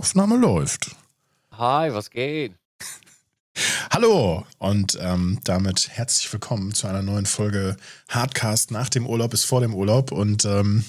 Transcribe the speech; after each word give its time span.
Aufnahme 0.00 0.38
läuft. 0.38 0.96
Hi, 1.52 1.92
was 1.92 2.08
geht? 2.08 2.54
Hallo 3.90 4.46
und 4.56 4.96
ähm, 4.98 5.40
damit 5.44 5.90
herzlich 5.90 6.32
willkommen 6.32 6.72
zu 6.72 6.86
einer 6.86 7.02
neuen 7.02 7.26
Folge 7.26 7.76
Hardcast 8.08 8.70
nach 8.70 8.88
dem 8.88 9.06
Urlaub 9.06 9.34
ist 9.34 9.44
vor 9.44 9.60
dem 9.60 9.74
Urlaub 9.74 10.10
und 10.10 10.46
ähm, 10.46 10.86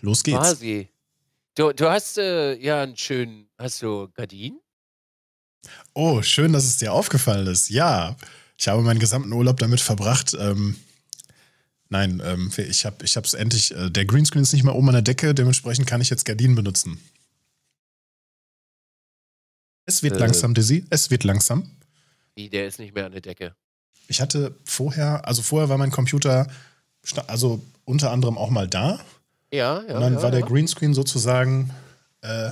los 0.00 0.22
geht's. 0.22 0.38
Quasi. 0.38 0.88
Du, 1.54 1.74
du 1.74 1.90
hast 1.90 2.16
äh, 2.16 2.54
ja 2.54 2.84
einen 2.84 2.96
schönen, 2.96 3.50
hast 3.58 3.82
du 3.82 4.08
Gardinen? 4.14 4.58
Oh, 5.92 6.22
schön, 6.22 6.54
dass 6.54 6.64
es 6.64 6.78
dir 6.78 6.94
aufgefallen 6.94 7.46
ist. 7.46 7.68
Ja, 7.68 8.16
ich 8.56 8.66
habe 8.66 8.80
meinen 8.80 8.98
gesamten 8.98 9.34
Urlaub 9.34 9.58
damit 9.58 9.82
verbracht. 9.82 10.34
Ähm, 10.40 10.76
nein, 11.90 12.22
ähm, 12.24 12.50
ich 12.56 12.86
habe 12.86 13.04
ich 13.04 13.14
es 13.14 13.34
endlich, 13.34 13.76
äh, 13.76 13.90
der 13.90 14.06
Greenscreen 14.06 14.42
ist 14.42 14.54
nicht 14.54 14.64
mehr 14.64 14.74
oben 14.74 14.88
an 14.88 14.94
der 14.94 15.02
Decke, 15.02 15.34
dementsprechend 15.34 15.86
kann 15.86 16.00
ich 16.00 16.08
jetzt 16.08 16.24
Gardinen 16.24 16.54
benutzen. 16.54 16.98
Es 19.86 20.02
wird 20.02 20.14
Äh. 20.14 20.18
langsam, 20.18 20.54
Dizzy. 20.54 20.84
Es 20.90 21.10
wird 21.10 21.24
langsam. 21.24 21.70
Wie, 22.36 22.48
der 22.48 22.66
ist 22.66 22.78
nicht 22.78 22.94
mehr 22.94 23.06
an 23.06 23.12
der 23.12 23.20
Decke. 23.20 23.54
Ich 24.08 24.20
hatte 24.20 24.54
vorher, 24.64 25.26
also 25.26 25.42
vorher 25.42 25.68
war 25.68 25.78
mein 25.78 25.90
Computer, 25.90 26.46
also 27.26 27.62
unter 27.84 28.10
anderem 28.10 28.36
auch 28.38 28.50
mal 28.50 28.68
da. 28.68 28.98
Ja, 29.52 29.82
ja. 29.86 29.94
und 29.94 30.00
dann 30.00 30.14
ja, 30.14 30.22
war 30.22 30.30
der 30.30 30.40
ja. 30.40 30.46
Greenscreen 30.46 30.94
sozusagen 30.94 31.70
äh, 32.22 32.50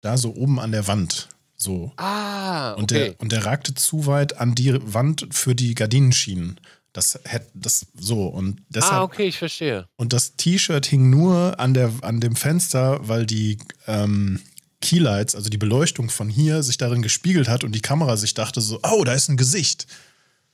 da 0.00 0.16
so 0.16 0.34
oben 0.34 0.58
an 0.58 0.72
der 0.72 0.86
Wand. 0.86 1.28
So. 1.56 1.92
Ah, 1.96 2.72
Und, 2.74 2.84
okay. 2.92 3.10
der, 3.10 3.20
und 3.20 3.32
der 3.32 3.44
ragte 3.44 3.74
zu 3.74 4.06
weit 4.06 4.38
an 4.40 4.54
die 4.54 4.78
Wand 4.92 5.26
für 5.32 5.54
die 5.54 5.74
Gardinenschienen. 5.74 6.58
Das 6.92 7.18
hätte 7.24 7.50
das 7.54 7.86
so. 7.98 8.26
Und 8.28 8.62
deshalb. 8.68 8.92
ah, 8.94 9.02
okay, 9.02 9.26
ich 9.26 9.38
verstehe. 9.38 9.88
Und 9.96 10.12
das 10.12 10.36
T-Shirt 10.36 10.86
hing 10.86 11.10
nur 11.10 11.58
an, 11.60 11.74
der, 11.74 11.92
an 12.02 12.20
dem 12.20 12.34
Fenster, 12.36 13.06
weil 13.06 13.26
die 13.26 13.58
ähm, 13.86 14.40
Keylights, 14.80 15.34
also 15.34 15.50
die 15.50 15.58
Beleuchtung 15.58 16.08
von 16.10 16.28
hier, 16.28 16.62
sich 16.62 16.76
darin 16.78 17.02
gespiegelt 17.02 17.48
hat 17.48 17.64
und 17.64 17.72
die 17.72 17.80
Kamera 17.80 18.16
sich 18.16 18.34
dachte 18.34 18.60
so, 18.60 18.80
oh, 18.82 19.04
da 19.04 19.12
ist 19.14 19.28
ein 19.28 19.36
Gesicht. 19.36 19.86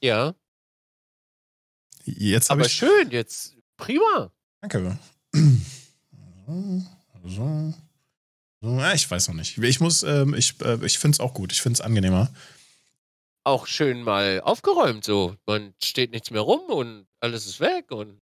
Ja, 0.01 0.35
Jetzt 2.07 2.51
aber 2.51 2.67
ich. 2.67 2.73
schön, 2.73 3.11
jetzt 3.11 3.57
prima. 3.77 4.31
Danke. 4.61 4.99
So, 6.47 6.83
so, 7.25 7.75
so. 8.61 8.79
Ja, 8.79 8.93
ich 8.93 9.11
weiß 9.11 9.29
noch 9.29 9.35
nicht. 9.35 9.57
Ich 9.57 9.81
muss, 9.81 10.03
ähm, 10.03 10.35
ich, 10.35 10.61
äh, 10.61 10.85
ich 10.85 10.99
finde 10.99 11.17
es 11.17 11.21
auch 11.21 11.33
gut. 11.33 11.53
Ich 11.53 11.63
finde 11.63 11.79
es 11.79 11.81
angenehmer. 11.81 12.31
Auch 13.45 13.67
schön 13.67 14.03
mal 14.03 14.43
aufgeräumt 14.43 15.05
so. 15.05 15.35
Man 15.47 15.73
steht 15.83 16.11
nichts 16.11 16.31
mehr 16.31 16.43
rum 16.43 16.61
und 16.69 17.07
alles 17.21 17.47
ist 17.47 17.61
weg 17.61 17.91
und. 17.93 18.21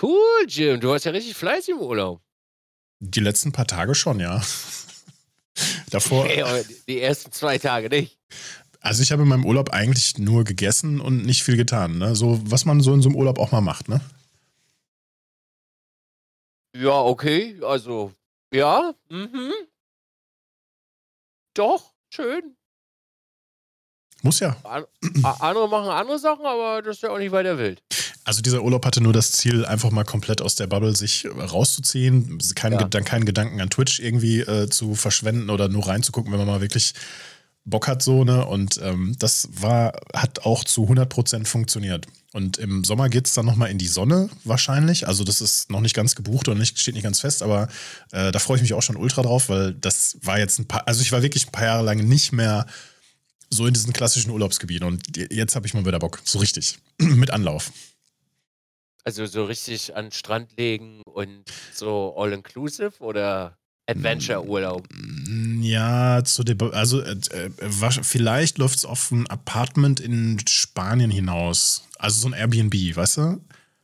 Cool, 0.00 0.46
Jim. 0.48 0.80
Du 0.80 0.88
warst 0.88 1.04
ja 1.04 1.12
richtig 1.12 1.36
fleißig 1.36 1.74
im 1.74 1.80
Urlaub. 1.82 2.22
Die 3.00 3.20
letzten 3.20 3.50
paar 3.52 3.66
Tage 3.66 3.94
schon, 3.94 4.20
ja. 4.20 4.42
Davor, 5.90 6.26
aber 6.26 6.62
die 6.86 7.00
ersten 7.00 7.32
zwei 7.32 7.58
Tage 7.58 7.88
nicht. 7.88 8.18
also 8.80 9.02
ich 9.02 9.10
habe 9.10 9.22
in 9.22 9.28
meinem 9.28 9.44
Urlaub 9.44 9.70
eigentlich 9.70 10.18
nur 10.18 10.44
gegessen 10.44 11.00
und 11.00 11.24
nicht 11.24 11.42
viel 11.42 11.56
getan. 11.56 11.98
Ne? 11.98 12.14
So, 12.14 12.40
was 12.44 12.64
man 12.64 12.80
so 12.80 12.94
in 12.94 13.02
so 13.02 13.08
einem 13.08 13.16
Urlaub 13.16 13.38
auch 13.38 13.52
mal 13.52 13.60
macht, 13.60 13.88
ne? 13.88 14.00
Ja, 16.76 17.00
okay. 17.00 17.58
Also, 17.62 18.12
ja. 18.52 18.94
Mhm. 19.08 19.52
Doch, 21.54 21.92
schön. 22.10 22.56
Muss 24.22 24.40
ja. 24.40 24.56
An 24.62 24.84
andere 25.22 25.68
machen 25.68 25.88
andere 25.88 26.18
Sachen, 26.18 26.44
aber 26.44 26.82
das 26.82 26.96
ist 26.96 27.02
ja 27.02 27.10
auch 27.10 27.18
nicht 27.18 27.32
weiter 27.32 27.58
wild. 27.58 27.82
Also 28.24 28.42
dieser 28.42 28.62
Urlaub 28.62 28.84
hatte 28.84 29.00
nur 29.00 29.12
das 29.12 29.32
Ziel, 29.32 29.64
einfach 29.64 29.90
mal 29.90 30.04
komplett 30.04 30.42
aus 30.42 30.54
der 30.54 30.66
Bubble 30.66 30.94
sich 30.94 31.26
rauszuziehen, 31.26 32.38
keinen, 32.54 32.74
Ja. 32.74 32.86
Gedan- 32.86 33.04
keinen 33.04 33.24
Gedanken 33.24 33.60
an 33.60 33.70
Twitch 33.70 33.98
irgendwie 34.00 34.40
äh, 34.40 34.68
zu 34.68 34.94
verschwenden 34.94 35.50
oder 35.50 35.68
nur 35.68 35.86
reinzugucken, 35.88 36.30
wenn 36.32 36.38
man 36.38 36.46
mal 36.46 36.60
wirklich 36.60 36.92
Bock 37.64 37.88
hat 37.88 38.02
so, 38.02 38.24
ne? 38.24 38.44
Und 38.46 38.80
ähm, 38.82 39.14
das 39.18 39.48
war, 39.52 39.92
hat 40.14 40.40
auch 40.46 40.64
zu 40.64 40.84
100% 40.86 41.46
funktioniert. 41.46 42.06
Und 42.32 42.58
im 42.58 42.84
Sommer 42.84 43.08
geht 43.08 43.26
es 43.26 43.34
dann 43.34 43.44
nochmal 43.44 43.70
in 43.70 43.78
die 43.78 43.86
Sonne 43.88 44.30
wahrscheinlich. 44.44 45.06
Also 45.08 45.24
das 45.24 45.40
ist 45.40 45.70
noch 45.70 45.80
nicht 45.80 45.94
ganz 45.94 46.14
gebucht 46.14 46.48
und 46.48 46.58
nicht, 46.58 46.78
steht 46.80 46.94
nicht 46.94 47.02
ganz 47.04 47.20
fest, 47.20 47.42
aber 47.42 47.68
äh, 48.12 48.32
da 48.32 48.38
freue 48.38 48.56
ich 48.56 48.62
mich 48.62 48.72
auch 48.74 48.82
schon 48.82 48.96
ultra 48.96 49.22
drauf, 49.22 49.48
weil 49.48 49.74
das 49.74 50.16
war 50.22 50.38
jetzt 50.38 50.58
ein 50.58 50.66
paar, 50.66 50.86
also 50.86 51.02
ich 51.02 51.12
war 51.12 51.22
wirklich 51.22 51.46
ein 51.48 51.52
paar 51.52 51.64
Jahre 51.64 51.84
lang 51.84 51.98
nicht 51.98 52.32
mehr 52.32 52.66
so 53.50 53.66
in 53.66 53.74
diesen 53.74 53.92
klassischen 53.92 54.30
Urlaubsgebieten 54.30 54.86
und 54.86 55.02
jetzt 55.32 55.56
habe 55.56 55.66
ich 55.66 55.74
mal 55.74 55.84
wieder 55.84 55.98
Bock, 55.98 56.20
so 56.24 56.38
richtig, 56.38 56.78
mit 56.98 57.30
Anlauf. 57.30 57.72
Also 59.04 59.26
so 59.26 59.44
richtig 59.44 59.96
an 59.96 60.06
den 60.06 60.12
Strand 60.12 60.56
legen 60.56 61.02
und 61.04 61.44
so 61.72 62.14
all-inclusive 62.16 62.92
oder 63.00 63.56
Adventure-Urlaub? 63.86 64.86
Mm, 64.92 65.62
Ja, 65.62 66.22
zu 66.24 66.44
der, 66.44 66.56
also 66.72 67.00
äh, 67.00 67.16
äh, 67.30 67.50
vielleicht 68.02 68.58
läuft 68.58 68.76
es 68.76 68.84
auf 68.84 69.10
ein 69.10 69.26
Apartment 69.28 70.00
in 70.00 70.38
Spanien 70.46 71.10
hinaus. 71.10 71.84
Also 71.98 72.20
so 72.22 72.28
ein 72.28 72.32
Airbnb, 72.34 72.74
weißt 72.96 73.16
du? 73.18 73.40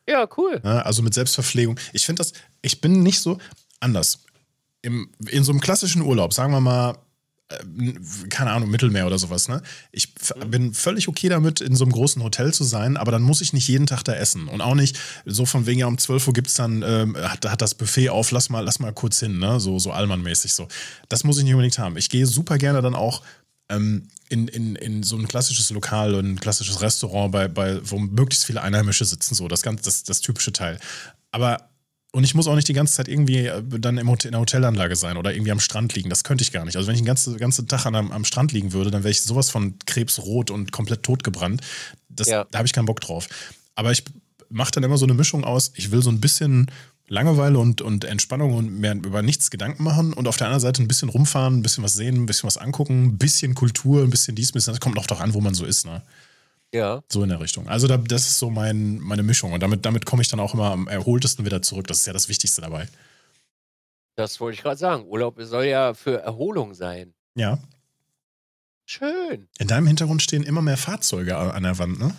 Ja, 0.08 0.28
cool. 0.36 0.60
Ja, 0.64 0.80
also 0.82 1.02
mit 1.02 1.14
Selbstverpflegung. 1.14 1.78
Ich 1.92 2.06
finde 2.06 2.20
das, 2.20 2.32
ich 2.62 2.80
bin 2.80 3.02
nicht 3.02 3.20
so 3.20 3.38
anders. 3.80 4.20
Im, 4.82 5.10
in 5.28 5.42
so 5.42 5.50
einem 5.50 5.60
klassischen 5.60 6.02
Urlaub, 6.02 6.32
sagen 6.32 6.52
wir 6.52 6.60
mal, 6.60 6.96
keine 8.28 8.50
Ahnung, 8.50 8.70
Mittelmeer 8.70 9.06
oder 9.06 9.18
sowas, 9.18 9.48
ne? 9.48 9.62
Ich 9.92 10.12
f- 10.20 10.34
bin 10.48 10.74
völlig 10.74 11.08
okay 11.08 11.28
damit, 11.28 11.60
in 11.60 11.76
so 11.76 11.84
einem 11.84 11.92
großen 11.92 12.22
Hotel 12.22 12.52
zu 12.52 12.64
sein, 12.64 12.96
aber 12.96 13.12
dann 13.12 13.22
muss 13.22 13.40
ich 13.40 13.52
nicht 13.52 13.68
jeden 13.68 13.86
Tag 13.86 14.02
da 14.02 14.14
essen. 14.14 14.48
Und 14.48 14.60
auch 14.60 14.74
nicht 14.74 14.98
so 15.24 15.46
von 15.46 15.66
wegen, 15.66 15.80
ja, 15.80 15.86
um 15.86 15.96
12 15.98 16.26
Uhr 16.26 16.32
gibt 16.34 16.48
es 16.48 16.54
dann, 16.54 16.82
ähm, 16.82 17.16
hat, 17.16 17.48
hat 17.48 17.62
das 17.62 17.74
Buffet 17.74 18.10
auf, 18.10 18.30
lass 18.32 18.48
mal, 18.50 18.60
lass 18.64 18.78
mal 18.80 18.92
kurz 18.92 19.20
hin, 19.20 19.38
ne? 19.38 19.60
So, 19.60 19.78
so 19.78 19.92
Allmann-mäßig 19.92 20.52
so. 20.54 20.66
Das 21.08 21.22
muss 21.24 21.38
ich 21.38 21.44
nicht 21.44 21.54
unbedingt 21.54 21.78
haben. 21.78 21.96
Ich 21.96 22.10
gehe 22.10 22.26
super 22.26 22.58
gerne 22.58 22.82
dann 22.82 22.94
auch 22.94 23.22
ähm, 23.68 24.08
in, 24.28 24.48
in, 24.48 24.74
in 24.76 25.02
so 25.02 25.16
ein 25.16 25.28
klassisches 25.28 25.70
Lokal 25.70 26.14
und 26.14 26.24
ein 26.26 26.40
klassisches 26.40 26.80
Restaurant, 26.80 27.30
bei, 27.32 27.48
bei, 27.48 27.78
wo 27.88 27.98
möglichst 27.98 28.44
viele 28.44 28.62
Einheimische 28.62 29.04
sitzen, 29.04 29.34
so 29.34 29.46
das, 29.48 29.62
ganz, 29.62 29.82
das, 29.82 30.02
das 30.02 30.20
typische 30.20 30.52
Teil. 30.52 30.78
Aber 31.30 31.68
und 32.16 32.24
ich 32.24 32.34
muss 32.34 32.46
auch 32.46 32.54
nicht 32.54 32.66
die 32.66 32.72
ganze 32.72 32.94
Zeit 32.94 33.08
irgendwie 33.08 33.44
äh, 33.44 33.62
dann 33.62 33.98
im 33.98 34.08
Hotel, 34.08 34.28
in 34.28 34.32
der 34.32 34.40
Hotelanlage 34.40 34.96
sein 34.96 35.18
oder 35.18 35.34
irgendwie 35.34 35.52
am 35.52 35.60
Strand 35.60 35.94
liegen. 35.94 36.08
Das 36.08 36.24
könnte 36.24 36.40
ich 36.40 36.50
gar 36.50 36.64
nicht. 36.64 36.74
Also 36.74 36.88
wenn 36.88 36.94
ich 36.94 37.02
den 37.02 37.06
ganzen, 37.06 37.36
ganzen 37.36 37.68
Tag 37.68 37.84
an, 37.84 37.94
am, 37.94 38.24
Strand 38.24 38.52
liegen 38.52 38.72
würde, 38.72 38.90
dann 38.90 39.04
wäre 39.04 39.10
ich 39.10 39.20
sowas 39.20 39.50
von 39.50 39.78
krebsrot 39.84 40.50
und 40.50 40.72
komplett 40.72 41.02
totgebrannt. 41.02 41.60
Das, 42.08 42.28
Ja. 42.28 42.46
Da 42.50 42.56
habe 42.56 42.66
ich 42.66 42.72
keinen 42.72 42.86
Bock 42.86 43.02
drauf. 43.02 43.28
Aber 43.74 43.92
ich 43.92 44.02
mache 44.48 44.70
dann 44.70 44.82
immer 44.82 44.96
so 44.96 45.04
eine 45.04 45.12
Mischung 45.12 45.44
aus. 45.44 45.72
Ich 45.74 45.90
will 45.90 46.00
so 46.00 46.08
ein 46.08 46.18
bisschen 46.18 46.70
Langeweile 47.06 47.58
und, 47.58 47.82
und 47.82 48.04
Entspannung 48.04 48.54
und 48.54 48.80
mir 48.80 48.92
über 48.92 49.20
nichts 49.20 49.50
Gedanken 49.50 49.84
machen 49.84 50.14
und 50.14 50.26
auf 50.26 50.38
der 50.38 50.46
anderen 50.46 50.62
Seite 50.62 50.82
ein 50.82 50.88
bisschen 50.88 51.10
rumfahren, 51.10 51.58
ein 51.58 51.62
bisschen 51.62 51.84
was 51.84 51.92
sehen, 51.92 52.16
ein 52.16 52.24
bisschen 52.24 52.46
was 52.46 52.56
angucken, 52.56 53.04
ein 53.04 53.18
bisschen 53.18 53.54
Kultur, 53.54 54.02
ein 54.02 54.08
bisschen 54.08 54.34
dies, 54.34 54.52
ein 54.52 54.54
bisschen 54.54 54.72
das. 54.72 54.80
Kommt 54.80 54.98
auch 54.98 55.06
doch 55.06 55.20
an, 55.20 55.34
wo 55.34 55.42
man 55.42 55.52
so 55.52 55.66
ist, 55.66 55.84
ne? 55.84 56.00
Ja. 56.74 57.02
So 57.10 57.22
in 57.22 57.28
der 57.30 57.40
Richtung. 57.40 57.68
Also 57.68 57.86
da, 57.86 57.96
das 57.96 58.26
ist 58.26 58.38
so 58.38 58.50
mein, 58.50 58.98
meine 58.98 59.22
Mischung. 59.22 59.52
Und 59.52 59.62
damit, 59.62 59.86
damit 59.86 60.04
komme 60.04 60.22
ich 60.22 60.28
dann 60.28 60.40
auch 60.40 60.52
immer 60.54 60.70
am 60.72 60.88
erholtesten 60.88 61.44
wieder 61.44 61.62
zurück. 61.62 61.86
Das 61.86 61.98
ist 61.98 62.06
ja 62.06 62.12
das 62.12 62.28
Wichtigste 62.28 62.60
dabei. 62.60 62.88
Das 64.16 64.40
wollte 64.40 64.56
ich 64.56 64.62
gerade 64.62 64.76
sagen. 64.78 65.04
Urlaub 65.06 65.36
soll 65.40 65.64
ja 65.66 65.94
für 65.94 66.20
Erholung 66.22 66.74
sein. 66.74 67.14
Ja. 67.34 67.58
Schön. 68.84 69.48
In 69.58 69.68
deinem 69.68 69.86
Hintergrund 69.86 70.22
stehen 70.22 70.42
immer 70.42 70.62
mehr 70.62 70.76
Fahrzeuge 70.76 71.36
an 71.36 71.62
der 71.64 71.78
Wand, 71.78 71.98
ne? 71.98 72.14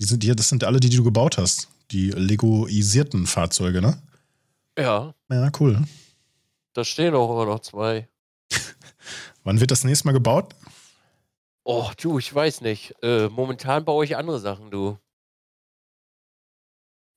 Die 0.00 0.04
sind, 0.06 0.22
die, 0.22 0.34
das 0.34 0.48
sind 0.48 0.64
alle 0.64 0.80
die, 0.80 0.88
die 0.88 0.96
du 0.96 1.04
gebaut 1.04 1.38
hast. 1.38 1.68
Die 1.90 2.10
legoisierten 2.10 3.26
Fahrzeuge, 3.26 3.80
ne? 3.80 4.00
Ja, 4.78 5.14
Ja, 5.30 5.50
cool. 5.60 5.82
da 6.74 6.84
stehen 6.84 7.14
auch 7.14 7.30
immer 7.30 7.44
noch 7.46 7.60
zwei. 7.60 8.08
Wann 9.44 9.60
wird 9.60 9.70
das 9.70 9.84
nächste 9.84 10.06
Mal 10.06 10.12
gebaut? 10.12 10.54
Oh, 11.64 11.90
du, 12.00 12.18
ich 12.18 12.34
weiß 12.34 12.62
nicht. 12.62 12.94
Äh, 13.02 13.28
momentan 13.28 13.84
baue 13.84 14.04
ich 14.04 14.16
andere 14.16 14.40
Sachen, 14.40 14.70
du. 14.70 14.98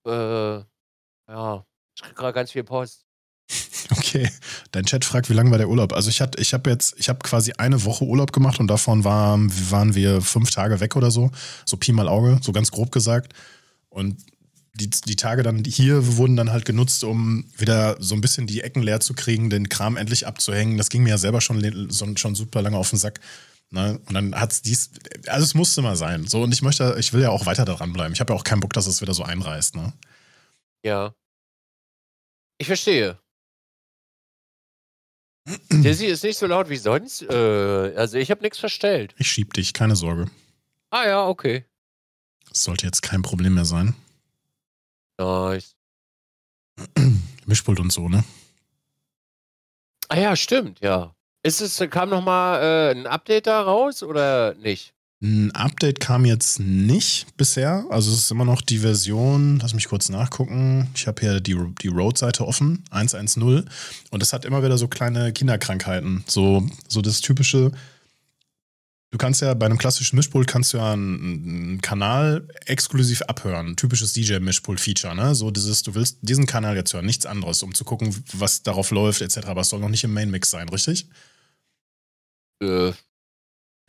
Äh, 0.06 0.64
ja. 1.28 1.66
Ich 1.96 2.02
krieg 2.02 2.16
gerade 2.16 2.34
ganz 2.34 2.52
viel 2.52 2.64
Post. 2.64 3.06
Okay. 3.92 4.30
Dein 4.72 4.86
Chat 4.86 5.06
fragt, 5.06 5.30
wie 5.30 5.34
lang 5.34 5.52
war 5.52 5.58
der 5.58 5.70
Urlaub? 5.70 5.94
Also 5.94 6.10
ich 6.10 6.22
hatte, 6.22 6.42
ich 6.42 6.54
habe 6.54 6.70
jetzt, 6.70 6.96
ich 6.98 7.10
habe 7.10 7.20
quasi 7.20 7.54
eine 7.54 7.84
Woche 7.84 8.06
Urlaub 8.06 8.32
gemacht 8.32 8.60
und 8.60 8.68
davon 8.68 9.04
war, 9.04 9.38
waren 9.38 9.96
wir 9.96 10.22
fünf 10.22 10.52
Tage 10.52 10.80
weg 10.80 10.96
oder 10.96 11.12
so. 11.12 11.32
So 11.66 11.78
Pi 11.78 11.92
mal 11.92 12.08
Auge, 12.08 12.40
so 12.42 12.52
ganz 12.52 12.72
grob 12.72 12.92
gesagt. 12.92 13.34
Und 13.90 14.18
die, 14.76 14.90
die 14.90 15.16
Tage 15.16 15.44
dann 15.44 15.64
hier 15.64 16.18
wurden 16.18 16.36
dann 16.36 16.52
halt 16.52 16.66
genutzt, 16.66 17.04
um 17.04 17.46
wieder 17.58 17.96
so 18.00 18.16
ein 18.16 18.22
bisschen 18.22 18.48
die 18.48 18.62
Ecken 18.62 18.82
leer 18.82 19.00
zu 19.00 19.14
kriegen, 19.14 19.50
den 19.50 19.70
Kram 19.70 19.98
endlich 19.98 20.26
abzuhängen. 20.26 20.78
Das 20.78 20.90
ging 20.90 21.04
mir 21.04 21.12
ja 21.12 21.18
selber 21.18 21.42
schon, 21.42 21.90
schon 22.18 22.36
super 22.36 22.62
lange 22.62 22.78
auf 22.78 22.90
den 22.90 23.00
Sack. 23.00 23.20
Ne? 23.74 24.00
Und 24.06 24.14
dann 24.14 24.40
hat's 24.40 24.62
dies, 24.62 24.92
also 25.26 25.44
es 25.44 25.56
musste 25.56 25.82
mal 25.82 25.96
sein. 25.96 26.28
So, 26.28 26.44
und 26.44 26.54
ich 26.54 26.62
möchte, 26.62 26.96
ich 27.00 27.12
will 27.12 27.24
ja 27.24 27.30
auch 27.32 27.48
weiter 27.48 27.66
daran 27.66 27.92
bleiben. 27.92 28.14
Ich 28.14 28.20
habe 28.20 28.32
ja 28.32 28.40
auch 28.40 28.44
keinen 28.44 28.60
Bock, 28.60 28.72
dass 28.74 28.86
es 28.86 29.02
wieder 29.02 29.16
so 29.16 29.24
einreißt. 29.24 29.76
Ne? 29.76 29.94
Ja. 30.86 31.16
Ich 32.60 32.68
verstehe. 32.68 33.18
Dizzy 35.72 36.06
ist 36.06 36.24
nicht 36.24 36.38
so 36.38 36.46
laut 36.46 36.70
wie 36.70 36.78
sonst. 36.78 37.24
Äh, 37.24 37.96
also 37.98 38.20
ich 38.20 38.30
habe 38.30 38.44
nichts 38.44 38.60
verstellt. 38.60 39.16
Ich 39.18 39.32
schieb 39.32 39.54
dich, 39.54 39.74
keine 39.74 39.96
Sorge. 39.96 40.30
Ah 40.92 41.08
ja, 41.08 41.28
okay. 41.28 41.66
Das 42.50 42.64
sollte 42.64 42.86
jetzt 42.86 43.02
kein 43.02 43.24
Problem 43.24 43.56
mehr 43.56 43.66
sein. 43.66 43.96
Nice. 45.18 45.76
Mischpult 47.48 47.80
und 47.80 47.92
so, 47.92 48.08
ne? 48.08 48.24
Ah 50.10 50.18
ja, 50.20 50.36
stimmt, 50.36 50.80
ja. 50.82 51.16
Ist 51.46 51.60
es, 51.60 51.78
kam 51.90 52.10
nochmal 52.10 52.62
äh, 52.64 52.92
ein 52.98 53.06
Update 53.06 53.48
da 53.48 53.62
raus 53.62 54.02
oder 54.02 54.56
nicht? 54.56 54.94
Ein 55.22 55.52
Update 55.52 56.02
kam 56.02 56.26
jetzt 56.26 56.60
nicht 56.60 57.38
bisher. 57.38 57.86
Also 57.90 58.12
es 58.12 58.20
ist 58.20 58.32
immer 58.32 58.44
noch 58.44 58.62
die 58.62 58.80
Version, 58.80 59.60
lass 59.62 59.74
mich 59.74 59.88
kurz 59.88 60.10
nachgucken. 60.10 60.90
Ich 60.96 61.06
habe 61.06 61.22
hier 61.22 61.40
die, 61.40 61.58
die 61.82 61.88
Road-Seite 61.88 62.46
offen, 62.46 62.84
1.1.0. 62.92 63.66
Und 64.12 64.24
es 64.24 64.34
hat 64.34 64.44
immer 64.44 64.64
wieder 64.64 64.78
so 64.78 64.90
kleine 64.90 65.32
Kinderkrankheiten. 65.32 66.26
So, 66.28 66.68
so 66.90 67.02
das 67.02 67.22
typische, 67.22 67.72
du 69.12 69.18
kannst 69.18 69.42
ja 69.42 69.54
bei 69.54 69.66
einem 69.66 69.78
klassischen 69.78 70.18
Mischpult 70.18 70.48
kannst 70.48 70.74
du 70.74 70.78
ja 70.78 70.92
einen, 70.92 71.80
Kanal 71.82 72.46
exklusiv 72.66 73.22
abhören. 73.24 73.78
Typisches 73.78 74.12
DJ-Mischpult-Feature, 74.12 75.16
ne? 75.16 75.36
So 75.36 75.52
dieses, 75.52 75.84
du 75.84 75.96
willst 75.96 76.18
diesen 76.22 76.48
Kanal 76.48 76.76
jetzt 76.76 76.94
hören, 76.94 77.06
nichts 77.06 77.26
anderes, 77.26 77.64
um 77.64 77.74
zu 77.74 77.86
gucken, 77.86 78.14
was 78.34 78.64
darauf 78.64 78.92
läuft, 78.92 79.22
etc. 79.22 79.40
Aber 79.46 79.62
es 79.62 79.70
soll 79.70 79.80
noch 79.80 79.88
nicht 79.90 80.04
im 80.04 80.14
Main-Mix 80.14 80.50
sein, 80.50 80.68
richtig? 80.68 81.08
Äh, 82.62 82.94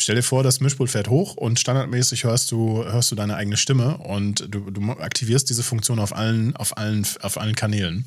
Stell 0.01 0.17
dir 0.17 0.23
vor, 0.23 0.43
das 0.43 0.61
Mischpult 0.61 0.91
fährt 0.91 1.09
hoch 1.09 1.37
und 1.37 1.59
standardmäßig 1.59 2.25
hörst 2.25 2.51
du, 2.51 2.85
hörst 2.85 3.11
du 3.11 3.15
deine 3.15 3.37
eigene 3.37 3.57
Stimme 3.57 3.97
und 3.99 4.47
du, 4.53 4.71
du 4.71 4.91
aktivierst 4.93 5.49
diese 5.49 5.63
Funktion 5.63 5.99
auf 5.99 6.15
allen, 6.15 6.57
auf, 6.57 6.77
allen, 6.77 7.07
auf 7.23 7.39
allen 7.39 7.55
Kanälen. 7.55 8.05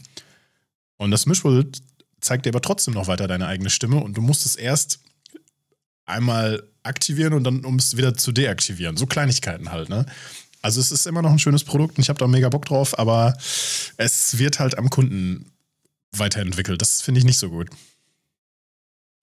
Und 0.98 1.12
das 1.12 1.26
Mischpult 1.26 1.82
zeigt 2.20 2.46
dir 2.46 2.50
aber 2.50 2.62
trotzdem 2.62 2.94
noch 2.94 3.08
weiter 3.08 3.28
deine 3.28 3.48
eigene 3.48 3.70
Stimme 3.70 3.98
und 3.98 4.18
du 4.18 4.22
musst 4.22 4.46
es 4.46 4.56
erst 4.56 5.00
einmal 6.06 6.64
aktivieren 6.84 7.34
und 7.34 7.44
dann, 7.44 7.64
um 7.64 7.78
es 7.78 7.96
wieder 7.96 8.16
zu 8.16 8.32
deaktivieren. 8.32 8.98
So 8.98 9.06
Kleinigkeiten 9.06 9.72
halt, 9.72 9.90
ne? 9.90 10.06
Also 10.62 10.82
es 10.82 10.92
ist 10.92 11.06
immer 11.08 11.22
noch 11.22 11.32
ein 11.32 11.40
schönes 11.40 11.64
Produkt 11.64 11.98
und 11.98 12.02
ich 12.02 12.10
habe 12.10 12.20
da 12.20 12.28
mega 12.28 12.50
Bock 12.50 12.66
drauf, 12.66 12.98
aber 13.00 13.38
es 13.98 14.38
wird 14.38 14.60
halt 14.60 14.78
am 14.78 14.90
Kunden 14.90 15.52
weiterentwickelt. 16.12 16.82
Das 16.82 17.02
finde 17.02 17.20
ich 17.20 17.26
nicht 17.26 17.40
so 17.40 17.50
gut. 17.50 17.70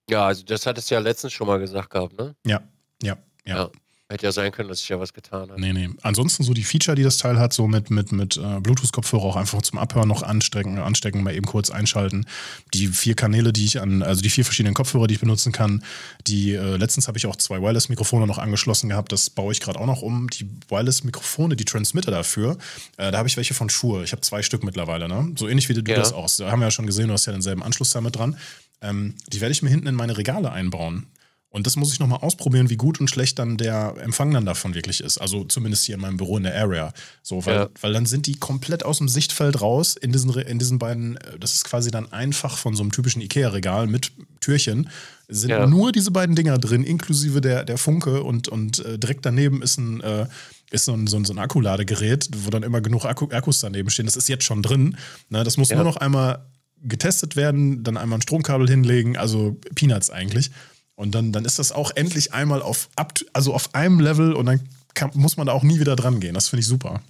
Ja, 0.09 0.25
also 0.27 0.43
das 0.43 0.65
hattest 0.65 0.89
du 0.89 0.95
ja 0.95 1.01
letztens 1.01 1.33
schon 1.33 1.47
mal 1.47 1.59
gesagt 1.59 1.89
gehabt, 1.89 2.17
ne? 2.17 2.35
Ja, 2.45 2.61
ja, 3.01 3.17
ja. 3.45 3.55
Ja. 3.57 3.69
Hätte 4.07 4.27
ja 4.27 4.31
sein 4.31 4.51
können, 4.51 4.69
dass 4.69 4.81
sich 4.81 4.89
ja 4.89 4.99
was 4.99 5.13
getan 5.13 5.49
hat. 5.49 5.57
Nee, 5.57 5.73
nee. 5.73 5.89
Ansonsten 6.03 6.43
so 6.43 6.53
die 6.53 6.63
Feature, 6.63 6.93
die 6.93 7.01
das 7.01 7.17
Teil 7.17 7.39
hat, 7.39 7.53
so 7.53 7.65
mit, 7.67 7.89
mit, 7.89 8.11
mit 8.11 8.37
äh, 8.37 8.59
Bluetooth-Kopfhörer 8.59 9.23
auch 9.23 9.35
einfach 9.35 9.63
zum 9.63 9.79
Abhören 9.79 10.07
noch 10.07 10.21
anstecken, 10.21 10.77
anstecken, 10.77 11.23
mal 11.23 11.33
eben 11.33 11.47
kurz 11.47 11.71
einschalten. 11.71 12.27
Die 12.75 12.85
vier 12.89 13.15
Kanäle, 13.15 13.51
die 13.51 13.65
ich 13.65 13.81
an, 13.81 14.03
also 14.03 14.21
die 14.21 14.29
vier 14.29 14.45
verschiedenen 14.45 14.75
Kopfhörer, 14.75 15.07
die 15.07 15.15
ich 15.15 15.21
benutzen 15.21 15.51
kann. 15.51 15.83
Die, 16.27 16.53
äh, 16.53 16.77
letztens 16.77 17.07
habe 17.07 17.17
ich 17.17 17.25
auch 17.25 17.35
zwei 17.35 17.59
Wireless-Mikrofone 17.63 18.27
noch 18.27 18.37
angeschlossen 18.37 18.89
gehabt. 18.89 19.11
Das 19.11 19.31
baue 19.31 19.51
ich 19.53 19.59
gerade 19.59 19.79
auch 19.79 19.87
noch 19.87 20.03
um. 20.03 20.29
Die 20.29 20.47
Wireless-Mikrofone, 20.69 21.55
die 21.55 21.65
Transmitter 21.65 22.11
dafür, 22.11 22.59
äh, 22.97 23.09
da 23.11 23.17
habe 23.17 23.27
ich 23.27 23.37
welche 23.37 23.55
von 23.55 23.71
Shure. 23.71 24.03
Ich 24.03 24.11
habe 24.11 24.21
zwei 24.21 24.43
Stück 24.43 24.63
mittlerweile, 24.63 25.07
ne? 25.07 25.33
So 25.35 25.47
ähnlich 25.47 25.67
wie 25.67 25.73
du 25.73 25.81
Ja. 25.91 25.97
das 25.97 26.13
auch. 26.13 26.29
Da 26.37 26.51
haben 26.51 26.59
wir 26.59 26.67
ja 26.67 26.71
schon 26.71 26.85
gesehen, 26.85 27.07
du 27.07 27.13
hast 27.13 27.25
ja 27.25 27.31
denselben 27.33 27.63
Anschluss 27.63 27.89
damit 27.89 28.15
dran. 28.15 28.37
Ähm, 28.85 29.15
die 29.31 29.41
werde 29.41 29.51
ich 29.53 29.61
mir 29.63 29.69
hinten 29.69 29.87
in 29.87 29.95
meine 29.95 30.17
Regale 30.17 30.51
einbauen. 30.51 31.07
Und 31.49 31.67
das 31.67 31.77
muss 31.77 31.93
ich 31.93 31.99
nochmal 32.01 32.19
ausprobieren, 32.19 32.69
wie 32.69 32.75
gut 32.75 32.99
und 32.99 33.09
schlecht 33.09 33.39
dann 33.39 33.55
der 33.55 33.95
Empfang 34.01 34.33
dann 34.33 34.45
davon 34.45 34.73
wirklich 34.75 34.99
ist. 34.99 35.17
Also 35.19 35.45
zumindest 35.45 35.85
hier 35.85 35.95
in 35.95 36.01
meinem 36.01 36.17
Büro 36.17 36.35
in 36.35 36.43
der 36.43 36.53
Area. 36.59 36.91
So, 37.23 37.45
weil, 37.45 37.55
Ja. 37.55 37.69
weil 37.79 37.93
dann 37.93 38.05
sind 38.05 38.25
die 38.27 38.35
komplett 38.35 38.83
aus 38.83 38.97
dem 38.97 39.07
Sichtfeld 39.07 39.61
raus 39.61 39.95
in 39.95 40.11
diesen, 40.11 40.31
in 40.37 40.59
diesen 40.59 40.79
beiden, 40.79 41.15
äh, 41.15 41.39
das 41.39 41.53
ist 41.53 41.63
quasi 41.63 41.91
dann 41.91 42.11
einfach 42.11 42.57
von 42.57 42.75
so 42.75 42.83
einem 42.83 42.91
typischen 42.91 43.21
IKEA-Regal 43.21 43.87
mit 43.87 44.11
Türchen, 44.41 44.89
sind 45.29 45.49
Ja. 45.51 45.65
nur 45.65 45.93
diese 45.93 46.11
beiden 46.11 46.35
Dinger 46.35 46.57
drin, 46.57 46.83
inklusive 46.83 47.39
der, 47.39 47.63
der 47.63 47.77
Funke 47.77 48.21
und, 48.23 48.49
und 48.49 48.83
äh, 48.83 48.99
direkt 48.99 49.25
daneben 49.25 49.61
ist 49.61 49.77
ein, 49.77 50.01
äh, 50.01 50.27
ist 50.71 50.83
so 50.83 50.91
ein, 50.93 51.07
so 51.07 51.15
ein, 51.15 51.23
so 51.23 51.31
ein 51.31 51.39
Akkuladegerät, 51.39 52.29
wo 52.35 52.49
dann 52.49 52.63
immer 52.63 52.81
genug 52.81 53.05
Akku, 53.05 53.29
Akkus 53.31 53.61
daneben 53.61 53.89
stehen. 53.89 54.07
Das 54.07 54.17
ist 54.17 54.27
jetzt 54.27 54.43
schon 54.43 54.61
drin. 54.61 54.97
Ne, 55.29 55.45
das 55.45 55.55
muss 55.55 55.69
Ja. 55.69 55.77
nur 55.77 55.85
noch 55.85 55.95
einmal 55.97 56.45
getestet 56.87 57.35
werden, 57.35 57.83
dann 57.83 57.97
einmal 57.97 58.19
ein 58.19 58.21
Stromkabel 58.21 58.69
hinlegen, 58.69 59.17
also 59.17 59.57
Peanuts 59.75 60.09
eigentlich. 60.09 60.51
Und 60.95 61.13
dann, 61.13 61.31
dann 61.31 61.45
ist 61.45 61.59
das 61.59 61.71
auch 61.71 61.91
endlich 61.95 62.33
einmal 62.33 62.61
auf, 62.61 62.89
up, 62.95 63.13
also 63.33 63.53
auf 63.53 63.75
einem 63.75 63.99
Level 63.99 64.33
und 64.33 64.45
dann 64.45 64.61
kann, 64.93 65.11
muss 65.13 65.35
man 65.37 65.47
da 65.47 65.53
auch 65.53 65.63
nie 65.63 65.79
wieder 65.79 65.95
dran 65.95 66.19
gehen. 66.19 66.33
Das 66.33 66.47
finde 66.47 66.61
ich 66.61 66.67
super. 66.67 67.01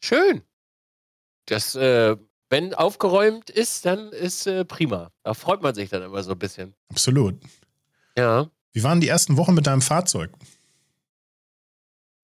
Schön. 0.00 0.42
Das, 1.46 1.74
äh, 1.74 2.16
wenn 2.50 2.74
aufgeräumt 2.74 3.50
ist, 3.50 3.84
dann 3.84 4.10
ist 4.10 4.46
äh, 4.46 4.64
prima. 4.64 5.10
Da 5.24 5.34
freut 5.34 5.62
man 5.62 5.74
sich 5.74 5.90
dann 5.90 6.02
immer 6.02 6.22
so 6.22 6.32
ein 6.32 6.38
bisschen. 6.38 6.74
Absolut. 6.90 7.34
Ja. 8.16 8.48
Wie 8.72 8.82
waren 8.82 9.00
die 9.00 9.08
ersten 9.08 9.36
Wochen 9.36 9.54
mit 9.54 9.66
deinem 9.66 9.82
Fahrzeug? 9.82 10.30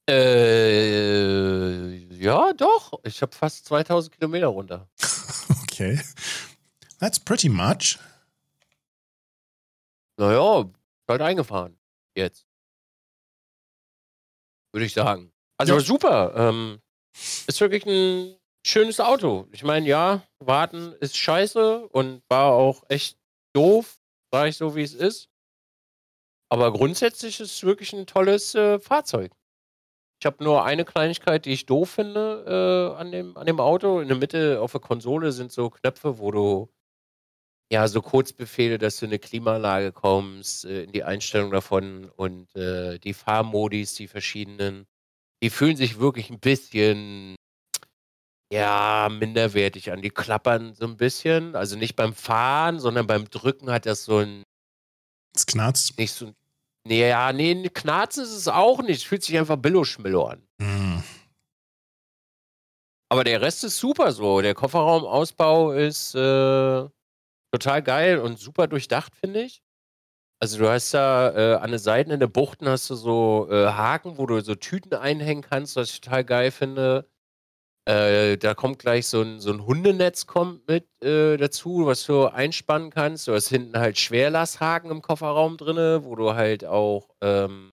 Äh, 0.09 1.97
ja, 2.17 2.53
doch. 2.53 2.93
Ich 3.03 3.21
habe 3.23 3.35
fast 3.35 3.67
2000 3.67 4.15
Kilometer 4.15 4.47
runter. 4.49 4.89
Okay. 5.75 6.00
That's 7.00 7.19
pretty 7.19 7.49
much. 7.49 7.99
Naja, 10.17 10.71
halt 11.09 11.21
eingefahren. 11.21 11.76
Jetzt. 12.17 12.47
Würde 14.73 14.87
ich 14.87 14.93
sagen. 14.94 15.32
Also 15.59 15.75
Ja. 15.75 15.81
super. 15.81 16.35
Ähm, 16.37 16.81
ist 17.47 17.61
wirklich 17.61 17.85
ein 17.87 18.37
schönes 18.65 19.00
Auto. 19.00 19.49
Ich 19.53 19.65
meine, 19.65 19.87
ja, 19.87 20.23
warten 20.38 20.93
ist 21.00 21.17
scheiße 21.17 21.88
und 21.88 22.23
war 22.29 22.53
auch 22.53 22.85
echt 22.88 23.19
doof, 23.53 23.99
sage 24.32 24.50
ich 24.50 24.56
so, 24.56 24.77
wie 24.77 24.82
es 24.82 24.94
ist. 24.94 25.29
Aber 26.49 26.73
grundsätzlich 26.73 27.41
ist 27.41 27.53
es 27.53 27.62
wirklich 27.65 27.93
ein 27.93 28.06
tolles 28.06 28.55
äh, 28.55 28.79
Fahrzeug. 28.79 29.32
Ich 30.25 30.26
habe 30.26 30.43
nur 30.43 30.65
eine 30.65 30.87
Kleinigkeit, 30.87 31.44
die 31.44 31.53
ich 31.53 31.67
doof 31.67 31.91
finde 31.91 32.94
äh, 32.97 32.99
an, 32.99 33.12
dem, 33.12 33.37
an 33.37 33.44
dem 33.44 33.61
Auto. 33.61 34.00
In 34.00 34.09
der 34.09 34.17
Mitte 34.17 34.59
auf 34.59 34.73
der 34.73 34.81
Konsole 34.81 35.32
sind 35.32 35.53
so 35.53 35.69
Knöpfe, 35.69 36.19
wo 36.19 36.31
du 36.31 36.73
ja 37.71 37.87
so 37.88 38.00
Kurzbefehle, 38.00 38.79
dass 38.79 38.97
du 38.97 39.05
in 39.05 39.11
eine 39.11 39.19
Klimaanlage 39.19 39.93
kommst, 39.93 40.65
äh, 40.65 40.85
in 40.85 40.93
die 40.93 41.05
Einstellung 41.05 41.50
davon 41.50 42.11
und 42.17 42.56
äh, 42.56 42.99
die 43.00 43.12
Fahrmodis, 43.12 43.97
die 43.97 44.09
verschiedenen, 44.09 44.87
die 45.43 45.50
fühlen 45.50 45.76
sich 45.76 45.99
wirklich 45.99 46.31
ein 46.31 46.41
bisschen 46.41 47.37
ja, 48.50 49.11
minderwertig 49.11 49.93
an. 49.93 50.00
Die 50.00 50.09
klappern 50.09 50.75
so 50.75 50.87
ein 50.87 50.97
bisschen. 50.97 51.55
Also 51.55 51.77
nicht 51.77 51.97
beim 51.97 52.15
Fahren, 52.15 52.81
sondern 52.81 53.06
beim 53.06 53.29
Drücken 53.29 53.70
hat 53.70 53.85
das 53.85 54.06
so 54.06 54.20
ein 54.20 54.43
Es 55.37 55.44
knarzt. 55.44 55.99
nicht 55.99 56.12
so. 56.12 56.32
Nee, 56.86 57.08
ja, 57.08 57.32
nee, 57.32 57.69
Knarzen 57.70 58.25
ist 58.25 58.34
es 58.34 58.48
auch 58.48 58.82
nicht. 58.82 59.06
Fühlt 59.06 59.22
sich 59.22 59.38
einfach 59.38 59.56
Billo-Schmillo 59.56 60.26
an. 60.26 60.46
Mm. 60.58 60.98
Aber 63.10 63.25
der 63.25 63.40
Rest 63.40 63.64
ist 63.64 63.78
super 63.78 64.12
so. 64.12 64.40
Der 64.42 64.54
Kofferraumausbau 64.54 65.72
ist 65.72 66.14
äh, 66.14 66.88
total 67.52 67.82
geil 67.82 68.19
und 68.19 68.38
super 68.38 68.66
durchdacht, 68.66 69.14
finde 69.16 69.42
ich. 69.42 69.62
Also 70.41 70.58
du 70.58 70.69
hast 70.69 70.93
da 70.93 71.31
äh, 71.31 71.55
an 71.56 71.70
den 71.70 71.79
Seiten 71.79 72.10
in 72.10 72.20
den 72.20 72.31
Buchten 72.31 72.69
hast 72.69 72.91
du 72.91 72.96
so 72.96 73.48
äh, 73.50 73.69
Haken, 73.69 74.19
wo 74.19 74.26
du 74.26 74.41
so 74.41 74.55
Tüten 74.55 74.93
einhängen 74.93 75.43
kannst, 75.43 75.76
was 75.76 75.91
ich 75.91 76.00
total 76.03 76.24
geil 76.24 76.50
finde. 76.50 77.08
Äh, 77.86 78.38
da 78.38 78.55
kommt 78.55 78.79
gleich 78.79 79.06
so 79.06 79.20
ein, 79.20 79.41
so 79.41 79.53
ein 79.53 79.67
Hundenetz 79.67 80.26
kommt 80.26 80.67
mit 80.67 80.86
äh, 81.03 81.36
dazu, 81.36 81.84
was 81.84 82.05
du 82.05 82.26
einspannen 82.26 82.91
kannst. 82.91 83.29
Du 83.29 83.34
hast 83.34 83.48
hinten 83.48 83.79
halt 83.79 83.98
Schwerlasthaken 83.98 84.91
im 84.91 85.03
Kofferraum 85.03 85.58
drinne, 85.58 86.05
wo 86.05 86.17
du 86.17 86.34
halt 86.34 86.64
auch 86.64 87.10
ähm, 87.20 87.70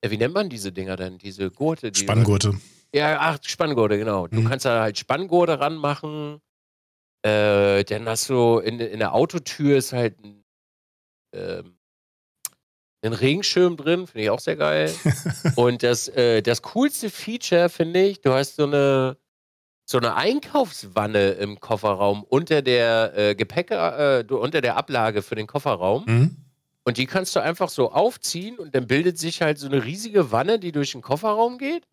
äh, 0.00 0.10
wie 0.10 0.16
nennt 0.16 0.34
man 0.34 0.48
diese 0.48 0.72
Dinger 0.72 0.96
denn? 0.96 1.18
Diese 1.18 1.50
Gurte, 1.50 1.92
die 1.92 2.00
Spanngurte. 2.00 2.54
ja, 2.94 3.18
ach, 3.20 3.38
Spanngurte, 3.42 3.98
genau. 3.98 4.26
Du 4.26 4.40
Mhm. 4.40 4.48
kannst 4.48 4.64
da 4.64 4.80
halt 4.82 4.98
Spanngurte 4.98 5.60
ranmachen. 5.60 6.40
Äh, 7.22 7.84
dann 7.84 8.08
hast 8.08 8.30
du 8.30 8.58
in, 8.58 8.78
in 8.80 9.00
der 9.00 9.12
Autotür 9.12 9.76
ist 9.78 9.92
halt 9.92 10.18
ein, 10.22 10.44
ähm, 11.34 11.77
ein 13.02 13.12
Regenschirm 13.12 13.76
drin, 13.76 14.06
finde 14.06 14.24
ich 14.24 14.30
auch 14.30 14.40
sehr 14.40 14.56
geil. 14.56 14.92
Und 15.56 15.82
das, 15.82 16.08
äh, 16.08 16.42
das 16.42 16.62
coolste 16.62 17.10
Feature, 17.10 17.68
finde 17.68 18.02
ich, 18.04 18.20
du 18.20 18.32
hast 18.32 18.56
so 18.56 18.64
eine, 18.64 19.16
so 19.84 19.98
eine 19.98 20.14
Einkaufswanne 20.16 21.30
im 21.32 21.60
Kofferraum 21.60 22.24
unter 22.24 22.60
der 22.62 23.12
äh, 23.16 23.34
Gepäcke, 23.34 23.74
äh, 23.76 24.24
du- 24.24 24.38
unter 24.38 24.60
der 24.60 24.76
Ablage 24.76 25.22
für 25.22 25.34
den 25.36 25.46
Kofferraum. 25.46 26.04
Mhm. 26.06 26.36
Und 26.84 26.96
die 26.96 27.06
kannst 27.06 27.36
du 27.36 27.40
einfach 27.40 27.68
so 27.68 27.92
aufziehen 27.92 28.58
und 28.58 28.74
dann 28.74 28.86
bildet 28.86 29.18
sich 29.18 29.42
halt 29.42 29.58
so 29.58 29.66
eine 29.66 29.84
riesige 29.84 30.32
Wanne, 30.32 30.58
die 30.58 30.72
durch 30.72 30.92
den 30.92 31.02
Kofferraum 31.02 31.58
geht. 31.58 31.84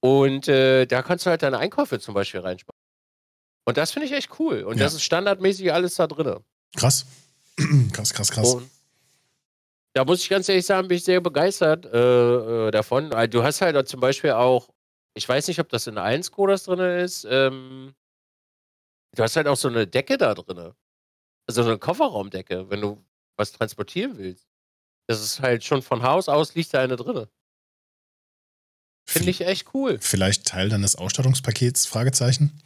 Und 0.00 0.46
äh, 0.48 0.86
da 0.86 1.02
kannst 1.02 1.26
du 1.26 1.30
halt 1.30 1.42
deine 1.42 1.58
Einkäufe 1.58 1.98
zum 1.98 2.14
Beispiel 2.14 2.40
reinsparen. 2.40 2.76
Und 3.64 3.76
das 3.76 3.90
finde 3.90 4.06
ich 4.06 4.12
echt 4.12 4.38
cool. 4.38 4.62
Und 4.62 4.78
Ja. 4.78 4.84
das 4.84 4.94
ist 4.94 5.02
standardmäßig 5.02 5.72
alles 5.72 5.96
da 5.96 6.06
drin. 6.06 6.36
Krass. 6.76 7.04
krass, 7.92 8.14
krass, 8.14 8.30
krass. 8.30 8.54
Und 8.54 8.70
da 9.96 10.04
muss 10.04 10.20
ich 10.20 10.28
ganz 10.28 10.46
ehrlich 10.50 10.66
sagen, 10.66 10.88
bin 10.88 10.98
ich 10.98 11.04
sehr 11.04 11.22
begeistert 11.22 11.86
äh, 11.86 12.68
äh, 12.68 12.70
davon. 12.70 13.10
Weil 13.12 13.28
Du 13.28 13.42
hast 13.42 13.62
halt 13.62 13.88
zum 13.88 13.98
Beispiel 13.98 14.32
auch, 14.32 14.68
ich 15.14 15.26
weiß 15.26 15.48
nicht, 15.48 15.58
ob 15.58 15.70
das 15.70 15.86
in 15.86 15.96
1 15.96 16.30
das 16.36 16.64
drin 16.64 16.80
ist, 16.80 17.26
ähm, 17.30 17.94
du 19.14 19.22
hast 19.22 19.36
halt 19.36 19.46
auch 19.46 19.56
so 19.56 19.68
eine 19.68 19.86
Decke 19.86 20.18
da 20.18 20.34
drin. 20.34 20.74
Also 21.48 21.62
so 21.62 21.70
eine 21.70 21.78
Kofferraumdecke, 21.78 22.68
wenn 22.68 22.82
du 22.82 23.02
was 23.38 23.52
transportieren 23.52 24.18
willst. 24.18 24.46
Das 25.08 25.22
ist 25.22 25.40
halt 25.40 25.64
schon 25.64 25.80
von 25.80 26.02
Haus 26.02 26.28
aus 26.28 26.54
liegt 26.54 26.74
da 26.74 26.82
eine 26.82 26.96
drin. 26.96 27.26
Finde 29.08 29.30
ich 29.30 29.40
echt 29.40 29.72
cool. 29.72 29.98
Vielleicht 29.98 30.46
Teil 30.46 30.68
deines 30.68 30.96
Ausstattungspakets? 30.96 31.86
Fragezeichen. 31.86 32.60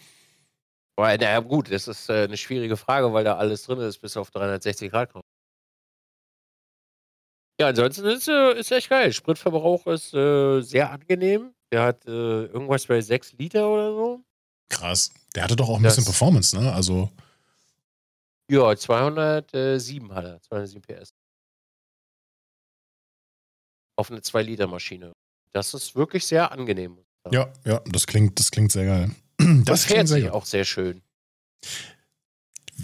Weil, 0.96 1.18
naja, 1.18 1.38
gut, 1.38 1.70
das 1.70 1.86
ist 1.86 2.08
äh, 2.08 2.24
eine 2.24 2.36
schwierige 2.36 2.76
Frage, 2.76 3.12
weil 3.12 3.22
da 3.22 3.36
alles 3.36 3.62
drin 3.62 3.78
ist, 3.78 3.98
bis 3.98 4.16
auf 4.16 4.32
360 4.32 4.90
Grad 4.90 5.12
kommt. 5.12 5.29
Ja, 7.60 7.68
ansonsten 7.68 8.06
ist 8.06 8.26
äh, 8.26 8.58
ist 8.58 8.72
echt 8.72 8.88
geil. 8.88 9.12
Spritverbrauch 9.12 9.86
ist 9.86 10.14
äh, 10.14 10.62
sehr 10.62 10.90
angenehm. 10.90 11.52
Der 11.70 11.82
hat 11.82 12.04
äh, 12.06 12.46
irgendwas 12.46 12.86
bei 12.86 13.00
6 13.00 13.34
Liter 13.34 13.68
oder 13.68 13.92
so. 13.92 14.24
Krass. 14.70 15.12
Der 15.34 15.44
hatte 15.44 15.56
doch 15.56 15.68
auch 15.68 15.76
ein 15.76 15.82
bisschen 15.82 16.04
Das- 16.04 16.12
Performance, 16.12 16.58
ne? 16.58 16.72
Also, 16.72 17.10
Ja, 18.50 18.74
207 18.74 20.12
hat 20.14 20.24
er, 20.24 20.40
207 20.42 20.80
PS. 20.82 21.10
Auf 23.96 24.10
eine 24.10 24.20
2-Liter-Maschine. 24.20 25.12
Das 25.52 25.74
ist 25.74 25.94
wirklich 25.94 26.24
sehr 26.26 26.50
angenehm. 26.50 26.98
ja, 27.30 27.52
ja, 27.66 27.80
das 27.86 28.06
klingt, 28.06 28.38
das 28.38 28.50
klingt 28.50 28.72
sehr 28.72 28.86
geil. 28.86 29.10
Das 29.38 29.64
Das 29.64 29.84
fährt 29.84 29.94
klingt 29.96 30.08
sehr 30.08 30.16
sich 30.16 30.24
geil. 30.24 30.32
auch 30.32 30.46
sehr 30.46 30.64
schön. 30.64 31.02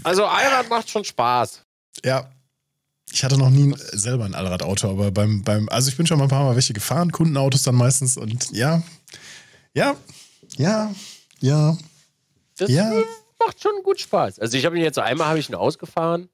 Also 0.05 0.27
Allrad 0.27 0.69
macht 0.69 0.91
schon 0.91 1.05
Spaß. 1.05 1.63
Ja. 2.05 2.31
Ich 3.17 3.25
hatte 3.25 3.39
noch 3.39 3.49
nie 3.49 3.75
selber 3.93 4.27
ein 4.27 4.35
Allradauto, 4.35 4.91
aber 4.91 5.11
beim, 5.11 5.43
beim, 5.43 5.71
also 5.71 5.89
ich 5.89 5.97
bin 5.97 6.07
schon 6.07 6.19
mal 6.19 6.25
ein 6.25 6.29
paar 6.29 6.45
Mal 6.45 6.55
welche 6.55 6.75
gefahren, 6.75 7.13
Kundenautos 7.13 7.63
dann 7.63 7.75
meistens 7.75 8.19
und 8.19 8.51
ja, 8.51 8.83
ja, 9.73 9.97
ja, 10.59 10.95
ja, 11.41 11.79
Das 12.59 12.71
Ja. 12.71 12.93
äh, 12.93 13.05
macht 13.39 13.63
schon 13.63 13.83
gut 13.83 14.01
Spaß. 14.01 14.39
Also 14.39 14.59
ich 14.59 14.67
habe 14.67 14.77
ihn 14.77 14.85
jetzt 14.85 14.99
einmal 14.99 15.29
habe 15.29 15.39
ich 15.39 15.49
ihn 15.49 15.55
ausgefahren, 15.55 16.29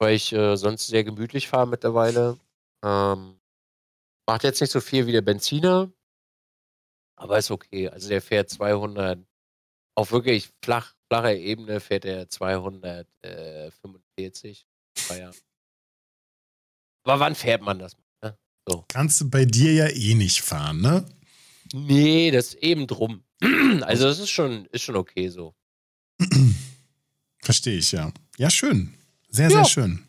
weil 0.00 0.16
ich 0.16 0.32
äh, 0.32 0.56
sonst 0.56 0.88
sehr 0.88 1.04
gemütlich 1.04 1.46
fahre 1.46 1.68
mittlerweile. 1.68 2.36
Ähm, 2.84 3.38
macht 4.26 4.42
jetzt 4.42 4.60
nicht 4.60 4.72
so 4.72 4.80
viel 4.80 5.06
wie 5.06 5.12
der 5.12 5.22
Benziner, 5.22 5.88
aber 7.14 7.38
ist 7.38 7.52
okay. 7.52 7.90
Also 7.90 8.08
der 8.08 8.22
fährt 8.22 8.50
200 8.50 9.20
auf 9.94 10.10
wirklich 10.10 10.50
flach, 10.64 10.96
flacher 11.06 11.36
Ebene 11.36 11.78
fährt 11.78 12.04
er 12.04 12.28
245. 12.28 14.66
Zwei 14.96 15.18
Jahre. 15.20 15.34
Aber 17.08 17.20
wann 17.20 17.34
fährt 17.34 17.62
man 17.62 17.78
das? 17.78 17.96
Ne? 18.22 18.36
kannst 18.88 19.18
du 19.22 19.30
bei 19.30 19.46
dir 19.46 19.72
ja 19.72 19.88
eh 19.88 20.14
nicht 20.14 20.42
fahren, 20.42 20.82
ne? 20.82 21.06
Nee, 21.72 22.30
das 22.30 22.48
ist 22.48 22.62
eben 22.62 22.86
drum. 22.86 23.24
Also 23.82 24.04
das 24.08 24.18
ist 24.18 24.30
schon, 24.30 24.66
ist 24.66 24.82
schon 24.82 24.96
okay 24.96 25.28
so. 25.28 25.54
Verstehe 27.42 27.78
ich, 27.78 27.92
ja. 27.92 28.12
Ja, 28.36 28.50
schön. 28.50 28.94
Sehr, 29.28 29.48
Ja. 29.48 29.56
sehr 29.56 29.64
schön. 29.66 30.06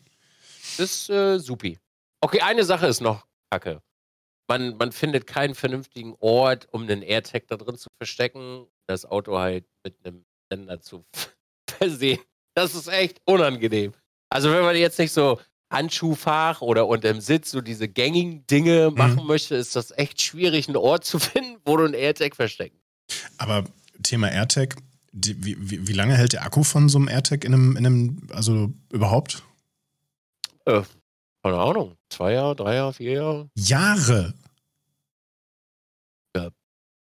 Das 0.76 0.90
ist 0.90 1.10
äh, 1.10 1.38
supi. 1.38 1.78
Okay, 2.20 2.40
eine 2.40 2.64
Sache 2.64 2.86
ist 2.86 3.00
noch 3.00 3.26
kacke. 3.50 3.82
Man, 4.48 4.76
man 4.76 4.92
findet 4.92 5.26
keinen 5.26 5.54
vernünftigen 5.54 6.14
Ort, 6.18 6.68
um 6.72 6.82
einen 6.82 7.02
AirTag 7.02 7.46
da 7.46 7.56
drin 7.56 7.76
zu 7.76 7.88
verstecken, 7.98 8.66
das 8.86 9.04
Auto 9.06 9.38
halt 9.38 9.64
mit 9.84 9.94
einem 10.04 10.24
Sender 10.50 10.80
zu 10.80 11.04
versehen. 11.70 12.20
Das 12.54 12.74
ist 12.74 12.88
echt 12.88 13.20
unangenehm. 13.24 13.92
Also 14.28 14.50
wenn 14.52 14.62
man 14.62 14.76
jetzt 14.76 14.98
nicht 14.98 15.12
so 15.12 15.40
Handschuhfach 15.70 16.60
oder 16.60 16.86
unterm 16.88 17.20
Sitz 17.20 17.50
so 17.50 17.60
diese 17.60 17.88
gängigen 17.88 18.46
Dinge 18.46 18.90
machen 18.90 19.26
möchte, 19.26 19.54
ist 19.54 19.76
das 19.76 19.92
echt 19.96 20.20
schwierig, 20.20 20.68
einen 20.68 20.76
Ort 20.76 21.04
zu 21.04 21.18
finden, 21.20 21.58
wo 21.64 21.76
du 21.76 21.84
einen 21.84 21.94
AirTag 21.94 22.36
verstecken. 22.36 22.78
Aber 23.38 23.64
Thema 24.02 24.30
AirTag, 24.30 24.76
die, 25.12 25.42
wie, 25.44 25.56
wie, 25.58 25.88
wie 25.88 25.92
lange 25.92 26.16
hält 26.16 26.32
der 26.32 26.44
Akku 26.44 26.62
von 26.62 26.88
so 26.88 26.98
einem 26.98 27.08
AirTag 27.08 27.44
in 27.44 27.54
einem, 27.54 27.76
in 27.76 27.86
einem 27.86 28.28
also 28.32 28.72
überhaupt? 28.92 29.42
Äh, 30.66 30.82
keine 31.42 31.58
Ahnung. 31.58 31.96
Zwei 32.10 32.32
Jahre, 32.32 32.56
drei 32.56 32.74
Jahre, 32.74 32.92
vier 32.92 33.12
Jahre? 33.12 33.50
Jahre. 33.56 34.34
Ja. 36.36 36.50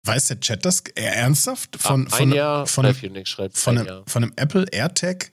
Weiß 0.04 0.28
der 0.28 0.40
Chat 0.40 0.64
das 0.64 0.82
ernsthaft? 0.94 1.76
Von, 1.76 2.08
von, 2.08 2.28
ein 2.28 2.32
Jahr, 2.32 2.66
von, 2.66 2.84
Treffunic 2.84 3.26
schreibt 3.26 3.58
von, 3.58 3.76
ein 3.76 3.78
einem, 3.78 3.86
Jahr. 3.88 4.04
von 4.06 4.22
einem 4.22 4.32
Apple 4.36 4.66
AirTag, 4.70 5.30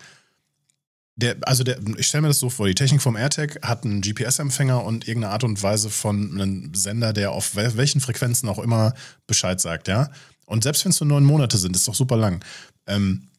der, 1.17 1.38
also 1.43 1.63
der, 1.63 1.79
ich 1.98 2.07
stelle 2.07 2.24
mir 2.24 2.27
das 2.27 2.39
so 2.39 2.50
vor, 2.50 2.67
die 2.67 2.75
Technik 2.75 3.01
vom 3.01 3.15
AirTag 3.15 3.65
hat 3.65 3.86
einen 3.86 4.01
GPS-Empfänger 4.01 4.84
und 4.84 5.07
irgendeine 5.07 5.34
Art 5.34 5.43
und 5.43 5.62
Weise 5.63 5.89
von 5.89 6.31
einem 6.34 6.74
Sender, 6.74 7.13
der 7.13 7.31
auf 7.31 7.55
wel- 7.55 7.77
welchen 7.77 8.01
Frequenzen 8.01 8.50
auch 8.50 8.60
immer 8.60 8.93
Bescheid 9.27 9.62
sagt, 9.62 9.88
ja. 9.88 10.12
Und 10.45 10.63
selbst 10.63 10.84
wenn 10.84 10.91
es 10.91 11.00
nur 11.00 11.07
neun 11.07 11.24
Monate 11.24 11.57
sind, 11.57 11.75
ist 11.75 11.88
doch 11.88 11.95
super 11.95 12.17
lang. 12.17 12.43
Ähm, 12.86 13.29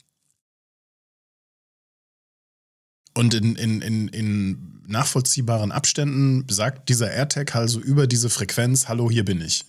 und 3.14 3.34
in, 3.34 3.56
in, 3.56 3.80
in, 3.82 4.08
in 4.08 4.82
nachvollziehbaren 4.86 5.72
Abständen 5.72 6.46
sagt 6.48 6.88
dieser 6.88 7.10
AirTag 7.10 7.54
also 7.54 7.80
über 7.80 8.06
diese 8.06 8.30
Frequenz, 8.30 8.88
hallo, 8.88 9.10
hier 9.10 9.24
bin 9.24 9.40
ich. 9.40 9.64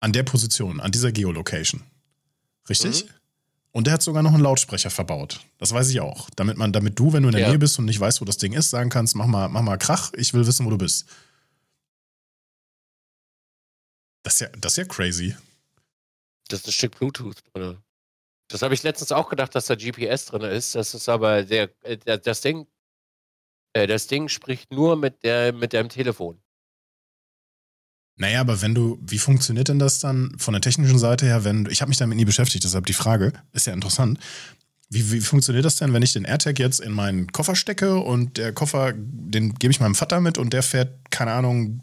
An 0.00 0.12
der 0.12 0.22
Position, 0.22 0.80
an 0.80 0.92
dieser 0.92 1.12
Geolocation. 1.12 1.82
Richtig? 2.68 3.04
Mhm. 3.06 3.10
Und 3.76 3.88
der 3.88 3.94
hat 3.94 4.02
sogar 4.02 4.22
noch 4.22 4.32
einen 4.32 4.42
Lautsprecher 4.42 4.88
verbaut. 4.88 5.40
Das 5.58 5.72
weiß 5.72 5.90
ich 5.90 6.00
auch. 6.00 6.30
Damit 6.36 6.56
man, 6.56 6.72
damit 6.72 6.96
du, 6.96 7.12
wenn 7.12 7.24
du 7.24 7.30
in 7.30 7.32
der 7.32 7.42
Ja. 7.42 7.48
Nähe 7.48 7.58
bist 7.58 7.76
und 7.80 7.86
nicht 7.86 7.98
weißt, 7.98 8.20
wo 8.20 8.24
das 8.24 8.36
Ding 8.38 8.52
ist, 8.52 8.70
sagen 8.70 8.88
kannst, 8.88 9.16
mach 9.16 9.26
mal, 9.26 9.48
mach 9.48 9.62
mal 9.62 9.76
Krach, 9.78 10.12
ich 10.14 10.32
will 10.32 10.46
wissen, 10.46 10.64
wo 10.64 10.70
du 10.70 10.78
bist. 10.78 11.06
Das 14.22 14.34
ist 14.34 14.40
ja, 14.40 14.48
das 14.56 14.72
ist 14.72 14.76
ja 14.76 14.84
crazy. 14.84 15.36
Das 16.48 16.60
ist 16.60 16.68
ein 16.68 16.72
Stück 16.72 16.96
Bluetooth 16.98 17.42
drin. 17.52 17.78
Das 18.46 18.62
habe 18.62 18.74
ich 18.74 18.82
letztens 18.84 19.10
auch 19.10 19.28
gedacht, 19.28 19.56
dass 19.56 19.66
da 19.66 19.74
GPS 19.74 20.26
drin 20.26 20.42
ist. 20.42 20.76
Das 20.76 20.94
ist 20.94 21.08
aber 21.08 21.42
der, 21.42 21.70
äh, 21.82 21.96
das 22.20 22.42
Ding, 22.42 22.68
äh, 23.72 23.88
das 23.88 24.06
Ding 24.06 24.28
spricht 24.28 24.70
nur 24.70 24.94
mit 24.94 25.24
der 25.24 25.52
mit 25.52 25.72
deinem 25.72 25.88
Telefon. 25.88 26.40
Naja, 28.16 28.40
aber 28.40 28.62
wenn 28.62 28.74
du, 28.74 28.98
wie 29.04 29.18
funktioniert 29.18 29.68
denn 29.68 29.78
das 29.78 29.98
dann 29.98 30.36
von 30.38 30.52
der 30.52 30.60
technischen 30.60 30.98
Seite 30.98 31.26
her, 31.26 31.42
wenn, 31.44 31.66
ich 31.70 31.80
habe 31.80 31.88
mich 31.88 31.98
damit 31.98 32.16
nie 32.16 32.24
beschäftigt, 32.24 32.64
deshalb 32.64 32.86
die 32.86 32.92
Frage, 32.92 33.32
ist 33.52 33.66
ja 33.66 33.72
interessant. 33.72 34.20
Wie, 34.88 35.10
wie 35.10 35.20
funktioniert 35.20 35.64
das 35.64 35.76
denn, 35.76 35.92
wenn 35.92 36.02
ich 36.02 36.12
den 36.12 36.24
AirTag 36.24 36.58
jetzt 36.60 36.78
in 36.78 36.92
meinen 36.92 37.32
Koffer 37.32 37.56
stecke 37.56 37.96
und 37.96 38.36
der 38.36 38.52
Koffer, 38.52 38.92
den 38.94 39.54
gebe 39.54 39.72
ich 39.72 39.80
meinem 39.80 39.96
Vater 39.96 40.20
mit 40.20 40.38
und 40.38 40.52
der 40.52 40.62
fährt, 40.62 41.10
keine 41.10 41.32
Ahnung, 41.32 41.80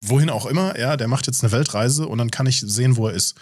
wohin 0.00 0.30
auch 0.30 0.46
immer, 0.46 0.78
ja, 0.78 0.96
der 0.96 1.08
macht 1.08 1.26
jetzt 1.26 1.42
eine 1.42 1.52
Weltreise 1.52 2.06
und 2.06 2.18
dann 2.18 2.30
kann 2.30 2.46
ich 2.46 2.60
sehen, 2.60 2.96
wo 2.96 3.08
er 3.08 3.14
ist. 3.14 3.34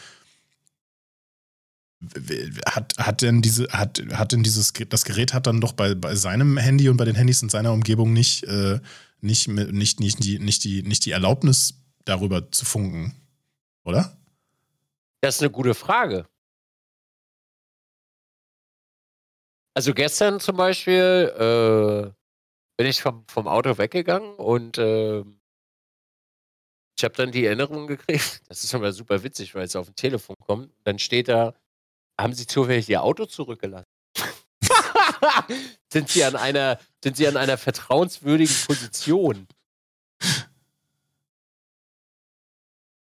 Hat, 2.67 2.95
hat 2.99 3.23
denn 3.23 3.43
diese, 3.43 3.67
hat, 3.71 4.03
hat 4.13 4.33
denn 4.33 4.43
dieses, 4.43 4.73
das 4.89 5.05
Gerät 5.05 5.35
hat 5.35 5.47
dann 5.47 5.61
doch 5.61 5.73
bei, 5.73 5.95
bei 5.95 6.15
seinem 6.15 6.57
Handy 6.57 6.89
und 6.89 6.97
bei 6.97 7.05
den 7.05 7.15
Handys 7.15 7.43
in 7.43 7.49
seiner 7.49 7.73
Umgebung 7.73 8.13
nicht, 8.13 8.45
äh, 8.45 8.79
nicht, 9.25 9.49
nicht, 9.49 10.01
nicht, 10.01 10.23
die, 10.23 10.39
nicht, 10.39 10.65
die, 10.65 10.83
nicht 10.83 11.05
die 11.05 11.11
Erlaubnis, 11.11 11.83
darüber 12.05 12.51
zu 12.53 12.65
funken, 12.65 13.15
oder? 13.85 14.17
Das 15.23 15.37
ist 15.37 15.43
eine 15.43 15.51
gute 15.51 15.75
Frage. 15.75 16.27
Also 19.75 19.95
gestern 19.95 20.39
zum 20.39 20.57
Beispiel 20.57 21.33
äh, 21.37 22.13
bin 22.77 22.87
ich 22.87 23.01
vom, 23.01 23.25
vom 23.27 23.49
Auto 23.49 23.77
weggegangen 23.79 24.35
und 24.37 24.79
äh, 24.79 25.25
ich 26.97 27.03
habe 27.03 27.15
dann 27.15 27.33
die 27.33 27.47
Erinnerung 27.47 27.87
gekriegt, 27.87 28.43
das 28.49 28.63
ist 28.63 28.73
immer 28.73 28.93
super 28.93 29.23
witzig, 29.23 29.55
weil 29.55 29.65
es 29.65 29.75
auf 29.75 29.87
dem 29.87 29.97
Telefon 29.97 30.37
kommt. 30.39 30.73
Dann 30.85 30.99
steht 30.99 31.29
da, 31.29 31.55
haben 32.21 32.35
Sie 32.35 32.47
zufällig 32.47 32.89
Ihr 32.89 33.03
Auto 33.03 33.25
zurückgelassen? 33.27 33.94
sind, 35.93 36.09
Sie 36.09 36.25
an 36.25 36.37
einer, 36.37 36.79
sind 37.03 37.17
Sie 37.17 37.27
an 37.27 37.37
einer 37.37 37.59
vertrauenswürdigen 37.59 38.55
Position? 38.67 39.47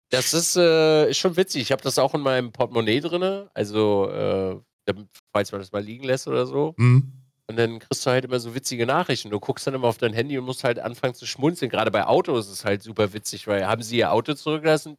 Das 0.09 0.33
ist, 0.33 0.55
äh, 0.55 1.09
ist 1.09 1.17
schon 1.17 1.37
witzig. 1.37 1.63
Ich 1.63 1.71
habe 1.71 1.81
das 1.81 1.97
auch 1.97 2.13
in 2.13 2.21
meinem 2.21 2.51
Portemonnaie 2.51 2.99
drin. 2.99 3.49
Also, 3.53 4.09
äh, 4.11 4.93
falls 5.31 5.51
man 5.51 5.61
das 5.61 5.71
mal 5.71 5.83
liegen 5.83 6.03
lässt 6.03 6.27
oder 6.27 6.45
so. 6.45 6.75
Hm. 6.77 7.11
Und 7.47 7.57
dann 7.57 7.79
kriegst 7.79 8.05
du 8.05 8.09
halt 8.09 8.25
immer 8.25 8.39
so 8.39 8.55
witzige 8.55 8.85
Nachrichten. 8.85 9.29
Du 9.29 9.39
guckst 9.39 9.67
dann 9.67 9.73
immer 9.73 9.87
auf 9.87 9.97
dein 9.97 10.13
Handy 10.13 10.37
und 10.37 10.45
musst 10.45 10.63
halt 10.63 10.79
anfangen 10.79 11.13
zu 11.13 11.25
schmunzeln. 11.25 11.69
Gerade 11.69 11.91
bei 11.91 12.05
Autos 12.05 12.45
ist 12.45 12.51
es 12.53 12.65
halt 12.65 12.83
super 12.83 13.13
witzig, 13.13 13.47
weil 13.47 13.65
haben 13.67 13.81
sie 13.81 13.97
ihr 13.97 14.11
Auto 14.11 14.33
zurückgelassen? 14.33 14.97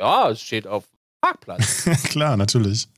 Ja, 0.00 0.30
es 0.30 0.40
steht 0.40 0.66
auf 0.66 0.86
dem 0.86 0.98
Parkplatz. 1.20 1.84
Klar, 2.10 2.36
natürlich. 2.36 2.88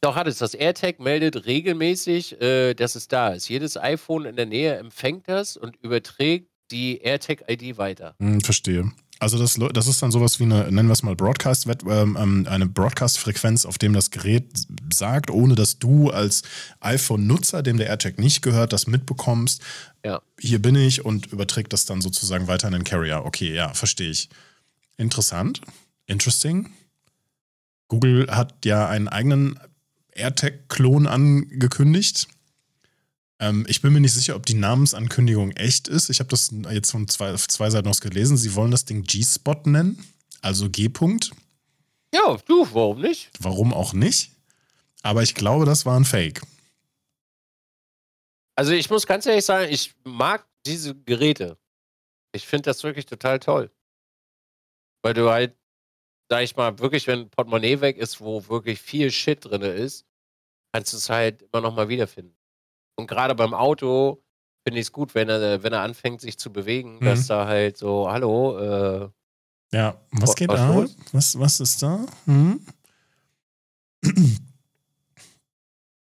Doch 0.00 0.16
hat 0.16 0.26
es. 0.26 0.38
Das 0.38 0.54
AirTag 0.54 1.00
meldet 1.00 1.46
regelmäßig, 1.46 2.40
äh, 2.40 2.74
dass 2.74 2.94
es 2.94 3.08
da 3.08 3.28
ist. 3.30 3.48
Jedes 3.48 3.76
iPhone 3.76 4.24
in 4.24 4.36
der 4.36 4.46
Nähe 4.46 4.76
empfängt 4.76 5.28
das 5.28 5.56
und 5.56 5.76
überträgt 5.82 6.48
die 6.70 6.98
AirTag-ID 6.98 7.78
weiter. 7.78 8.14
Hm, 8.18 8.40
verstehe. 8.40 8.92
Also 9.18 9.38
das, 9.38 9.58
das 9.72 9.86
ist 9.86 10.02
dann 10.02 10.10
sowas 10.10 10.40
wie 10.40 10.44
eine, 10.44 10.70
nennen 10.70 10.88
wir 10.88 10.92
es 10.92 11.02
mal 11.02 11.16
Broadcast, 11.16 11.66
ähm, 11.88 12.18
ähm, 12.20 12.46
eine 12.48 12.66
Broadcast-Frequenz, 12.66 13.64
auf 13.64 13.78
dem 13.78 13.94
das 13.94 14.10
Gerät 14.10 14.44
sagt, 14.92 15.30
ohne 15.30 15.54
dass 15.54 15.78
du 15.78 16.10
als 16.10 16.42
iPhone-Nutzer, 16.80 17.62
dem 17.62 17.78
der 17.78 17.86
AirTag 17.86 18.18
nicht 18.18 18.42
gehört, 18.42 18.74
das 18.74 18.86
mitbekommst. 18.86 19.62
Ja. 20.04 20.20
Hier 20.38 20.60
bin 20.60 20.74
ich 20.74 21.02
und 21.04 21.32
überträgt 21.32 21.72
das 21.72 21.86
dann 21.86 22.02
sozusagen 22.02 22.46
weiter 22.46 22.66
an 22.66 22.74
den 22.74 22.84
Carrier. 22.84 23.24
Okay, 23.24 23.54
ja, 23.54 23.72
verstehe 23.72 24.10
ich. 24.10 24.28
Interessant. 24.98 25.62
Interesting. 26.06 26.70
Google 27.88 28.26
hat 28.30 28.66
ja 28.66 28.86
einen 28.86 29.08
eigenen 29.08 29.58
AirTag-Klon 30.16 31.06
angekündigt. 31.06 32.28
Ähm, 33.38 33.66
ich 33.68 33.82
bin 33.82 33.92
mir 33.92 34.00
nicht 34.00 34.14
sicher, 34.14 34.36
ob 34.36 34.46
die 34.46 34.54
Namensankündigung 34.54 35.52
echt 35.52 35.88
ist. 35.88 36.10
Ich 36.10 36.20
habe 36.20 36.30
das 36.30 36.52
jetzt 36.70 36.90
von 36.90 37.08
zwei, 37.08 37.34
zwei 37.36 37.70
Seiten 37.70 37.88
aus 37.88 38.00
gelesen. 38.00 38.36
Sie 38.36 38.54
wollen 38.54 38.70
das 38.70 38.84
Ding 38.84 39.02
G-Spot 39.02 39.60
nennen, 39.64 40.02
also 40.40 40.70
G-Punkt. 40.70 41.32
Ja, 42.14 42.36
du, 42.46 42.66
warum 42.72 43.00
nicht? 43.00 43.30
Warum 43.40 43.72
auch 43.74 43.92
nicht? 43.92 44.32
Aber 45.02 45.22
ich 45.22 45.34
glaube, 45.34 45.66
das 45.66 45.84
war 45.86 45.98
ein 45.98 46.04
Fake. 46.04 46.40
Also 48.54 48.72
ich 48.72 48.88
muss 48.88 49.06
ganz 49.06 49.26
ehrlich 49.26 49.44
sagen, 49.44 49.70
ich 49.70 49.94
mag 50.04 50.46
diese 50.64 50.94
Geräte. 50.94 51.58
Ich 52.32 52.46
finde 52.46 52.70
das 52.70 52.82
wirklich 52.82 53.06
total 53.06 53.38
toll. 53.38 53.70
Weil 55.02 55.14
du 55.14 55.30
halt, 55.30 55.54
sag 56.28 56.42
ich 56.42 56.56
mal, 56.56 56.78
wirklich, 56.78 57.06
wenn 57.06 57.20
ein 57.20 57.30
Portemonnaie 57.30 57.80
weg 57.80 57.96
ist, 57.98 58.20
wo 58.20 58.48
wirklich 58.48 58.80
viel 58.80 59.10
Shit 59.10 59.44
drin 59.44 59.62
ist, 59.62 60.04
kannst 60.72 60.92
du 60.92 60.96
es 60.96 61.08
halt 61.08 61.42
immer 61.42 61.62
noch 61.62 61.74
mal 61.74 61.88
wiederfinden. 61.88 62.36
Und 62.96 63.06
gerade 63.06 63.34
beim 63.34 63.54
Auto 63.54 64.22
finde 64.64 64.80
ich 64.80 64.86
es 64.86 64.92
gut, 64.92 65.14
wenn 65.14 65.28
er, 65.28 65.62
wenn 65.62 65.72
er 65.72 65.82
anfängt, 65.82 66.20
sich 66.20 66.38
zu 66.38 66.52
bewegen, 66.52 66.96
mhm. 66.96 67.04
dass 67.04 67.26
da 67.26 67.46
halt 67.46 67.76
so, 67.76 68.10
hallo, 68.10 68.58
äh, 68.58 69.08
Ja, 69.72 70.00
was 70.10 70.34
geht 70.34 70.48
was 70.48 70.58
da? 70.58 70.86
Was, 71.12 71.38
was 71.38 71.60
ist 71.60 71.82
da? 71.82 72.04
Hm? 72.24 72.66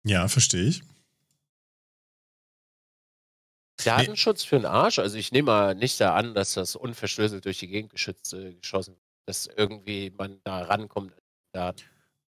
ja, 0.05 0.27
verstehe 0.29 0.69
ich. 0.69 0.83
Datenschutz 3.85 4.43
nee. 4.43 4.49
für 4.49 4.57
den 4.57 4.67
Arsch? 4.67 4.99
Also 4.99 5.17
ich 5.17 5.33
nehme 5.33 5.47
mal 5.47 5.75
nicht 5.75 6.01
da 6.01 6.15
an, 6.15 6.35
dass 6.35 6.55
das 6.55 6.77
unverschlüsselt 6.77 7.45
durch 7.45 7.59
die 7.59 7.69
Gegend 7.69 7.91
geschützt, 7.91 8.33
äh, 8.33 8.55
geschossen 8.55 8.95
wird, 8.95 9.06
dass 9.27 9.49
irgendwie 9.57 10.13
man 10.17 10.39
da 10.45 10.63
rankommt. 10.63 11.13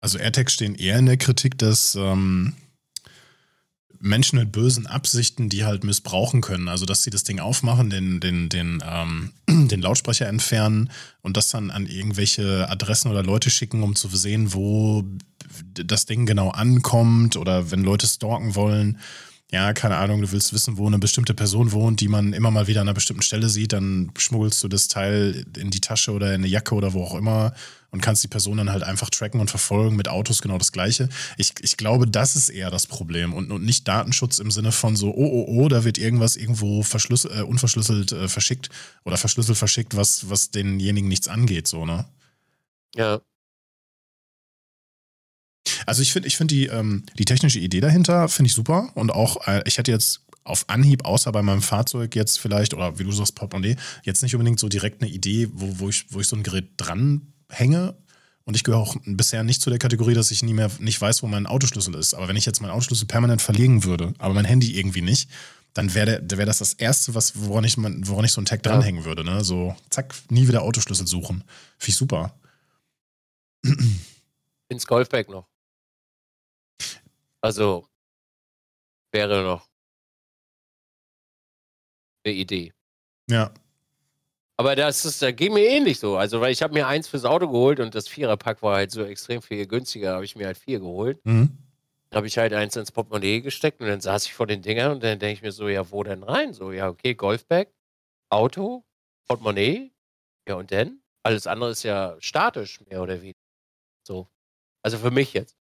Also 0.01 0.17
AirTags 0.17 0.53
stehen 0.53 0.75
eher 0.75 0.97
in 0.97 1.05
der 1.05 1.17
Kritik, 1.17 1.57
dass 1.57 1.95
ähm, 1.95 2.53
Menschen 3.99 4.39
mit 4.39 4.51
bösen 4.51 4.87
Absichten, 4.87 5.47
die 5.47 5.63
halt 5.63 5.83
missbrauchen 5.83 6.41
können. 6.41 6.67
Also, 6.67 6.85
dass 6.85 7.03
sie 7.03 7.11
das 7.11 7.23
Ding 7.23 7.39
aufmachen, 7.39 7.91
den, 7.91 8.19
den, 8.19 8.49
den, 8.49 8.83
ähm, 8.83 9.31
den 9.67 9.81
Lautsprecher 9.81 10.27
entfernen 10.27 10.91
und 11.21 11.37
das 11.37 11.49
dann 11.49 11.69
an 11.69 11.85
irgendwelche 11.85 12.67
Adressen 12.69 13.11
oder 13.11 13.23
Leute 13.23 13.51
schicken, 13.51 13.83
um 13.83 13.95
zu 13.95 14.07
sehen, 14.09 14.53
wo 14.53 15.03
das 15.73 16.07
Ding 16.07 16.25
genau 16.25 16.49
ankommt 16.49 17.37
oder 17.37 17.71
wenn 17.71 17.83
Leute 17.83 18.07
stalken 18.07 18.55
wollen 18.55 18.97
ja, 19.51 19.73
keine 19.73 19.97
Ahnung, 19.97 20.21
du 20.21 20.31
willst 20.31 20.53
wissen, 20.53 20.77
wo 20.77 20.87
eine 20.87 20.97
bestimmte 20.97 21.33
Person 21.33 21.73
wohnt, 21.73 21.99
die 21.99 22.07
man 22.07 22.31
immer 22.31 22.51
mal 22.51 22.67
wieder 22.67 22.79
an 22.79 22.87
einer 22.87 22.93
bestimmten 22.93 23.21
Stelle 23.21 23.49
sieht, 23.49 23.73
dann 23.73 24.11
schmuggelst 24.17 24.63
du 24.63 24.69
das 24.69 24.87
Teil 24.87 25.45
in 25.57 25.69
die 25.71 25.81
Tasche 25.81 26.13
oder 26.13 26.27
in 26.27 26.35
eine 26.35 26.47
Jacke 26.47 26.73
oder 26.73 26.93
wo 26.93 27.03
auch 27.03 27.15
immer 27.15 27.53
und 27.89 27.99
kannst 27.99 28.23
die 28.23 28.29
Person 28.29 28.57
dann 28.57 28.71
halt 28.71 28.83
einfach 28.83 29.09
tracken 29.09 29.41
und 29.41 29.49
verfolgen. 29.49 29.97
Mit 29.97 30.07
Autos 30.07 30.41
genau 30.41 30.57
das 30.57 30.71
Gleiche. 30.71 31.09
Ich, 31.35 31.53
ich 31.61 31.75
glaube, 31.75 32.07
das 32.07 32.37
ist 32.37 32.47
eher 32.47 32.71
das 32.71 32.87
Problem 32.87 33.33
und, 33.33 33.51
und 33.51 33.65
nicht 33.65 33.89
Datenschutz 33.89 34.39
im 34.39 34.51
Sinne 34.51 34.71
von 34.71 34.95
so, 34.95 35.13
oh, 35.13 35.29
oh, 35.29 35.45
oh, 35.49 35.67
da 35.67 35.83
wird 35.83 35.97
irgendwas 35.97 36.37
irgendwo 36.37 36.81
verschlüssel, 36.81 37.39
äh, 37.39 37.41
unverschlüsselt 37.41 38.13
äh, 38.13 38.29
verschickt 38.29 38.69
oder 39.03 39.17
verschlüsselt 39.17 39.57
verschickt, 39.57 39.97
was, 39.97 40.29
was 40.29 40.51
denjenigen 40.51 41.09
nichts 41.09 41.27
angeht, 41.27 41.67
so, 41.67 41.85
ne? 41.85 42.05
Ja. 42.95 43.19
Also 45.85 46.01
ich 46.01 46.11
finde, 46.11 46.27
ich 46.27 46.37
finde 46.37 46.55
die, 46.55 46.67
ähm, 46.67 47.03
die 47.17 47.25
technische 47.25 47.59
Idee 47.59 47.81
dahinter 47.81 48.29
finde 48.29 48.47
ich 48.47 48.53
super 48.53 48.91
und 48.95 49.11
auch, 49.11 49.47
äh, 49.47 49.61
ich 49.65 49.77
hätte 49.77 49.91
jetzt 49.91 50.21
auf 50.43 50.65
Anhieb, 50.69 51.05
außer 51.05 51.31
bei 51.31 51.41
meinem 51.41 51.61
Fahrzeug 51.61 52.15
jetzt 52.15 52.39
vielleicht, 52.39 52.73
oder 52.73 52.97
wie 52.97 53.03
du 53.03 53.11
sagst, 53.11 53.35
Portemonnaie, 53.35 53.75
jetzt 54.03 54.23
nicht 54.23 54.33
unbedingt 54.35 54.59
so 54.59 54.69
direkt 54.69 55.01
eine 55.01 55.11
Idee, 55.11 55.49
wo, 55.53 55.79
wo, 55.79 55.89
ich, 55.89 56.05
wo 56.09 56.19
ich 56.19 56.27
so 56.27 56.35
ein 56.35 56.43
Gerät 56.43 56.69
dranhänge. 56.77 57.95
Und 58.43 58.55
ich 58.55 58.63
gehöre 58.63 58.79
auch 58.79 58.95
bisher 59.05 59.43
nicht 59.43 59.61
zu 59.61 59.69
der 59.69 59.77
Kategorie, 59.77 60.15
dass 60.15 60.31
ich 60.31 60.41
nie 60.41 60.53
mehr 60.53 60.71
nicht 60.79 60.99
weiß, 60.99 61.21
wo 61.21 61.27
mein 61.27 61.45
Autoschlüssel 61.45 61.93
ist. 61.93 62.15
Aber 62.15 62.27
wenn 62.27 62.35
ich 62.35 62.45
jetzt 62.45 62.59
meinen 62.59 62.71
Autoschlüssel 62.71 63.05
permanent 63.05 63.41
verlegen 63.41 63.83
würde, 63.83 64.13
aber 64.17 64.33
mein 64.33 64.45
Handy 64.45 64.77
irgendwie 64.77 65.03
nicht, 65.03 65.29
dann 65.73 65.93
wäre 65.93 66.21
wär 66.29 66.45
das 66.45 66.57
das 66.57 66.73
Erste, 66.73 67.13
was, 67.13 67.33
woran, 67.35 67.63
ich, 67.63 67.77
woran 67.77 68.25
ich 68.25 68.31
so 68.31 68.39
einen 68.39 68.47
Tag 68.47 68.65
ja. 68.65 68.71
dranhängen 68.71 69.05
würde. 69.05 69.23
Ne? 69.23 69.43
So, 69.43 69.75
zack, 69.89 70.15
nie 70.29 70.47
wieder 70.47 70.63
Autoschlüssel 70.63 71.07
suchen. 71.07 71.43
Finde 71.77 71.89
ich 71.89 71.95
super. 71.95 72.33
Ins 74.69 74.87
Golfbag 74.87 75.29
noch. 75.29 75.50
Also 77.41 77.87
wäre 79.11 79.43
noch 79.43 79.67
eine 82.23 82.35
Idee. 82.35 82.73
Ja. 83.29 83.53
Aber 84.57 84.75
das 84.75 85.05
ist, 85.05 85.21
da 85.21 85.31
geht 85.31 85.51
mir 85.51 85.65
ähnlich 85.65 85.99
so. 85.99 86.17
Also, 86.17 86.39
weil 86.39 86.51
ich 86.51 86.61
habe 86.61 86.73
mir 86.73 86.87
eins 86.87 87.07
fürs 87.07 87.25
Auto 87.25 87.47
geholt 87.47 87.79
und 87.79 87.95
das 87.95 88.07
Viererpack 88.07 88.61
war 88.61 88.75
halt 88.75 88.91
so 88.91 89.03
extrem 89.03 89.41
viel 89.41 89.65
günstiger, 89.65 90.13
habe 90.13 90.25
ich 90.25 90.35
mir 90.35 90.45
halt 90.45 90.57
vier 90.57 90.79
geholt. 90.79 91.19
Mhm. 91.25 91.57
Habe 92.13 92.27
ich 92.27 92.37
halt 92.37 92.53
eins 92.53 92.75
ins 92.75 92.91
Portemonnaie 92.91 93.41
gesteckt 93.41 93.81
und 93.81 93.87
dann 93.87 94.01
saß 94.01 94.25
ich 94.25 94.33
vor 94.33 94.45
den 94.45 94.61
Dingern 94.61 94.91
und 94.91 95.03
dann 95.03 95.17
denke 95.17 95.33
ich 95.33 95.41
mir 95.41 95.51
so, 95.51 95.67
ja, 95.67 95.89
wo 95.91 96.03
denn 96.03 96.23
rein? 96.23 96.53
So, 96.53 96.71
ja, 96.71 96.89
okay, 96.89 97.15
Golfbag, 97.15 97.69
Auto, 98.29 98.85
Portemonnaie, 99.27 99.91
ja 100.47 100.55
und 100.55 100.71
dann? 100.71 101.01
Alles 101.23 101.47
andere 101.47 101.71
ist 101.71 101.83
ja 101.83 102.17
statisch, 102.19 102.81
mehr 102.81 103.01
oder 103.01 103.21
weniger. 103.21 103.39
So. 104.05 104.27
Also 104.83 104.97
für 104.97 105.11
mich 105.11 105.33
jetzt. 105.33 105.60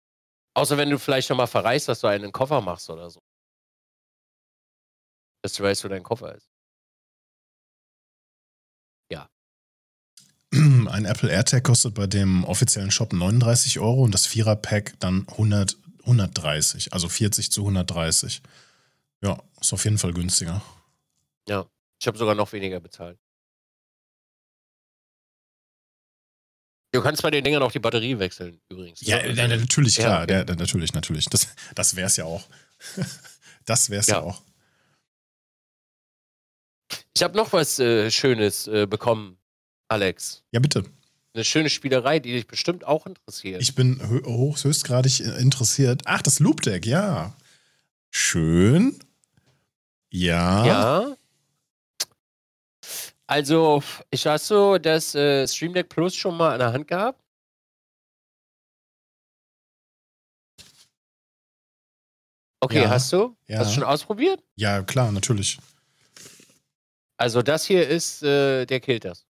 Außer 0.57 0.79
wenn 0.79 0.88
du 0.88 0.99
vielleicht 0.99 1.29
schon 1.29 1.37
mal 1.37 1.47
verreist, 1.47 1.87
dass 1.87 2.01
du 2.01 2.07
einen 2.07 2.33
Koffer 2.33 2.62
machst 2.62 2.88
oder 2.88 3.11
so. 3.11 3.21
Dass 5.42 5.53
du 5.53 5.62
weißt, 5.62 5.85
wo 5.85 5.88
dein 5.88 6.03
Koffer 6.03 6.35
ist. 6.35 6.49
Ja. 9.11 9.29
Ein 10.55 11.05
Apple 11.05 11.31
AirTag 11.31 11.62
kostet 11.62 11.92
bei 11.95 12.07
dem 12.07 12.45
offiziellen 12.45 12.90
Shop 12.90 13.12
39 13.12 13.81
Euro 13.81 14.03
und 14.03 14.12
das 14.12 14.27
Vierer-Pack 14.27 14.99
dann 14.99 15.29
100, 15.29 15.77
130, 16.05 16.95
also 16.95 17.11
40 17.11 17.53
zu 17.53 17.61
130. 17.61 18.40
Ja, 19.21 19.38
ist 19.61 19.75
auf 19.75 19.85
jeden 19.85 19.99
Fall 19.99 20.14
günstiger. 20.14 20.62
Ja, 21.47 21.66
ich 22.01 22.07
habe 22.07 22.16
sogar 22.16 22.35
noch 22.35 22.51
weniger 22.53 22.81
bezahlt. 22.81 23.19
Du 26.96 27.02
kannst 27.02 27.20
bei 27.22 27.30
den 27.30 27.44
Dingern 27.44 27.62
auch 27.62 27.72
die 27.72 27.78
Batterie 27.78 28.18
wechseln, 28.18 28.59
übrigens. 28.70 29.02
Ja, 29.02 29.22
ja 29.22 29.48
natürlich, 29.48 29.96
klar. 29.96 30.26
Ja, 30.26 30.40
okay. 30.40 30.46
der, 30.46 30.56
natürlich, 30.56 30.94
natürlich. 30.94 31.26
Das, 31.26 31.46
das 31.74 31.94
wäre 31.94 32.06
es 32.06 32.16
ja 32.16 32.24
auch. 32.24 32.42
das 33.66 33.90
wäre 33.90 34.00
es 34.00 34.06
ja. 34.06 34.14
ja. 34.14 34.22
auch. 34.22 34.40
Ich 37.14 37.22
habe 37.22 37.37
noch 37.37 37.52
was 37.52 37.78
äh, 37.78 38.11
Schönes 38.11 38.66
äh, 38.66 38.87
bekommen, 38.87 39.37
Alex. 39.88 40.42
Ja, 40.52 40.61
bitte. 40.61 40.87
Eine 41.35 41.44
schöne 41.44 41.68
Spielerei, 41.68 42.18
die 42.18 42.32
dich 42.32 42.46
bestimmt 42.46 42.87
auch 42.87 43.06
interessiert. 43.06 43.61
Ich 43.61 43.74
bin 43.74 44.00
hoch, 44.24 44.64
höchstgradig 44.64 45.20
äh, 45.20 45.38
interessiert. 45.38 46.00
Ach, 46.06 46.22
das 46.22 46.38
Loop 46.38 46.62
Deck, 46.62 46.87
ja. 46.87 47.37
Schön. 48.11 48.98
Ja. 50.09 50.66
Ja. 50.66 51.15
Also, 53.28 53.82
ich 54.10 54.26
hast 54.26 54.50
du 54.50 54.78
das 54.78 55.14
äh, 55.14 55.46
Stream 55.48 55.74
Deck 55.74 55.88
Plus 55.88 56.14
schon 56.14 56.36
mal 56.36 56.52
in 56.52 56.60
der 56.60 56.72
Hand 56.72 56.86
gehabt? 56.86 57.20
Okay, 62.60 62.82
ja, 62.82 62.90
hast 62.90 63.12
du? 63.12 63.36
Ja. 63.48 63.58
Hast 63.58 63.70
du 63.70 63.74
schon 63.74 63.84
ausprobiert? 63.84 64.42
Ja, 64.56 64.82
klar, 64.82 65.12
natürlich. 65.12 65.58
Also 67.16 67.42
das 67.42 67.64
hier 67.64 67.88
ist, 67.88 68.22
äh, 68.22 68.66
der 68.66 68.80
killt 68.80 69.04
das. 69.04 69.26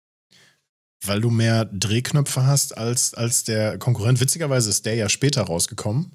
Weil 1.06 1.19
du 1.19 1.29
mehr 1.29 1.65
Drehknöpfe 1.65 2.45
hast 2.45 2.77
als, 2.77 3.13
als 3.13 3.43
der 3.43 3.77
Konkurrent. 3.77 4.21
Witzigerweise 4.21 4.69
ist 4.69 4.86
der 4.86 4.95
ja 4.95 5.10
später 5.10 5.41
rausgekommen. 5.43 6.12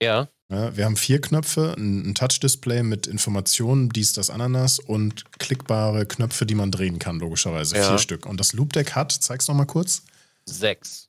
Ja. 0.00 0.28
Ja, 0.52 0.76
wir 0.76 0.84
haben 0.84 0.96
vier 0.96 1.18
Knöpfe, 1.18 1.74
ein, 1.78 2.10
ein 2.10 2.14
Touch-Display 2.14 2.82
mit 2.82 3.06
Informationen, 3.06 3.88
dies, 3.88 4.12
das, 4.12 4.28
Ananas 4.28 4.78
und 4.78 5.38
klickbare 5.38 6.04
Knöpfe, 6.04 6.44
die 6.44 6.54
man 6.54 6.70
drehen 6.70 6.98
kann, 6.98 7.18
logischerweise. 7.20 7.76
Ja. 7.76 7.88
Vier 7.88 7.98
Stück. 7.98 8.26
Und 8.26 8.38
das 8.38 8.52
Loop 8.52 8.74
Deck 8.74 8.94
hat, 8.94 9.12
zeig's 9.12 9.48
noch 9.48 9.54
mal 9.54 9.64
kurz. 9.64 10.02
Sechs. 10.44 11.08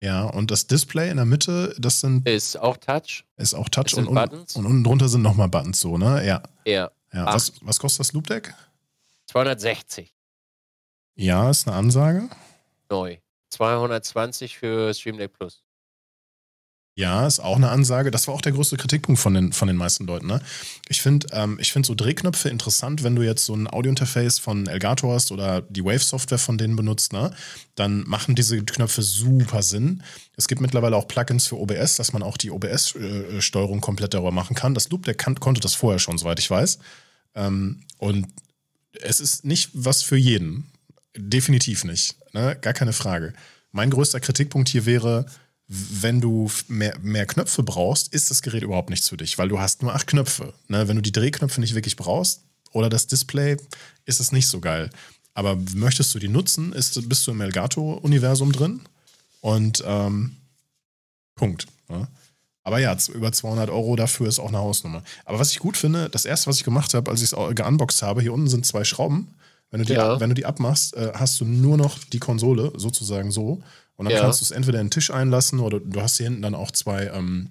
Ja, 0.00 0.24
und 0.24 0.50
das 0.50 0.66
Display 0.66 1.10
in 1.10 1.16
der 1.18 1.26
Mitte, 1.26 1.74
das 1.78 2.00
sind. 2.00 2.26
Ist 2.26 2.56
auch 2.56 2.78
Touch. 2.78 3.24
Ist 3.36 3.52
auch 3.52 3.68
Touch 3.68 3.94
und, 3.94 4.06
und, 4.06 4.18
und, 4.18 4.66
unten 4.66 4.84
drunter 4.84 5.08
sind 5.08 5.20
nochmal 5.20 5.48
Buttons, 5.48 5.78
so, 5.78 5.98
ne? 5.98 6.26
Ja. 6.26 6.42
Ja. 6.64 6.90
ja. 7.12 7.26
Was, 7.26 7.52
was 7.60 7.78
kostet 7.78 8.00
das 8.00 8.12
Loop 8.14 8.26
Deck? 8.26 8.54
260. 9.26 10.14
Ja, 11.16 11.50
ist 11.50 11.68
eine 11.68 11.76
Ansage. 11.76 12.30
Neu. 12.88 13.18
220 13.50 14.56
für 14.56 14.92
Stream 14.94 15.18
Deck 15.18 15.34
Plus. 15.34 15.63
Ja, 16.96 17.26
ist 17.26 17.40
auch 17.40 17.56
eine 17.56 17.70
Ansage. 17.70 18.12
Das 18.12 18.28
war 18.28 18.34
auch 18.34 18.40
der 18.40 18.52
größte 18.52 18.76
Kritikpunkt 18.76 19.20
von 19.20 19.34
den, 19.34 19.52
von 19.52 19.66
den 19.66 19.76
meisten 19.76 20.06
Leuten. 20.06 20.28
Ne? 20.28 20.40
Ich 20.88 21.02
finde 21.02 21.26
ähm, 21.32 21.58
find 21.58 21.84
so 21.84 21.96
Drehknöpfe 21.96 22.48
interessant, 22.48 23.02
wenn 23.02 23.16
du 23.16 23.22
jetzt 23.22 23.44
so 23.44 23.54
ein 23.54 23.66
Audiointerface 23.66 24.38
von 24.38 24.68
Elgato 24.68 25.12
hast 25.12 25.32
oder 25.32 25.62
die 25.62 25.84
Wave-Software 25.84 26.38
von 26.38 26.56
denen 26.56 26.76
benutzt, 26.76 27.12
ne? 27.12 27.32
dann 27.74 28.04
machen 28.06 28.36
diese 28.36 28.64
Knöpfe 28.64 29.02
super 29.02 29.62
Sinn. 29.62 30.04
Es 30.36 30.46
gibt 30.46 30.60
mittlerweile 30.60 30.96
auch 30.96 31.08
Plugins 31.08 31.48
für 31.48 31.58
OBS, 31.58 31.96
dass 31.96 32.12
man 32.12 32.22
auch 32.22 32.36
die 32.36 32.52
OBS-Steuerung 32.52 33.80
komplett 33.80 34.14
darüber 34.14 34.30
machen 34.30 34.54
kann. 34.54 34.74
Das 34.74 34.88
Loop, 34.90 35.04
der 35.04 35.14
kann, 35.14 35.40
konnte 35.40 35.60
das 35.60 35.74
vorher 35.74 35.98
schon, 35.98 36.16
soweit 36.16 36.38
ich 36.38 36.48
weiß. 36.48 36.78
Ähm, 37.34 37.80
und 37.98 38.28
es 38.92 39.18
ist 39.18 39.44
nicht 39.44 39.70
was 39.72 40.04
für 40.04 40.16
jeden. 40.16 40.70
Definitiv 41.16 41.82
nicht. 41.82 42.14
Ne? 42.32 42.56
Gar 42.60 42.72
keine 42.72 42.92
Frage. 42.92 43.32
Mein 43.72 43.90
größter 43.90 44.20
Kritikpunkt 44.20 44.68
hier 44.68 44.86
wäre, 44.86 45.26
wenn 45.66 46.20
du 46.20 46.50
mehr, 46.68 46.96
mehr 47.00 47.26
Knöpfe 47.26 47.62
brauchst, 47.62 48.12
ist 48.12 48.30
das 48.30 48.42
Gerät 48.42 48.62
überhaupt 48.62 48.90
nichts 48.90 49.08
für 49.08 49.16
dich, 49.16 49.38
weil 49.38 49.48
du 49.48 49.58
hast 49.58 49.82
nur 49.82 49.94
acht 49.94 50.06
Knöpfe. 50.06 50.52
Ne? 50.68 50.88
Wenn 50.88 50.96
du 50.96 51.02
die 51.02 51.12
Drehknöpfe 51.12 51.60
nicht 51.60 51.74
wirklich 51.74 51.96
brauchst 51.96 52.42
oder 52.72 52.90
das 52.90 53.06
Display, 53.06 53.56
ist 54.04 54.20
es 54.20 54.32
nicht 54.32 54.48
so 54.48 54.60
geil. 54.60 54.90
Aber 55.32 55.56
möchtest 55.74 56.14
du 56.14 56.18
die 56.18 56.28
nutzen, 56.28 56.72
ist, 56.72 57.08
bist 57.08 57.26
du 57.26 57.30
im 57.30 57.40
Elgato-Universum 57.40 58.52
drin 58.52 58.80
und 59.40 59.82
ähm, 59.86 60.36
Punkt. 61.34 61.66
Ne? 61.88 62.06
Aber 62.62 62.78
ja, 62.78 62.96
über 63.12 63.32
200 63.32 63.68
Euro 63.68 63.96
dafür 63.96 64.28
ist 64.28 64.38
auch 64.38 64.48
eine 64.48 64.58
Hausnummer. 64.58 65.02
Aber 65.24 65.38
was 65.38 65.50
ich 65.50 65.58
gut 65.58 65.76
finde, 65.76 66.08
das 66.08 66.24
erste, 66.24 66.46
was 66.46 66.56
ich 66.56 66.64
gemacht 66.64 66.94
habe, 66.94 67.10
als 67.10 67.20
ich 67.20 67.32
es 67.32 67.54
geunboxed 67.54 68.02
habe, 68.02 68.22
hier 68.22 68.32
unten 68.32 68.48
sind 68.48 68.64
zwei 68.64 68.84
Schrauben. 68.84 69.34
Wenn 69.70 69.80
du 69.80 69.86
die, 69.86 69.94
ja. 69.94 70.20
wenn 70.20 70.30
du 70.30 70.34
die 70.34 70.46
abmachst, 70.46 70.94
äh, 70.94 71.12
hast 71.14 71.40
du 71.40 71.44
nur 71.44 71.76
noch 71.76 71.98
die 72.04 72.20
Konsole, 72.20 72.72
sozusagen 72.76 73.30
so. 73.30 73.62
Und 73.96 74.06
dann 74.06 74.14
ja. 74.14 74.22
kannst 74.22 74.40
du 74.40 74.44
es 74.44 74.50
entweder 74.50 74.80
in 74.80 74.86
den 74.86 74.90
Tisch 74.90 75.10
einlassen 75.10 75.60
oder 75.60 75.80
du 75.80 76.00
hast 76.00 76.16
hier 76.16 76.24
hinten 76.24 76.42
dann 76.42 76.54
auch 76.54 76.70
zwei, 76.70 77.06
ähm, 77.06 77.50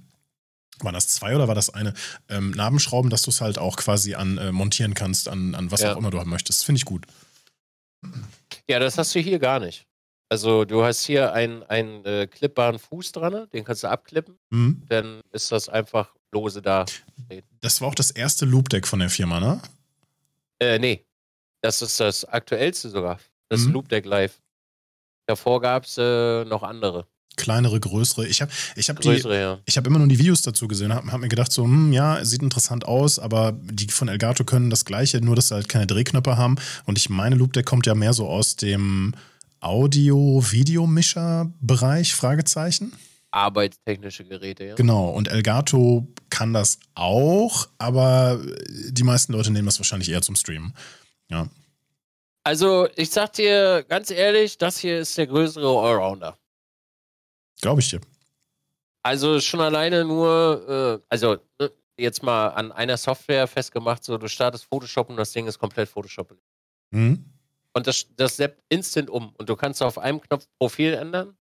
waren 0.80 0.94
das 0.94 1.08
zwei 1.08 1.36
oder 1.36 1.48
war 1.48 1.56
das 1.56 1.70
eine, 1.70 1.94
ähm, 2.30 2.52
Nabenschrauben, 2.52 3.10
dass 3.10 3.22
du 3.22 3.30
es 3.30 3.42
halt 3.42 3.58
auch 3.58 3.78
quasi 3.78 4.16
an 4.16 4.38
äh, 4.38 4.52
montieren 4.52 4.94
kannst, 4.94 5.30
an, 5.30 5.56
an 5.56 5.72
was 5.72 5.82
ja. 5.82 5.94
auch 5.94 5.98
immer 5.98 6.12
du 6.12 6.20
haben 6.20 6.30
möchtest. 6.30 6.66
Finde 6.66 6.78
ich 6.78 6.86
gut. 6.86 7.06
Ja, 8.68 8.80
das 8.80 8.98
hast 8.98 9.16
du 9.16 9.20
hier 9.20 9.40
gar 9.40 9.60
nicht. 9.60 9.86
Also 10.30 10.66
du 10.66 10.84
hast 10.84 11.04
hier 11.06 11.32
einen, 11.32 11.64
einen 11.64 12.04
äh, 12.06 12.28
klippbaren 12.28 12.80
Fuß 12.80 13.12
dran, 13.12 13.48
den 13.54 13.64
kannst 13.64 13.84
du 13.84 13.88
abklippen. 13.88 14.38
Mhm. 14.50 14.82
Dann 14.90 15.22
ist 15.32 15.52
das 15.52 15.70
einfach 15.70 16.14
lose 16.34 16.62
da. 16.62 16.86
Das 17.62 17.80
war 17.80 17.88
auch 17.88 17.96
das 17.96 18.12
erste 18.12 18.46
Loop-Deck 18.46 18.88
von 18.88 19.00
der 19.00 19.10
Firma, 19.10 19.40
ne? 19.40 19.62
Äh, 20.60 20.80
nee. 20.80 21.06
Das 21.62 21.82
ist 21.82 22.00
das 22.00 22.26
aktuellste 22.26 22.90
sogar. 22.90 23.20
Das 23.48 23.62
mhm. 23.62 23.74
Loop-Deck 23.74 24.06
Live. 24.06 24.42
Davor 25.26 25.62
gab 25.62 25.86
es 25.86 25.98
äh, 25.98 26.44
noch 26.46 26.64
andere. 26.64 27.08
Kleinere, 27.36 27.80
größere. 27.80 28.28
Ich 28.28 28.42
habe 28.42 28.52
ich 28.76 28.90
hab 28.90 29.04
ja. 29.04 29.58
hab 29.68 29.88
immer 29.88 29.98
nur 29.98 30.08
die 30.08 30.20
Videos 30.20 30.44
dazu 30.44 30.68
gesehen, 30.68 30.94
habe 30.94 31.12
hab 31.12 31.20
mir 31.20 31.30
gedacht, 31.30 31.52
so, 31.52 31.64
hm, 31.64 31.92
ja, 31.92 32.24
sieht 32.24 32.44
interessant 32.44 32.86
aus, 32.86 33.18
aber 33.18 33.54
die 33.54 33.88
von 33.88 34.08
Elgato 34.08 34.44
können 34.44 34.70
das 34.70 34.86
gleiche, 34.86 35.20
nur 35.20 35.36
dass 35.36 35.48
sie 35.48 35.56
halt 35.56 35.68
keine 35.68 35.88
Drehknöpfe 35.88 36.38
haben. 36.38 36.58
Und 36.86 37.00
ich 37.00 37.10
meine, 37.10 37.36
Loopdeck 37.36 37.66
kommt 37.66 37.88
ja 37.88 37.96
mehr 37.96 38.14
so 38.14 38.28
aus 38.28 38.56
dem 38.56 39.16
Audio-Videomischer-Bereich, 39.62 42.14
Fragezeichen. 42.14 42.94
Arbeitstechnische 43.32 44.26
Geräte, 44.26 44.66
ja. 44.66 44.76
Genau, 44.76 45.10
und 45.10 45.28
Elgato 45.28 46.08
kann 46.30 46.54
das 46.54 46.78
auch, 46.94 47.68
aber 47.80 48.40
die 48.90 49.04
meisten 49.04 49.34
Leute 49.34 49.50
nehmen 49.50 49.66
das 49.66 49.80
wahrscheinlich 49.80 50.12
eher 50.12 50.22
zum 50.22 50.36
Streamen. 50.36 50.76
Ja. 51.30 51.48
Also, 52.44 52.88
ich 52.96 53.10
sag 53.10 53.34
dir 53.34 53.84
ganz 53.88 54.12
ehrlich, 54.12 54.58
das 54.58 54.78
hier 54.78 55.00
ist 55.00 55.18
der 55.18 55.28
größere 55.28 55.66
Allrounder. 55.66 56.38
Glaube 57.62 57.80
ich 57.80 57.90
dir. 57.90 58.02
Also 59.04 59.40
schon 59.40 59.62
alleine 59.62 60.04
nur, 60.06 61.00
äh, 61.02 61.06
also 61.10 61.38
ne, 61.60 61.72
jetzt 61.98 62.24
mal 62.24 62.50
an 62.50 62.72
einer 62.72 62.98
Software 62.98 63.48
festgemacht, 63.48 64.04
so 64.04 64.18
du 64.18 64.28
startest 64.28 64.66
Photoshop 64.66 65.10
und 65.10 65.18
das 65.18 65.32
Ding 65.32 65.48
ist 65.48 65.60
komplett 65.60 65.90
Photoshop. 65.90 66.38
Mhm. 66.92 67.26
Und 67.74 67.88
das, 67.88 68.06
das 68.16 68.38
seppt 68.38 68.62
instant 68.70 69.10
um. 69.10 69.34
Und 69.38 69.50
du 69.50 69.56
kannst 69.56 69.82
auf 69.82 69.98
einem 69.98 70.22
Knopf 70.22 70.48
Profil 70.60 70.94
ändern. 70.94 71.38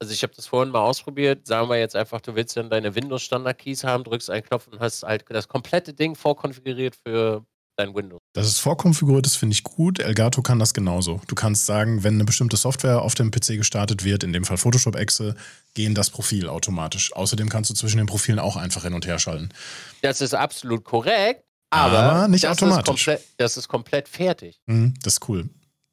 Also 0.00 0.12
ich 0.12 0.22
habe 0.22 0.34
das 0.34 0.46
vorhin 0.46 0.72
mal 0.72 0.82
ausprobiert. 0.82 1.46
Sagen 1.46 1.68
wir 1.68 1.78
jetzt 1.78 1.96
einfach, 1.96 2.20
du 2.20 2.34
willst 2.34 2.56
dann 2.56 2.68
deine 2.68 2.94
Windows-Standard-Keys 2.94 3.84
haben, 3.84 4.04
drückst 4.04 4.30
einen 4.30 4.44
Knopf 4.44 4.66
und 4.66 4.80
hast 4.80 5.02
halt 5.02 5.24
das 5.28 5.48
komplette 5.48 5.94
Ding 5.94 6.14
vorkonfiguriert 6.14 6.96
für 6.96 7.44
dein 7.76 7.94
Windows. 7.94 8.20
Das 8.34 8.48
ist 8.48 8.58
vorkonfiguriert, 8.58 9.24
das 9.24 9.36
finde 9.36 9.54
ich 9.54 9.62
gut. 9.62 10.00
Elgato 10.00 10.42
kann 10.42 10.58
das 10.58 10.74
genauso. 10.74 11.20
Du 11.28 11.36
kannst 11.36 11.66
sagen, 11.66 12.02
wenn 12.02 12.14
eine 12.14 12.24
bestimmte 12.24 12.56
Software 12.56 13.00
auf 13.00 13.14
dem 13.14 13.30
PC 13.30 13.56
gestartet 13.56 14.02
wird, 14.04 14.24
in 14.24 14.32
dem 14.32 14.44
Fall 14.44 14.56
Photoshop 14.56 14.96
Exe, 14.96 15.36
gehen 15.74 15.94
das 15.94 16.10
Profil 16.10 16.48
automatisch. 16.48 17.14
Außerdem 17.14 17.48
kannst 17.48 17.70
du 17.70 17.74
zwischen 17.74 17.98
den 17.98 18.06
Profilen 18.06 18.40
auch 18.40 18.56
einfach 18.56 18.82
hin 18.82 18.92
und 18.92 19.06
her 19.06 19.20
schalten. 19.20 19.50
Das 20.02 20.20
ist 20.20 20.34
absolut 20.34 20.82
korrekt. 20.82 21.44
Aber, 21.70 21.98
aber 21.98 22.28
nicht 22.28 22.42
das 22.42 22.60
automatisch. 22.60 23.06
Ist 23.06 23.24
das 23.36 23.56
ist 23.56 23.68
komplett 23.68 24.08
fertig. 24.08 24.60
Mhm, 24.66 24.94
das 25.04 25.14
ist 25.14 25.28
cool. 25.28 25.48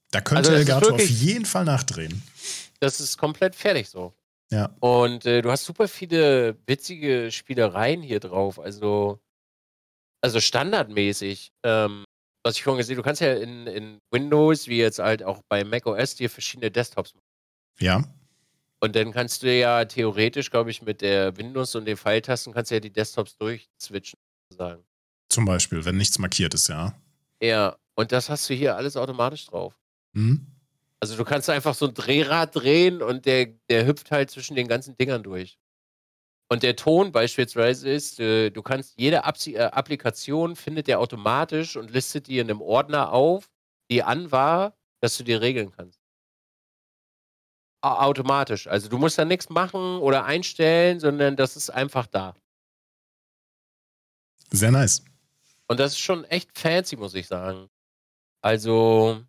Da 0.09 0.21
könnte 0.21 0.49
also 0.49 0.53
Elgato 0.53 0.87
wirklich, 0.87 1.11
auf 1.11 1.17
jeden 1.17 1.45
Fall 1.45 1.65
nachdrehen. 1.65 2.23
Das 2.79 2.99
ist 2.99 3.19
komplett 3.19 3.55
fertig 3.55 3.87
so. 3.87 4.15
Ja. 4.49 4.75
Und 4.79 5.27
äh, 5.27 5.43
du 5.43 5.51
hast 5.51 5.65
super 5.65 5.87
viele 5.87 6.57
witzige 6.65 7.31
Spielereien 7.31 8.01
hier 8.01 8.19
drauf. 8.19 8.59
Also, 8.59 9.19
also 10.21 10.39
standardmäßig. 10.39 11.51
Ähm, 11.63 12.03
was 12.43 12.55
ich 12.55 12.63
vorhin 12.63 12.79
gesehen 12.79 12.97
du 12.97 13.03
kannst 13.03 13.21
ja 13.21 13.33
in, 13.33 13.67
in 13.67 13.99
Windows, 14.11 14.67
wie 14.67 14.77
jetzt 14.77 14.99
halt 14.99 15.23
auch 15.23 15.41
bei 15.49 15.63
macOS, 15.63 16.15
dir 16.15 16.29
verschiedene 16.29 16.71
Desktops 16.71 17.13
machen. 17.13 17.25
Ja. 17.79 18.03
Und 18.79 18.95
dann 18.95 19.11
kannst 19.11 19.43
du 19.43 19.55
ja 19.55 19.85
theoretisch, 19.85 20.49
glaube 20.49 20.71
ich, 20.71 20.81
mit 20.81 21.01
der 21.01 21.37
Windows 21.37 21.75
und 21.75 21.85
den 21.85 21.97
Pfeiltasten 21.97 22.51
kannst 22.53 22.71
du 22.71 22.75
ja 22.75 22.79
die 22.79 22.91
Desktops 22.91 23.37
durchswitchen, 23.37 24.19
sozusagen. 24.49 24.83
Zum 25.29 25.45
Beispiel, 25.45 25.85
wenn 25.85 25.97
nichts 25.97 26.17
markiert 26.17 26.53
ist, 26.53 26.67
ja. 26.67 26.95
Ja, 27.41 27.77
und 27.95 28.11
das 28.11 28.29
hast 28.29 28.49
du 28.49 28.53
hier 28.53 28.75
alles 28.75 28.97
automatisch 28.97 29.45
drauf. 29.45 29.79
Mhm. 30.13 30.47
Also 30.99 31.15
du 31.15 31.23
kannst 31.23 31.49
einfach 31.49 31.73
so 31.73 31.87
ein 31.87 31.93
Drehrad 31.93 32.55
drehen 32.55 33.01
und 33.01 33.25
der, 33.25 33.47
der 33.69 33.85
hüpft 33.85 34.11
halt 34.11 34.29
zwischen 34.29 34.55
den 34.55 34.67
ganzen 34.67 34.95
Dingern 34.97 35.23
durch. 35.23 35.57
Und 36.51 36.63
der 36.63 36.75
Ton 36.75 37.13
beispielsweise 37.13 37.89
ist, 37.89 38.19
äh, 38.19 38.49
du 38.49 38.61
kannst 38.61 38.99
jede 38.99 39.23
Ab 39.23 39.37
äh, 39.47 39.57
Applikation 39.57 40.57
findet 40.57 40.87
der 40.87 40.99
automatisch 40.99 41.77
und 41.77 41.91
listet 41.91 42.27
die 42.27 42.39
in 42.39 42.49
einem 42.49 42.61
Ordner 42.61 43.13
auf, 43.13 43.49
die 43.89 44.03
an 44.03 44.33
war, 44.33 44.75
dass 44.99 45.15
du 45.15 45.23
dir 45.23 45.39
regeln 45.39 45.71
kannst. 45.71 46.01
A 47.81 48.05
automatisch. 48.05 48.67
Also 48.67 48.89
du 48.89 48.97
musst 48.97 49.17
da 49.17 49.23
nichts 49.23 49.49
machen 49.49 49.99
oder 49.99 50.25
einstellen, 50.25 50.99
sondern 50.99 51.37
das 51.37 51.55
ist 51.55 51.69
einfach 51.69 52.05
da. 52.05 52.35
Sehr 54.49 54.71
nice. 54.71 55.05
Und 55.67 55.79
das 55.79 55.93
ist 55.93 55.99
schon 55.99 56.25
echt 56.25 56.59
fancy, 56.59 56.97
muss 56.97 57.13
ich 57.13 57.27
sagen. 57.27 57.69
Also, 58.41 59.23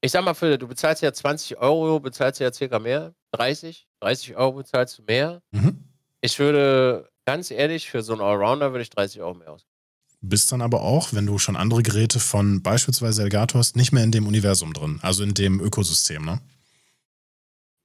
ich 0.00 0.10
sag 0.10 0.24
mal, 0.24 0.34
für, 0.34 0.58
du 0.58 0.66
bezahlst 0.66 1.00
ja 1.00 1.12
20 1.12 1.58
Euro, 1.58 2.00
bezahlst 2.00 2.40
ja 2.40 2.52
circa 2.52 2.80
mehr. 2.80 3.14
30, 3.30 3.86
30 4.00 4.34
Euro 4.34 4.54
bezahlst 4.54 4.98
du 4.98 5.04
mehr. 5.04 5.40
Mhm. 5.52 5.91
Ich 6.22 6.38
würde, 6.38 7.10
ganz 7.26 7.50
ehrlich, 7.50 7.90
für 7.90 8.02
so 8.02 8.12
einen 8.12 8.22
Allrounder 8.22 8.72
würde 8.72 8.82
ich 8.82 8.90
30 8.90 9.20
Euro 9.20 9.34
mehr 9.34 9.50
ausgeben. 9.52 9.70
Bist 10.20 10.52
dann 10.52 10.62
aber 10.62 10.82
auch, 10.82 11.12
wenn 11.12 11.26
du 11.26 11.38
schon 11.38 11.56
andere 11.56 11.82
Geräte 11.82 12.20
von 12.20 12.62
beispielsweise 12.62 13.22
Elgato 13.22 13.58
hast, 13.58 13.74
nicht 13.74 13.90
mehr 13.90 14.04
in 14.04 14.12
dem 14.12 14.28
Universum 14.28 14.72
drin, 14.72 15.00
also 15.02 15.24
in 15.24 15.34
dem 15.34 15.60
Ökosystem, 15.60 16.24
ne? 16.24 16.40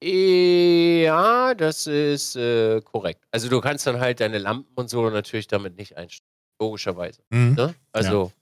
Ja, 0.00 1.54
das 1.54 1.88
ist 1.88 2.36
äh, 2.36 2.80
korrekt. 2.82 3.24
Also 3.32 3.48
du 3.48 3.60
kannst 3.60 3.84
dann 3.88 3.98
halt 3.98 4.20
deine 4.20 4.38
Lampen 4.38 4.72
und 4.76 4.88
so 4.88 5.10
natürlich 5.10 5.48
damit 5.48 5.76
nicht 5.76 5.96
einstellen. 5.96 6.28
Logischerweise. 6.60 7.22
Mhm. 7.30 7.54
Ne? 7.54 7.74
Also, 7.92 8.26
ja. 8.26 8.32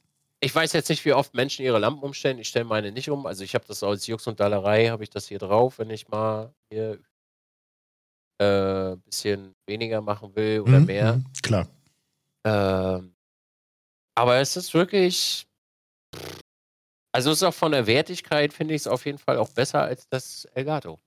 ich 0.41 0.55
weiß 0.55 0.75
jetzt 0.75 0.91
nicht, 0.91 1.05
wie 1.07 1.15
oft 1.15 1.35
Menschen 1.35 1.65
ihre 1.65 1.79
Lampen 1.79 2.03
umstellen. 2.03 2.39
Ich 2.39 2.49
stelle 2.49 2.65
meine 2.67 2.93
nicht 2.93 3.09
um. 3.11 3.27
Also, 3.27 3.45
ich 3.45 3.55
habe 3.55 3.65
das 3.67 3.83
als 3.83 4.07
Jux 4.07 4.27
und 4.27 4.41
Dallerei, 4.41 4.89
habe 4.89 5.03
ich 5.05 5.11
das 5.11 5.27
hier 5.29 5.39
drauf, 5.39 5.79
wenn 5.79 5.91
ich 5.91 6.09
mal 6.09 6.55
hier 6.71 6.99
ein 8.39 8.93
äh, 8.93 8.97
bisschen 9.05 9.55
weniger 9.67 10.01
machen 10.01 10.35
will 10.35 10.61
oder 10.61 10.81
mhm. 10.81 10.87
mehr. 10.87 11.17
Mhm. 11.17 11.25
Klar. 11.43 11.69
Ähm, 12.45 13.15
aber 14.15 14.37
es 14.39 14.57
ist 14.57 14.73
wirklich. 14.75 15.47
Also, 17.13 17.31
es 17.31 17.39
ist 17.39 17.43
auch 17.43 17.55
von 17.55 17.73
der 17.73 17.87
Wertigkeit, 17.87 18.53
finde 18.53 18.75
ich 18.75 18.83
es 18.83 18.87
auf 18.87 19.07
jeden 19.07 19.19
Fall 19.19 19.39
auch 19.39 19.49
besser 19.51 19.83
als 19.83 20.07
das 20.09 20.45
Elgato. 20.47 21.01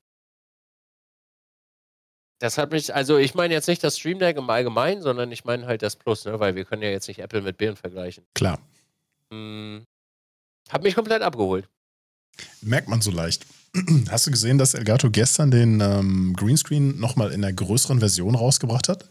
Das 2.39 2.57
hat 2.57 2.71
mich, 2.71 2.95
also 2.95 3.17
ich 3.17 3.35
meine 3.35 3.53
jetzt 3.53 3.67
nicht 3.67 3.83
das 3.83 3.99
Stream 3.99 4.17
Deck 4.17 4.37
im 4.37 4.49
Allgemeinen, 4.49 5.01
sondern 5.01 5.29
ich 5.31 5.43
meine 5.43 5.67
halt 5.67 5.81
das 5.81 5.97
Plus, 5.97 6.23
ne? 6.23 6.39
weil 6.39 6.55
wir 6.55 6.63
können 6.63 6.81
ja 6.81 6.89
jetzt 6.89 7.09
nicht 7.09 7.19
Apple 7.19 7.41
mit 7.41 7.57
Birnen 7.57 7.75
vergleichen. 7.75 8.25
Klar. 8.33 8.59
Hm, 9.29 9.85
hat 10.69 10.81
mich 10.81 10.95
komplett 10.95 11.21
abgeholt. 11.21 11.67
Merkt 12.61 12.87
man 12.87 13.01
so 13.01 13.11
leicht. 13.11 13.45
Hast 14.09 14.27
du 14.27 14.31
gesehen, 14.31 14.57
dass 14.57 14.73
Elgato 14.73 15.09
gestern 15.09 15.51
den 15.51 15.81
ähm, 15.81 16.33
Greenscreen 16.35 16.99
nochmal 16.99 17.31
in 17.31 17.43
einer 17.43 17.53
größeren 17.53 17.99
Version 17.99 18.35
rausgebracht 18.35 18.89
hat? 18.89 19.09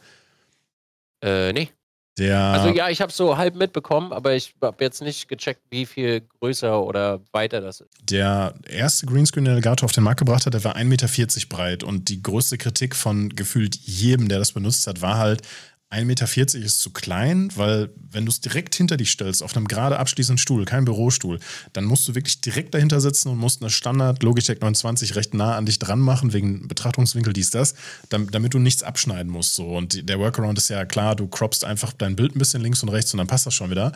Äh, 1.22 1.52
nee. 1.52 1.70
Der 2.18 2.38
also 2.40 2.68
ja, 2.70 2.88
ich 2.88 3.00
habe 3.00 3.12
so 3.12 3.36
halb 3.36 3.54
mitbekommen, 3.54 4.12
aber 4.12 4.34
ich 4.34 4.54
habe 4.60 4.82
jetzt 4.82 5.00
nicht 5.02 5.28
gecheckt, 5.28 5.60
wie 5.70 5.86
viel 5.86 6.22
größer 6.40 6.82
oder 6.82 7.20
weiter 7.30 7.60
das 7.60 7.80
ist. 7.80 7.90
Der 8.02 8.54
erste 8.68 9.06
Greenscreen, 9.06 9.44
den 9.44 9.54
Elgato 9.54 9.84
auf 9.84 9.92
den 9.92 10.02
Markt 10.02 10.18
gebracht 10.18 10.44
hat, 10.44 10.54
der 10.54 10.64
war 10.64 10.76
1,40 10.76 10.84
Meter 10.84 11.08
breit 11.48 11.84
und 11.84 12.08
die 12.08 12.20
größte 12.20 12.58
Kritik 12.58 12.96
von 12.96 13.28
gefühlt 13.30 13.76
jedem, 13.76 14.28
der 14.28 14.40
das 14.40 14.50
benutzt 14.50 14.88
hat, 14.88 15.00
war 15.00 15.18
halt, 15.18 15.42
1,40 15.90 16.04
Meter 16.04 16.58
ist 16.66 16.82
zu 16.82 16.90
klein, 16.90 17.50
weil 17.56 17.88
wenn 18.10 18.26
du 18.26 18.30
es 18.30 18.42
direkt 18.42 18.74
hinter 18.74 18.98
dich 18.98 19.10
stellst, 19.10 19.42
auf 19.42 19.56
einem 19.56 19.66
gerade 19.66 19.98
abschließenden 19.98 20.36
Stuhl, 20.36 20.66
kein 20.66 20.84
Bürostuhl, 20.84 21.40
dann 21.72 21.86
musst 21.86 22.06
du 22.06 22.14
wirklich 22.14 22.42
direkt 22.42 22.74
dahinter 22.74 23.00
sitzen 23.00 23.30
und 23.30 23.38
musst 23.38 23.62
eine 23.62 23.70
Standard 23.70 24.22
Logitech 24.22 24.60
29 24.60 25.16
recht 25.16 25.32
nah 25.32 25.56
an 25.56 25.64
dich 25.64 25.78
dran 25.78 26.00
machen, 26.00 26.34
wegen 26.34 26.68
Betrachtungswinkel, 26.68 27.32
dies, 27.32 27.50
das, 27.50 27.74
damit 28.10 28.52
du 28.52 28.58
nichts 28.58 28.82
abschneiden 28.82 29.32
musst. 29.32 29.54
So. 29.54 29.66
Und 29.66 30.06
der 30.06 30.18
Workaround 30.18 30.58
ist 30.58 30.68
ja 30.68 30.84
klar, 30.84 31.16
du 31.16 31.26
croppst 31.26 31.64
einfach 31.64 31.94
dein 31.94 32.16
Bild 32.16 32.36
ein 32.36 32.38
bisschen 32.38 32.60
links 32.60 32.82
und 32.82 32.90
rechts 32.90 33.14
und 33.14 33.18
dann 33.18 33.26
passt 33.26 33.46
das 33.46 33.54
schon 33.54 33.70
wieder. 33.70 33.92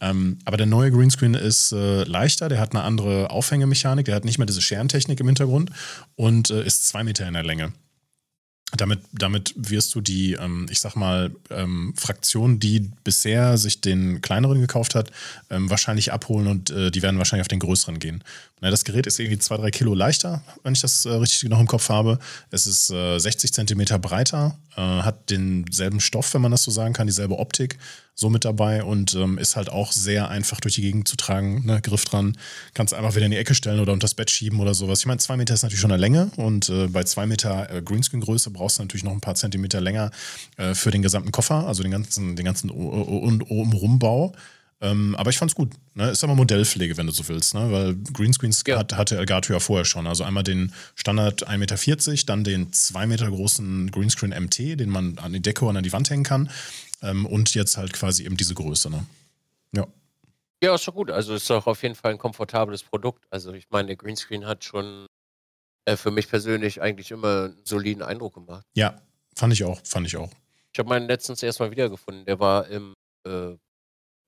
Ähm, 0.00 0.38
aber 0.44 0.56
der 0.56 0.66
neue 0.66 0.90
Greenscreen 0.90 1.34
ist 1.34 1.70
äh, 1.70 2.02
leichter, 2.02 2.48
der 2.48 2.58
hat 2.58 2.74
eine 2.74 2.82
andere 2.82 3.30
Aufhängemechanik, 3.30 4.06
der 4.06 4.16
hat 4.16 4.24
nicht 4.24 4.38
mehr 4.38 4.46
diese 4.46 4.62
Scherentechnik 4.62 5.20
im 5.20 5.26
Hintergrund 5.26 5.70
und 6.16 6.50
äh, 6.50 6.66
ist 6.66 6.88
zwei 6.88 7.04
Meter 7.04 7.28
in 7.28 7.34
der 7.34 7.44
Länge. 7.44 7.72
Damit, 8.72 9.00
damit 9.12 9.54
wirst 9.56 9.94
du 9.94 10.00
die, 10.00 10.32
ähm, 10.32 10.66
ich 10.70 10.80
sag 10.80 10.96
mal, 10.96 11.30
ähm, 11.50 11.94
Fraktion, 11.96 12.58
die 12.58 12.90
bisher 13.04 13.58
sich 13.58 13.80
den 13.80 14.20
kleineren 14.20 14.60
gekauft 14.60 14.96
hat, 14.96 15.12
ähm, 15.50 15.70
wahrscheinlich 15.70 16.12
abholen 16.12 16.48
und 16.48 16.70
äh, 16.70 16.90
die 16.90 17.00
werden 17.00 17.16
wahrscheinlich 17.16 17.42
auf 17.42 17.48
den 17.48 17.60
größeren 17.60 18.00
gehen. 18.00 18.24
Na, 18.60 18.70
das 18.70 18.84
Gerät 18.84 19.06
ist 19.06 19.20
irgendwie 19.20 19.38
zwei, 19.38 19.56
drei 19.56 19.70
Kilo 19.70 19.94
leichter, 19.94 20.42
wenn 20.64 20.72
ich 20.72 20.80
das 20.80 21.06
äh, 21.06 21.10
richtig 21.10 21.48
noch 21.48 21.60
im 21.60 21.68
Kopf 21.68 21.88
habe. 21.90 22.18
Es 22.50 22.66
ist 22.66 22.90
äh, 22.90 23.18
60 23.18 23.52
Zentimeter 23.52 24.00
breiter, 24.00 24.58
äh, 24.76 24.80
hat 24.80 25.30
denselben 25.30 26.00
Stoff, 26.00 26.34
wenn 26.34 26.42
man 26.42 26.50
das 26.50 26.64
so 26.64 26.72
sagen 26.72 26.92
kann, 26.92 27.06
dieselbe 27.06 27.38
Optik 27.38 27.78
so 28.18 28.30
mit 28.30 28.46
dabei 28.46 28.82
und 28.82 29.14
ähm, 29.14 29.36
ist 29.36 29.56
halt 29.56 29.68
auch 29.68 29.92
sehr 29.92 30.30
einfach 30.30 30.58
durch 30.58 30.74
die 30.74 30.80
Gegend 30.80 31.06
zu 31.06 31.16
tragen. 31.16 31.66
Ne? 31.66 31.82
Griff 31.82 32.06
dran, 32.06 32.36
kannst 32.72 32.94
einfach 32.94 33.14
wieder 33.14 33.26
in 33.26 33.30
die 33.30 33.36
Ecke 33.36 33.54
stellen 33.54 33.78
oder 33.78 33.92
unter 33.92 34.06
das 34.06 34.14
Bett 34.14 34.30
schieben 34.30 34.58
oder 34.58 34.72
sowas. 34.72 35.00
Ich 35.00 35.06
meine, 35.06 35.18
zwei 35.18 35.36
Meter 35.36 35.52
ist 35.52 35.62
natürlich 35.62 35.82
schon 35.82 35.92
eine 35.92 36.00
Länge 36.00 36.30
und 36.36 36.70
äh, 36.70 36.88
bei 36.88 37.04
zwei 37.04 37.26
Meter 37.26 37.70
äh, 37.70 37.82
Greenscreen-Größe 37.82 38.50
brauchst 38.50 38.78
du 38.78 38.82
natürlich 38.82 39.04
noch 39.04 39.12
ein 39.12 39.20
paar 39.20 39.34
Zentimeter 39.34 39.82
länger 39.82 40.10
äh, 40.56 40.74
für 40.74 40.90
den 40.90 41.02
gesamten 41.02 41.30
Koffer, 41.30 41.66
also 41.66 41.82
den 41.82 41.92
ganzen, 41.92 42.36
den 42.36 42.44
ganzen 42.46 42.70
Umrumbau. 42.70 44.34
Ähm, 44.80 45.14
aber 45.16 45.30
ich 45.30 45.38
fand's 45.38 45.54
gut. 45.54 45.70
Ne? 45.94 46.10
Ist 46.10 46.22
aber 46.22 46.34
Modellpflege, 46.34 46.96
wenn 46.98 47.06
du 47.06 47.12
so 47.12 47.26
willst, 47.28 47.54
ne? 47.54 47.70
weil 47.72 47.94
Greenscreens 48.12 48.62
ja. 48.66 48.78
hat, 48.78 48.94
hatte 48.94 49.16
Elgato 49.16 49.52
ja 49.52 49.60
vorher 49.60 49.86
schon. 49.86 50.06
Also 50.06 50.22
einmal 50.24 50.42
den 50.42 50.72
Standard 50.94 51.48
1,40 51.48 51.56
Meter, 51.58 52.26
dann 52.26 52.44
den 52.44 52.72
2 52.72 53.06
Meter 53.06 53.30
großen 53.30 53.90
Greenscreen 53.90 54.34
MT, 54.44 54.78
den 54.78 54.90
man 54.90 55.16
an 55.18 55.32
die 55.32 55.40
Decke 55.40 55.64
und 55.64 55.76
an 55.78 55.82
die 55.82 55.92
Wand 55.92 56.10
hängen 56.10 56.24
kann. 56.24 56.50
Ähm, 57.02 57.26
und 57.26 57.54
jetzt 57.54 57.76
halt 57.76 57.92
quasi 57.92 58.24
eben 58.24 58.36
diese 58.36 58.54
Größe. 58.54 58.90
Ne? 58.90 59.06
Ja. 59.72 59.86
Ja, 60.62 60.74
ist 60.74 60.88
doch 60.88 60.94
gut. 60.94 61.10
Also 61.10 61.34
ist 61.34 61.48
doch 61.50 61.66
auf 61.66 61.82
jeden 61.82 61.94
Fall 61.94 62.12
ein 62.12 62.18
komfortables 62.18 62.82
Produkt. 62.82 63.24
Also 63.30 63.52
ich 63.52 63.68
meine, 63.70 63.88
der 63.88 63.96
Greenscreen 63.96 64.46
hat 64.46 64.64
schon 64.64 65.06
äh, 65.84 65.96
für 65.96 66.10
mich 66.10 66.28
persönlich 66.28 66.80
eigentlich 66.80 67.10
immer 67.10 67.44
einen 67.44 67.64
soliden 67.64 68.02
Eindruck 68.02 68.34
gemacht. 68.34 68.66
Ja, 68.74 69.00
fand 69.34 69.52
ich 69.52 69.64
auch, 69.64 69.80
fand 69.84 70.06
ich 70.06 70.16
auch. 70.16 70.30
Ich 70.72 70.78
habe 70.78 70.88
meinen 70.88 71.06
letztens 71.06 71.42
erstmal 71.42 71.70
wiedergefunden. 71.70 72.24
Der 72.24 72.38
war 72.40 72.66
im 72.68 72.94
äh, 73.24 73.56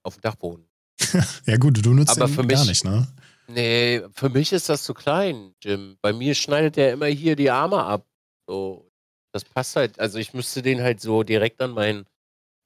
auf 0.02 0.14
dem 0.14 0.20
Dachboden. 0.22 0.68
ja, 1.46 1.56
gut, 1.56 1.84
du 1.84 1.94
nutzt 1.94 2.10
Aber 2.10 2.26
den 2.26 2.34
für 2.34 2.42
mich, 2.42 2.56
gar 2.56 2.64
nicht, 2.64 2.84
ne? 2.84 3.06
Nee, 3.46 4.02
für 4.12 4.28
mich 4.28 4.52
ist 4.52 4.68
das 4.68 4.84
zu 4.84 4.94
klein, 4.94 5.54
Jim. 5.62 5.96
Bei 6.02 6.12
mir 6.12 6.34
schneidet 6.34 6.76
der 6.76 6.92
immer 6.92 7.06
hier 7.06 7.34
die 7.34 7.50
Arme 7.50 7.82
ab. 7.82 8.06
So, 8.46 8.90
das 9.32 9.44
passt 9.44 9.76
halt. 9.76 9.98
Also 9.98 10.18
ich 10.18 10.34
müsste 10.34 10.62
den 10.62 10.82
halt 10.82 11.00
so 11.00 11.22
direkt 11.22 11.60
an 11.60 11.70
meinen 11.70 12.06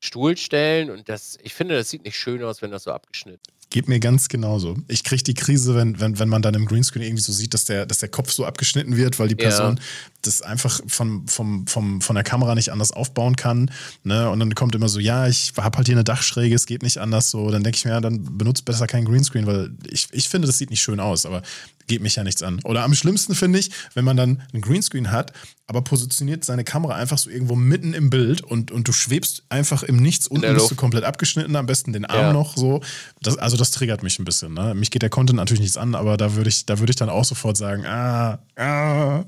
Stuhl 0.04 0.36
stellen 0.36 0.90
und 0.90 1.08
das, 1.08 1.38
ich 1.44 1.54
finde, 1.54 1.76
das 1.76 1.88
sieht 1.88 2.04
nicht 2.04 2.18
schön 2.18 2.42
aus, 2.42 2.60
wenn 2.60 2.72
das 2.72 2.82
so 2.82 2.90
abgeschnitten 2.90 3.40
ist. 3.46 3.70
Geht 3.70 3.88
mir 3.88 4.00
ganz 4.00 4.28
genauso. 4.28 4.76
Ich 4.88 5.02
kriege 5.02 5.22
die 5.22 5.32
Krise, 5.32 5.74
wenn, 5.74 5.98
wenn, 5.98 6.18
wenn 6.18 6.28
man 6.28 6.42
dann 6.42 6.52
im 6.52 6.66
Greenscreen 6.66 7.04
irgendwie 7.04 7.22
so 7.22 7.32
sieht, 7.32 7.54
dass 7.54 7.64
der, 7.64 7.86
dass 7.86 8.00
der 8.00 8.10
Kopf 8.10 8.30
so 8.30 8.44
abgeschnitten 8.44 8.96
wird, 8.98 9.18
weil 9.18 9.28
die 9.28 9.34
Person 9.34 9.76
ja. 9.76 9.82
das 10.20 10.42
einfach 10.42 10.80
von, 10.88 11.26
vom, 11.26 11.66
vom, 11.66 12.02
von 12.02 12.14
der 12.14 12.22
Kamera 12.22 12.54
nicht 12.54 12.70
anders 12.70 12.92
aufbauen 12.92 13.36
kann. 13.36 13.70
Ne? 14.04 14.28
Und 14.28 14.40
dann 14.40 14.54
kommt 14.54 14.74
immer 14.74 14.90
so, 14.90 14.98
ja, 15.00 15.26
ich 15.26 15.54
habe 15.56 15.78
halt 15.78 15.86
hier 15.86 15.94
eine 15.94 16.04
Dachschräge, 16.04 16.54
es 16.54 16.66
geht 16.66 16.82
nicht 16.82 16.98
anders 16.98 17.30
so. 17.30 17.50
Dann 17.50 17.62
denke 17.62 17.78
ich 17.78 17.84
mir, 17.86 17.92
ja, 17.92 18.00
dann 18.02 18.36
benutzt 18.36 18.66
besser 18.66 18.86
kein 18.86 19.06
Greenscreen, 19.06 19.46
weil 19.46 19.70
ich, 19.88 20.08
ich 20.12 20.28
finde, 20.28 20.48
das 20.48 20.58
sieht 20.58 20.68
nicht 20.68 20.82
schön 20.82 21.00
aus. 21.00 21.24
Aber 21.24 21.40
geht 21.86 22.02
mich 22.02 22.16
ja 22.16 22.24
nichts 22.24 22.42
an. 22.42 22.60
Oder 22.64 22.84
am 22.84 22.94
schlimmsten 22.94 23.34
finde 23.34 23.58
ich, 23.58 23.70
wenn 23.94 24.04
man 24.04 24.16
dann 24.16 24.42
einen 24.52 24.62
Greenscreen 24.62 25.10
hat, 25.10 25.32
aber 25.66 25.82
positioniert 25.82 26.44
seine 26.44 26.64
Kamera 26.64 26.94
einfach 26.94 27.18
so 27.18 27.30
irgendwo 27.30 27.54
mitten 27.54 27.94
im 27.94 28.10
Bild 28.10 28.42
und, 28.42 28.70
und 28.70 28.88
du 28.88 28.92
schwebst 28.92 29.44
einfach 29.48 29.82
im 29.82 29.96
Nichts 29.96 30.26
unten 30.26 30.52
bist 30.54 30.70
du 30.70 30.74
komplett 30.74 31.04
abgeschnitten, 31.04 31.56
am 31.56 31.66
besten 31.66 31.92
den 31.92 32.04
Arm 32.04 32.20
ja. 32.20 32.32
noch 32.32 32.56
so. 32.56 32.80
Das, 33.20 33.38
also 33.38 33.56
das 33.56 33.70
triggert 33.70 34.02
mich 34.02 34.18
ein 34.18 34.24
bisschen. 34.24 34.54
Ne? 34.54 34.74
Mich 34.74 34.90
geht 34.90 35.02
der 35.02 35.10
Content 35.10 35.36
natürlich 35.36 35.60
nichts 35.60 35.76
an, 35.76 35.94
aber 35.94 36.16
da 36.16 36.34
würde 36.34 36.48
ich, 36.48 36.66
da 36.66 36.74
ich 36.74 36.96
dann 36.96 37.08
auch 37.08 37.24
sofort 37.24 37.56
sagen, 37.56 37.86
ah, 37.86 38.38
ah. 38.56 39.24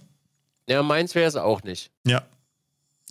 Ja, 0.68 0.82
meins 0.82 1.14
wäre 1.14 1.28
es 1.28 1.36
auch 1.36 1.62
nicht. 1.62 1.90
Ja. 2.06 2.22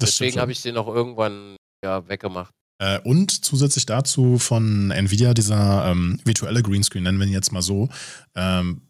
Deswegen 0.01 0.39
habe 0.39 0.51
ich 0.51 0.62
den 0.62 0.77
auch 0.77 0.88
irgendwann 0.88 1.56
ja, 1.84 2.08
weggemacht. 2.08 2.51
Äh, 2.79 2.99
und 2.99 3.45
zusätzlich 3.45 3.86
dazu 3.86 4.39
von 4.39 4.91
Nvidia 4.91 5.34
dieser 5.34 5.89
ähm, 5.89 6.19
virtuelle 6.25 6.63
Greenscreen, 6.63 7.03
nennen 7.03 7.19
wir 7.19 7.27
ihn 7.27 7.34
jetzt 7.34 7.51
mal 7.51 7.62
so, 7.62 7.89
ähm, 8.36 8.82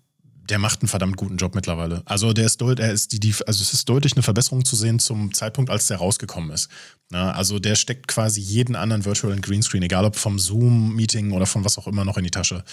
der 0.49 0.60
macht 0.60 0.82
einen 0.82 0.89
verdammt 0.89 1.15
guten 1.17 1.38
Job 1.38 1.56
mittlerweile. 1.56 2.01
Also 2.06 2.34
der 2.34 2.45
ist 2.45 2.60
deutlich, 2.60 2.86
er 2.86 2.93
ist 2.93 3.12
die, 3.12 3.19
die, 3.19 3.34
also 3.47 3.62
es 3.62 3.73
ist 3.73 3.88
deutlich 3.88 4.13
eine 4.13 4.23
Verbesserung 4.23 4.65
zu 4.65 4.75
sehen 4.75 4.99
zum 4.99 5.34
Zeitpunkt, 5.34 5.69
als 5.69 5.88
der 5.88 5.97
rausgekommen 5.97 6.51
ist. 6.51 6.69
Na, 7.10 7.32
also 7.32 7.60
der 7.60 7.75
steckt 7.75 8.08
quasi 8.08 8.41
jeden 8.41 8.75
anderen 8.75 9.06
virtuellen 9.06 9.41
Greenscreen, 9.41 9.84
egal 9.84 10.06
ob 10.06 10.15
vom 10.15 10.39
Zoom-Meeting 10.39 11.32
oder 11.32 11.45
von 11.45 11.63
was 11.63 11.77
auch 11.77 11.88
immer 11.88 12.03
noch 12.03 12.17
in 12.17 12.23
die 12.25 12.32
Tasche. 12.32 12.63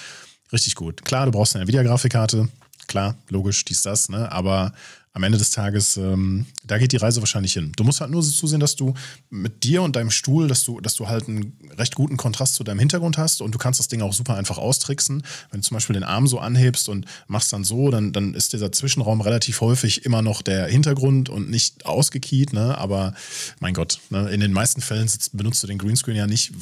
Richtig 0.53 0.75
gut. 0.75 1.05
Klar, 1.05 1.27
du 1.27 1.33
brauchst 1.33 1.55
eine 1.55 1.63
Nvidia-Grafikkarte, 1.63 2.49
klar, 2.89 3.17
logisch, 3.29 3.65
dies, 3.65 3.83
das, 3.83 4.09
ne? 4.09 4.31
Aber 4.33 4.73
am 5.13 5.25
Ende 5.25 5.39
des 5.39 5.51
Tages, 5.51 5.97
ähm, 5.97 6.47
da 6.63 6.79
geht 6.79 6.93
die 6.93 6.97
Reise 6.97 7.21
wahrscheinlich 7.21 7.55
hin. 7.55 7.73
Du 7.77 7.83
musst 7.83 8.01
halt 8.01 8.13
nur 8.13 8.23
so 8.23 8.31
zusehen, 8.31 8.61
dass 8.61 8.77
du 8.77 8.95
mit 9.29 9.65
dir 9.65 9.83
und 9.83 9.97
deinem 9.97 10.13
Stuhl, 10.13 10.47
dass 10.47 10.63
du, 10.63 10.81
dass 10.81 10.95
du 10.95 11.09
halt 11.09 11.29
einen 11.29 11.57
recht 11.77 11.97
guten 11.97 12.17
Kontrast 12.17 12.55
zu 12.55 12.63
deinem 12.63 12.79
Hintergrund 12.79 13.19
hast 13.19 13.43
und 13.43 13.53
du 13.53 13.59
kannst 13.59 13.81
das 13.81 13.89
Ding 13.89 14.03
auch 14.03 14.13
super 14.13 14.37
einfach 14.37 14.59
austricksen. 14.59 15.25
Wenn 15.51 15.61
du 15.61 15.67
zum 15.67 15.75
Beispiel 15.75 15.95
den 15.95 16.05
Arm 16.05 16.29
so 16.29 16.39
anhebst 16.39 16.89
und 16.89 17.07
machst 17.27 17.53
dann 17.53 17.65
so, 17.65 17.91
dann, 17.91 18.13
dann 18.13 18.35
ist 18.35 18.53
dieser 18.53 18.71
Zwischenraum 18.71 19.21
relativ 19.21 19.61
häufig 19.61 20.05
immer 20.05 20.23
noch 20.23 20.43
der 20.43 20.67
Hintergrund 20.69 21.29
und 21.29 21.51
nicht 21.51 21.87
ausgekiet, 21.87 22.53
ne? 22.53 22.79
Aber 22.79 23.13
mein 23.59 23.75
Gott, 23.75 23.99
ne? 24.11 24.31
in 24.31 24.39
den 24.39 24.53
meisten 24.53 24.81
Fällen 24.81 25.09
sitzt, 25.09 25.37
benutzt 25.37 25.61
du 25.65 25.67
den 25.67 25.79
Greenscreen 25.79 26.17
ja 26.17 26.29
nicht, 26.29 26.53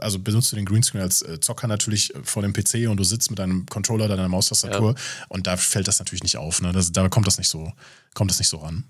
also 0.00 0.18
benutzt 0.18 0.52
du 0.52 0.56
den 0.56 0.66
Greenscreen 0.66 1.02
als 1.02 1.22
äh, 1.22 1.40
Zocker 1.40 1.66
natürlich 1.66 2.12
vor 2.24 2.42
dem 2.42 2.52
PC 2.52 2.90
und 2.90 2.98
du 2.98 3.04
sitzt 3.04 3.30
mit 3.30 3.38
deinem 3.38 3.64
Controller 3.64 4.06
deiner 4.06 4.28
Maustastatur 4.28 4.94
ja. 4.94 5.26
und 5.30 5.46
da 5.46 5.56
fällt 5.56 5.88
das 5.88 5.98
natürlich 5.98 6.24
nicht 6.24 6.36
auf, 6.36 6.60
ne? 6.60 6.72
Das, 6.72 6.92
da 6.92 7.08
kommt 7.08 7.26
das 7.26 7.38
nicht 7.38 7.48
so 7.48 7.72
kommt 8.14 8.30
das 8.30 8.38
nicht 8.38 8.48
so 8.48 8.58
ran. 8.58 8.84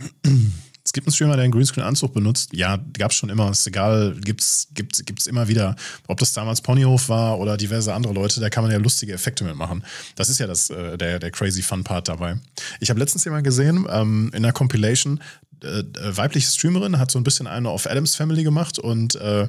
Es 0.88 0.94
gibt 0.94 1.06
einen 1.06 1.12
Streamer, 1.12 1.36
der 1.36 1.44
einen 1.44 1.52
Greenscreen-Anzug 1.52 2.14
benutzt. 2.14 2.54
Ja, 2.54 2.78
gab 2.94 3.10
es 3.10 3.16
schon 3.18 3.28
immer. 3.28 3.50
Ist 3.50 3.66
egal, 3.66 4.16
gibt's, 4.22 4.68
gibt's 4.72 5.26
immer 5.26 5.46
wieder. 5.46 5.76
Ob 6.06 6.18
das 6.18 6.32
damals 6.32 6.62
Ponyhof 6.62 7.10
war 7.10 7.38
oder 7.38 7.58
diverse 7.58 7.92
andere 7.92 8.14
Leute, 8.14 8.40
da 8.40 8.48
kann 8.48 8.64
man 8.64 8.72
ja 8.72 8.78
lustige 8.78 9.12
Effekte 9.12 9.44
mitmachen. 9.44 9.84
Das 10.16 10.30
ist 10.30 10.38
ja 10.38 10.46
das, 10.46 10.70
äh, 10.70 10.96
der, 10.96 11.18
der 11.18 11.30
crazy 11.30 11.60
Fun-Part 11.60 12.08
dabei. 12.08 12.38
Ich 12.80 12.88
habe 12.88 12.98
letztens 13.00 13.24
jemand 13.24 13.44
gesehen, 13.44 13.86
ähm, 13.90 14.30
in 14.32 14.42
einer 14.42 14.54
Compilation, 14.54 15.20
äh, 15.62 15.80
äh, 15.80 16.16
weibliche 16.16 16.50
Streamerin 16.50 16.98
hat 16.98 17.10
so 17.10 17.18
ein 17.18 17.24
bisschen 17.24 17.46
eine 17.46 17.68
auf 17.68 17.84
Adams 17.84 18.14
Family 18.14 18.42
gemacht 18.42 18.78
und 18.78 19.14
äh, 19.16 19.46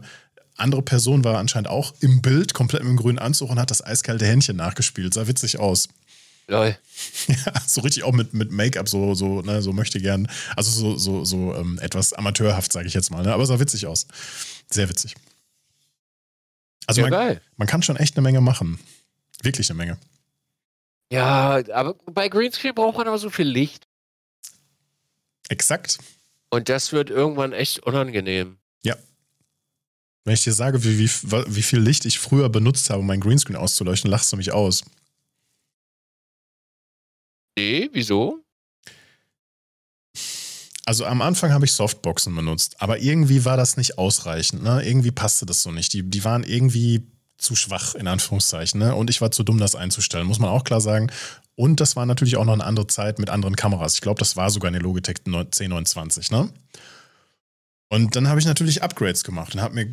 andere 0.57 0.81
Person 0.81 1.23
war 1.23 1.37
anscheinend 1.37 1.69
auch 1.69 1.93
im 2.01 2.21
Bild, 2.21 2.53
komplett 2.53 2.81
im 2.81 2.97
grünen 2.97 3.17
Anzug 3.17 3.49
und 3.49 3.59
hat 3.59 3.71
das 3.71 3.81
eiskalte 3.81 4.25
Händchen 4.25 4.57
nachgespielt. 4.57 5.13
Sah 5.13 5.27
witzig 5.27 5.57
aus. 5.57 5.87
Lol. 6.49 6.77
Ja, 7.27 7.53
so 7.65 7.81
richtig 7.81 8.03
auch 8.03 8.11
mit, 8.11 8.33
mit 8.33 8.51
Make-up, 8.51 8.89
so, 8.89 9.13
so, 9.13 9.41
ne, 9.41 9.61
so 9.61 9.71
möchte 9.71 10.01
gern. 10.01 10.27
Also 10.55 10.71
so, 10.71 10.97
so, 10.97 11.23
so 11.23 11.55
ähm, 11.55 11.79
etwas 11.79 12.11
amateurhaft, 12.11 12.73
sage 12.73 12.87
ich 12.87 12.93
jetzt 12.93 13.11
mal. 13.11 13.23
Ne? 13.23 13.33
Aber 13.33 13.45
sah 13.45 13.59
witzig 13.59 13.87
aus. 13.87 14.07
Sehr 14.69 14.89
witzig. 14.89 15.15
Also 16.87 17.01
ja, 17.01 17.07
man, 17.07 17.11
geil. 17.11 17.41
man 17.55 17.67
kann 17.67 17.83
schon 17.83 17.97
echt 17.97 18.17
eine 18.17 18.23
Menge 18.23 18.41
machen. 18.41 18.79
Wirklich 19.43 19.69
eine 19.69 19.77
Menge. 19.77 19.97
Ja, 21.11 21.61
aber 21.73 21.93
bei 22.11 22.29
Greenscreen 22.29 22.75
braucht 22.75 22.97
man 22.97 23.07
aber 23.07 23.17
so 23.17 23.29
viel 23.29 23.47
Licht. 23.47 23.87
Exakt. 25.49 25.99
Und 26.49 26.67
das 26.67 26.91
wird 26.91 27.09
irgendwann 27.09 27.53
echt 27.53 27.79
unangenehm. 27.79 28.57
Ja. 28.83 28.95
Wenn 30.25 30.33
ich 30.33 30.43
dir 30.43 30.53
sage, 30.53 30.83
wie, 30.83 30.99
wie, 30.99 31.09
wie 31.09 31.63
viel 31.63 31.79
Licht 31.79 32.05
ich 32.05 32.19
früher 32.19 32.49
benutzt 32.49 32.89
habe, 32.89 32.99
um 32.99 33.07
mein 33.07 33.21
Greenscreen 33.21 33.55
auszuleuchten, 33.55 34.09
lachst 34.09 34.33
du 34.33 34.37
mich 34.37 34.51
aus. 34.51 34.83
Nee, 37.59 37.89
wieso? 37.91 38.39
Also 40.85 41.05
am 41.05 41.21
Anfang 41.21 41.51
habe 41.51 41.65
ich 41.65 41.73
Softboxen 41.73 42.33
benutzt, 42.33 42.77
aber 42.79 42.99
irgendwie 42.99 43.43
war 43.43 43.57
das 43.57 43.75
nicht 43.75 43.97
ausreichend. 43.97 44.63
Ne? 44.63 44.81
Irgendwie 44.85 45.11
passte 45.11 45.45
das 45.45 45.61
so 45.61 45.69
nicht. 45.69 45.91
Die, 45.91 46.03
die 46.03 46.23
waren 46.23 46.43
irgendwie 46.43 47.05
zu 47.37 47.55
schwach, 47.55 47.95
in 47.95 48.07
Anführungszeichen. 48.07 48.79
Ne? 48.79 48.95
Und 48.95 49.09
ich 49.09 49.19
war 49.19 49.31
zu 49.31 49.43
dumm, 49.43 49.57
das 49.57 49.75
einzustellen, 49.75 50.25
muss 50.25 50.39
man 50.39 50.49
auch 50.49 50.63
klar 50.63 50.79
sagen. 50.79 51.11
Und 51.55 51.81
das 51.81 51.97
war 51.97 52.05
natürlich 52.05 52.37
auch 52.37 52.45
noch 52.45 52.53
eine 52.53 52.63
andere 52.63 52.87
Zeit 52.87 53.19
mit 53.19 53.29
anderen 53.29 53.57
Kameras. 53.57 53.95
Ich 53.95 54.01
glaube, 54.01 54.19
das 54.19 54.37
war 54.37 54.49
sogar 54.49 54.69
eine 54.69 54.79
Logitech 54.79 55.17
1029. 55.25 56.31
Ne? 56.31 56.49
Und 57.91 58.15
dann 58.15 58.27
habe 58.27 58.39
ich 58.39 58.45
natürlich 58.45 58.83
Upgrades 58.83 59.23
gemacht 59.23 59.55
und 59.55 59.61
habe 59.61 59.73
mir 59.73 59.87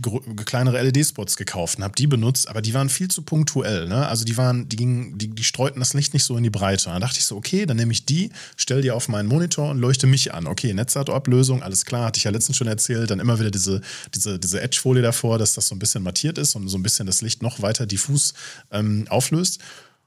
kleinere 0.44 0.82
LED-Spots 0.82 1.38
gekauft 1.38 1.78
und 1.78 1.84
habe 1.84 1.94
die 1.94 2.06
benutzt, 2.06 2.46
aber 2.46 2.60
die 2.60 2.74
waren 2.74 2.90
viel 2.90 3.08
zu 3.08 3.22
punktuell. 3.22 3.88
Ne? 3.88 4.06
Also 4.06 4.26
die 4.26 4.36
waren, 4.36 4.68
die 4.68 4.76
gingen, 4.76 5.16
die, 5.16 5.28
die 5.28 5.44
streuten 5.44 5.80
das 5.80 5.94
Licht 5.94 6.12
nicht 6.12 6.24
so 6.24 6.36
in 6.36 6.42
die 6.42 6.50
Breite. 6.50 6.90
Und 6.90 6.92
dann 6.92 7.00
dachte 7.00 7.18
ich 7.18 7.24
so, 7.24 7.38
okay, 7.38 7.64
dann 7.64 7.78
nehme 7.78 7.92
ich 7.92 8.04
die, 8.04 8.30
stell 8.58 8.82
die 8.82 8.90
auf 8.90 9.08
meinen 9.08 9.30
Monitor 9.30 9.70
und 9.70 9.78
leuchte 9.78 10.06
mich 10.06 10.34
an. 10.34 10.46
Okay, 10.46 10.74
Netzhautablösung, 10.74 11.62
alles 11.62 11.86
klar, 11.86 12.04
hatte 12.04 12.18
ich 12.18 12.24
ja 12.24 12.30
letztens 12.30 12.58
schon 12.58 12.66
erzählt. 12.66 13.10
Dann 13.10 13.18
immer 13.18 13.40
wieder 13.40 13.50
diese, 13.50 13.80
diese, 14.14 14.38
diese 14.38 14.60
Edge-Folie 14.60 15.02
davor, 15.02 15.38
dass 15.38 15.54
das 15.54 15.68
so 15.68 15.74
ein 15.74 15.78
bisschen 15.78 16.02
mattiert 16.02 16.36
ist 16.36 16.54
und 16.54 16.68
so 16.68 16.76
ein 16.76 16.82
bisschen 16.82 17.06
das 17.06 17.22
Licht 17.22 17.40
noch 17.42 17.62
weiter 17.62 17.86
diffus 17.86 18.34
ähm, 18.72 19.06
auflöst. 19.08 19.58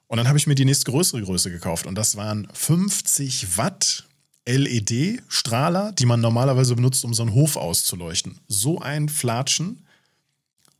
Und 0.05 0.17
dann 0.17 0.27
habe 0.27 0.37
ich 0.37 0.45
mir 0.45 0.53
die 0.53 0.65
nächstgrößere 0.65 1.23
Größe 1.23 1.49
gekauft 1.49 1.87
und 1.87 1.95
das 1.95 2.15
waren 2.15 2.47
50 2.53 3.57
Watt 3.57 4.08
LED-Strahler, 4.49 5.91
die 5.93 6.05
man 6.05 6.21
normalerweise 6.21 6.75
benutzt, 6.75 7.05
um 7.05 7.13
so 7.13 7.23
einen 7.23 7.33
Hof 7.33 7.55
auszuleuchten. 7.55 8.39
So 8.47 8.79
ein 8.79 9.09
Flatschen. 9.09 9.85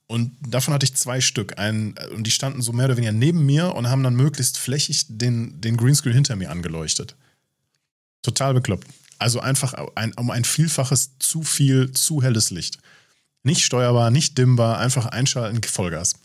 Und 0.08 0.32
davon 0.41 0.73
hatte 0.73 0.86
ich 0.86 0.95
zwei 0.95 1.21
Stück. 1.21 1.60
Ein, 1.60 1.95
und 2.15 2.25
die 2.25 2.32
standen 2.32 2.62
so 2.62 2.73
mehr 2.73 2.86
oder 2.86 2.97
weniger 2.97 3.12
neben 3.12 3.45
mir 3.45 3.75
und 3.75 3.89
haben 3.89 4.03
dann 4.03 4.15
möglichst 4.15 4.58
flächig 4.58 5.05
den, 5.08 5.62
den 5.62 5.77
Greenscreen 5.77 6.15
hinter 6.15 6.36
mir 6.36 6.49
angeleuchtet. 6.49 7.15
Total 8.23 8.53
bekloppt. 8.53 8.88
Also 9.19 9.39
einfach 9.39 9.73
ein, 9.95 10.13
um 10.13 10.32
ein 10.32 10.45
Vielfaches 10.45 11.12
zu 11.19 11.43
viel, 11.43 11.91
zu 11.91 12.23
helles 12.23 12.49
Licht. 12.49 12.79
Nicht 13.43 13.63
steuerbar, 13.63 14.10
nicht 14.12 14.38
dimmbar, 14.38 14.79
einfach 14.79 15.05
einschalten, 15.05 15.62
Vollgas. 15.62 16.15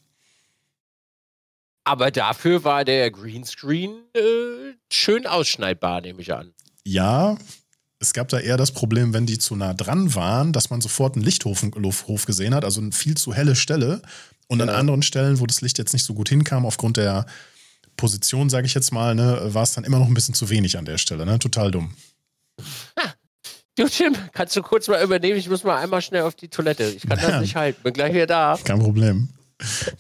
Aber 1.84 2.10
dafür 2.10 2.64
war 2.64 2.84
der 2.84 3.10
Greenscreen 3.10 3.90
äh, 4.14 4.74
schön 4.90 5.26
ausschneidbar, 5.26 6.00
nehme 6.00 6.22
ich 6.22 6.32
an. 6.32 6.53
Ja, 6.86 7.36
es 7.98 8.12
gab 8.12 8.28
da 8.28 8.38
eher 8.38 8.56
das 8.56 8.72
Problem, 8.72 9.14
wenn 9.14 9.26
die 9.26 9.38
zu 9.38 9.56
nah 9.56 9.72
dran 9.72 10.14
waren, 10.14 10.52
dass 10.52 10.70
man 10.70 10.80
sofort 10.80 11.14
einen 11.14 11.24
Lichthof 11.24 11.62
Hof 12.06 12.26
gesehen 12.26 12.54
hat, 12.54 12.64
also 12.64 12.80
eine 12.80 12.92
viel 12.92 13.16
zu 13.16 13.32
helle 13.32 13.56
Stelle. 13.56 14.02
Und 14.46 14.58
ja. 14.58 14.66
an 14.66 14.70
anderen 14.70 15.02
Stellen, 15.02 15.40
wo 15.40 15.46
das 15.46 15.62
Licht 15.62 15.78
jetzt 15.78 15.94
nicht 15.94 16.04
so 16.04 16.12
gut 16.12 16.28
hinkam, 16.28 16.66
aufgrund 16.66 16.98
der 16.98 17.24
Position, 17.96 18.50
sage 18.50 18.66
ich 18.66 18.74
jetzt 18.74 18.92
mal, 18.92 19.14
ne, 19.14 19.40
war 19.54 19.62
es 19.62 19.72
dann 19.72 19.84
immer 19.84 19.98
noch 19.98 20.06
ein 20.06 20.14
bisschen 20.14 20.34
zu 20.34 20.50
wenig 20.50 20.76
an 20.76 20.84
der 20.84 20.98
Stelle. 20.98 21.24
Ne? 21.24 21.38
Total 21.38 21.70
dumm. 21.70 21.94
Ha. 22.98 23.14
Du, 23.76 23.88
Tim, 23.88 24.14
kannst 24.32 24.54
du 24.54 24.62
kurz 24.62 24.86
mal 24.86 25.02
übernehmen? 25.02 25.36
Ich 25.36 25.48
muss 25.48 25.64
mal 25.64 25.78
einmal 25.78 26.00
schnell 26.00 26.22
auf 26.22 26.36
die 26.36 26.46
Toilette. 26.46 26.84
Ich 26.84 27.08
kann 27.08 27.18
ja. 27.18 27.30
das 27.32 27.40
nicht 27.40 27.56
halten. 27.56 27.82
Bin 27.82 27.92
gleich 27.92 28.14
wieder 28.14 28.28
da. 28.28 28.58
Kein 28.62 28.78
Problem. 28.78 29.30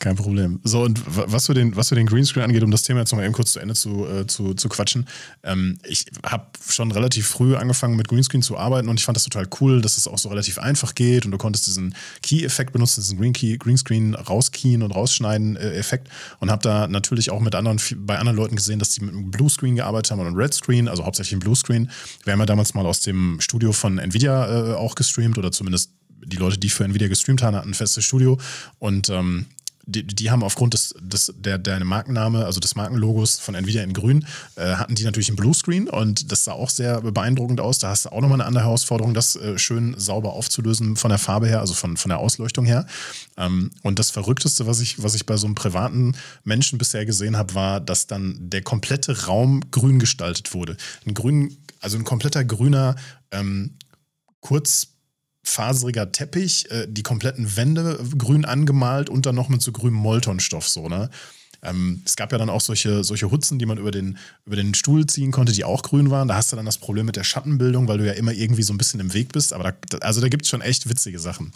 Kein 0.04 0.16
Problem. 0.16 0.60
So, 0.64 0.82
und 0.82 1.00
was 1.06 1.46
für 1.46 1.54
den, 1.54 1.76
was 1.76 1.88
für 1.88 1.94
den 1.94 2.04
Greenscreen 2.04 2.44
angeht, 2.44 2.62
um 2.62 2.70
das 2.70 2.82
Thema 2.82 3.00
jetzt 3.00 3.10
nochmal 3.10 3.24
eben 3.24 3.32
kurz 3.32 3.52
zu 3.52 3.58
Ende 3.58 3.72
zu, 3.72 4.06
äh, 4.06 4.26
zu, 4.26 4.52
zu 4.52 4.68
quatschen. 4.68 5.06
Ähm, 5.42 5.78
ich 5.82 6.04
habe 6.22 6.44
schon 6.68 6.92
relativ 6.92 7.26
früh 7.26 7.56
angefangen 7.56 7.96
mit 7.96 8.08
Greenscreen 8.08 8.42
zu 8.42 8.58
arbeiten 8.58 8.90
und 8.90 9.00
ich 9.00 9.06
fand 9.06 9.16
das 9.16 9.24
total 9.24 9.48
cool, 9.62 9.80
dass 9.80 9.96
es 9.96 10.06
auch 10.06 10.18
so 10.18 10.28
relativ 10.28 10.58
einfach 10.58 10.94
geht 10.94 11.24
und 11.24 11.30
du 11.30 11.38
konntest 11.38 11.68
diesen 11.68 11.94
Key-Effekt 12.20 12.74
benutzen, 12.74 13.00
diesen 13.00 13.18
Green 13.18 13.32
Key, 13.32 13.56
Greenscreen 13.56 14.14
rauskeen 14.14 14.82
und 14.82 14.90
rausschneiden 14.90 15.56
äh, 15.56 15.72
Effekt 15.72 16.08
und 16.38 16.50
habe 16.50 16.60
da 16.60 16.86
natürlich 16.86 17.30
auch 17.30 17.40
mit 17.40 17.54
anderen, 17.54 17.80
bei 18.06 18.18
anderen 18.18 18.36
Leuten 18.36 18.56
gesehen, 18.56 18.78
dass 18.78 18.90
die 18.90 19.00
mit 19.00 19.14
einem 19.14 19.30
Bluescreen 19.30 19.74
gearbeitet 19.74 20.10
haben 20.10 20.20
und 20.20 20.26
einem 20.26 20.36
Redscreen, 20.36 20.86
also 20.86 21.06
hauptsächlich 21.06 21.32
im 21.32 21.40
Bluescreen. 21.40 21.90
Wir 22.24 22.34
haben 22.34 22.40
ja 22.40 22.46
damals 22.46 22.74
mal 22.74 22.84
aus 22.84 23.00
dem 23.00 23.40
Studio 23.40 23.72
von 23.72 23.96
Nvidia 23.96 24.72
äh, 24.72 24.74
auch 24.74 24.96
gestreamt 24.96 25.38
oder 25.38 25.50
zumindest 25.50 25.92
die 26.26 26.36
Leute, 26.36 26.58
die 26.58 26.68
für 26.68 26.84
Nvidia 26.84 27.08
gestreamt 27.08 27.42
haben, 27.42 27.56
hatten 27.56 27.70
ein 27.70 27.74
festes 27.74 28.04
Studio 28.04 28.38
und 28.78 29.08
ähm, 29.08 29.46
die, 29.86 30.06
die, 30.06 30.30
haben 30.30 30.42
aufgrund 30.42 30.74
des, 30.74 30.94
des 31.00 31.32
der, 31.36 31.58
der 31.58 31.84
Markenname, 31.84 32.44
also 32.44 32.60
des 32.60 32.74
Markenlogos 32.74 33.38
von 33.38 33.54
Nvidia 33.54 33.82
in 33.82 33.92
grün, 33.92 34.26
äh, 34.56 34.74
hatten 34.74 34.94
die 34.94 35.04
natürlich 35.04 35.28
einen 35.28 35.36
Bluescreen 35.36 35.88
und 35.88 36.32
das 36.32 36.44
sah 36.44 36.52
auch 36.52 36.70
sehr 36.70 37.00
beeindruckend 37.00 37.60
aus. 37.60 37.78
Da 37.78 37.90
hast 37.90 38.06
du 38.06 38.10
auch 38.10 38.20
nochmal 38.20 38.40
eine 38.40 38.46
andere 38.46 38.64
Herausforderung, 38.64 39.14
das 39.14 39.36
äh, 39.36 39.58
schön 39.58 39.94
sauber 39.98 40.32
aufzulösen 40.32 40.96
von 40.96 41.10
der 41.10 41.18
Farbe 41.18 41.46
her, 41.46 41.60
also 41.60 41.74
von, 41.74 41.96
von 41.96 42.08
der 42.08 42.18
Ausleuchtung 42.18 42.64
her. 42.64 42.86
Ähm, 43.36 43.70
und 43.82 43.98
das 43.98 44.10
Verrückteste, 44.10 44.66
was 44.66 44.80
ich, 44.80 45.02
was 45.02 45.14
ich 45.14 45.26
bei 45.26 45.36
so 45.36 45.46
einem 45.46 45.54
privaten 45.54 46.14
Menschen 46.44 46.78
bisher 46.78 47.04
gesehen 47.04 47.36
habe, 47.36 47.54
war, 47.54 47.80
dass 47.80 48.06
dann 48.06 48.38
der 48.40 48.62
komplette 48.62 49.26
Raum 49.26 49.62
grün 49.70 49.98
gestaltet 49.98 50.54
wurde. 50.54 50.76
Ein 51.06 51.14
grün, 51.14 51.56
also 51.80 51.98
ein 51.98 52.04
kompletter 52.04 52.44
grüner 52.44 52.96
ähm, 53.30 53.76
kurz 54.40 54.93
faseriger 55.44 56.10
Teppich, 56.10 56.70
äh, 56.70 56.86
die 56.88 57.02
kompletten 57.02 57.56
Wände 57.56 57.98
grün 58.18 58.44
angemalt 58.44 59.08
und 59.08 59.26
dann 59.26 59.34
noch 59.34 59.48
mit 59.48 59.62
so 59.62 59.72
grünem 59.72 59.94
Moltonstoff 59.94 60.68
so, 60.68 60.88
ne? 60.88 61.10
Ähm, 61.62 62.02
es 62.04 62.16
gab 62.16 62.30
ja 62.30 62.38
dann 62.38 62.50
auch 62.50 62.60
solche, 62.60 63.04
solche 63.04 63.30
Hutzen, 63.30 63.58
die 63.58 63.66
man 63.66 63.78
über 63.78 63.90
den, 63.90 64.18
über 64.44 64.56
den 64.56 64.74
Stuhl 64.74 65.06
ziehen 65.06 65.32
konnte, 65.32 65.52
die 65.52 65.64
auch 65.64 65.82
grün 65.82 66.10
waren. 66.10 66.28
Da 66.28 66.34
hast 66.34 66.52
du 66.52 66.56
dann 66.56 66.66
das 66.66 66.78
Problem 66.78 67.06
mit 67.06 67.16
der 67.16 67.24
Schattenbildung, 67.24 67.88
weil 67.88 67.98
du 67.98 68.06
ja 68.06 68.12
immer 68.12 68.32
irgendwie 68.32 68.62
so 68.62 68.74
ein 68.74 68.78
bisschen 68.78 69.00
im 69.00 69.14
Weg 69.14 69.32
bist. 69.32 69.54
Aber 69.54 69.72
da, 69.88 69.98
also 69.98 70.20
da 70.20 70.28
gibt 70.28 70.44
es 70.44 70.50
schon 70.50 70.60
echt 70.60 70.88
witzige 70.88 71.18
Sachen. 71.18 71.52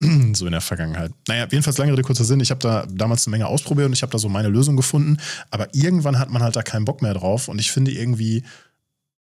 so 0.34 0.46
in 0.46 0.52
der 0.52 0.60
Vergangenheit. 0.60 1.12
Naja, 1.28 1.46
jedenfalls 1.50 1.78
lange 1.78 1.92
Rede, 1.92 2.02
kurzer 2.02 2.24
Sinn. 2.24 2.40
Ich 2.40 2.50
habe 2.50 2.60
da 2.60 2.86
damals 2.88 3.26
eine 3.26 3.32
Menge 3.32 3.46
ausprobiert 3.46 3.86
und 3.86 3.92
ich 3.92 4.02
habe 4.02 4.12
da 4.12 4.18
so 4.18 4.28
meine 4.28 4.48
Lösung 4.48 4.76
gefunden. 4.76 5.18
Aber 5.50 5.68
irgendwann 5.74 6.18
hat 6.18 6.30
man 6.30 6.42
halt 6.42 6.54
da 6.54 6.62
keinen 6.62 6.84
Bock 6.84 7.02
mehr 7.02 7.14
drauf. 7.14 7.48
Und 7.48 7.58
ich 7.58 7.72
finde 7.72 7.90
irgendwie, 7.90 8.44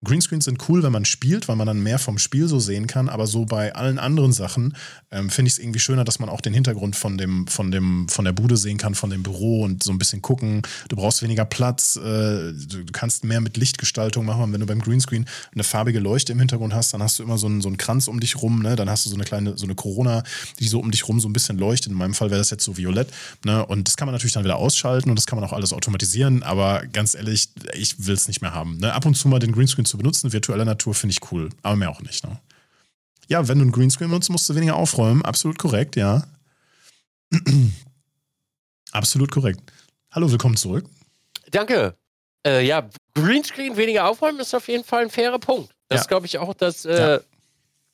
Greenscreens 0.05 0.45
sind 0.45 0.69
cool, 0.69 0.83
wenn 0.83 0.91
man 0.91 1.05
spielt, 1.05 1.47
weil 1.47 1.55
man 1.55 1.67
dann 1.67 1.81
mehr 1.83 1.99
vom 1.99 2.17
Spiel 2.17 2.47
so 2.47 2.59
sehen 2.59 2.87
kann, 2.87 3.09
aber 3.09 3.27
so 3.27 3.45
bei 3.45 3.75
allen 3.75 3.99
anderen 3.99 4.31
Sachen 4.31 4.75
ähm, 5.11 5.29
finde 5.29 5.47
ich 5.47 5.55
es 5.55 5.59
irgendwie 5.59 5.79
schöner, 5.79 6.05
dass 6.05 6.19
man 6.19 6.29
auch 6.29 6.41
den 6.41 6.53
Hintergrund 6.53 6.95
von 6.95 7.17
dem, 7.17 7.47
von 7.47 7.71
dem, 7.71 8.07
von 8.07 8.25
der 8.25 8.31
Bude 8.31 8.57
sehen 8.57 8.77
kann, 8.77 8.95
von 8.95 9.09
dem 9.09 9.23
Büro 9.23 9.63
und 9.63 9.83
so 9.83 9.91
ein 9.91 9.97
bisschen 9.97 10.21
gucken. 10.21 10.61
Du 10.87 10.95
brauchst 10.95 11.21
weniger 11.21 11.45
Platz, 11.45 11.97
äh, 11.97 12.53
du 12.53 12.85
kannst 12.91 13.23
mehr 13.23 13.41
mit 13.41 13.57
Lichtgestaltung 13.57 14.25
machen. 14.25 14.53
Wenn 14.53 14.61
du 14.61 14.65
beim 14.65 14.81
Greenscreen 14.81 15.25
eine 15.53 15.63
farbige 15.63 15.99
Leuchte 15.99 16.31
im 16.31 16.39
Hintergrund 16.39 16.73
hast, 16.73 16.93
dann 16.93 17.03
hast 17.03 17.19
du 17.19 17.23
immer 17.23 17.37
so 17.37 17.47
einen, 17.47 17.61
so 17.61 17.67
einen 17.67 17.77
Kranz 17.77 18.07
um 18.07 18.19
dich 18.19 18.41
rum, 18.41 18.61
ne? 18.61 18.75
Dann 18.75 18.89
hast 18.89 19.05
du 19.05 19.09
so 19.09 19.15
eine 19.15 19.25
kleine, 19.25 19.57
so 19.57 19.65
eine 19.65 19.75
Corona, 19.75 20.23
die 20.59 20.67
so 20.67 20.79
um 20.79 20.91
dich 20.91 21.07
rum 21.07 21.19
so 21.19 21.27
ein 21.27 21.33
bisschen 21.33 21.57
leuchtet. 21.57 21.91
In 21.91 21.97
meinem 21.97 22.13
Fall 22.13 22.29
wäre 22.29 22.39
das 22.39 22.49
jetzt 22.49 22.63
so 22.63 22.77
violett, 22.77 23.09
ne? 23.43 23.65
Und 23.65 23.87
das 23.87 23.97
kann 23.97 24.05
man 24.05 24.13
natürlich 24.13 24.33
dann 24.33 24.43
wieder 24.43 24.57
ausschalten 24.57 25.09
und 25.09 25.17
das 25.17 25.25
kann 25.25 25.39
man 25.39 25.47
auch 25.47 25.53
alles 25.53 25.73
automatisieren, 25.73 26.43
aber 26.43 26.83
ganz 26.91 27.15
ehrlich, 27.15 27.49
ich 27.73 28.05
will 28.05 28.15
es 28.15 28.27
nicht 28.27 28.41
mehr 28.41 28.53
haben. 28.53 28.77
Ne? 28.77 28.93
Ab 28.93 29.05
und 29.05 29.15
zu 29.15 29.27
mal 29.27 29.39
den 29.39 29.51
Greenscreen 29.51 29.85
zu 29.85 29.94
benutzen, 29.97 30.33
virtueller 30.33 30.65
Natur, 30.65 30.93
finde 30.93 31.11
ich 31.11 31.31
cool. 31.31 31.49
Aber 31.61 31.75
mehr 31.75 31.89
auch 31.89 32.01
nicht. 32.01 32.23
Ne? 32.23 32.39
Ja, 33.27 33.47
wenn 33.47 33.57
du 33.59 33.63
einen 33.63 33.71
Greenscreen 33.71 34.09
benutzt, 34.09 34.29
musst 34.29 34.49
du 34.49 34.55
weniger 34.55 34.75
aufräumen. 34.75 35.23
Absolut 35.23 35.57
korrekt, 35.57 35.95
ja. 35.95 36.27
Absolut 38.91 39.31
korrekt. 39.31 39.61
Hallo, 40.11 40.31
willkommen 40.31 40.57
zurück. 40.57 40.85
Danke. 41.51 41.95
Äh, 42.45 42.65
ja, 42.65 42.87
Greenscreen 43.15 43.75
weniger 43.75 44.07
aufräumen 44.07 44.39
ist 44.39 44.53
auf 44.53 44.67
jeden 44.67 44.83
Fall 44.83 45.03
ein 45.03 45.09
fairer 45.09 45.39
Punkt. 45.39 45.73
Das 45.89 45.97
ja. 45.97 46.01
ist, 46.01 46.07
glaube 46.07 46.25
ich, 46.27 46.37
auch 46.37 46.53
das 46.53 46.85
äh, 46.85 47.15
ja. 47.15 47.19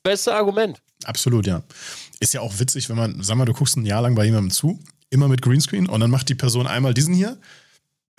beste 0.02 0.34
Argument. 0.34 0.80
Absolut, 1.04 1.46
ja. 1.46 1.62
Ist 2.20 2.34
ja 2.34 2.40
auch 2.40 2.58
witzig, 2.58 2.88
wenn 2.88 2.96
man, 2.96 3.22
sag 3.22 3.36
mal, 3.36 3.44
du 3.44 3.52
guckst 3.52 3.76
ein 3.76 3.86
Jahr 3.86 4.02
lang 4.02 4.14
bei 4.14 4.24
jemandem 4.24 4.50
zu, 4.50 4.78
immer 5.10 5.28
mit 5.28 5.42
Greenscreen 5.42 5.88
und 5.88 6.00
dann 6.00 6.10
macht 6.10 6.28
die 6.28 6.34
Person 6.34 6.66
einmal 6.66 6.94
diesen 6.94 7.14
hier, 7.14 7.38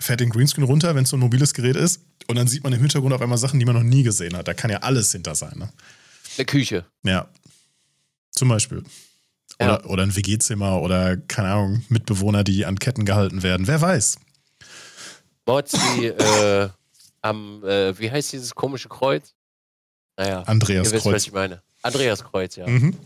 fährt 0.04 0.20
den 0.20 0.30
Greenscreen 0.30 0.64
runter, 0.64 0.94
wenn 0.94 1.04
es 1.04 1.10
so 1.10 1.16
ein 1.16 1.20
mobiles 1.20 1.54
Gerät 1.54 1.76
ist 1.76 2.02
und 2.26 2.36
dann 2.36 2.46
sieht 2.46 2.62
man 2.62 2.72
im 2.72 2.80
Hintergrund 2.80 3.12
auf 3.14 3.22
einmal 3.22 3.38
Sachen, 3.38 3.58
die 3.58 3.66
man 3.66 3.74
noch 3.74 3.82
nie 3.82 4.02
gesehen 4.02 4.36
hat. 4.36 4.46
Da 4.46 4.54
kann 4.54 4.70
ja 4.70 4.78
alles 4.78 5.10
hinter 5.12 5.34
sein. 5.34 5.58
Ne? 5.58 5.68
Eine 6.36 6.44
Küche. 6.44 6.84
Ja. 7.02 7.28
Zum 8.30 8.48
Beispiel. 8.48 8.84
Oder, 9.58 9.68
ja. 9.68 9.84
oder 9.84 10.02
ein 10.02 10.14
WG-Zimmer 10.14 10.80
oder, 10.80 11.16
keine 11.16 11.48
Ahnung, 11.48 11.84
Mitbewohner, 11.88 12.44
die 12.44 12.66
an 12.66 12.78
Ketten 12.78 13.04
gehalten 13.04 13.42
werden. 13.42 13.66
Wer 13.66 13.80
weiß. 13.80 14.18
Mods, 15.46 15.72
die 15.96 16.06
äh, 16.06 16.68
am, 17.22 17.62
äh, 17.64 17.98
wie 17.98 18.10
heißt 18.10 18.32
dieses 18.32 18.54
komische 18.54 18.88
Kreuz? 18.88 19.34
Naja. 20.16 20.42
Andreas 20.42 20.88
ihr 20.88 20.92
wisst, 20.92 21.04
Kreuz. 21.04 21.14
was 21.14 21.26
ich 21.26 21.32
meine. 21.32 21.62
Andreas 21.82 22.24
Kreuz, 22.24 22.56
ja. 22.56 22.66
Mhm. 22.66 22.96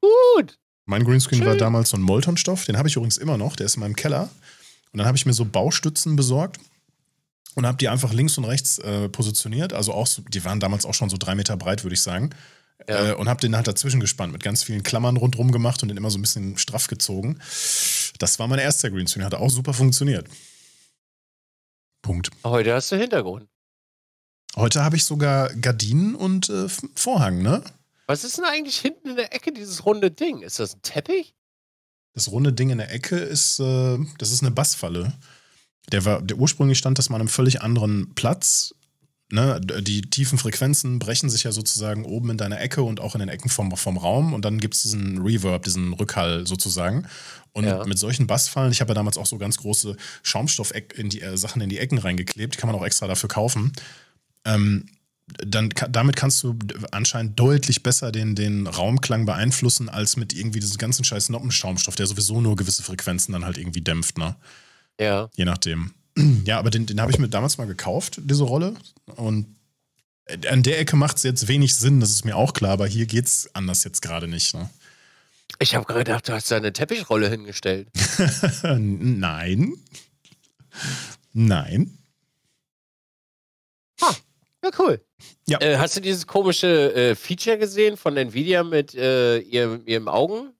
Gut. 0.00 0.58
Mein 0.84 1.04
Greenscreen 1.04 1.40
Schön. 1.40 1.48
war 1.48 1.56
damals 1.56 1.90
so 1.90 1.96
ein 1.96 2.02
Moltonstoff. 2.02 2.64
Den 2.64 2.76
habe 2.76 2.88
ich 2.88 2.96
übrigens 2.96 3.16
immer 3.16 3.38
noch. 3.38 3.56
Der 3.56 3.66
ist 3.66 3.76
in 3.76 3.80
meinem 3.80 3.96
Keller. 3.96 4.28
Und 4.96 5.00
dann 5.00 5.08
habe 5.08 5.18
ich 5.18 5.26
mir 5.26 5.34
so 5.34 5.44
Baustützen 5.44 6.16
besorgt 6.16 6.58
und 7.54 7.66
habe 7.66 7.76
die 7.76 7.90
einfach 7.90 8.14
links 8.14 8.38
und 8.38 8.46
rechts 8.46 8.78
äh, 8.78 9.10
positioniert. 9.10 9.74
Also 9.74 9.92
auch, 9.92 10.06
so, 10.06 10.22
die 10.22 10.42
waren 10.42 10.58
damals 10.58 10.86
auch 10.86 10.94
schon 10.94 11.10
so 11.10 11.18
drei 11.18 11.34
Meter 11.34 11.54
breit, 11.58 11.84
würde 11.84 11.92
ich 11.92 12.00
sagen. 12.00 12.30
Ja. 12.88 13.10
Äh, 13.10 13.14
und 13.14 13.28
habe 13.28 13.38
den 13.38 13.54
halt 13.54 13.66
dazwischen 13.66 14.00
gespannt, 14.00 14.32
mit 14.32 14.42
ganz 14.42 14.62
vielen 14.62 14.82
Klammern 14.82 15.18
rundherum 15.18 15.52
gemacht 15.52 15.82
und 15.82 15.90
den 15.90 15.98
immer 15.98 16.08
so 16.08 16.16
ein 16.16 16.22
bisschen 16.22 16.56
straff 16.56 16.86
gezogen. 16.86 17.38
Das 18.18 18.38
war 18.38 18.48
mein 18.48 18.58
erster 18.58 18.88
Greenscreen, 18.88 19.26
hat 19.26 19.34
auch 19.34 19.50
super 19.50 19.74
funktioniert. 19.74 20.28
Punkt. 22.00 22.30
Heute 22.42 22.72
hast 22.72 22.90
du 22.90 22.96
Hintergrund. 22.96 23.46
Heute 24.56 24.82
habe 24.82 24.96
ich 24.96 25.04
sogar 25.04 25.52
Gardinen 25.56 26.14
und 26.14 26.48
äh, 26.48 26.68
Vorhang, 26.94 27.42
ne? 27.42 27.62
Was 28.06 28.24
ist 28.24 28.38
denn 28.38 28.46
eigentlich 28.46 28.78
hinten 28.78 29.10
in 29.10 29.16
der 29.16 29.34
Ecke 29.34 29.52
dieses 29.52 29.84
runde 29.84 30.10
Ding? 30.10 30.40
Ist 30.40 30.58
das 30.58 30.74
ein 30.74 30.80
Teppich? 30.80 31.35
Das 32.16 32.32
runde 32.32 32.50
Ding 32.54 32.70
in 32.70 32.78
der 32.78 32.90
Ecke 32.90 33.16
ist, 33.16 33.60
äh, 33.60 33.98
das 34.16 34.32
ist 34.32 34.42
eine 34.42 34.50
Bassfalle. 34.50 35.12
Der 35.92 36.06
war, 36.06 36.22
der 36.22 36.38
ursprünglich 36.38 36.78
stand 36.78 36.98
das 36.98 37.10
mal 37.10 37.16
an 37.16 37.20
einem 37.20 37.28
völlig 37.28 37.60
anderen 37.60 38.14
Platz. 38.14 38.74
Ne? 39.30 39.60
Die 39.60 40.00
tiefen 40.00 40.38
Frequenzen 40.38 40.98
brechen 40.98 41.28
sich 41.28 41.42
ja 41.42 41.52
sozusagen 41.52 42.06
oben 42.06 42.30
in 42.30 42.38
deiner 42.38 42.58
Ecke 42.58 42.82
und 42.82 43.00
auch 43.00 43.14
in 43.14 43.18
den 43.18 43.28
Ecken 43.28 43.50
vom, 43.50 43.76
vom 43.76 43.98
Raum 43.98 44.32
und 44.32 44.46
dann 44.46 44.60
gibt 44.60 44.74
es 44.74 44.82
diesen 44.82 45.20
Reverb, 45.20 45.64
diesen 45.64 45.92
Rückhall 45.92 46.46
sozusagen. 46.46 47.06
Und 47.52 47.64
ja. 47.64 47.84
mit 47.84 47.98
solchen 47.98 48.26
Bassfallen, 48.26 48.72
ich 48.72 48.80
habe 48.80 48.92
ja 48.92 48.94
damals 48.94 49.18
auch 49.18 49.26
so 49.26 49.36
ganz 49.36 49.58
große 49.58 49.94
Schaumstoff-Sachen 50.22 50.96
in, 50.96 51.10
die, 51.10 51.20
äh, 51.20 51.62
in 51.64 51.68
die 51.68 51.78
Ecken 51.78 51.98
reingeklebt, 51.98 52.54
die 52.54 52.58
kann 52.58 52.68
man 52.68 52.76
auch 52.76 52.84
extra 52.84 53.06
dafür 53.06 53.28
kaufen. 53.28 53.72
Ähm, 54.46 54.86
dann 55.26 55.70
damit 55.90 56.14
kannst 56.14 56.42
du 56.42 56.56
anscheinend 56.92 57.38
deutlich 57.38 57.82
besser 57.82 58.12
den, 58.12 58.34
den 58.34 58.66
Raumklang 58.66 59.26
beeinflussen, 59.26 59.88
als 59.88 60.16
mit 60.16 60.32
irgendwie 60.32 60.60
diesem 60.60 60.78
ganzen 60.78 61.04
scheiß 61.04 61.30
Noppenschaumstoff, 61.30 61.96
der 61.96 62.06
sowieso 62.06 62.40
nur 62.40 62.56
gewisse 62.56 62.82
Frequenzen 62.82 63.32
dann 63.32 63.44
halt 63.44 63.58
irgendwie 63.58 63.80
dämpft, 63.80 64.18
ne? 64.18 64.36
Ja. 65.00 65.28
Je 65.34 65.44
nachdem. 65.44 65.92
Ja, 66.46 66.58
aber 66.58 66.70
den, 66.70 66.86
den 66.86 66.98
habe 67.02 67.10
ich 67.10 67.18
mir 67.18 67.28
damals 67.28 67.58
mal 67.58 67.66
gekauft, 67.66 68.20
diese 68.24 68.44
Rolle. 68.44 68.72
Und 69.16 69.54
an 70.48 70.62
der 70.62 70.78
Ecke 70.80 70.96
macht 70.96 71.18
es 71.18 71.24
jetzt 71.24 71.46
wenig 71.46 71.74
Sinn, 71.74 72.00
das 72.00 72.10
ist 72.10 72.24
mir 72.24 72.36
auch 72.36 72.54
klar, 72.54 72.72
aber 72.72 72.86
hier 72.86 73.04
geht 73.04 73.26
es 73.26 73.50
anders 73.54 73.84
jetzt 73.84 74.00
gerade 74.00 74.26
nicht. 74.26 74.54
Ne? 74.54 74.70
Ich 75.58 75.74
habe 75.74 75.84
gerade 75.84 76.04
gedacht, 76.04 76.28
du 76.28 76.32
hast 76.32 76.50
da 76.50 76.56
eine 76.56 76.72
Teppichrolle 76.72 77.28
hingestellt. 77.28 77.88
Nein. 78.62 79.74
Nein. 81.34 81.98
Ha, 84.00 84.16
ja, 84.66 84.78
cool. 84.78 85.00
Ja. 85.46 85.60
Äh, 85.60 85.78
hast 85.78 85.96
du 85.96 86.00
dieses 86.00 86.26
komische 86.26 86.94
äh, 86.94 87.14
Feature 87.14 87.58
gesehen 87.58 87.96
von 87.96 88.16
Nvidia 88.16 88.62
mit 88.62 88.94
äh, 88.94 89.38
ihrem, 89.38 89.82
ihrem 89.86 90.08
Augen? 90.08 90.52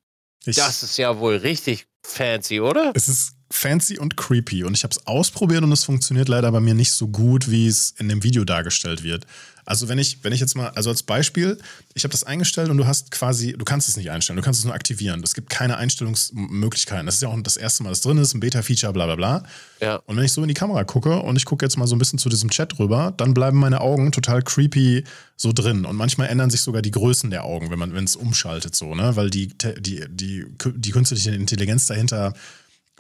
Ich, 0.44 0.56
das 0.56 0.82
ist 0.82 0.96
ja 0.96 1.18
wohl 1.18 1.36
richtig 1.36 1.86
fancy, 2.04 2.60
oder? 2.60 2.92
Es 2.94 3.08
ist 3.08 3.32
fancy 3.50 3.98
und 3.98 4.16
creepy. 4.16 4.64
Und 4.64 4.74
ich 4.74 4.84
habe 4.84 4.92
es 4.92 5.06
ausprobiert 5.06 5.62
und 5.62 5.72
es 5.72 5.84
funktioniert 5.84 6.28
leider 6.28 6.50
bei 6.52 6.60
mir 6.60 6.74
nicht 6.74 6.92
so 6.92 7.08
gut, 7.08 7.50
wie 7.50 7.66
es 7.66 7.94
in 7.98 8.08
dem 8.08 8.22
Video 8.22 8.44
dargestellt 8.44 9.02
wird. 9.02 9.26
Also 9.66 9.88
wenn 9.88 9.98
ich, 9.98 10.22
wenn 10.22 10.32
ich 10.32 10.40
jetzt 10.40 10.54
mal, 10.54 10.68
also 10.70 10.90
als 10.90 11.02
Beispiel, 11.02 11.58
ich 11.94 12.04
habe 12.04 12.12
das 12.12 12.22
eingestellt 12.22 12.70
und 12.70 12.78
du 12.78 12.86
hast 12.86 13.10
quasi, 13.10 13.52
du 13.52 13.64
kannst 13.64 13.88
es 13.88 13.96
nicht 13.96 14.10
einstellen, 14.10 14.36
du 14.36 14.42
kannst 14.42 14.60
es 14.60 14.64
nur 14.64 14.74
aktivieren. 14.74 15.20
Es 15.24 15.34
gibt 15.34 15.50
keine 15.50 15.76
Einstellungsmöglichkeiten. 15.76 17.04
Das 17.04 17.16
ist 17.16 17.22
ja 17.22 17.28
auch 17.28 17.40
das 17.42 17.56
erste 17.56 17.82
Mal, 17.82 17.90
das 17.90 18.00
drin 18.00 18.16
ist, 18.18 18.32
ein 18.32 18.40
Beta-Feature, 18.40 18.92
bla 18.92 19.06
bla 19.06 19.16
bla. 19.16 19.42
Ja. 19.80 19.96
Und 20.06 20.16
wenn 20.16 20.24
ich 20.24 20.32
so 20.32 20.40
in 20.40 20.48
die 20.48 20.54
Kamera 20.54 20.84
gucke 20.84 21.20
und 21.20 21.36
ich 21.36 21.44
gucke 21.44 21.64
jetzt 21.64 21.76
mal 21.76 21.86
so 21.86 21.96
ein 21.96 21.98
bisschen 21.98 22.18
zu 22.18 22.28
diesem 22.28 22.48
Chat 22.48 22.78
rüber, 22.78 23.12
dann 23.16 23.34
bleiben 23.34 23.58
meine 23.58 23.80
Augen 23.80 24.12
total 24.12 24.42
creepy 24.42 25.04
so 25.36 25.52
drin. 25.52 25.84
Und 25.84 25.96
manchmal 25.96 26.28
ändern 26.28 26.48
sich 26.50 26.60
sogar 26.60 26.80
die 26.80 26.92
Größen 26.92 27.30
der 27.30 27.44
Augen, 27.44 27.70
wenn 27.70 27.78
man, 27.78 27.92
wenn 27.92 28.04
es 28.04 28.14
umschaltet, 28.14 28.76
so, 28.76 28.94
ne? 28.94 29.16
Weil 29.16 29.30
die, 29.30 29.48
die, 29.80 30.04
die, 30.08 30.46
die 30.48 30.90
künstliche 30.92 31.32
Intelligenz 31.32 31.86
dahinter 31.86 32.34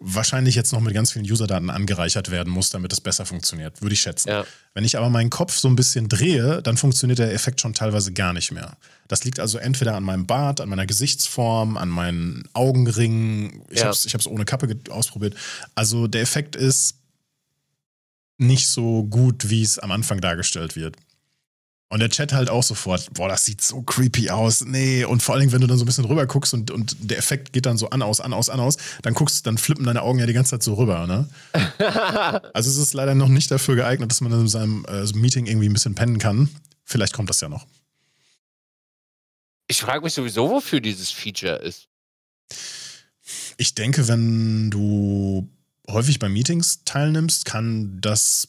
wahrscheinlich 0.00 0.54
jetzt 0.54 0.72
noch 0.72 0.80
mit 0.80 0.92
ganz 0.94 1.12
vielen 1.12 1.24
Userdaten 1.24 1.70
angereichert 1.70 2.30
werden 2.30 2.52
muss, 2.52 2.68
damit 2.70 2.92
es 2.92 3.00
besser 3.00 3.24
funktioniert, 3.24 3.80
würde 3.80 3.94
ich 3.94 4.00
schätzen. 4.00 4.28
Ja. 4.28 4.44
Wenn 4.74 4.84
ich 4.84 4.98
aber 4.98 5.08
meinen 5.08 5.30
Kopf 5.30 5.56
so 5.56 5.68
ein 5.68 5.76
bisschen 5.76 6.08
drehe, 6.08 6.60
dann 6.62 6.76
funktioniert 6.76 7.18
der 7.18 7.32
Effekt 7.32 7.60
schon 7.60 7.72
teilweise 7.72 8.12
gar 8.12 8.32
nicht 8.34 8.52
mehr. 8.52 8.76
Das 9.08 9.24
liegt 9.24 9.40
also 9.40 9.56
entweder 9.58 9.94
an 9.94 10.02
meinem 10.04 10.26
Bart, 10.26 10.60
an 10.60 10.68
meiner 10.68 10.86
Gesichtsform, 10.86 11.76
an 11.78 11.88
meinen 11.88 12.46
Augenringen. 12.52 13.62
Ich 13.70 13.78
Ja. 13.80 13.86
habe 13.86 13.92
es 13.96 14.26
ohne 14.26 14.44
Kappe 14.44 14.78
ausprobiert. 14.90 15.34
Also 15.74 16.06
der 16.08 16.20
Effekt 16.20 16.56
ist 16.56 16.96
nicht 18.38 18.68
so 18.68 19.04
gut, 19.04 19.48
wie 19.48 19.62
es 19.62 19.78
am 19.78 19.90
Anfang 19.92 20.20
dargestellt 20.20 20.76
wird. 20.76 20.96
Und 21.88 22.00
der 22.00 22.08
Chat 22.08 22.32
halt 22.32 22.50
auch 22.50 22.64
sofort, 22.64 23.14
boah, 23.14 23.28
das 23.28 23.44
sieht 23.44 23.60
so 23.60 23.80
creepy 23.80 24.30
aus. 24.30 24.64
Nee, 24.64 25.04
und 25.04 25.22
vor 25.22 25.34
allen 25.34 25.42
Dingen, 25.42 25.52
wenn 25.52 25.60
du 25.60 25.68
dann 25.68 25.78
so 25.78 25.84
ein 25.84 25.86
bisschen 25.86 26.04
rüber 26.04 26.26
guckst 26.26 26.52
und, 26.52 26.72
und 26.72 26.96
der 27.00 27.16
Effekt 27.16 27.52
geht 27.52 27.64
dann 27.64 27.78
so 27.78 27.90
an, 27.90 28.02
aus, 28.02 28.20
an, 28.20 28.32
aus, 28.32 28.50
an, 28.50 28.58
aus, 28.58 28.76
dann 29.02 29.14
guckst, 29.14 29.46
dann 29.46 29.56
flippen 29.56 29.84
deine 29.84 30.02
Augen 30.02 30.18
ja 30.18 30.26
die 30.26 30.32
ganze 30.32 30.50
Zeit 30.50 30.64
so 30.64 30.74
rüber, 30.74 31.06
ne? 31.06 31.28
Also 32.54 32.70
es 32.70 32.76
ist 32.76 32.92
leider 32.92 33.14
noch 33.14 33.28
nicht 33.28 33.50
dafür 33.52 33.76
geeignet, 33.76 34.10
dass 34.10 34.20
man 34.20 34.32
in 34.32 34.48
seinem 34.48 34.84
äh, 34.86 35.04
Meeting 35.16 35.46
irgendwie 35.46 35.68
ein 35.68 35.72
bisschen 35.72 35.94
pennen 35.94 36.18
kann. 36.18 36.48
Vielleicht 36.84 37.12
kommt 37.12 37.30
das 37.30 37.40
ja 37.40 37.48
noch. 37.48 37.66
Ich 39.68 39.80
frage 39.80 40.02
mich 40.02 40.14
sowieso, 40.14 40.50
wofür 40.50 40.80
dieses 40.80 41.10
Feature 41.10 41.56
ist. 41.56 41.88
Ich 43.56 43.74
denke, 43.74 44.08
wenn 44.08 44.70
du 44.70 45.48
häufig 45.88 46.18
bei 46.18 46.28
Meetings 46.28 46.84
teilnimmst, 46.84 47.44
kann 47.44 48.00
das 48.00 48.48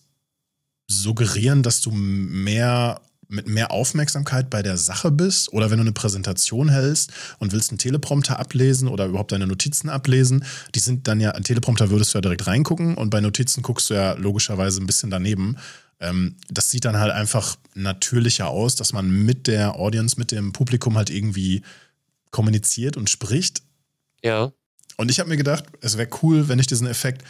suggerieren, 0.88 1.64
dass 1.64 1.82
du 1.82 1.92
mehr 1.92 3.02
mit 3.30 3.48
mehr 3.48 3.72
Aufmerksamkeit 3.72 4.50
bei 4.50 4.62
der 4.62 4.78
Sache 4.78 5.12
bist 5.12 5.52
oder 5.52 5.70
wenn 5.70 5.78
du 5.78 5.84
eine 5.84 5.92
Präsentation 5.92 6.70
hältst 6.70 7.12
und 7.40 7.52
willst 7.52 7.72
einen 7.72 7.78
Teleprompter 7.78 8.40
ablesen 8.40 8.88
oder 8.88 9.06
überhaupt 9.06 9.32
deine 9.32 9.48
Notizen 9.48 9.90
ablesen, 9.90 10.46
die 10.76 10.80
sind 10.80 11.08
dann 11.08 11.20
ja, 11.20 11.32
ein 11.32 11.44
Teleprompter 11.44 11.90
würdest 11.90 12.14
du 12.14 12.18
ja 12.18 12.22
direkt 12.22 12.48
reingucken 12.48 12.96
und 12.96 13.10
bei 13.10 13.22
Notizen 13.22 13.62
guckst 13.64 13.90
du 13.90 13.96
ja 13.96 14.14
logischerweise 14.14 14.82
ein 14.82 14.88
bisschen 14.88 15.10
daneben. 15.10 15.58
Ähm, 16.00 16.36
das 16.50 16.72
sieht 16.72 16.86
dann 16.86 16.98
halt 16.98 17.12
einfach 17.12 17.58
natürlicher 17.74 18.48
aus, 18.48 18.76
dass 18.76 18.94
man 18.94 19.10
mit 19.10 19.48
der 19.48 19.76
Audience, 19.76 20.18
mit 20.18 20.32
dem 20.32 20.54
Publikum 20.54 20.98
halt 20.98 21.10
irgendwie 21.10 21.64
kommuniziert 22.32 22.98
und 22.98 23.10
spricht. 23.10 23.64
Ja. 24.24 24.52
Und 24.98 25.12
ich 25.12 25.20
habe 25.20 25.30
mir 25.30 25.38
gedacht, 25.38 25.66
es 25.82 25.98
wäre 25.98 26.10
cool, 26.22 26.48
wenn 26.48 26.60
ich 26.60 26.68
diesen 26.68 26.88
Effekt 26.88 27.24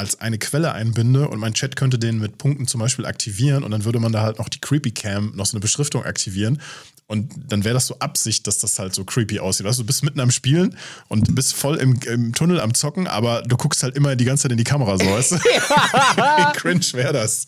als 0.00 0.18
eine 0.18 0.38
Quelle 0.38 0.72
einbinde 0.72 1.28
und 1.28 1.38
mein 1.38 1.52
Chat 1.52 1.76
könnte 1.76 1.98
den 1.98 2.18
mit 2.18 2.38
Punkten 2.38 2.66
zum 2.66 2.80
Beispiel 2.80 3.04
aktivieren 3.04 3.62
und 3.62 3.70
dann 3.70 3.84
würde 3.84 4.00
man 4.00 4.12
da 4.12 4.22
halt 4.22 4.38
noch 4.38 4.48
die 4.48 4.58
Creepy 4.58 4.92
Cam, 4.92 5.32
noch 5.36 5.44
so 5.44 5.54
eine 5.54 5.60
Beschriftung 5.60 6.04
aktivieren. 6.04 6.60
Und 7.06 7.34
dann 7.48 7.64
wäre 7.64 7.74
das 7.74 7.88
so 7.88 7.98
Absicht, 7.98 8.46
dass 8.46 8.58
das 8.58 8.78
halt 8.78 8.94
so 8.94 9.04
creepy 9.04 9.40
aussieht. 9.40 9.66
Weißt 9.66 9.78
du, 9.78 9.82
du 9.82 9.86
bist 9.88 10.04
mitten 10.04 10.20
am 10.20 10.30
Spielen 10.30 10.76
und 11.08 11.34
bist 11.34 11.54
voll 11.54 11.76
im, 11.76 11.98
im 12.06 12.32
Tunnel 12.32 12.60
am 12.60 12.72
Zocken, 12.72 13.08
aber 13.08 13.42
du 13.42 13.56
guckst 13.56 13.82
halt 13.82 13.96
immer 13.96 14.14
die 14.14 14.24
ganze 14.24 14.44
Zeit 14.44 14.52
in 14.52 14.58
die 14.58 14.64
Kamera, 14.64 14.96
so 14.96 15.06
weißt 15.06 15.32
du? 15.32 15.36
Wie 15.36 16.52
cringe 16.56 16.86
wäre 16.92 17.12
das? 17.12 17.46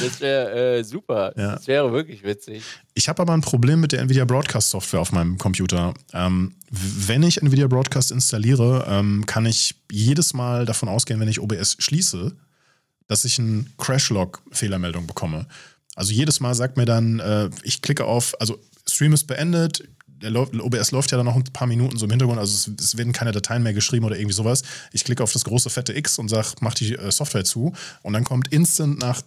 Das 0.00 0.20
wäre 0.20 0.78
äh, 0.78 0.84
super. 0.84 1.32
Ja. 1.36 1.56
Das 1.56 1.66
wäre 1.66 1.92
wirklich 1.92 2.22
witzig. 2.22 2.62
Ich 2.94 3.08
habe 3.08 3.22
aber 3.22 3.32
ein 3.32 3.40
Problem 3.40 3.80
mit 3.80 3.92
der 3.92 4.00
Nvidia 4.00 4.24
Broadcast 4.24 4.70
Software 4.70 5.00
auf 5.00 5.12
meinem 5.12 5.38
Computer. 5.38 5.94
Ähm, 6.12 6.54
wenn 6.70 7.22
ich 7.22 7.42
Nvidia 7.42 7.66
Broadcast 7.66 8.10
installiere, 8.10 8.86
ähm, 8.88 9.26
kann 9.26 9.46
ich 9.46 9.74
jedes 9.90 10.34
Mal 10.34 10.64
davon 10.66 10.88
ausgehen, 10.88 11.20
wenn 11.20 11.28
ich 11.28 11.40
OBS 11.40 11.76
schließe, 11.78 12.32
dass 13.08 13.24
ich 13.24 13.38
eine 13.38 13.66
Crashlog-Fehlermeldung 13.78 15.06
bekomme. 15.06 15.46
Also 15.94 16.12
jedes 16.12 16.40
Mal 16.40 16.54
sagt 16.54 16.76
mir 16.76 16.86
dann, 16.86 17.20
äh, 17.20 17.50
ich 17.62 17.82
klicke 17.82 18.04
auf, 18.04 18.34
also 18.40 18.58
Stream 18.88 19.12
ist 19.12 19.26
beendet, 19.26 19.84
Lau- 20.22 20.48
OBS 20.60 20.90
läuft 20.92 21.10
ja 21.10 21.16
dann 21.16 21.26
noch 21.26 21.36
ein 21.36 21.44
paar 21.44 21.66
Minuten 21.66 21.96
so 21.96 22.04
im 22.06 22.10
Hintergrund, 22.10 22.38
also 22.38 22.54
es, 22.54 22.84
es 22.84 22.96
werden 22.96 23.12
keine 23.12 23.32
Dateien 23.32 23.62
mehr 23.62 23.74
geschrieben 23.74 24.04
oder 24.04 24.16
irgendwie 24.16 24.34
sowas. 24.34 24.62
Ich 24.92 25.04
klicke 25.04 25.22
auf 25.22 25.32
das 25.32 25.44
große 25.44 25.70
fette 25.70 25.96
X 25.96 26.18
und 26.18 26.28
sage, 26.28 26.48
mach 26.60 26.74
die 26.74 26.94
äh, 26.94 27.10
Software 27.10 27.44
zu 27.44 27.72
und 28.02 28.12
dann 28.12 28.24
kommt 28.24 28.48
instant 28.52 28.98
nach 28.98 29.22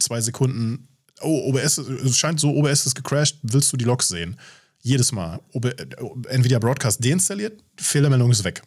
zwei 0.00 0.20
Sekunden, 0.20 0.88
oh, 1.20 1.48
OBS, 1.50 1.78
es 1.78 2.16
scheint 2.18 2.40
so, 2.40 2.50
OBS 2.54 2.86
ist 2.86 2.94
gecrashed, 2.94 3.38
willst 3.42 3.72
du 3.72 3.76
die 3.76 3.84
Logs 3.84 4.08
sehen? 4.08 4.36
Jedes 4.82 5.12
Mal. 5.12 5.40
OB, 5.52 5.64
äh, 5.66 5.74
Nvidia 6.28 6.58
Broadcast 6.58 7.04
deinstalliert, 7.04 7.62
Fehlermeldung 7.76 8.30
ist 8.30 8.44
weg. 8.44 8.62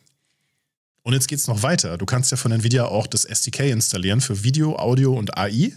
Und 1.04 1.14
jetzt 1.14 1.28
geht's 1.30 1.48
noch 1.48 1.64
weiter. 1.64 1.98
Du 1.98 2.06
kannst 2.06 2.32
ja 2.32 2.38
von 2.38 2.52
Nvidia 2.52 2.84
auch 2.86 3.08
das 3.08 3.24
SDK 3.24 3.72
installieren 3.72 4.20
für 4.20 4.44
Video, 4.44 4.76
Audio 4.78 5.14
und 5.14 5.38
AI. 5.38 5.72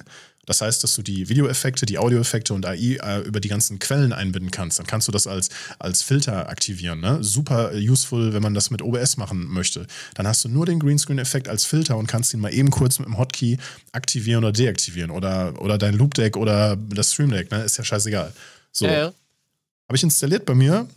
Das 0.50 0.62
heißt, 0.62 0.82
dass 0.82 0.94
du 0.94 1.02
die 1.02 1.28
Videoeffekte, 1.28 1.86
die 1.86 1.96
Audioeffekte 1.96 2.52
und 2.54 2.66
AI 2.66 2.98
äh, 3.00 3.20
über 3.20 3.38
die 3.38 3.46
ganzen 3.46 3.78
Quellen 3.78 4.12
einbinden 4.12 4.50
kannst. 4.50 4.80
Dann 4.80 4.86
kannst 4.86 5.06
du 5.06 5.12
das 5.12 5.28
als, 5.28 5.48
als 5.78 6.02
Filter 6.02 6.48
aktivieren. 6.48 6.98
Ne? 6.98 7.22
Super 7.22 7.70
useful, 7.72 8.32
wenn 8.32 8.42
man 8.42 8.52
das 8.52 8.72
mit 8.72 8.82
OBS 8.82 9.16
machen 9.16 9.46
möchte. 9.46 9.86
Dann 10.14 10.26
hast 10.26 10.44
du 10.44 10.48
nur 10.48 10.66
den 10.66 10.80
Greenscreen-Effekt 10.80 11.48
als 11.48 11.64
Filter 11.64 11.96
und 11.96 12.08
kannst 12.08 12.34
ihn 12.34 12.40
mal 12.40 12.52
eben 12.52 12.70
kurz 12.70 12.98
mit 12.98 13.06
dem 13.06 13.16
Hotkey 13.16 13.58
aktivieren 13.92 14.42
oder 14.42 14.50
deaktivieren. 14.50 15.12
Oder, 15.12 15.54
oder 15.62 15.78
dein 15.78 15.94
Loop-Deck 15.94 16.36
oder 16.36 16.74
das 16.74 17.12
Stream-Deck. 17.12 17.52
Ne? 17.52 17.62
Ist 17.62 17.78
ja 17.78 17.84
scheißegal. 17.84 18.32
So. 18.72 18.86
Ja, 18.86 18.92
ja. 18.92 19.04
Habe 19.06 19.94
ich 19.94 20.02
installiert 20.02 20.46
bei 20.46 20.56
mir 20.56 20.88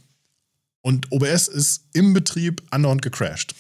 und 0.82 1.12
OBS 1.12 1.48
ist 1.48 1.84
im 1.94 2.14
Betrieb 2.14 2.64
andauernd 2.72 3.04
gecrashed. 3.04 3.54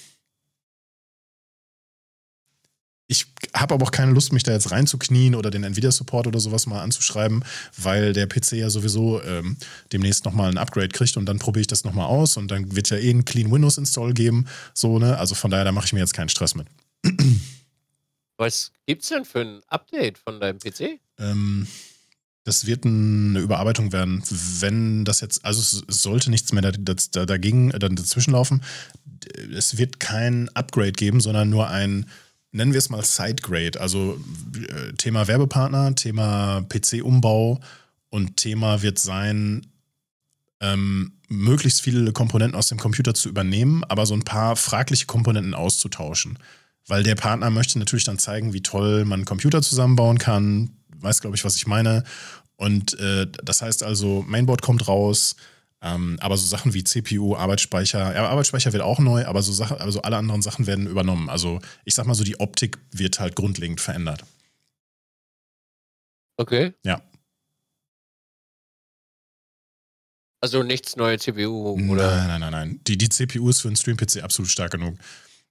Ich 3.08 3.28
habe 3.54 3.74
aber 3.74 3.86
auch 3.86 3.92
keine 3.92 4.14
Lust, 4.14 4.32
mich 4.32 4.44
da 4.44 4.54
jetzt 4.54 4.72
reinzuknien 4.72 5.36
oder 5.36 5.52
den 5.52 5.64
Nvidia-Support 5.64 6.26
oder 6.28 6.40
sowas 6.40 6.66
mal 6.66 6.82
anzuschreiben, 6.82 7.44
weil 7.78 8.14
der 8.14 8.28
PC 8.28 8.54
ja 8.54 8.70
sowieso 8.70 9.22
ähm, 9.24 9.58
demnächst 9.92 10.26
nochmal 10.26 10.50
ein 10.50 10.58
Upgrade 10.58 10.90
kriegt 10.90 11.18
und 11.18 11.26
dann 11.26 11.38
probiere 11.38 11.62
ich 11.62 11.68
das 11.68 11.84
nochmal 11.84 12.08
aus 12.08 12.38
und 12.38 12.50
dann 12.50 12.76
wird 12.76 12.90
ja 12.90 12.98
eh 12.98 13.12
ein 13.12 13.26
Clean 13.26 13.52
Windows-Install 13.52 14.14
geben. 14.14 14.48
So, 14.74 15.00
ne? 15.00 15.18
Also 15.18 15.36
von 15.36 15.52
daher, 15.52 15.66
da 15.66 15.72
mache 15.72 15.88
ich 15.88 15.94
mir 15.94 16.00
jetzt 16.00 16.14
keinen 16.14 16.30
Stress 16.30 16.56
mit. 16.56 16.68
Was 18.38 18.72
gibt's 18.88 19.10
denn 19.10 19.26
für 19.26 19.42
ein 19.42 19.62
Update 19.68 20.18
von 20.18 20.40
deinem 20.40 20.60
PC? 20.60 21.00
Ähm, 21.20 21.68
das 22.46 22.66
wird 22.66 22.86
eine 22.86 23.40
Überarbeitung 23.40 23.94
werden. 23.94 24.22
Wenn 24.60 25.06
das 25.06 25.22
jetzt, 25.22 25.46
also 25.46 25.62
es, 25.62 26.02
sollte 26.02 26.30
nichts 26.30 26.52
mehr 26.52 26.62
da, 26.62 26.72
da, 26.72 27.26
dagegen, 27.26 27.72
äh, 27.72 27.80
dann 27.80 27.96
dazwischen 27.96 28.32
laufen. 28.32 28.64
Es 29.56 29.78
wird 29.78 30.00
kein 30.00 30.50
Upgrade 30.50 30.92
geben, 30.92 31.22
sondern 31.22 31.50
nur 31.50 31.70
ein, 31.70 32.08
nennen 32.54 32.72
wir 32.72 32.78
es 32.78 32.90
mal 32.90 33.04
Sidegrade. 33.04 33.82
Also 33.82 34.18
äh, 34.56 34.94
Thema 34.94 35.28
Werbepartner, 35.28 35.94
Thema 35.96 36.66
PC-Umbau 36.70 37.60
und 38.10 38.38
Thema 38.38 38.82
wird 38.82 39.00
sein, 39.00 39.68
ähm, 40.62 41.14
möglichst 41.28 41.82
viele 41.82 42.14
Komponenten 42.14 42.56
aus 42.56 42.68
dem 42.68 42.80
Computer 42.80 43.14
zu 43.14 43.28
übernehmen, 43.28 43.84
aber 43.86 44.06
so 44.06 44.14
ein 44.14 44.24
paar 44.24 44.56
fragliche 44.56 45.08
Komponenten 45.08 45.54
auszutauschen. 45.54 46.40
Weil 46.88 47.04
der 47.04 47.16
Partner 47.16 47.50
möchte 47.50 47.80
natürlich 47.80 48.04
dann 48.04 48.20
zeigen, 48.20 48.54
wie 48.54 48.62
toll 48.62 49.06
man 49.06 49.20
einen 49.20 49.26
Computer 49.26 49.62
zusammenbauen 49.62 50.20
kann. 50.20 50.72
Weiß, 51.00 51.22
glaube 51.22 51.36
ich, 51.36 51.44
was 51.44 51.56
ich 51.56 51.66
meine. 51.66 52.04
Und 52.56 52.98
äh, 53.00 53.28
das 53.44 53.62
heißt 53.62 53.84
also, 53.84 54.24
Mainboard 54.28 54.62
kommt 54.62 54.88
raus, 54.88 55.36
ähm, 55.84 56.18
aber 56.22 56.38
so 56.38 56.48
Sachen 56.48 56.74
wie 56.74 56.84
CPU, 56.86 57.36
Arbeitsspeicher, 57.36 58.16
ja, 58.16 58.30
Arbeitsspeicher 58.30 58.72
wird 58.72 58.84
auch 58.84 59.00
neu, 59.00 59.26
aber 59.26 59.42
so 59.44 59.52
Sachen, 59.52 59.78
also 59.78 60.02
alle 60.02 60.16
anderen 60.16 60.42
Sachen 60.42 60.66
werden 60.66 60.88
übernommen. 60.88 61.30
Also 61.30 61.60
ich 61.84 61.94
sag 61.94 62.08
mal 62.08 62.16
so, 62.16 62.24
die 62.24 62.40
Optik 62.40 62.78
wird 62.92 63.20
halt 63.20 63.36
grundlegend 63.36 63.82
verändert. 63.82 64.24
Okay. 66.38 66.74
Ja. 66.86 67.02
Also 70.42 70.64
nichts 70.64 70.96
neue 70.96 71.20
CPU 71.20 71.78
oder. 71.92 72.18
Nein, 72.18 72.28
nein, 72.28 72.42
nein, 72.42 72.52
nein. 72.52 72.80
Die, 72.88 72.98
die 72.98 73.10
CPU 73.10 73.50
ist 73.50 73.62
für 73.62 73.68
einen 73.68 73.76
Stream-PC 73.76 74.24
absolut 74.24 74.50
stark 74.50 74.72
genug. 74.72 74.98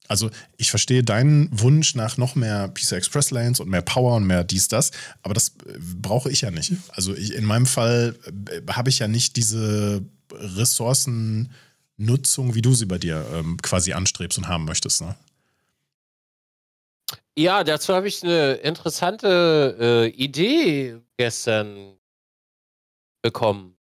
Also 0.09 0.31
ich 0.57 0.71
verstehe 0.71 1.03
deinen 1.03 1.49
Wunsch 1.59 1.95
nach 1.95 2.17
noch 2.17 2.35
mehr 2.35 2.69
PCI 2.69 2.97
Express 2.97 3.31
Lanes 3.31 3.61
und 3.61 3.69
mehr 3.69 3.83
Power 3.83 4.17
und 4.17 4.27
mehr 4.27 4.45
dies, 4.45 4.69
das, 4.69 4.91
aber 5.23 5.33
das 5.33 5.49
äh, 5.67 5.79
brauche 5.79 6.31
ich 6.31 6.41
ja 6.41 6.51
nicht. 6.51 6.73
Also 6.89 7.15
ich, 7.15 7.35
in 7.35 7.45
meinem 7.45 7.67
Fall 7.67 8.19
äh, 8.51 8.61
habe 8.73 8.91
ich 8.91 8.99
ja 8.99 9.09
nicht 9.09 9.37
diese 9.37 10.05
Ressourcennutzung, 10.35 12.55
wie 12.55 12.63
du 12.63 12.75
sie 12.75 12.87
bei 12.87 12.99
dir 12.99 13.25
ähm, 13.33 13.59
quasi 13.63 13.93
anstrebst 13.93 14.39
und 14.39 14.49
haben 14.49 14.65
möchtest. 14.65 15.03
Ne? 15.03 15.15
Ja, 17.37 17.65
dazu 17.65 17.95
habe 17.95 18.09
ich 18.09 18.23
eine 18.23 18.55
interessante 18.55 19.77
äh, 19.81 20.07
Idee 20.09 20.99
gestern 21.17 21.97
bekommen. 23.23 23.77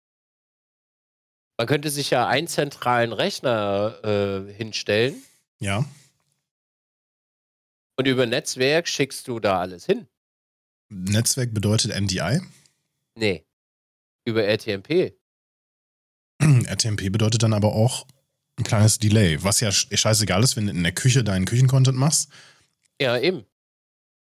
Man 1.57 1.67
könnte 1.67 1.89
sich 1.89 2.09
ja 2.09 2.27
einen 2.27 2.47
zentralen 2.47 3.13
Rechner 3.13 3.99
äh, 4.03 4.53
hinstellen 4.53 5.23
Ja. 5.59 5.85
Und 7.95 8.07
über 8.07 8.27
Netzwerk 8.27 8.87
schickst 8.87 9.27
du 9.27 9.39
da 9.39 9.59
alles 9.59 9.85
hin? 9.85 10.07
Netzwerk 10.89 11.53
bedeutet 11.53 11.99
NDI? 11.99 12.41
Nee. 13.15 13.45
Über 14.25 14.43
RTMP. 14.43 15.15
RTMP 16.67 17.11
bedeutet 17.11 17.43
dann 17.43 17.53
aber 17.53 17.73
auch 17.73 18.05
ein 18.59 18.63
kleines 18.63 18.99
Delay, 18.99 19.43
was 19.43 19.59
ja 19.59 19.71
scheißegal 19.71 20.43
ist, 20.43 20.55
wenn 20.55 20.65
du 20.67 20.71
in 20.71 20.83
der 20.83 20.93
Küche 20.93 21.23
deinen 21.23 21.45
Küchencontent 21.45 21.97
machst. 21.97 22.31
Ja, 22.99 23.17
eben. 23.17 23.45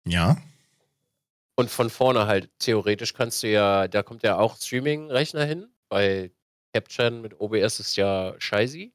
Ja. 0.07 0.37
Und 1.57 1.71
von 1.71 1.91
vorne 1.91 2.27
halt, 2.27 2.51
theoretisch 2.59 3.15
kannst 3.15 3.43
du 3.43 3.49
ja, 3.49 3.89
da 3.89 4.03
kommt 4.03 4.23
ja 4.23 4.39
auch 4.39 4.57
Streaming-Rechner 4.57 5.45
hin, 5.45 5.69
weil 5.89 6.33
Capture 6.75 7.11
mit 7.11 7.41
OBS 7.41 7.81
ist 7.81 7.97
ja 7.97 8.35
scheiße. 8.39 8.91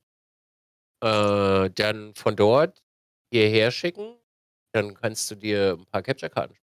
Äh, 1.03 1.69
dann 1.71 2.13
von 2.15 2.35
dort 2.35 2.83
hierher 3.31 3.71
schicken, 3.71 4.15
dann 4.73 4.93
kannst 4.93 5.29
du 5.29 5.35
dir 5.35 5.77
ein 5.79 5.85
paar 5.85 6.01
Capture-Karten 6.01 6.55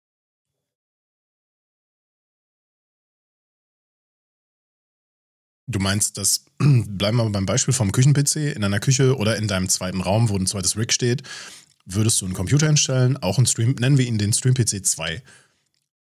Du 5.67 5.79
meinst, 5.79 6.19
dass, 6.19 6.45
bleiben 6.59 7.17
wir 7.17 7.31
beim 7.31 7.47
Beispiel 7.47 7.75
vom 7.75 7.93
Küchen-PC, 7.93 8.55
in 8.55 8.65
einer 8.65 8.81
Küche 8.81 9.17
oder 9.17 9.37
in 9.37 9.49
deinem 9.49 9.69
zweiten 9.69 10.01
Raum, 10.01 10.29
wo 10.29 10.37
ein 10.37 10.47
zweites 10.47 10.77
Rig 10.77 10.93
steht, 10.93 11.23
würdest 11.85 12.21
du 12.21 12.27
einen 12.27 12.35
Computer 12.35 12.67
hinstellen, 12.67 13.17
auch 13.17 13.39
einen 13.39 13.47
Stream, 13.47 13.77
nennen 13.79 13.99
wir 13.99 14.07
ihn 14.07 14.19
den 14.19 14.33
Stream-PC 14.33 14.85
2. 14.85 15.23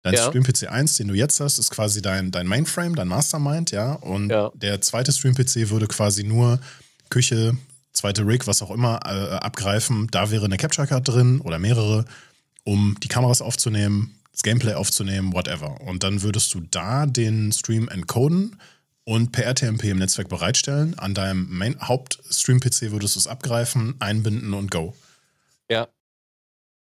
Dein 0.04 0.14
ja. 0.14 0.28
Stream-PC 0.28 0.70
1, 0.70 0.96
den 0.98 1.10
du 1.10 1.14
jetzt 1.14 1.40
hast, 1.40 1.58
ist 1.58 1.72
quasi 1.72 2.02
dein, 2.02 2.32
dein 2.32 2.48
Mainframe, 2.48 2.96
dein 2.96 3.08
Mastermind, 3.08 3.72
ja. 3.72 3.94
Und 3.94 4.30
ja. 4.30 4.52
der 4.56 4.82
zweite 4.82 5.12
Stream-PC 5.12 5.70
würde 5.70 5.88
quasi 5.88 6.24
nur 6.24 6.60
Küche, 7.10 7.58
zweite 7.92 8.26
Rig, 8.26 8.48
was 8.48 8.62
auch 8.62 8.72
immer, 8.72 9.00
äh, 9.06 9.36
abgreifen. 9.36 10.08
Da 10.12 10.32
wäre 10.32 10.46
eine 10.46 10.58
Capture-Card 10.58 11.08
drin 11.08 11.42
oder 11.42 11.60
mehrere, 11.60 12.06
um 12.64 12.96
die 13.02 13.08
Kameras 13.08 13.42
aufzunehmen, 13.42 14.16
das 14.32 14.44
Gameplay 14.44 14.76
aufzunehmen, 14.76 15.34
whatever. 15.34 15.82
Und 15.82 16.04
dann 16.04 16.22
würdest 16.22 16.54
du 16.54 16.62
da 16.62 17.06
den 17.06 17.52
Stream 17.52 17.88
encoden 17.90 18.58
und 19.08 19.32
per 19.32 19.46
RTMP 19.46 19.86
im 19.86 20.00
Netzwerk 20.00 20.28
bereitstellen. 20.28 21.00
An 21.00 21.14
deinem 21.14 21.48
Main 21.50 21.80
Haupt-Stream-PC 21.80 22.92
würdest 22.92 23.16
du 23.16 23.22
es 23.22 23.28
abgreifen, 23.28 23.96
einbinden 24.02 24.54
und 24.54 24.70
go. 24.70 24.94
Ja. 25.72 25.88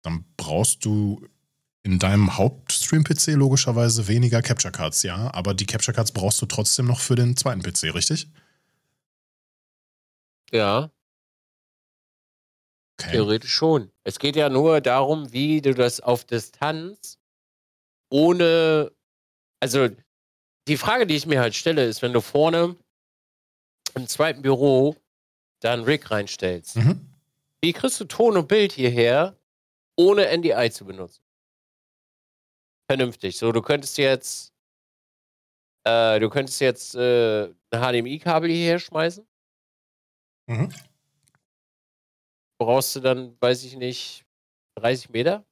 Dann 0.01 0.25
brauchst 0.35 0.83
du 0.85 1.27
in 1.83 1.99
deinem 1.99 2.35
Haupt-Stream-PC 2.35 3.35
logischerweise 3.35 4.07
weniger 4.07 4.41
Capture 4.41 4.71
Cards, 4.71 5.03
ja. 5.03 5.31
Aber 5.35 5.53
die 5.53 5.67
Capture 5.67 5.93
Cards 5.93 6.13
brauchst 6.13 6.41
du 6.41 6.47
trotzdem 6.47 6.87
noch 6.87 6.99
für 6.99 7.13
den 7.13 7.37
zweiten 7.37 7.61
PC, 7.61 7.93
richtig? 7.93 8.27
Ja. 10.51 10.89
Okay. 12.99 13.11
Theoretisch 13.11 13.53
schon. 13.53 13.91
Es 14.03 14.17
geht 14.17 14.35
ja 14.35 14.49
nur 14.49 14.81
darum, 14.81 15.31
wie 15.31 15.61
du 15.61 15.75
das 15.75 15.99
auf 16.01 16.25
Distanz 16.25 17.19
ohne. 18.09 18.91
Also, 19.59 19.89
die 20.67 20.77
Frage, 20.77 21.05
die 21.05 21.15
ich 21.15 21.25
mir 21.25 21.39
halt 21.39 21.55
stelle, 21.55 21.85
ist, 21.85 22.01
wenn 22.01 22.13
du 22.13 22.21
vorne 22.21 22.75
im 23.93 24.07
zweiten 24.07 24.41
Büro 24.41 24.95
da 25.61 25.73
einen 25.73 25.83
Rig 25.83 26.09
reinstellst, 26.09 26.77
mhm. 26.77 27.09
wie 27.61 27.73
kriegst 27.73 27.99
du 27.99 28.05
Ton 28.05 28.37
und 28.37 28.47
Bild 28.47 28.71
hierher, 28.71 29.37
ohne 29.95 30.35
NDI 30.35 30.71
zu 30.71 30.85
benutzen? 30.85 31.21
Vernünftig. 32.89 33.37
So, 33.37 33.51
du 33.51 33.61
könntest 33.61 33.97
jetzt, 33.97 34.53
äh, 35.85 36.19
du 36.19 36.29
könntest 36.29 36.61
jetzt 36.61 36.95
äh, 36.95 37.45
ein 37.45 38.03
HDMI-Kabel 38.03 38.49
hierher 38.49 38.79
schmeißen. 38.79 39.25
Mhm. 40.47 40.73
Brauchst 42.59 42.95
du 42.95 42.99
dann, 42.99 43.39
weiß 43.41 43.63
ich 43.63 43.75
nicht, 43.75 44.25
30 44.75 45.09
Meter? 45.09 45.45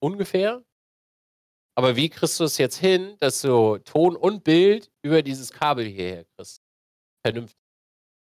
Ungefähr? 0.00 0.62
Aber 1.78 1.94
wie 1.94 2.08
kriegst 2.08 2.40
du 2.40 2.44
es 2.44 2.56
jetzt 2.56 2.78
hin, 2.78 3.16
dass 3.20 3.42
du 3.42 3.76
Ton 3.78 4.16
und 4.16 4.44
Bild 4.44 4.90
über 5.02 5.22
dieses 5.22 5.52
Kabel 5.52 5.84
hierher 5.84 6.24
kriegst? 6.24 6.62
Vernünftig. 7.22 7.58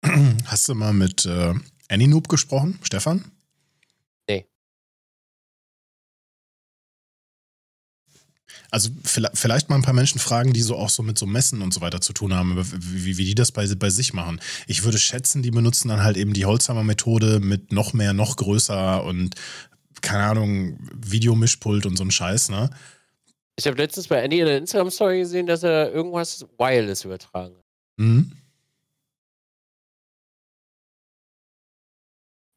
Hast 0.45 0.67
du 0.67 0.73
mal 0.73 0.93
mit 0.93 1.25
äh, 1.25 1.53
AnyNoob 1.87 2.27
gesprochen, 2.27 2.79
Stefan? 2.81 3.31
Nee. 4.27 4.47
Also 8.71 8.89
vielleicht 9.03 9.69
mal 9.69 9.75
ein 9.75 9.83
paar 9.83 9.93
Menschen 9.93 10.19
fragen, 10.19 10.51
die 10.51 10.63
so 10.63 10.75
auch 10.75 10.89
so 10.89 11.03
mit 11.03 11.19
so 11.19 11.27
Messen 11.27 11.61
und 11.61 11.71
so 11.71 11.81
weiter 11.81 12.01
zu 12.01 12.13
tun 12.13 12.33
haben, 12.33 12.57
wie, 12.57 13.17
wie 13.17 13.25
die 13.25 13.35
das 13.35 13.51
bei, 13.51 13.67
bei 13.75 13.91
sich 13.91 14.13
machen. 14.13 14.39
Ich 14.65 14.83
würde 14.83 14.97
schätzen, 14.97 15.43
die 15.43 15.51
benutzen 15.51 15.89
dann 15.89 16.03
halt 16.03 16.17
eben 16.17 16.33
die 16.33 16.45
Holzhammer-Methode 16.45 17.39
mit 17.41 17.71
noch 17.71 17.93
mehr, 17.93 18.13
noch 18.13 18.37
größer 18.37 19.03
und 19.03 19.35
keine 20.01 20.23
Ahnung, 20.23 20.79
Videomischpult 20.95 21.85
und 21.85 21.95
so 21.95 22.03
ein 22.03 22.11
Scheiß, 22.11 22.49
ne? 22.49 22.71
Ich 23.57 23.65
habe 23.67 23.77
letztens 23.77 24.07
bei 24.07 24.21
Andy 24.21 24.39
in 24.39 24.45
der 24.45 24.57
Instagram-Story 24.57 25.19
gesehen, 25.19 25.47
dass 25.47 25.63
er 25.63 25.91
irgendwas 25.91 26.45
Wireless 26.57 27.05
übertragen 27.05 27.55
hat. 27.55 27.65
Mhm. 27.97 28.31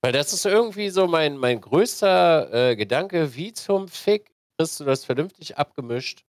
Weil 0.02 0.12
das 0.12 0.32
ist 0.32 0.46
irgendwie 0.46 0.90
so 0.90 1.06
mein, 1.06 1.36
mein 1.36 1.60
größter 1.60 2.70
äh, 2.70 2.76
Gedanke, 2.76 3.34
wie 3.34 3.52
zum 3.52 3.88
Fick 3.88 4.30
kriegst 4.58 4.80
du 4.80 4.84
das 4.84 5.04
vernünftig 5.04 5.56
abgemischt 5.56 6.24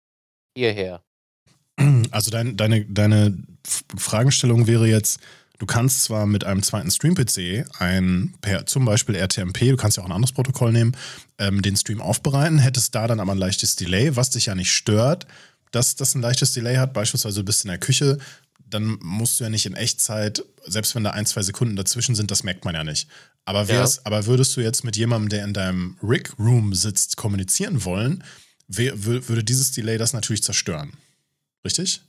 hierher? 0.56 1.02
Also 2.10 2.30
dein, 2.30 2.56
deine, 2.56 2.84
deine 2.86 3.36
Fragestellung 3.96 4.66
wäre 4.66 4.86
jetzt, 4.86 5.20
Du 5.59 5.66
kannst 5.66 6.04
zwar 6.04 6.26
mit 6.26 6.44
einem 6.44 6.62
zweiten 6.62 6.90
Stream-PC 6.90 7.64
ein, 7.78 8.34
per 8.42 8.66
zum 8.66 8.84
Beispiel 8.84 9.14
RTMP, 9.14 9.61
du 9.70 9.76
kannst 9.76 9.96
ja 9.96 10.02
auch 10.02 10.07
ein 10.07 10.12
anderes 10.12 10.32
Protokoll 10.32 10.72
nehmen, 10.72 10.92
ähm, 11.38 11.62
den 11.62 11.76
Stream 11.76 12.00
aufbereiten, 12.00 12.59
hättest 12.59 12.94
da 12.94 13.07
dann 13.07 13.20
aber 13.20 13.32
ein 13.32 13.38
leichtes 13.38 13.76
Delay, 13.76 14.16
was 14.16 14.30
dich 14.30 14.46
ja 14.46 14.54
nicht 14.54 14.70
stört, 14.70 15.26
dass 15.70 15.96
das 15.96 16.14
ein 16.14 16.20
leichtes 16.20 16.52
Delay 16.52 16.76
hat. 16.76 16.92
Beispielsweise 16.92 17.40
du 17.40 17.44
bist 17.44 17.64
in 17.64 17.68
der 17.68 17.78
Küche, 17.78 18.18
dann 18.68 18.98
musst 19.00 19.40
du 19.40 19.44
ja 19.44 19.50
nicht 19.50 19.64
in 19.64 19.74
Echtzeit, 19.74 20.44
selbst 20.66 20.94
wenn 20.94 21.04
da 21.04 21.12
ein, 21.12 21.24
zwei 21.24 21.42
Sekunden 21.42 21.76
dazwischen 21.76 22.14
sind, 22.14 22.30
das 22.30 22.42
merkt 22.42 22.64
man 22.64 22.74
ja 22.74 22.84
nicht. 22.84 23.09
Aber, 23.44 23.64
ja. 23.64 23.88
aber 24.04 24.26
würdest 24.26 24.57
du 24.57 24.61
jetzt 24.61 24.84
mit 24.84 24.96
jemandem, 24.96 25.28
der 25.28 25.44
in 25.44 25.54
deinem 25.54 25.96
Rig-Room 26.02 26.74
sitzt, 26.74 27.16
kommunizieren 27.16 27.84
wollen, 27.84 28.24
würde 28.68 29.44
dieses 29.44 29.70
Delay 29.70 29.96
das 29.96 30.12
natürlich 30.12 30.42
zerstören. 30.42 30.92
Richtig? 31.64 32.02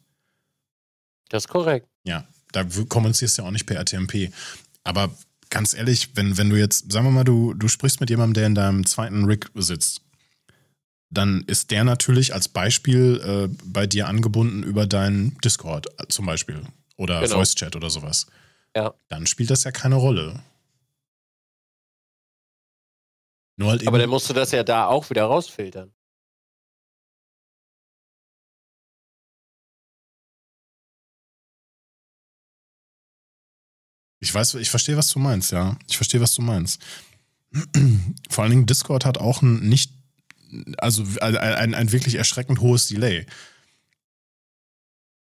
Das 1.30 1.44
ist 1.44 1.48
korrekt. 1.50 1.88
Ja, 2.04 2.28
da 2.64 2.84
kommunizierst 2.88 3.38
du 3.38 3.42
ja 3.42 3.48
auch 3.48 3.52
nicht 3.52 3.66
per 3.66 3.78
RTMP. 3.78 4.32
Aber 4.84 5.12
ganz 5.50 5.74
ehrlich, 5.74 6.16
wenn, 6.16 6.38
wenn 6.38 6.50
du 6.50 6.56
jetzt, 6.58 6.92
sagen 6.92 7.06
wir 7.06 7.12
mal, 7.12 7.24
du, 7.24 7.54
du 7.54 7.68
sprichst 7.68 8.00
mit 8.00 8.10
jemandem, 8.10 8.34
der 8.34 8.48
in 8.48 8.56
deinem 8.56 8.86
zweiten 8.86 9.26
Rig 9.26 9.50
sitzt, 9.56 10.02
dann 11.10 11.44
ist 11.48 11.72
der 11.72 11.84
natürlich 11.84 12.34
als 12.34 12.50
Beispiel 12.50 13.22
äh, 13.24 13.56
bei 13.64 13.88
dir 13.88 14.08
angebunden 14.08 14.64
über 14.64 14.86
deinen 14.86 15.38
Discord 15.40 15.88
zum 16.10 16.26
Beispiel 16.26 16.62
oder 16.98 17.22
genau. 17.22 17.36
Voice 17.36 17.56
Chat 17.56 17.76
oder 17.76 17.90
sowas. 17.90 18.28
Ja. 18.76 18.94
Dann 19.08 19.26
spielt 19.26 19.50
das 19.50 19.64
ja 19.64 19.72
keine 19.72 19.96
Rolle. 19.96 20.42
Nur 23.56 23.72
halt 23.72 23.88
Aber 23.88 23.98
dann 23.98 24.10
musst 24.10 24.30
du 24.30 24.34
das 24.34 24.52
ja 24.52 24.64
da 24.64 24.88
auch 24.88 25.10
wieder 25.10 25.24
rausfiltern. 25.24 25.92
Ich 34.20 34.34
weiß, 34.34 34.56
ich 34.56 34.70
verstehe, 34.70 34.98
was 34.98 35.10
du 35.10 35.20
meinst, 35.20 35.52
ja. 35.52 35.78
Ich 35.88 35.98
verstehe, 35.98 36.22
was 36.22 36.34
du 36.34 36.42
meinst. 36.42 36.82
Vor 38.30 38.44
allen 38.44 38.52
Dingen 38.52 38.66
Discord 38.66 39.06
hat 39.06 39.18
auch 39.18 39.42
ein 39.42 39.60
nicht, 39.68 39.92
also 40.78 41.04
ein, 41.22 41.38
ein, 41.38 41.74
ein 41.74 41.92
wirklich 41.92 42.16
erschreckend 42.16 42.60
hohes 42.60 42.88
Delay. 42.88 43.26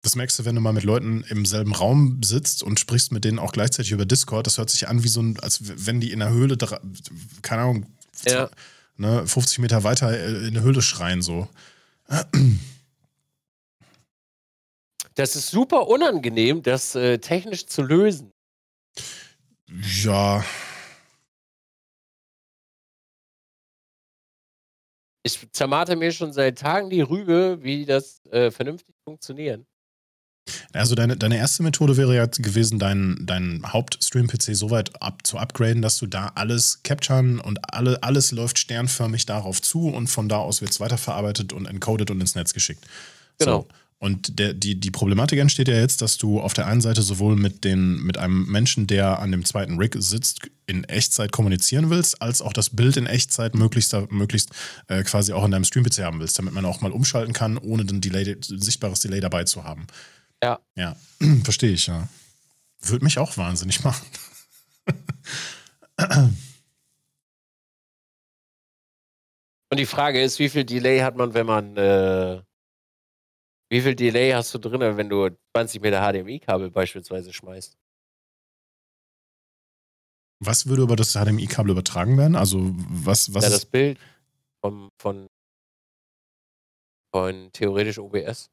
Das 0.03 0.17
merkst 0.17 0.41
du, 0.41 0.45
wenn 0.45 0.57
du 0.57 0.61
mal 0.61 0.73
mit 0.73 0.83
Leuten 0.83 1.23
im 1.29 1.47
selben 1.47 1.73
Raum 1.73 2.21
sitzt 2.25 2.65
und 2.65 2.81
sprichst 2.81 3.13
mit 3.13 3.25
denen 3.25 3.39
auch 3.39 3.53
gleichzeitig 3.53 3.93
über 3.93 4.05
Discord. 4.05 4.49
Das 4.49 4.59
hört 4.59 4.69
sich 4.69 4.89
an 4.89 5.05
wie 5.05 5.09
so 5.09 5.23
ein, 5.23 5.39
als 5.39 5.61
wenn 5.63 6.01
die 6.01 6.11
in 6.11 6.19
der 6.19 6.31
Höhle, 6.31 6.59
keine 7.43 7.63
Ahnung, 7.63 7.87
ja. 8.27 8.51
ne, 8.97 9.25
50 9.25 9.61
Meter 9.61 9.85
weiter 9.85 10.43
in 10.45 10.55
der 10.55 10.65
Höhle 10.65 10.83
schreien, 10.83 11.23
so. 11.23 11.49
Das 15.15 15.37
ist 15.37 15.51
super 15.51 15.87
unangenehm, 15.87 16.65
das 16.65 16.97
äh, 16.97 17.19
technisch 17.19 17.67
zu 17.67 17.83
lösen. 17.83 18.32
Ja. 19.81 20.45
Ich 25.25 25.39
zermate 25.53 25.97
mir 25.97 26.13
schon 26.13 26.33
seit 26.33 26.59
Tagen 26.59 26.91
die 26.91 27.01
Rübe, 27.01 27.59
wie 27.63 27.87
das 27.87 28.25
äh, 28.27 28.51
vernünftig 28.51 28.95
funktioniert. 29.05 29.65
Also 30.73 30.97
deine, 30.97 31.17
deine 31.17 31.37
erste 31.37 31.63
Methode 31.63 31.97
wäre 31.97 32.17
ja 32.17 32.27
gewesen, 32.27 32.81
deinen 32.81 33.25
dein 33.27 33.63
Haupt-Stream-PC 33.73 34.57
so 34.57 34.71
weit 34.71 35.01
ab, 35.01 35.25
zu 35.25 35.39
upgraden, 35.39 35.83
dass 35.83 35.99
du 35.99 36.07
da 36.07 36.33
alles 36.35 36.83
capturen 36.83 37.39
und 37.39 37.73
alle, 37.73 38.03
alles 38.03 38.33
läuft 38.33 38.59
sternförmig 38.59 39.25
darauf 39.27 39.63
zu 39.63 39.89
und 39.89 40.09
von 40.09 40.29
da 40.29 40.39
aus 40.39 40.61
wird 40.61 40.73
es 40.73 40.81
weiterverarbeitet 40.81 41.53
und 41.53 41.67
encoded 41.67 42.11
und 42.11 42.21
ins 42.21 42.35
Netz 42.35 42.53
geschickt. 42.53 42.85
Genau. 43.39 43.61
So. 43.61 43.69
Und 44.03 44.41
der, 44.41 44.53
die, 44.53 44.75
die 44.81 44.91
Problematik 44.91 45.39
entsteht 45.39 45.69
ja 45.69 45.77
jetzt, 45.77 46.03
dass 46.03 46.19
du 46.19 46.41
auf 46.41 46.55
der 46.55 46.67
einen 46.67 46.81
Seite 46.81 47.03
sowohl 47.03 47.37
mit, 47.37 47.63
den, 47.63 48.03
mit 48.03 48.19
einem 48.19 48.47
Menschen, 48.51 48.89
der 48.89 49.21
an 49.21 49.31
dem 49.31 49.45
zweiten 49.45 49.79
Rig 49.79 49.95
sitzt, 49.97 50.51
in 50.67 50.83
Echtzeit 50.83 51.31
kommunizieren 51.31 51.89
willst, 51.89 52.21
als 52.21 52.43
auch 52.43 52.53
das 52.53 52.71
Bild 52.71 52.97
in 52.97 53.07
Echtzeit 53.07 53.55
möglichst, 53.55 53.95
möglichst 54.11 54.51
äh, 54.89 55.05
quasi 55.05 55.33
auch 55.33 55.45
in 55.45 55.53
deinem 55.53 55.63
Stream-PC 55.63 55.99
haben 55.99 56.19
willst, 56.19 56.37
damit 56.37 56.53
man 56.53 56.65
auch 56.65 56.81
mal 56.81 56.91
umschalten 56.91 57.33
kann, 57.33 57.59
ohne 57.59 57.85
ein, 57.85 58.01
Delay, 58.01 58.33
ein 58.33 58.43
sichtbares 58.43 58.99
Delay 58.99 59.21
dabei 59.21 59.45
zu 59.45 59.63
haben. 59.63 59.87
Ja. 60.43 60.59
Ja, 60.75 60.97
verstehe 61.45 61.71
ich, 61.71 61.87
ja. 61.87 62.09
Würde 62.81 63.05
mich 63.05 63.21
auch 63.21 63.37
wahnsinnig 63.37 63.85
machen. 63.85 64.05
Und 69.71 69.79
die 69.79 69.87
Frage 69.87 70.21
ist, 70.21 70.41
wie 70.41 70.49
viel 70.49 70.65
Delay 70.65 70.99
hat 71.03 71.15
man, 71.15 71.35
wenn 71.35 71.47
man 71.47 71.77
äh, 71.77 72.43
wie 73.73 73.81
viel 73.81 73.95
Delay 73.95 74.33
hast 74.33 74.53
du 74.53 74.59
drin, 74.59 74.81
wenn 74.99 75.09
du 75.09 75.31
20 75.57 75.81
Meter 75.81 76.03
HDMI-Kabel 76.03 76.71
beispielsweise 76.71 77.33
schmeißt? 77.33 77.75
Was 80.41 80.67
würde 80.67 80.83
über 80.83 80.95
das 80.95 81.15
HDMI-Kabel 81.15 81.71
übertragen 81.71 82.19
werden? 82.19 82.37
Also 82.37 82.59
was, 82.61 83.33
was? 83.33 83.45
Ja, 83.45 83.51
das 83.51 83.65
Bild 83.65 83.99
vom, 84.61 84.91
von, 85.01 85.27
von 87.15 87.51
theoretisch 87.55 87.99
OBS. 87.99 88.51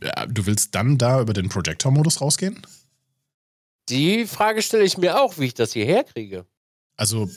Ja, 0.00 0.26
du 0.26 0.46
willst 0.46 0.76
dann 0.76 0.96
da 0.96 1.20
über 1.20 1.32
den 1.32 1.48
Projector-Modus 1.48 2.20
rausgehen? 2.20 2.64
Die 3.88 4.24
Frage 4.24 4.62
stelle 4.62 4.84
ich 4.84 4.98
mir 4.98 5.20
auch, 5.20 5.36
wie 5.36 5.46
ich 5.46 5.54
das 5.54 5.72
hierher 5.72 6.04
kriege. 6.04 6.46
Also 6.96 7.28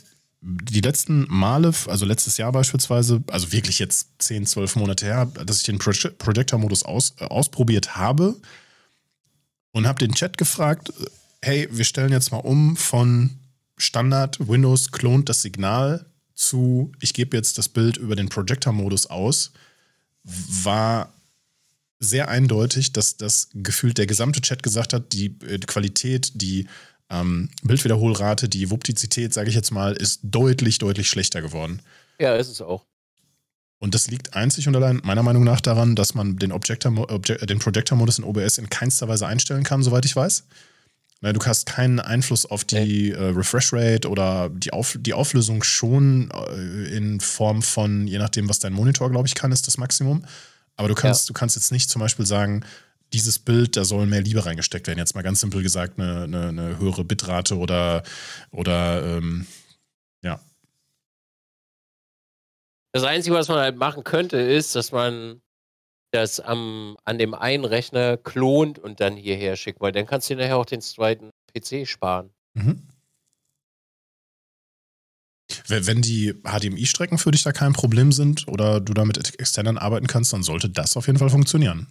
die 0.46 0.82
letzten 0.82 1.26
Male, 1.30 1.74
also 1.88 2.06
letztes 2.06 2.38
Jahr 2.38 2.52
beispielsweise, 2.52 3.24
also 3.32 3.52
wirklich 3.52 3.80
jetzt 3.80 4.10
10, 4.20 4.46
12 4.46 4.76
Monate 4.76 5.06
her, 5.06 5.26
dass 5.26 5.58
ich 5.58 5.64
den 5.64 5.80
Projector-Modus 5.80 6.84
aus, 6.84 7.16
äh, 7.20 7.26
ausprobiert 7.26 7.96
habe 7.96 8.36
und 9.72 9.88
habe 9.88 10.00
den 10.00 10.14
Chat 10.14 10.38
gefragt, 10.38 10.92
hey, 11.42 11.70
wir 11.72 11.86
stellen 11.86 12.12
jetzt 12.12 12.32
mal 12.32 12.40
um 12.40 12.76
von 12.76 13.32
Standard 13.78 14.48
Windows 14.48 14.92
klont 14.92 15.30
das 15.30 15.42
Signal 15.42 16.06
zu, 16.36 16.92
ich 17.00 17.14
gebe 17.14 17.38
jetzt 17.38 17.58
das 17.58 17.70
Bild 17.70 17.98
über 17.98 18.16
den 18.16 18.30
Projector-Modus 18.30 19.08
aus, 19.08 19.52
war 20.24 21.14
sehr 22.00 22.28
eindeutig, 22.28 22.92
dass 22.92 23.16
das 23.16 23.50
gefühlt 23.54 23.98
der 23.98 24.08
gesamte 24.08 24.42
Chat 24.42 24.62
gesagt 24.62 24.94
hat, 24.94 25.14
die, 25.14 25.30
die 25.30 25.46
äh, 25.46 25.60
Qualität, 25.60 26.32
die 26.42 26.68
ähm, 27.14 27.50
Bildwiederholrate, 27.62 28.50
die 28.50 28.72
Wuptizität, 28.72 29.34
sage 29.34 29.50
ich 29.50 29.56
jetzt 29.56 29.72
mal, 29.72 29.94
ist 29.94 30.22
deutlich, 30.24 30.80
deutlich 30.80 31.10
schlechter 31.10 31.42
geworden. 31.42 31.82
Ja, 32.20 32.36
ist 32.36 32.50
es 32.50 32.62
auch. 32.62 32.86
Und 33.80 33.94
das 33.96 34.08
liegt 34.08 34.34
einzig 34.34 34.68
und 34.68 34.76
allein 34.76 35.02
meiner 35.04 35.24
Meinung 35.24 35.44
nach 35.44 35.60
daran, 35.60 35.96
dass 35.96 36.16
man 36.16 36.38
den, 36.38 36.52
Objector, 36.54 36.98
Object, 37.12 37.50
den 37.50 37.60
Projector-Modus 37.60 38.20
in 38.20 38.24
OBS 38.24 38.58
in 38.58 38.70
keinster 38.70 39.10
Weise 39.10 39.28
einstellen 39.28 39.64
kann, 39.64 39.84
soweit 39.84 40.06
ich 40.06 40.16
weiß. 40.16 40.46
Du 41.22 41.40
hast 41.46 41.66
keinen 41.66 42.02
Einfluss 42.02 42.46
auf 42.46 42.66
die 42.66 43.12
äh, 43.12 43.18
Refresh 43.18 43.72
Rate 43.72 44.10
oder 44.10 44.50
die, 44.50 44.74
auf, 44.74 44.98
die 45.00 45.14
Auflösung 45.14 45.64
schon 45.64 46.30
äh, 46.32 46.98
in 46.98 47.22
Form 47.22 47.62
von, 47.62 48.08
je 48.08 48.18
nachdem, 48.18 48.50
was 48.50 48.60
dein 48.60 48.74
Monitor, 48.74 49.10
glaube 49.10 49.28
ich, 49.28 49.34
kann, 49.34 49.54
ist 49.54 49.66
das 49.68 49.78
Maximum. 49.78 50.26
Aber 50.76 50.90
du 50.90 50.96
kannst, 50.96 51.30
ja. 51.30 51.34
du 51.34 51.40
kannst 51.40 51.56
jetzt 51.56 51.72
nicht 51.72 51.90
zum 51.90 52.02
Beispiel 52.02 52.26
sagen, 52.26 52.66
dieses 53.14 53.40
Bild, 53.40 53.78
da 53.78 53.86
soll 53.86 54.06
mehr 54.06 54.22
Liebe 54.22 54.46
reingesteckt 54.46 54.88
werden. 54.88 55.00
Jetzt 55.00 55.16
mal 55.16 55.22
ganz 55.22 55.40
simpel 55.40 55.62
gesagt, 55.62 56.00
eine, 56.00 56.24
eine, 56.24 56.48
eine 56.50 56.80
höhere 56.80 57.04
Bitrate 57.04 57.58
oder, 57.58 58.04
oder 58.52 59.18
ähm, 59.18 59.48
ja. 60.24 60.40
Das 62.92 63.04
Einzige, 63.04 63.36
was 63.36 63.48
man 63.48 63.60
halt 63.60 63.78
machen 63.78 64.04
könnte, 64.04 64.38
ist, 64.38 64.76
dass 64.76 64.92
man 64.92 65.42
das 66.12 66.40
am, 66.40 66.96
an 67.06 67.18
dem 67.18 67.34
einen 67.34 67.66
Rechner 67.66 68.18
klont 68.18 68.78
und 68.78 69.00
dann 69.00 69.16
hierher 69.16 69.56
schickt, 69.56 69.82
weil 69.82 69.92
dann 69.92 70.06
kannst 70.06 70.30
du 70.30 70.36
nachher 70.36 70.58
auch 70.58 70.66
den 70.66 70.82
zweiten 70.82 71.32
PC 71.54 71.88
sparen. 71.88 72.30
Mhm. 72.54 72.88
Wenn 75.68 76.02
die 76.02 76.34
HDMI-Strecken 76.44 77.18
für 77.18 77.32
dich 77.32 77.44
da 77.44 77.52
kein 77.52 77.74
Problem 77.74 78.12
sind 78.12 78.48
oder 78.48 78.80
du 78.80 78.94
da 78.94 79.06
mit 79.06 79.40
Extendern 79.40 79.78
arbeiten 79.78 80.08
kannst, 80.08 80.34
dann 80.34 80.44
sollte 80.44 80.70
das 80.70 80.98
auf 80.98 81.08
jeden 81.08 81.20
Fall 81.20 81.30
funktionieren. 81.30 81.88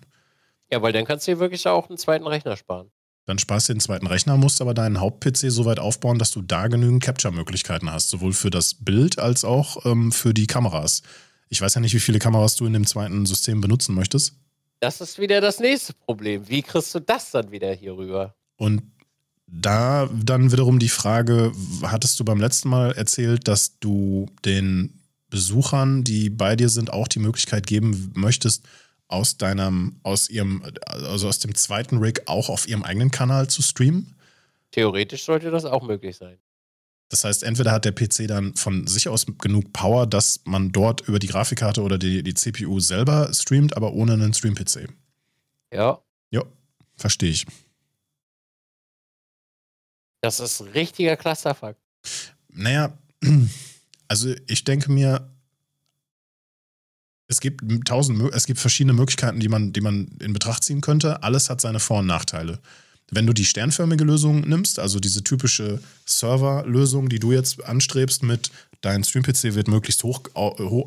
Ja, 0.73 0.81
weil 0.81 0.95
dann 0.95 1.05
kannst 1.05 1.29
du 1.29 1.33
dir 1.33 1.39
wirklich 1.39 1.69
auch 1.69 1.91
einen 1.91 1.99
zweiten 1.99 2.27
Rechner 2.27 2.57
sparen. 2.57 2.91
Dann 3.27 3.39
sparst 3.39 3.69
du 3.69 3.75
den 3.75 3.81
zweiten 3.81 4.07
Rechner, 4.07 4.39
musst 4.39 4.63
aber 4.63 4.73
deinen 4.73 5.01
Haupt-PC 5.01 5.51
so 5.51 5.67
weit 5.67 5.79
aufbauen, 5.79 6.19
dass 6.19 6.31
du 6.31 6.41
da 6.41 6.67
genügend 6.67 7.03
Capture-Möglichkeiten 7.03 7.93
hast, 7.93 8.09
sowohl 8.09 8.33
für 8.33 8.49
das 8.49 8.75
Bild 8.75 9.19
als 9.19 9.45
auch 9.45 9.85
ähm, 9.85 10.13
für 10.13 10.33
die 10.33 10.47
Kameras. 10.47 11.03
Ich 11.51 11.61
weiß 11.61 11.75
ja 11.75 11.83
nicht, 11.83 11.93
wie 11.95 12.01
viele 12.01 12.19
Kameras 12.19 12.57
du 12.57 12.65
in 12.65 12.73
dem 12.73 12.87
zweiten 12.87 13.27
System 13.27 13.61
benutzen 13.61 13.95
möchtest. 13.95 14.33
Das 14.81 15.03
ist 15.03 15.19
wieder 15.19 15.43
das 15.43 15.61
nächste 15.61 15.93
Problem. 15.93 16.49
Wie 16.49 16.63
kriegst 16.63 16.95
du 16.95 17.01
das 17.01 17.31
dann 17.31 17.51
wieder 17.51 17.75
hier 17.75 17.95
rüber? 17.95 18.35
Und 18.57 18.83
da 19.47 20.09
dann 20.25 20.53
wiederum 20.53 20.79
die 20.79 20.89
Frage, 20.89 21.53
hattest 21.83 22.19
du 22.19 22.25
beim 22.25 22.41
letzten 22.41 22.71
Mal 22.71 22.93
erzählt, 22.93 23.47
dass 23.47 23.79
du 23.79 24.27
den 24.47 25.03
Besuchern, 25.29 26.03
die 26.03 26.31
bei 26.31 26.57
dir 26.57 26.71
sind, 26.71 26.93
auch 26.93 27.09
die 27.09 27.19
Möglichkeit 27.19 27.67
geben 27.67 28.13
möchtest, 28.15 28.67
aus 29.13 29.37
deinem, 29.37 30.01
aus 30.03 30.31
ihrem, 30.31 30.63
also 30.87 31.29
aus 31.29 31.39
dem 31.39 31.55
zweiten 31.55 31.99
Rig 31.99 32.23
auch 32.27 32.49
auf 32.49 32.67
ihrem 32.67 32.83
eigenen 32.83 33.11
Kanal 33.11 33.49
zu 33.49 33.63
streamen? 33.63 34.15
Theoretisch 34.71 35.25
sollte 35.25 35.51
das 35.51 35.65
auch 35.65 35.83
möglich 35.83 36.17
sein. 36.17 36.39
Das 37.11 37.25
heißt, 37.25 37.43
entweder 37.43 37.73
hat 37.73 37.85
der 37.85 37.93
PC 37.93 38.27
dann 38.27 38.57
von 38.57 38.87
sich 38.87 39.11
aus 39.11 39.27
genug 39.39 39.75
Power, 39.75 40.07
dass 40.07 40.41
man 40.45 40.73
dort 40.73 41.03
über 41.03 41.19
die 41.19 41.27
Grafikkarte 41.27 41.83
oder 41.83 41.99
die, 41.99 42.23
die 42.23 42.33
CPU 42.33 42.81
selber 42.81 43.31
streamt, 43.35 43.77
aber 43.77 43.93
ohne 43.93 44.15
einen 44.15 44.33
Stream-PC. 44.33 44.89
Ja. 45.75 46.03
Ja, 46.31 46.43
verstehe 46.97 47.31
ich. 47.31 47.47
Das 50.23 50.41
ist 50.41 50.61
ein 50.63 50.69
richtiger 50.69 51.19
Clusterfuck. 51.19 51.77
Naja, 52.49 52.97
also 54.09 54.35
ich 54.47 54.65
denke 54.65 54.91
mir, 54.91 55.31
es 57.33 57.41
gibt 57.41 57.63
tausend, 57.87 58.21
es 58.35 58.47
gibt 58.47 58.61
verschiedene 58.61 58.93
Möglichkeiten, 58.93 59.41
die 59.41 59.49
man, 59.49 59.73
die 59.73 59.81
man 59.81 60.09
in 60.21 60.33
Betracht 60.33 60.63
ziehen 60.63 60.83
könnte. 60.83 61.23
Alles 61.23 61.51
hat 61.51 61.61
seine 61.61 61.81
Vor- 61.81 62.01
und 62.01 62.07
Nachteile. 62.07 62.61
Wenn 63.11 63.27
du 63.27 63.33
die 63.33 63.45
sternförmige 63.45 64.05
Lösung 64.05 64.41
nimmst, 64.43 64.79
also 64.79 65.01
diese 65.01 65.25
typische 65.25 65.81
Server-Lösung, 66.07 67.09
die 67.09 67.19
du 67.19 67.33
jetzt 67.33 67.65
anstrebst 67.65 68.23
mit 68.23 68.51
dein 68.81 69.05
Stream-PC 69.05 69.55
wird 69.55 69.69
möglichst 69.69 70.03
hoch, 70.03 70.23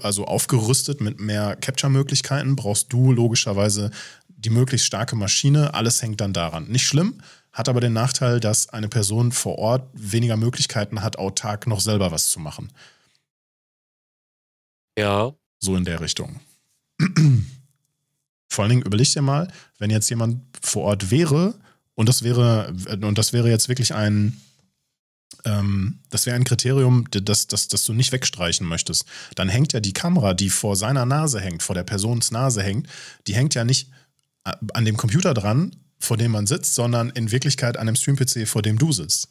also 0.01 0.25
aufgerüstet 0.25 1.01
mit 1.01 1.19
mehr 1.19 1.55
Capture-Möglichkeiten, 1.55 2.55
brauchst 2.55 2.91
du 2.93 3.11
logischerweise 3.11 3.91
die 4.27 4.49
möglichst 4.49 4.87
starke 4.87 5.15
Maschine. 5.15 5.73
Alles 5.73 6.01
hängt 6.01 6.21
dann 6.21 6.33
daran. 6.33 6.67
Nicht 6.67 6.85
schlimm, 6.87 7.21
hat 7.51 7.69
aber 7.69 7.79
den 7.79 7.93
Nachteil, 7.93 8.39
dass 8.39 8.69
eine 8.69 8.89
Person 8.89 9.31
vor 9.31 9.57
Ort 9.57 9.87
weniger 9.93 10.37
Möglichkeiten 10.37 11.01
hat, 11.01 11.17
autark 11.17 11.67
noch 11.67 11.79
selber 11.79 12.11
was 12.11 12.29
zu 12.29 12.39
machen. 12.39 12.71
Ja. 14.97 15.33
So 15.65 15.75
in 15.75 15.83
der 15.83 15.99
Richtung. 15.99 16.39
Vor 18.47 18.63
allen 18.63 18.69
Dingen 18.69 18.83
überleg 18.83 19.11
dir 19.11 19.23
mal, 19.23 19.51
wenn 19.79 19.89
jetzt 19.89 20.09
jemand 20.09 20.39
vor 20.61 20.83
Ort 20.83 21.09
wäre 21.11 21.55
und 21.95 22.07
das 22.07 22.23
wäre, 22.23 22.73
und 23.01 23.17
das 23.17 23.33
wäre 23.33 23.49
jetzt 23.49 23.67
wirklich 23.67 23.93
ein, 23.93 24.39
ähm, 25.43 25.99
das 26.11 26.25
wäre 26.25 26.35
ein 26.35 26.43
Kriterium, 26.43 27.05
das, 27.09 27.47
das, 27.47 27.67
das 27.67 27.83
du 27.83 27.93
nicht 27.93 28.11
wegstreichen 28.11 28.67
möchtest, 28.67 29.05
dann 29.33 29.49
hängt 29.49 29.73
ja 29.73 29.79
die 29.79 29.93
Kamera, 29.93 30.35
die 30.35 30.49
vor 30.49 30.75
seiner 30.75 31.05
Nase 31.05 31.41
hängt, 31.41 31.63
vor 31.63 31.73
der 31.73 31.83
Persons 31.83 32.31
Nase 32.31 32.61
hängt, 32.61 32.87
die 33.27 33.35
hängt 33.35 33.55
ja 33.55 33.65
nicht 33.65 33.89
äh, 34.45 34.53
an 34.73 34.85
dem 34.85 34.95
Computer 34.95 35.33
dran, 35.33 35.75
vor 35.99 36.15
dem 36.15 36.31
man 36.31 36.45
sitzt, 36.47 36.75
sondern 36.75 37.09
in 37.09 37.31
Wirklichkeit 37.31 37.75
an 37.75 37.87
dem 37.87 37.95
Stream-PC, 37.95 38.47
vor 38.47 38.61
dem 38.61 38.77
du 38.77 38.91
sitzt. 38.91 39.29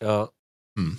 Ja. 0.00 0.30
Hm. 0.76 0.98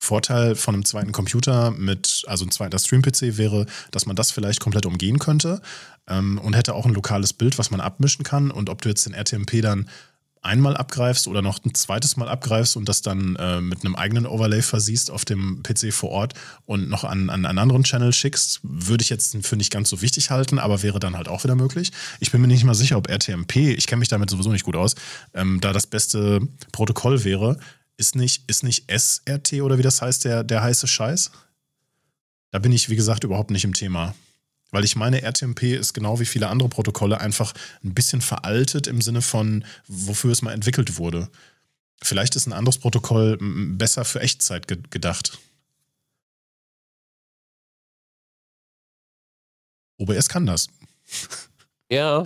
Vorteil 0.00 0.56
von 0.56 0.74
einem 0.74 0.84
zweiten 0.84 1.12
Computer 1.12 1.70
mit, 1.72 2.24
also 2.26 2.44
ein 2.44 2.50
zweiter 2.50 2.78
Stream-PC 2.78 3.36
wäre, 3.36 3.66
dass 3.90 4.06
man 4.06 4.16
das 4.16 4.30
vielleicht 4.30 4.58
komplett 4.58 4.86
umgehen 4.86 5.18
könnte 5.18 5.60
ähm, 6.08 6.38
und 6.38 6.56
hätte 6.56 6.74
auch 6.74 6.86
ein 6.86 6.94
lokales 6.94 7.34
Bild, 7.34 7.58
was 7.58 7.70
man 7.70 7.80
abmischen 7.80 8.24
kann. 8.24 8.50
Und 8.50 8.70
ob 8.70 8.80
du 8.80 8.88
jetzt 8.88 9.04
den 9.06 9.12
RTMP 9.12 9.60
dann 9.60 9.88
einmal 10.42 10.76
abgreifst 10.76 11.28
oder 11.28 11.42
noch 11.42 11.62
ein 11.64 11.74
zweites 11.74 12.16
Mal 12.16 12.28
abgreifst 12.28 12.76
und 12.76 12.88
das 12.88 13.02
dann 13.02 13.36
äh, 13.36 13.60
mit 13.60 13.84
einem 13.84 13.94
eigenen 13.94 14.26
Overlay 14.26 14.62
versiehst 14.62 15.10
auf 15.10 15.24
dem 15.24 15.62
PC 15.62 15.92
vor 15.92 16.10
Ort 16.10 16.34
und 16.64 16.88
noch 16.88 17.04
an, 17.04 17.28
an 17.28 17.44
einen 17.44 17.58
anderen 17.58 17.84
Channel 17.84 18.12
schickst, 18.12 18.60
würde 18.62 19.02
ich 19.02 19.10
jetzt 19.10 19.36
für 19.42 19.56
nicht 19.56 19.70
ganz 19.70 19.90
so 19.90 20.00
wichtig 20.00 20.30
halten, 20.30 20.58
aber 20.58 20.82
wäre 20.82 20.98
dann 20.98 21.16
halt 21.16 21.28
auch 21.28 21.44
wieder 21.44 21.56
möglich. 21.56 21.92
Ich 22.20 22.32
bin 22.32 22.40
mir 22.40 22.46
nicht 22.46 22.64
mal 22.64 22.74
sicher, 22.74 22.96
ob 22.96 23.10
RTMP, 23.10 23.56
ich 23.56 23.86
kenne 23.86 24.00
mich 24.00 24.08
damit 24.08 24.30
sowieso 24.30 24.50
nicht 24.50 24.64
gut 24.64 24.76
aus, 24.76 24.94
ähm, 25.34 25.60
da 25.60 25.74
das 25.74 25.86
beste 25.86 26.40
Protokoll 26.72 27.24
wäre, 27.24 27.58
ist 28.00 28.16
nicht, 28.16 28.48
ist 28.48 28.64
nicht 28.64 28.90
SRT 28.90 29.60
oder 29.62 29.78
wie 29.78 29.82
das 29.82 30.02
heißt, 30.02 30.24
der, 30.24 30.42
der 30.42 30.62
heiße 30.62 30.88
Scheiß? 30.88 31.30
Da 32.50 32.58
bin 32.58 32.72
ich, 32.72 32.88
wie 32.88 32.96
gesagt, 32.96 33.22
überhaupt 33.22 33.50
nicht 33.50 33.64
im 33.64 33.74
Thema. 33.74 34.14
Weil 34.72 34.84
ich 34.84 34.96
meine, 34.96 35.22
RTMP 35.22 35.62
ist 35.74 35.94
genau 35.94 36.18
wie 36.20 36.26
viele 36.26 36.48
andere 36.48 36.68
Protokolle 36.68 37.20
einfach 37.20 37.52
ein 37.84 37.94
bisschen 37.94 38.20
veraltet 38.20 38.86
im 38.86 39.00
Sinne 39.00 39.20
von, 39.20 39.64
wofür 39.86 40.32
es 40.32 40.42
mal 40.42 40.52
entwickelt 40.52 40.96
wurde. 40.96 41.28
Vielleicht 42.02 42.34
ist 42.36 42.46
ein 42.46 42.52
anderes 42.52 42.78
Protokoll 42.78 43.36
besser 43.40 44.04
für 44.04 44.20
Echtzeit 44.20 44.66
ge 44.66 44.78
gedacht. 44.90 45.38
OBS 49.98 50.28
kann 50.28 50.46
das. 50.46 50.68
Ja. 51.90 52.24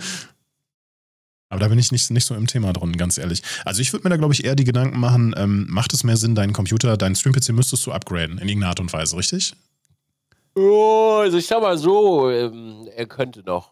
Aber 1.55 1.61
da 1.61 1.69
bin 1.69 1.79
ich 1.79 1.93
nicht, 1.93 2.11
nicht 2.11 2.25
so 2.25 2.35
im 2.35 2.47
Thema 2.47 2.73
drin, 2.73 2.97
ganz 2.97 3.17
ehrlich. 3.17 3.41
Also 3.63 3.81
ich 3.81 3.93
würde 3.93 4.03
mir 4.03 4.09
da, 4.09 4.17
glaube 4.17 4.33
ich, 4.33 4.43
eher 4.43 4.57
die 4.57 4.65
Gedanken 4.65 4.99
machen, 4.99 5.33
ähm, 5.37 5.67
macht 5.69 5.93
es 5.93 6.03
mehr 6.03 6.17
Sinn, 6.17 6.35
deinen 6.35 6.51
Computer, 6.51 6.97
deinen 6.97 7.15
Stream-PC 7.15 7.53
müsstest 7.53 7.85
du 7.85 7.93
upgraden 7.93 8.39
in 8.39 8.49
irgendeiner 8.49 8.71
Art 8.71 8.81
und 8.81 8.91
Weise, 8.91 9.15
richtig? 9.15 9.53
Oh, 10.53 11.19
also 11.21 11.37
ich 11.37 11.47
sag 11.47 11.61
mal 11.61 11.77
so, 11.77 12.29
ähm, 12.29 12.89
er 12.93 13.05
könnte 13.05 13.41
noch. 13.43 13.71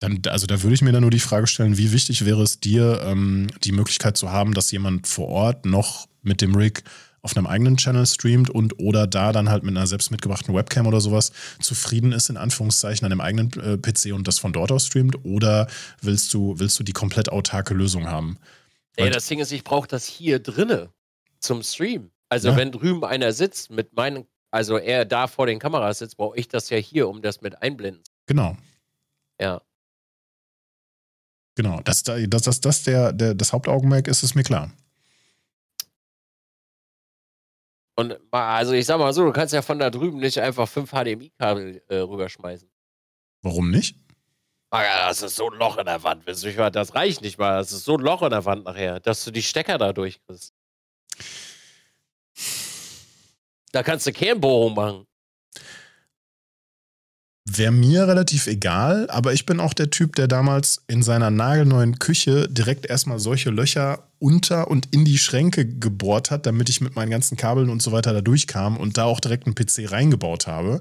Dann, 0.00 0.22
also 0.28 0.46
da 0.46 0.62
würde 0.62 0.72
ich 0.72 0.80
mir 0.80 0.92
dann 0.92 1.02
nur 1.02 1.10
die 1.10 1.20
Frage 1.20 1.46
stellen, 1.46 1.76
wie 1.76 1.92
wichtig 1.92 2.24
wäre 2.24 2.42
es 2.42 2.60
dir, 2.60 3.02
ähm, 3.04 3.48
die 3.62 3.72
Möglichkeit 3.72 4.16
zu 4.16 4.32
haben, 4.32 4.54
dass 4.54 4.70
jemand 4.70 5.06
vor 5.06 5.28
Ort 5.28 5.66
noch 5.66 6.06
mit 6.22 6.40
dem 6.40 6.54
Rig 6.54 6.82
auf 7.24 7.36
einem 7.36 7.46
eigenen 7.46 7.78
Channel 7.78 8.06
streamt 8.06 8.50
und 8.50 8.78
oder 8.78 9.06
da 9.06 9.32
dann 9.32 9.48
halt 9.48 9.62
mit 9.62 9.74
einer 9.74 9.86
selbst 9.86 10.10
mitgebrachten 10.10 10.54
Webcam 10.54 10.86
oder 10.86 11.00
sowas 11.00 11.32
zufrieden 11.58 12.12
ist, 12.12 12.28
in 12.28 12.36
Anführungszeichen, 12.36 13.04
an 13.06 13.10
dem 13.10 13.22
eigenen 13.22 13.50
äh, 13.60 13.78
PC 13.78 14.12
und 14.12 14.28
das 14.28 14.38
von 14.38 14.52
dort 14.52 14.70
aus 14.70 14.86
streamt? 14.86 15.24
Oder 15.24 15.66
willst 16.02 16.34
du, 16.34 16.58
willst 16.58 16.78
du 16.78 16.84
die 16.84 16.92
komplett 16.92 17.30
autarke 17.30 17.72
Lösung 17.72 18.06
haben? 18.06 18.38
Ey, 18.96 19.10
das 19.10 19.26
Ding 19.26 19.40
ist, 19.40 19.52
ich 19.52 19.64
brauche 19.64 19.88
das 19.88 20.04
hier 20.04 20.38
drinne 20.38 20.90
zum 21.40 21.62
Stream. 21.62 22.10
Also 22.28 22.50
ja. 22.50 22.56
wenn 22.56 22.72
drüben 22.72 23.04
einer 23.04 23.32
sitzt 23.32 23.70
mit 23.70 23.96
meinen, 23.96 24.26
also 24.50 24.76
er 24.76 25.06
da 25.06 25.26
vor 25.26 25.46
den 25.46 25.58
Kameras 25.58 26.00
sitzt, 26.00 26.18
brauche 26.18 26.36
ich 26.36 26.48
das 26.48 26.68
ja 26.68 26.76
hier, 26.76 27.08
um 27.08 27.22
das 27.22 27.40
mit 27.40 27.62
einblenden. 27.62 28.02
Genau. 28.26 28.56
Ja. 29.40 29.62
Genau, 31.56 31.80
dass 31.82 32.02
das, 32.02 32.42
das, 32.42 32.60
das 32.60 32.82
der, 32.82 33.12
der, 33.12 33.34
das 33.34 33.52
Hauptaugenmerk 33.52 34.08
ist, 34.08 34.22
ist 34.22 34.34
mir 34.34 34.42
klar. 34.42 34.70
Und 37.96 38.18
also 38.30 38.72
ich 38.72 38.86
sag 38.86 38.98
mal 38.98 39.12
so, 39.12 39.24
du 39.24 39.32
kannst 39.32 39.54
ja 39.54 39.62
von 39.62 39.78
da 39.78 39.90
drüben 39.90 40.18
nicht 40.18 40.38
einfach 40.38 40.68
fünf 40.68 40.90
HDMI-Kabel 40.90 41.82
äh, 41.88 41.96
rüberschmeißen. 41.96 42.68
Warum 43.42 43.70
nicht? 43.70 43.96
Ah 44.70 44.82
ja, 44.82 45.08
das 45.08 45.22
ist 45.22 45.36
so 45.36 45.48
ein 45.48 45.58
Loch 45.58 45.78
in 45.78 45.86
der 45.86 46.02
Wand. 46.02 46.26
Das 46.26 46.94
reicht 46.94 47.22
nicht 47.22 47.38
mal. 47.38 47.58
Das 47.58 47.70
ist 47.70 47.84
so 47.84 47.96
ein 47.96 48.00
Loch 48.00 48.22
in 48.22 48.30
der 48.30 48.44
Wand 48.44 48.64
nachher, 48.64 48.98
dass 48.98 49.24
du 49.24 49.30
die 49.30 49.42
Stecker 49.42 49.78
da 49.78 49.92
durchkriegst. 49.92 50.52
Da 53.70 53.82
kannst 53.84 54.06
du 54.06 54.12
Kernbohrung 54.12 54.74
machen. 54.74 55.06
Wäre 57.46 57.72
mir 57.72 58.08
relativ 58.08 58.46
egal, 58.46 59.08
aber 59.10 59.34
ich 59.34 59.44
bin 59.44 59.60
auch 59.60 59.74
der 59.74 59.90
Typ, 59.90 60.16
der 60.16 60.28
damals 60.28 60.82
in 60.88 61.02
seiner 61.02 61.30
nagelneuen 61.30 61.98
Küche 61.98 62.48
direkt 62.48 62.86
erstmal 62.86 63.18
solche 63.18 63.50
Löcher 63.50 64.08
unter 64.18 64.68
und 64.68 64.94
in 64.94 65.04
die 65.04 65.18
Schränke 65.18 65.66
gebohrt 65.66 66.30
hat, 66.30 66.46
damit 66.46 66.70
ich 66.70 66.80
mit 66.80 66.96
meinen 66.96 67.10
ganzen 67.10 67.36
Kabeln 67.36 67.68
und 67.68 67.82
so 67.82 67.92
weiter 67.92 68.14
da 68.14 68.22
durchkam 68.22 68.78
und 68.78 68.96
da 68.96 69.04
auch 69.04 69.20
direkt 69.20 69.44
einen 69.46 69.54
PC 69.54 69.92
reingebaut 69.92 70.46
habe. 70.46 70.80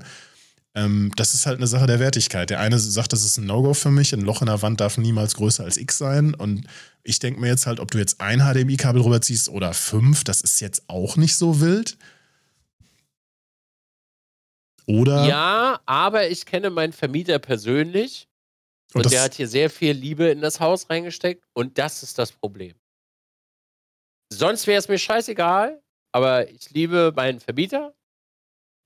Ähm, 0.74 1.12
das 1.18 1.34
ist 1.34 1.46
halt 1.46 1.58
eine 1.58 1.68
Sache 1.68 1.86
der 1.86 2.00
Wertigkeit. 2.00 2.50
Der 2.50 2.62
eine 2.62 2.80
sagt, 2.80 3.12
das 3.12 3.26
ist 3.26 3.38
ein 3.38 3.46
No-Go 3.46 3.74
für 3.74 3.92
mich, 3.92 4.14
ein 4.14 4.22
Loch 4.22 4.42
in 4.42 4.48
der 4.48 4.62
Wand 4.62 4.80
darf 4.80 4.98
niemals 4.98 5.36
größer 5.36 5.66
als 5.66 5.76
X 5.76 5.98
sein. 5.98 6.34
Und 6.34 6.66
ich 7.04 7.20
denke 7.20 7.42
mir 7.42 7.48
jetzt 7.48 7.68
halt, 7.68 7.82
ob 7.82 7.92
du 7.92 7.98
jetzt 7.98 8.22
ein 8.22 8.40
HDMI-Kabel 8.40 9.02
rüberziehst 9.02 9.50
oder 9.50 9.74
fünf, 9.74 10.24
das 10.24 10.40
ist 10.40 10.62
jetzt 10.62 10.84
auch 10.88 11.18
nicht 11.18 11.36
so 11.36 11.60
wild. 11.60 11.98
Oder? 14.86 15.26
Ja, 15.26 15.82
aber 15.86 16.30
ich 16.30 16.46
kenne 16.46 16.70
meinen 16.70 16.94
Vermieter 16.94 17.40
persönlich 17.40 18.28
und, 18.94 19.06
und 19.06 19.12
der 19.12 19.24
hat 19.24 19.34
hier 19.34 19.48
sehr 19.48 19.70
viel 19.70 19.94
Liebe 19.94 20.26
in 20.30 20.42
das 20.42 20.60
Haus 20.60 20.90
reingesteckt 20.90 21.46
und 21.54 21.78
das 21.78 22.04
ist 22.04 22.20
das 22.20 22.32
Problem. 22.32 22.76
Sonst 24.32 24.68
wäre 24.68 24.80
es 24.80 24.88
mir 24.88 24.98
scheißegal, 24.98 25.82
aber 26.12 26.50
ich 26.50 26.70
liebe 26.72 27.14
meinen 27.16 27.40
Vermieter 27.40 27.94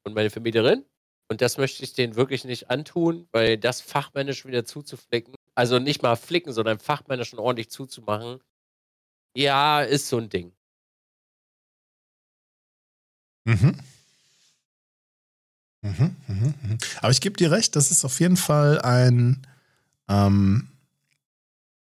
und 0.03 0.13
meine 0.13 0.29
Vermieterin 0.29 0.85
und 1.29 1.41
das 1.41 1.57
möchte 1.57 1.83
ich 1.83 1.93
denen 1.93 2.15
wirklich 2.15 2.45
nicht 2.45 2.69
antun, 2.69 3.27
weil 3.31 3.57
das 3.57 3.81
fachmännisch 3.81 4.45
wieder 4.45 4.65
zuzuflicken, 4.65 5.35
also 5.55 5.79
nicht 5.79 6.03
mal 6.03 6.15
flicken, 6.15 6.53
sondern 6.53 6.79
fachmännisch 6.79 7.33
und 7.33 7.39
ordentlich 7.39 7.69
zuzumachen, 7.69 8.39
ja, 9.35 9.81
ist 9.81 10.07
so 10.07 10.17
ein 10.17 10.29
Ding. 10.29 10.53
Mhm. 13.45 13.79
Mhm, 15.87 16.15
mhm, 16.27 16.53
mhm. 16.61 16.77
Aber 17.01 17.11
ich 17.11 17.21
gebe 17.21 17.37
dir 17.37 17.51
recht, 17.51 17.75
das 17.75 17.91
ist 17.91 18.03
auf 18.03 18.19
jeden 18.19 18.37
Fall 18.37 18.81
ein, 18.81 19.41
ähm, 20.09 20.67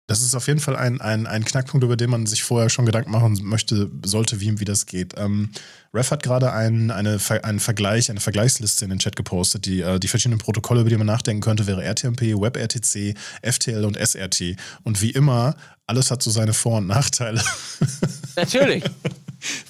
das 0.06 0.22
ist 0.22 0.34
auf 0.34 0.46
jeden 0.48 0.60
Fall 0.60 0.76
ein, 0.76 1.00
ein, 1.00 1.26
ein 1.26 1.44
Knackpunkt, 1.44 1.82
über 1.82 1.96
den 1.96 2.10
man 2.10 2.26
sich 2.26 2.42
vorher 2.42 2.68
schon 2.68 2.84
Gedanken 2.84 3.10
machen 3.10 3.38
möchte, 3.42 3.90
sollte, 4.04 4.38
wie, 4.40 4.60
wie 4.60 4.66
das 4.66 4.84
geht. 4.84 5.14
Ähm, 5.16 5.50
Ref 5.94 6.10
hat 6.10 6.22
gerade 6.22 6.52
ein, 6.52 6.90
eine, 6.90 7.18
einen 7.42 7.60
Vergleich, 7.60 8.10
eine 8.10 8.20
Vergleichsliste 8.20 8.84
in 8.84 8.90
den 8.90 8.98
Chat 8.98 9.16
gepostet, 9.16 9.64
die, 9.64 9.80
äh, 9.80 9.98
die 9.98 10.08
verschiedenen 10.08 10.38
Protokolle, 10.38 10.82
über 10.82 10.90
die 10.90 10.98
man 10.98 11.06
nachdenken 11.06 11.40
könnte, 11.40 11.66
wäre 11.66 11.82
RTMP, 11.82 12.20
WebRTC, 12.38 13.16
FTL 13.42 13.84
und 13.86 13.96
SRT. 13.96 14.56
Und 14.82 15.00
wie 15.00 15.10
immer, 15.10 15.56
alles 15.86 16.10
hat 16.10 16.22
so 16.22 16.30
seine 16.30 16.52
Vor- 16.52 16.78
und 16.78 16.86
Nachteile. 16.86 17.42
Natürlich. 18.36 18.84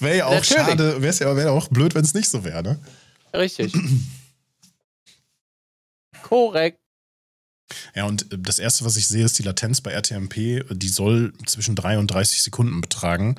wäre 0.01 0.17
ja 0.17 0.27
auch 0.27 0.33
Natürlich. 0.33 0.65
schade, 0.65 1.03
wäre 1.03 1.15
ja 1.15 1.37
wär 1.37 1.53
auch 1.53 1.69
blöd, 1.69 1.95
wenn 1.95 2.05
es 2.05 2.15
nicht 2.15 2.29
so 2.29 2.43
wäre, 2.45 2.63
ne? 2.63 2.79
Richtig. 3.33 3.73
Korrekt. 6.25 6.81
Ja, 7.95 8.07
und 8.07 8.33
äh, 8.33 8.39
das 8.39 8.59
erste, 8.59 8.85
was 8.85 8.97
ich 8.97 9.07
sehe, 9.07 9.25
ist 9.25 9.39
die 9.39 9.43
Latenz 9.43 9.81
bei 9.81 9.93
RTMP. 9.93 10.65
Die 10.71 10.89
soll 10.89 11.33
zwischen 11.47 11.77
3 11.77 11.99
und 11.99 12.09
30 12.09 12.43
Sekunden 12.43 12.81
betragen. 12.81 13.37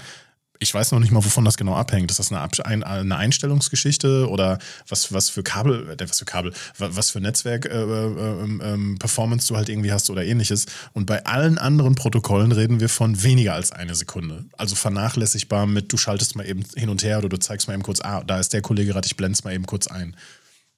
Ich 0.59 0.73
weiß 0.73 0.93
noch 0.93 0.99
nicht 0.99 1.11
mal, 1.11 1.25
wovon 1.25 1.43
das 1.43 1.57
genau 1.57 1.75
abhängt. 1.75 2.09
Ist 2.11 2.19
das 2.19 2.31
eine, 2.31 2.85
eine 2.85 3.17
Einstellungsgeschichte 3.17 4.29
oder 4.29 4.57
was, 4.87 5.11
was 5.11 5.29
für 5.29 5.43
Kabel, 5.43 5.89
äh, 5.89 5.97
was 6.07 6.19
für 6.19 6.25
Kabel, 6.25 6.53
was 6.77 7.09
für 7.09 7.19
Netzwerk-Performance 7.19 9.43
äh, 9.43 9.45
äh, 9.45 9.49
du 9.49 9.57
halt 9.57 9.69
irgendwie 9.69 9.91
hast 9.91 10.11
oder 10.11 10.23
ähnliches. 10.23 10.67
Und 10.93 11.07
bei 11.07 11.25
allen 11.25 11.57
anderen 11.57 11.95
Protokollen 11.95 12.51
reden 12.51 12.79
wir 12.79 12.89
von 12.89 13.23
weniger 13.23 13.55
als 13.55 13.71
eine 13.71 13.95
Sekunde. 13.95 14.45
Also 14.57 14.75
vernachlässigbar 14.75 15.65
mit, 15.65 15.91
du 15.91 15.97
schaltest 15.97 16.35
mal 16.35 16.47
eben 16.47 16.63
hin 16.75 16.89
und 16.89 17.03
her 17.03 17.17
oder 17.17 17.29
du 17.29 17.37
zeigst 17.37 17.67
mal 17.67 17.73
eben 17.73 17.83
kurz, 17.83 18.01
ah, 18.01 18.23
da 18.23 18.39
ist 18.39 18.53
der 18.53 18.61
Kollege 18.61 18.93
gerade, 18.93 19.07
ich 19.07 19.17
blende 19.17 19.33
es 19.33 19.43
mal 19.43 19.55
eben 19.55 19.65
kurz 19.65 19.87
ein. 19.87 20.15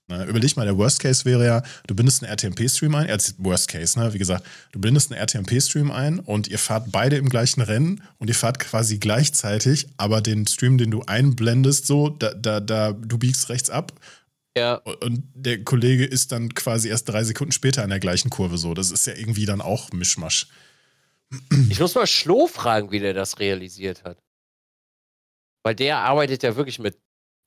Ne, 0.10 0.24
überleg 0.24 0.56
mal, 0.56 0.66
der 0.66 0.78
Worst 0.78 1.02
Case 1.02 1.26
wäre 1.26 1.46
ja, 1.46 1.62
du 1.86 1.94
bindest 1.94 2.24
einen 2.24 2.32
RTMP-Stream 2.32 2.96
ein, 2.96 3.10
äh, 3.10 3.18
Worst 3.40 3.68
Case, 3.68 4.00
ne? 4.00 4.14
wie 4.14 4.18
gesagt, 4.18 4.46
du 4.72 4.80
bindest 4.80 5.12
einen 5.12 5.20
RTMP-Stream 5.20 5.92
ein 5.92 6.20
und 6.20 6.48
ihr 6.48 6.60
fahrt 6.60 6.94
beide 6.94 7.18
im 7.18 7.28
gleichen 7.28 7.60
Rennen 7.60 8.02
und 8.18 8.30
ihr 8.30 8.36
fahrt 8.36 8.60
quasi 8.60 9.00
gleichzeitig, 9.00 9.88
aber 9.98 10.22
den 10.22 10.48
Stream, 10.48 10.78
den 10.78 10.92
du 10.92 11.02
einblendest, 11.02 11.88
so, 11.88 12.08
da, 12.08 12.34
da, 12.34 12.62
da, 12.62 12.94
du 12.94 13.18
biegst 13.18 13.50
rechts 13.50 13.70
ab. 13.70 13.92
Ja. 14.58 14.76
Und 14.76 15.24
der 15.36 15.66
Kollege 15.66 16.06
ist 16.06 16.32
dann 16.32 16.56
quasi 16.56 16.88
erst 16.88 17.10
drei 17.10 17.26
Sekunden 17.26 17.52
später 17.52 17.84
in 17.84 17.90
der 17.90 18.00
gleichen 18.00 18.30
Kurve 18.30 18.58
so. 18.58 18.74
Das 18.74 18.92
ist 18.92 19.06
ja 19.08 19.14
irgendwie 19.14 19.46
dann 19.46 19.60
auch 19.60 19.92
Mischmasch. 19.92 20.48
Ich 21.70 21.82
muss 21.82 21.94
mal 21.96 22.08
Schloh 22.08 22.48
fragen, 22.48 22.92
wie 22.92 23.00
der 23.00 23.14
das 23.14 23.40
realisiert 23.40 24.06
hat. 24.06 24.18
Weil 25.64 25.76
der 25.76 25.98
arbeitet 25.98 26.44
ja 26.44 26.56
wirklich 26.56 26.80
mit 26.80 26.98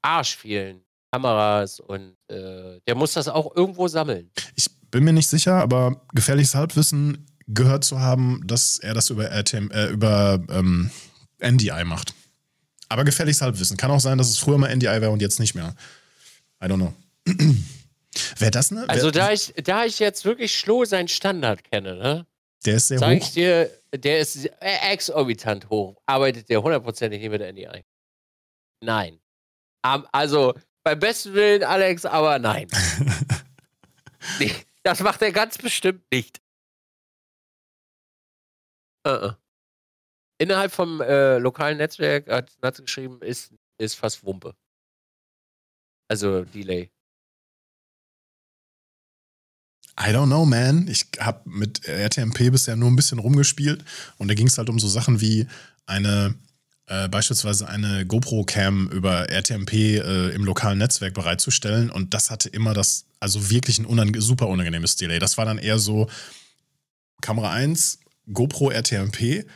arsch 0.02 0.36
vielen 0.36 0.84
Kameras 1.12 1.80
und 1.80 2.16
äh, 2.28 2.80
der 2.86 2.94
muss 2.94 3.14
das 3.14 3.28
auch 3.28 3.54
irgendwo 3.56 3.88
sammeln. 3.88 4.30
Ich 4.54 4.66
bin 4.90 5.04
mir 5.04 5.12
nicht 5.12 5.28
sicher, 5.28 5.54
aber 5.54 6.02
gefährliches 6.12 6.54
Halbwissen 6.54 7.26
gehört 7.48 7.84
zu 7.84 8.00
haben, 8.00 8.42
dass 8.46 8.78
er 8.78 8.94
das 8.94 9.10
über, 9.10 9.28
RTM, 9.28 9.70
äh, 9.70 9.86
über 9.88 10.40
ähm, 10.50 10.90
NDI 11.40 11.84
macht. 11.84 12.14
Aber 12.88 13.04
gefährliches 13.04 13.42
Halbwissen. 13.42 13.76
Kann 13.76 13.90
auch 13.90 14.00
sein, 14.00 14.18
dass 14.18 14.28
es 14.28 14.38
früher 14.38 14.58
mal 14.58 14.74
NDI 14.74 15.00
wäre 15.00 15.10
und 15.10 15.22
jetzt 15.22 15.40
nicht 15.40 15.54
mehr. 15.54 15.74
I 16.62 16.66
don't 16.66 16.76
know. 16.76 16.94
Wäre 18.38 18.50
das 18.50 18.72
ne? 18.72 18.84
Also 18.88 19.10
da 19.10 19.30
ich, 19.30 19.54
da 19.62 19.84
ich 19.84 20.00
jetzt 20.00 20.24
wirklich 20.24 20.58
Schloh 20.58 20.84
seinen 20.84 21.08
Standard 21.08 21.62
kenne, 21.62 21.96
ne? 21.96 22.26
Der 22.66 22.74
ist 22.74 22.88
sehr 22.88 22.98
sag 22.98 23.08
hoch. 23.08 23.22
ich 23.22 23.32
dir, 23.32 23.70
der 23.94 24.18
ist 24.18 24.50
exorbitant 24.60 25.70
hoch. 25.70 25.96
Arbeitet 26.06 26.48
der 26.48 26.62
hundertprozentig 26.62 27.20
nicht 27.20 27.30
mit 27.30 27.40
NDI? 27.40 27.84
Nein. 28.82 29.18
also 29.82 30.54
beim 30.82 30.98
besten 30.98 31.34
Willen, 31.34 31.62
Alex, 31.62 32.04
aber 32.04 32.38
nein. 32.38 32.68
nee, 34.38 34.54
das 34.82 35.00
macht 35.00 35.22
er 35.22 35.32
ganz 35.32 35.58
bestimmt 35.58 36.04
nicht. 36.10 36.40
Uh 39.06 39.10
-uh. 39.10 39.36
Innerhalb 40.38 40.72
vom 40.72 41.00
äh, 41.00 41.38
lokalen 41.38 41.78
Netzwerk 41.78 42.28
hat 42.28 42.50
Natze 42.62 42.82
geschrieben, 42.82 43.20
ist, 43.20 43.52
ist 43.78 43.94
fast 43.94 44.24
Wumpe. 44.24 44.54
Also 46.08 46.44
Delay. 46.44 46.90
I 49.98 50.12
don't 50.14 50.26
know, 50.26 50.46
man. 50.46 50.88
Ich 50.88 51.06
habe 51.18 51.48
mit 51.48 51.86
RTMP 51.86 52.50
bisher 52.50 52.74
nur 52.74 52.90
ein 52.90 52.96
bisschen 52.96 53.18
rumgespielt 53.18 53.84
und 54.16 54.28
da 54.28 54.34
ging 54.34 54.46
es 54.46 54.56
halt 54.56 54.70
um 54.70 54.78
so 54.78 54.88
Sachen 54.88 55.20
wie 55.20 55.46
eine 55.84 56.34
äh, 56.90 57.08
beispielsweise 57.08 57.68
eine 57.68 58.04
GoPro-Cam 58.04 58.88
über 58.88 59.30
RTMP 59.30 59.72
äh, 59.72 60.30
im 60.30 60.44
lokalen 60.44 60.78
Netzwerk 60.78 61.14
bereitzustellen. 61.14 61.88
Und 61.88 62.14
das 62.14 62.30
hatte 62.30 62.48
immer 62.48 62.74
das, 62.74 63.06
also 63.20 63.48
wirklich 63.48 63.78
ein 63.78 63.86
unang 63.86 64.12
super 64.20 64.48
unangenehmes 64.48 64.96
Delay. 64.96 65.20
Das 65.20 65.38
war 65.38 65.44
dann 65.44 65.58
eher 65.58 65.78
so 65.78 66.08
Kamera 67.20 67.52
1, 67.52 68.00
GoPro 68.32 68.70
RTMP, 68.70 69.46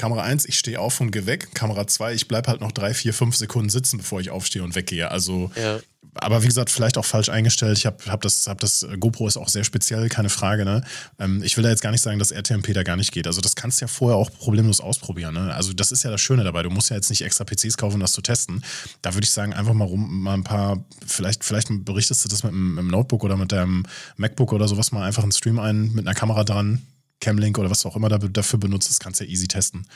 Kamera 0.00 0.22
1, 0.22 0.46
ich 0.46 0.58
stehe 0.58 0.80
auf 0.80 1.00
und 1.00 1.10
gehe 1.10 1.26
weg. 1.26 1.54
Kamera 1.54 1.86
2, 1.86 2.14
ich 2.14 2.26
bleibe 2.26 2.48
halt 2.48 2.60
noch 2.62 2.72
drei, 2.72 2.94
vier, 2.94 3.12
fünf 3.12 3.36
Sekunden 3.36 3.68
sitzen, 3.68 3.98
bevor 3.98 4.18
ich 4.20 4.30
aufstehe 4.30 4.62
und 4.64 4.74
weggehe. 4.74 5.10
Also, 5.10 5.50
Ja. 5.54 5.78
aber 6.14 6.42
wie 6.42 6.46
gesagt, 6.46 6.70
vielleicht 6.70 6.96
auch 6.96 7.04
falsch 7.04 7.28
eingestellt. 7.28 7.76
Ich 7.76 7.84
habe 7.84 7.98
hab 8.06 8.22
das, 8.22 8.46
hab 8.46 8.58
das, 8.60 8.86
GoPro 8.98 9.28
ist 9.28 9.36
auch 9.36 9.48
sehr 9.50 9.62
speziell, 9.62 10.08
keine 10.08 10.30
Frage. 10.30 10.64
Ne? 10.64 10.82
Ähm, 11.18 11.42
ich 11.44 11.54
will 11.56 11.64
da 11.64 11.68
jetzt 11.70 11.82
gar 11.82 11.90
nicht 11.90 12.00
sagen, 12.00 12.18
dass 12.18 12.30
RTMP 12.32 12.72
da 12.72 12.82
gar 12.82 12.96
nicht 12.96 13.12
geht. 13.12 13.26
Also 13.26 13.40
das 13.42 13.54
kannst 13.56 13.80
du 13.80 13.84
ja 13.84 13.88
vorher 13.88 14.16
auch 14.16 14.30
problemlos 14.32 14.80
ausprobieren. 14.80 15.34
Ne? 15.34 15.54
Also 15.54 15.74
das 15.74 15.92
ist 15.92 16.02
ja 16.02 16.10
das 16.10 16.20
Schöne 16.22 16.44
dabei. 16.44 16.62
Du 16.62 16.70
musst 16.70 16.88
ja 16.88 16.96
jetzt 16.96 17.10
nicht 17.10 17.20
extra 17.22 17.44
PCs 17.44 17.76
kaufen, 17.76 17.94
um 17.96 18.00
das 18.00 18.12
zu 18.12 18.22
testen. 18.22 18.64
Da 19.02 19.12
würde 19.14 19.26
ich 19.26 19.30
sagen, 19.30 19.52
einfach 19.52 19.74
mal 19.74 19.84
rum, 19.84 20.22
mal 20.22 20.34
ein 20.34 20.44
paar, 20.44 20.82
vielleicht, 21.06 21.44
vielleicht 21.44 21.68
berichtest 21.84 22.24
du 22.24 22.28
das 22.30 22.42
mit 22.42 22.52
einem, 22.52 22.70
mit 22.70 22.78
einem 22.80 22.88
Notebook 22.88 23.22
oder 23.22 23.36
mit 23.36 23.52
deinem 23.52 23.84
MacBook 24.16 24.52
oder 24.54 24.66
sowas 24.66 24.92
mal 24.92 25.06
einfach 25.06 25.22
einen 25.22 25.32
Stream 25.32 25.58
ein, 25.58 25.92
mit 25.92 26.06
einer 26.06 26.14
Kamera 26.14 26.42
dran, 26.44 26.80
Camlink 27.20 27.58
oder 27.58 27.70
was 27.70 27.82
du 27.82 27.88
auch 27.88 27.96
immer 27.96 28.08
da, 28.08 28.18
dafür 28.18 28.58
benutzt, 28.58 28.88
das 28.88 28.98
kannst 28.98 29.20
du 29.20 29.24
ja 29.24 29.30
easy 29.30 29.46
testen. 29.48 29.86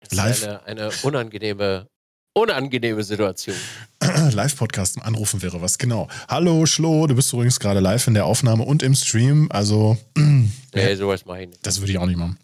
Das 0.00 0.12
ist 0.12 0.16
Live. 0.16 0.44
Eine, 0.44 0.64
eine 0.64 0.90
unangenehme, 1.02 1.86
unangenehme 2.34 3.02
Situation. 3.02 3.56
Live-Podcast 4.32 5.00
anrufen 5.02 5.42
wäre 5.42 5.60
was, 5.62 5.78
genau. 5.78 6.08
Hallo 6.28 6.66
Schlo, 6.66 7.06
du 7.06 7.14
bist 7.14 7.32
übrigens 7.32 7.58
gerade 7.60 7.80
live 7.80 8.06
in 8.06 8.14
der 8.14 8.26
Aufnahme 8.26 8.64
und 8.64 8.82
im 8.82 8.94
Stream. 8.94 9.48
Also, 9.50 9.96
Nee, 10.16 10.94
sowas 10.96 11.24
mache 11.24 11.42
ich 11.42 11.48
nicht. 11.48 11.66
das 11.66 11.80
würde 11.80 11.92
ich 11.92 11.98
auch 11.98 12.06
nicht 12.06 12.18
machen. 12.18 12.38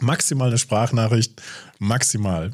Maximal 0.00 0.48
eine 0.48 0.58
Sprachnachricht, 0.58 1.42
maximal. 1.78 2.52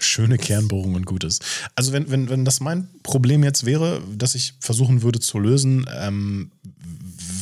Schöne 0.00 0.38
Kernbohrung 0.38 0.94
und 0.94 1.06
Gutes. 1.06 1.38
Also, 1.76 1.92
wenn, 1.92 2.10
wenn, 2.10 2.28
wenn 2.28 2.44
das 2.44 2.60
mein 2.60 2.88
Problem 3.02 3.44
jetzt 3.44 3.64
wäre, 3.64 4.02
das 4.16 4.34
ich 4.34 4.54
versuchen 4.60 5.02
würde 5.02 5.20
zu 5.20 5.38
lösen, 5.38 5.86
ähm, 5.94 6.50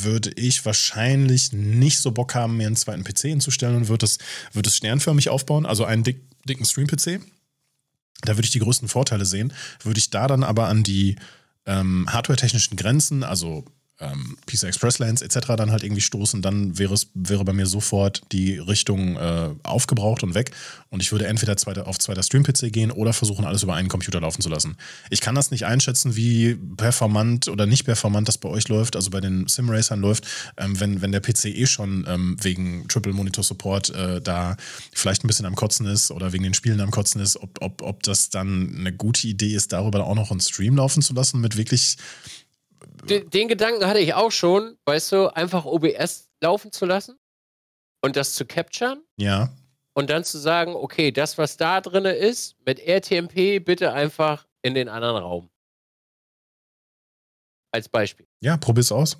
würde 0.02 0.30
ich 0.36 0.64
wahrscheinlich 0.64 1.52
nicht 1.52 2.00
so 2.00 2.12
Bock 2.12 2.34
haben, 2.34 2.56
mir 2.56 2.66
einen 2.66 2.76
zweiten 2.76 3.04
PC 3.04 3.20
hinzustellen 3.22 3.76
und 3.76 3.88
würde 3.88 4.06
es, 4.06 4.18
würde 4.52 4.68
es 4.68 4.76
sternförmig 4.76 5.28
aufbauen, 5.28 5.66
also 5.66 5.84
einen 5.84 6.04
dick, 6.04 6.20
dicken 6.44 6.64
Stream-PC. 6.64 7.20
Da 8.22 8.36
würde 8.36 8.44
ich 8.44 8.50
die 8.50 8.58
größten 8.58 8.88
Vorteile 8.88 9.24
sehen. 9.24 9.52
Würde 9.82 9.98
ich 9.98 10.10
da 10.10 10.26
dann 10.26 10.42
aber 10.42 10.66
an 10.68 10.82
die 10.82 11.16
ähm, 11.66 12.06
hardware-technischen 12.08 12.76
Grenzen, 12.76 13.22
also 13.22 13.64
ähm, 14.00 14.36
PCI 14.46 14.66
Express 14.68 14.98
Lanes 14.98 15.22
etc. 15.22 15.54
dann 15.56 15.70
halt 15.70 15.82
irgendwie 15.82 16.00
stoßen, 16.00 16.42
dann 16.42 16.78
wäre 16.78 16.94
es 16.94 17.08
wäre 17.14 17.44
bei 17.44 17.52
mir 17.52 17.66
sofort 17.66 18.22
die 18.32 18.58
Richtung 18.58 19.16
äh, 19.16 19.50
aufgebraucht 19.62 20.22
und 20.22 20.34
weg 20.34 20.52
und 20.90 21.02
ich 21.02 21.12
würde 21.12 21.26
entweder 21.26 21.56
zweite, 21.56 21.86
auf 21.86 21.98
zweiter 21.98 22.22
Stream-PC 22.22 22.72
gehen 22.72 22.90
oder 22.90 23.12
versuchen, 23.12 23.44
alles 23.44 23.62
über 23.62 23.74
einen 23.74 23.88
Computer 23.88 24.20
laufen 24.20 24.40
zu 24.40 24.48
lassen. 24.48 24.76
Ich 25.10 25.20
kann 25.20 25.34
das 25.34 25.50
nicht 25.50 25.66
einschätzen, 25.66 26.16
wie 26.16 26.54
performant 26.54 27.48
oder 27.48 27.66
nicht 27.66 27.84
performant 27.84 28.28
das 28.28 28.38
bei 28.38 28.48
euch 28.48 28.68
läuft, 28.68 28.96
also 28.96 29.10
bei 29.10 29.20
den 29.20 29.46
Sim-Racern 29.48 30.00
läuft, 30.00 30.26
ähm, 30.56 30.78
wenn, 30.80 31.02
wenn 31.02 31.12
der 31.12 31.20
PC 31.20 31.46
eh 31.46 31.66
schon 31.66 32.06
ähm, 32.08 32.36
wegen 32.40 32.86
Triple-Monitor-Support 32.88 33.90
äh, 33.90 34.20
da 34.20 34.56
vielleicht 34.92 35.24
ein 35.24 35.26
bisschen 35.26 35.46
am 35.46 35.56
Kotzen 35.56 35.86
ist 35.86 36.10
oder 36.10 36.32
wegen 36.32 36.44
den 36.44 36.54
Spielen 36.54 36.80
am 36.80 36.90
Kotzen 36.90 37.20
ist, 37.20 37.36
ob, 37.36 37.58
ob, 37.60 37.82
ob 37.82 38.02
das 38.02 38.30
dann 38.30 38.76
eine 38.78 38.92
gute 38.92 39.26
Idee 39.26 39.54
ist, 39.54 39.72
darüber 39.72 40.04
auch 40.04 40.14
noch 40.14 40.30
einen 40.30 40.40
Stream 40.40 40.76
laufen 40.76 41.02
zu 41.02 41.14
lassen 41.14 41.40
mit 41.40 41.56
wirklich 41.56 41.96
Den, 43.08 43.30
den 43.30 43.48
Gedanken 43.48 43.86
hatte 43.86 44.00
ich 44.00 44.14
auch 44.14 44.30
schon, 44.30 44.78
weißt 44.84 45.12
du, 45.12 45.34
einfach 45.34 45.64
OBS 45.64 46.28
laufen 46.40 46.72
zu 46.72 46.86
lassen 46.86 47.18
und 48.02 48.16
das 48.16 48.34
zu 48.34 48.44
capturen 48.46 49.02
ja, 49.16 49.50
und 49.94 50.10
dann 50.10 50.24
zu 50.24 50.38
sagen, 50.38 50.74
okay, 50.74 51.10
das, 51.10 51.38
was 51.38 51.56
da 51.56 51.80
drin 51.80 52.04
ist, 52.04 52.56
mit 52.64 52.78
RTMP 52.78 53.64
bitte 53.64 53.92
einfach 53.92 54.46
in 54.62 54.74
den 54.74 54.88
anderen 54.88 55.16
Raum. 55.16 55.50
Als 57.72 57.88
Beispiel. 57.88 58.26
ja, 58.40 58.56
probier's 58.56 58.92
aus. 58.92 59.18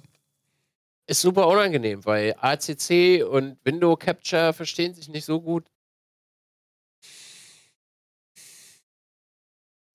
Ist 1.06 1.20
super 1.22 1.48
unangenehm, 1.48 2.04
weil 2.04 2.34
ACC 2.38 3.24
und 3.24 3.58
Window 3.64 3.96
Capture 3.96 4.52
verstehen 4.52 4.94
sich 4.94 5.08
nicht 5.08 5.24
so 5.24 5.40
gut. 5.40 5.64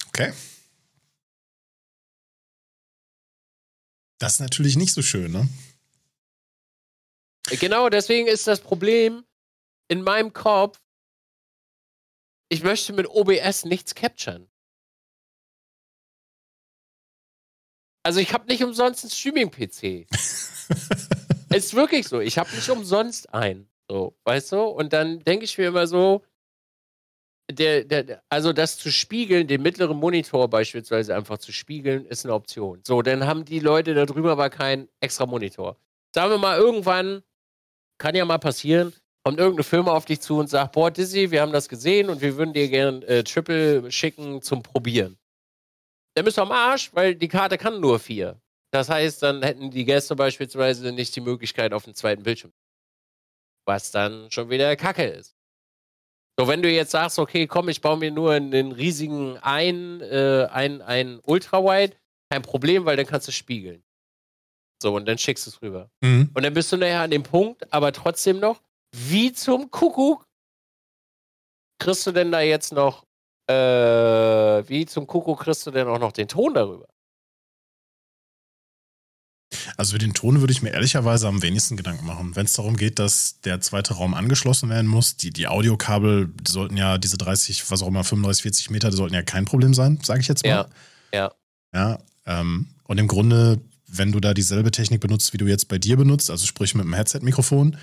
Okay. 0.08 0.34
Das 4.24 4.36
ist 4.36 4.40
natürlich 4.40 4.78
nicht 4.78 4.94
so 4.94 5.02
schön, 5.02 5.34
ne? 5.34 5.50
Genau, 7.60 7.90
deswegen 7.90 8.26
ist 8.26 8.48
das 8.48 8.62
Problem 8.62 9.26
in 9.90 10.02
meinem 10.02 10.32
Kopf, 10.32 10.80
ich 12.48 12.64
möchte 12.64 12.94
mit 12.94 13.06
OBS 13.06 13.66
nichts 13.66 13.96
capturen. 13.96 14.50
Also 18.04 18.22
ich 18.22 18.34
habe 18.34 18.48
nicht 18.48 18.64
umsonst 18.64 19.04
einen 19.04 19.12
Streaming-PC. 19.12 20.08
ist 21.54 21.74
wirklich 21.74 22.08
so. 22.08 22.22
Ich 22.22 22.38
habe 22.38 22.50
nicht 22.56 22.70
umsonst 22.70 23.34
einen. 23.34 23.70
So, 23.90 24.18
weißt 24.24 24.54
du? 24.54 24.62
Und 24.62 24.94
dann 24.94 25.20
denke 25.20 25.44
ich 25.44 25.58
mir 25.58 25.68
immer 25.68 25.86
so, 25.86 26.24
der, 27.52 27.84
der, 27.84 28.24
also 28.30 28.54
das 28.54 28.78
zu 28.78 28.92
spiegeln, 28.92 29.48
den 29.48 29.62
mittleren 29.62 29.98
Monitor 29.98 30.50
beispielsweise 30.50 31.16
einfach 31.16 31.38
zu 31.38 31.52
spiegeln, 31.52 32.06
ist 32.06 32.26
eine 32.26 32.34
Option. 32.34 32.82
So, 32.86 33.02
dann 33.02 33.26
haben 33.26 33.46
die 33.46 33.60
Leute 33.60 33.94
da 33.94 34.06
drüber 34.06 34.32
aber 34.32 34.50
keinen 34.50 34.88
extra 35.00 35.26
Monitor. 35.26 35.78
Sagen 36.14 36.32
wir 36.32 36.38
mal, 36.38 36.58
irgendwann 36.58 37.24
kann 37.98 38.16
ja 38.16 38.26
mal 38.26 38.40
passieren, 38.40 38.94
kommt 39.24 39.40
irgendeine 39.40 39.64
Firma 39.64 39.92
auf 39.92 40.06
dich 40.06 40.22
zu 40.22 40.38
und 40.38 40.50
sagt, 40.50 40.74
boah, 40.74 40.92
Dizzy, 40.92 41.32
wir 41.32 41.42
haben 41.42 41.54
das 41.54 41.70
gesehen 41.70 42.10
und 42.10 42.22
wir 42.22 42.38
würden 42.38 42.54
dir 42.54 42.70
gern 42.70 43.02
äh, 43.04 43.24
Triple 43.24 43.92
schicken 43.92 44.42
zum 44.42 44.64
Probieren. 44.64 45.18
Dann 46.16 46.26
bist 46.26 46.38
du 46.38 46.42
am 46.42 46.52
Arsch, 46.52 46.94
weil 46.94 47.16
die 47.16 47.28
Karte 47.28 47.58
kann 47.58 47.80
nur 47.80 48.00
vier. 48.00 48.40
Das 48.72 48.90
heißt, 48.90 49.22
dann 49.22 49.44
hätten 49.44 49.72
die 49.72 49.86
Gäste 49.86 50.16
beispielsweise 50.16 50.92
nicht 50.92 51.16
die 51.16 51.22
Möglichkeit 51.22 51.74
auf 51.74 51.86
den 51.86 51.96
zweiten 51.96 52.24
Bildschirm. 52.24 52.54
Was 53.66 53.92
dann 53.92 54.30
schon 54.32 54.50
wieder 54.50 54.76
Kacke 54.76 55.06
ist. 55.06 55.33
So, 56.40 56.48
wenn 56.48 56.64
du 56.64 56.70
jetzt 56.70 56.92
sagst, 56.92 57.20
okay, 57.20 57.46
komm, 57.46 57.70
ich 57.70 57.82
baue 57.82 57.98
mir 57.98 58.12
nur 58.12 58.32
einen 58.32 58.72
riesigen 58.72 59.38
ein, 59.38 60.02
äh, 60.02 60.48
ein, 60.52 60.82
ein 60.82 61.20
Ultrawide, 61.24 61.96
kein 62.32 62.42
Problem, 62.42 62.86
weil 62.86 62.98
dann 62.98 63.06
kannst 63.06 63.28
du 63.28 63.32
spiegeln. 63.32 63.84
So, 64.82 64.96
und 64.96 65.08
dann 65.08 65.18
schickst 65.18 65.46
du 65.46 65.52
es 65.52 65.62
rüber. 65.62 65.90
Mhm. 66.02 66.32
Und 66.34 66.44
dann 66.44 66.54
bist 66.54 66.72
du 66.72 66.78
nachher 66.78 67.02
an 67.02 67.12
dem 67.12 67.24
Punkt, 67.24 67.72
aber 67.72 67.92
trotzdem 67.94 68.40
noch, 68.40 68.62
wie 68.96 69.32
zum 69.32 69.70
Kuckuck 69.70 70.26
kriegst 71.80 72.08
du 72.08 72.12
denn 72.12 72.32
da 72.32 72.42
jetzt 72.42 72.74
noch, 72.74 73.06
äh, 73.48 73.54
wie 73.54 74.86
zum 74.86 75.06
Kuckuck 75.06 75.42
kriegst 75.42 75.68
du 75.68 75.72
denn 75.72 75.88
auch 75.88 76.00
noch 76.00 76.12
den 76.12 76.28
Ton 76.28 76.54
darüber? 76.54 76.88
Also 79.78 79.94
für 79.94 80.00
den 80.00 80.14
Ton 80.14 80.40
würde 80.40 80.54
ich 80.54 80.62
mir 80.62 80.72
ehrlicherweise 80.72 81.28
am 81.28 81.42
wenigsten 81.42 81.78
Gedanken 81.78 82.06
machen. 82.06 82.36
Wenn 82.36 82.46
es 82.46 82.54
darum 82.54 82.78
geht, 82.78 83.00
dass 83.00 83.40
der 83.42 83.62
zweite 83.62 83.96
Raum 83.96 84.14
angeschlossen 84.14 84.70
werden 84.70 84.88
muss, 84.88 85.18
die, 85.18 85.32
die 85.32 85.48
Audiokabel 85.48 86.28
die 86.28 86.52
sollten 86.52 86.78
ja 86.78 86.98
diese 86.98 87.18
30, 87.18 87.70
was 87.72 87.82
auch 87.82 87.88
immer, 87.88 88.04
35, 88.04 88.44
40 88.44 88.70
Meter, 88.70 88.90
die 88.90 88.98
sollten 88.98 89.16
ja 89.16 89.24
kein 89.24 89.46
Problem 89.46 89.74
sein, 89.74 90.00
sage 90.04 90.22
ich 90.22 90.28
jetzt 90.28 90.44
mal. 90.46 90.50
Ja, 90.50 90.68
ja. 91.14 91.32
Ja, 91.74 92.00
ähm, 92.26 92.68
und 92.84 93.00
im 93.00 93.08
Grunde, 93.08 93.60
wenn 93.88 94.12
du 94.12 94.20
da 94.20 94.34
dieselbe 94.34 94.70
Technik 94.70 95.02
benutzt, 95.02 95.34
wie 95.34 95.38
du 95.38 95.48
jetzt 95.48 95.68
bei 95.68 95.80
dir 95.80 95.98
benutzt, 95.98 96.30
also 96.30 96.46
sprich 96.46 96.76
mit 96.76 96.86
einem 96.86 96.94
Headset-Mikrofon, 96.94 97.78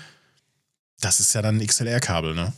das 1.01 1.19
ist 1.19 1.33
ja 1.33 1.41
dann 1.41 1.57
ein 1.57 1.67
XLR-Kabel, 1.67 2.33
ne? 2.35 2.53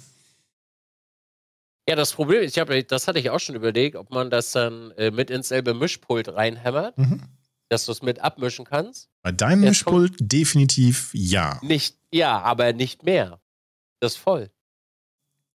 Ja, 1.87 1.95
das 1.95 2.13
Problem 2.13 2.43
ist, 2.43 2.55
ich 2.55 2.59
hab, 2.61 2.69
das 2.87 3.07
hatte 3.07 3.19
ich 3.19 3.29
auch 3.29 3.39
schon 3.39 3.55
überlegt, 3.55 3.95
ob 3.95 4.09
man 4.11 4.29
das 4.29 4.51
dann 4.51 4.91
äh, 4.91 5.11
mit 5.11 5.29
ins 5.29 5.49
selbe 5.49 5.73
Mischpult 5.73 6.29
reinhämmert, 6.29 6.97
Mhm. 6.97 7.21
Dass 7.73 7.85
du 7.85 7.91
es 7.91 8.01
mit 8.01 8.19
abmischen 8.19 8.65
kannst. 8.65 9.09
Bei 9.23 9.31
deinem 9.31 9.63
Jetzt 9.63 9.69
Mischpult 9.71 10.13
definitiv 10.19 11.09
ja. 11.13 11.59
Nicht, 11.63 11.97
ja, 12.11 12.39
aber 12.41 12.71
nicht 12.73 13.03
mehr. 13.03 13.39
Das 13.99 14.13
ist 14.13 14.17
voll. 14.19 14.49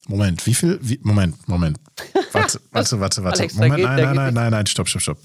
Moment, 0.07 0.47
wie 0.47 0.55
viel? 0.55 0.79
Wie, 0.83 0.99
Moment, 1.03 1.49
Moment. 1.49 1.79
Warte, 2.33 2.61
warte, 2.73 3.01
warte, 3.01 3.25
warte. 3.25 3.39
Alex, 3.41 3.55
Moment, 3.55 3.77
geht- 3.77 3.85
nein, 3.87 3.97
nein, 4.05 4.15
nein, 4.17 4.35
nein, 4.35 4.51
nein, 4.51 4.67
stopp, 4.67 4.89
stopp, 4.89 5.03
stopp. 5.03 5.19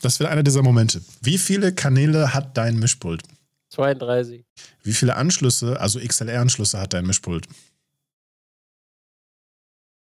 Das 0.00 0.18
wird 0.18 0.28
einer 0.30 0.42
dieser 0.42 0.62
Momente. 0.62 1.02
Wie 1.20 1.38
viele 1.38 1.72
Kanäle 1.74 2.34
hat 2.34 2.56
dein 2.56 2.78
Mischpult? 2.78 3.22
32. 3.68 4.44
Wie 4.82 4.92
viele 4.92 5.16
Anschlüsse, 5.16 5.78
also 5.80 6.00
XLR-Anschlüsse 6.00 6.80
hat 6.80 6.92
dein 6.92 7.06
Mischpult? 7.06 7.46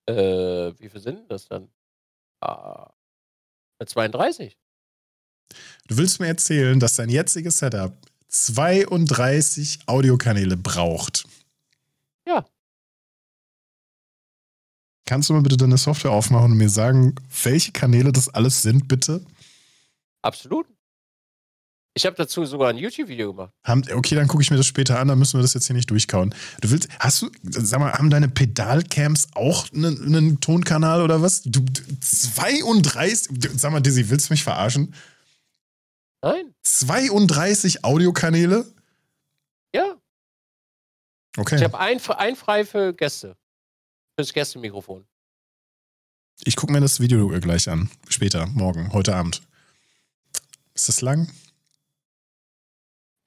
Äh, 0.09 0.73
wie 0.79 0.89
viel 0.89 1.01
sind 1.01 1.31
das 1.31 1.47
dann? 1.49 1.69
Ah, 2.41 2.93
32. 3.85 4.57
Du 5.89 5.97
willst 5.97 6.21
mir 6.21 6.27
erzählen, 6.27 6.81
dass 6.81 6.97
dein 6.97 7.09
jetziges 7.09 7.59
Setup 7.59 7.97
32 8.29 9.81
Audiokanäle 9.87 10.57
braucht. 10.57 11.25
Ja. 12.27 12.45
Kannst 15.07 15.29
du 15.29 15.35
mal 15.35 15.43
bitte 15.43 15.57
deine 15.57 15.79
Software 15.79 16.11
aufmachen 16.11 16.53
und 16.53 16.59
mir 16.59 16.69
sagen, 16.69 17.15
welche 17.45 17.73
Kanäle 17.73 18.13
das 18.13 18.29
alles 18.29 18.63
sind, 18.63 18.89
bitte? 18.89 19.25
Absolut. 20.23 20.67
Ich 21.97 22.05
habe 22.05 22.15
dazu 22.15 22.45
sogar 22.45 22.69
ein 22.69 22.77
YouTube-Video 22.77 23.33
gemacht. 23.33 23.55
Haben, 23.65 23.83
okay, 23.95 24.17
dann 24.17 24.29
gucke 24.29 24.43
ich 24.43 24.51
mir 24.51 24.59
das 24.59 24.67
später 24.67 24.99
an, 25.01 25.09
dann 25.09 25.19
müssen 25.19 25.39
wir 25.39 25.43
das 25.43 25.55
jetzt 25.55 25.67
hier 25.67 25.75
nicht 25.75 25.89
durchkauen. 25.89 26.35
Du 26.61 26.71
willst, 26.71 26.89
hast 27.01 27.23
du, 27.23 27.31
sag 27.43 27.81
mal, 27.81 27.93
haben 27.93 28.11
deine 28.11 28.29
Pedalcams 28.29 29.29
auch 29.35 29.73
einen, 29.73 30.05
einen 30.05 30.41
Tonkanal 30.41 31.01
oder 31.01 31.23
was? 31.23 31.43
Du, 31.45 31.61
du 31.61 31.83
32, 32.01 33.29
du, 33.39 33.49
sag 33.57 33.73
mal, 33.73 33.81
Dizzy, 33.81 34.11
willst 34.11 34.29
du 34.29 34.35
mich 34.35 34.45
verarschen? 34.45 34.93
Nein. 36.27 36.55
32 36.65 37.85
Audiokanäle? 37.85 38.67
Ja. 39.73 39.95
Okay. 41.37 41.55
Ich 41.55 41.63
habe 41.63 41.79
ein, 41.79 42.01
ein 42.01 42.35
frei 42.35 42.65
für 42.65 42.93
Gäste. 42.93 43.37
Fürs 44.19 44.33
Gästemikrofon. 44.33 45.07
Ich 46.45 46.57
gucke 46.57 46.73
mir 46.73 46.81
das 46.81 46.99
Video 46.99 47.29
gleich 47.41 47.69
an. 47.69 47.91
Später, 48.09 48.47
morgen, 48.47 48.93
heute 48.93 49.15
Abend. 49.15 49.41
Ist 50.75 50.89
das 50.89 51.01
lang? 51.01 51.31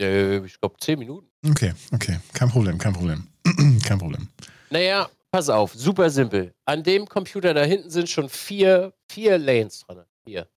Äh, 0.02 0.46
ich 0.46 0.60
glaube, 0.60 0.76
10 0.78 1.00
Minuten. 1.00 1.32
Okay, 1.50 1.74
okay. 1.94 2.20
Kein 2.34 2.50
Problem, 2.50 2.78
kein 2.78 2.94
Problem. 2.94 3.28
kein 3.86 3.98
Problem. 3.98 4.28
Naja, 4.72 5.10
pass 5.32 5.48
auf, 5.48 5.74
super 5.74 6.10
simpel. 6.10 6.54
An 6.66 6.84
dem 6.84 7.08
Computer 7.08 7.54
da 7.54 7.64
hinten 7.64 7.90
sind 7.90 8.10
schon 8.10 8.28
vier, 8.28 8.94
vier 9.08 9.38
Lanes 9.38 9.86
dran. 9.88 10.06
Hier. 10.26 10.50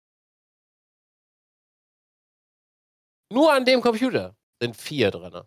Nur 3.33 3.53
an 3.53 3.65
dem 3.65 3.81
Computer 3.81 4.37
sind 4.61 4.77
vier 4.77 5.11
dran. 5.11 5.47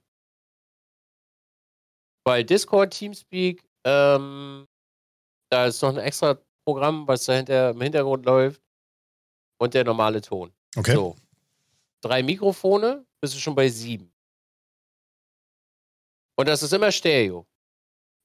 Weil 2.26 2.44
Discord, 2.44 2.92
Teamspeak, 2.92 3.64
ähm, 3.86 4.68
da 5.52 5.68
ist 5.68 5.82
noch 5.84 5.90
ein 5.90 5.98
extra 5.98 6.40
Programm, 6.66 7.08
was 7.08 7.26
dahinter 7.26 7.70
im 7.70 7.82
Hintergrund 7.82 8.26
läuft 8.26 8.62
und 9.60 9.76
der 9.76 9.84
normale 9.84 10.22
Ton. 10.22 10.52
Okay. 10.76 10.96
So. 10.96 11.16
Drei 12.02 12.24
Mikrofone, 12.24 13.06
bist 13.22 13.36
du 13.36 13.40
schon 13.40 13.54
bei 13.54 13.70
sieben. 13.70 14.12
Und 16.38 16.48
das 16.48 16.64
ist 16.64 16.74
immer 16.74 16.92
Stereo. 16.92 17.48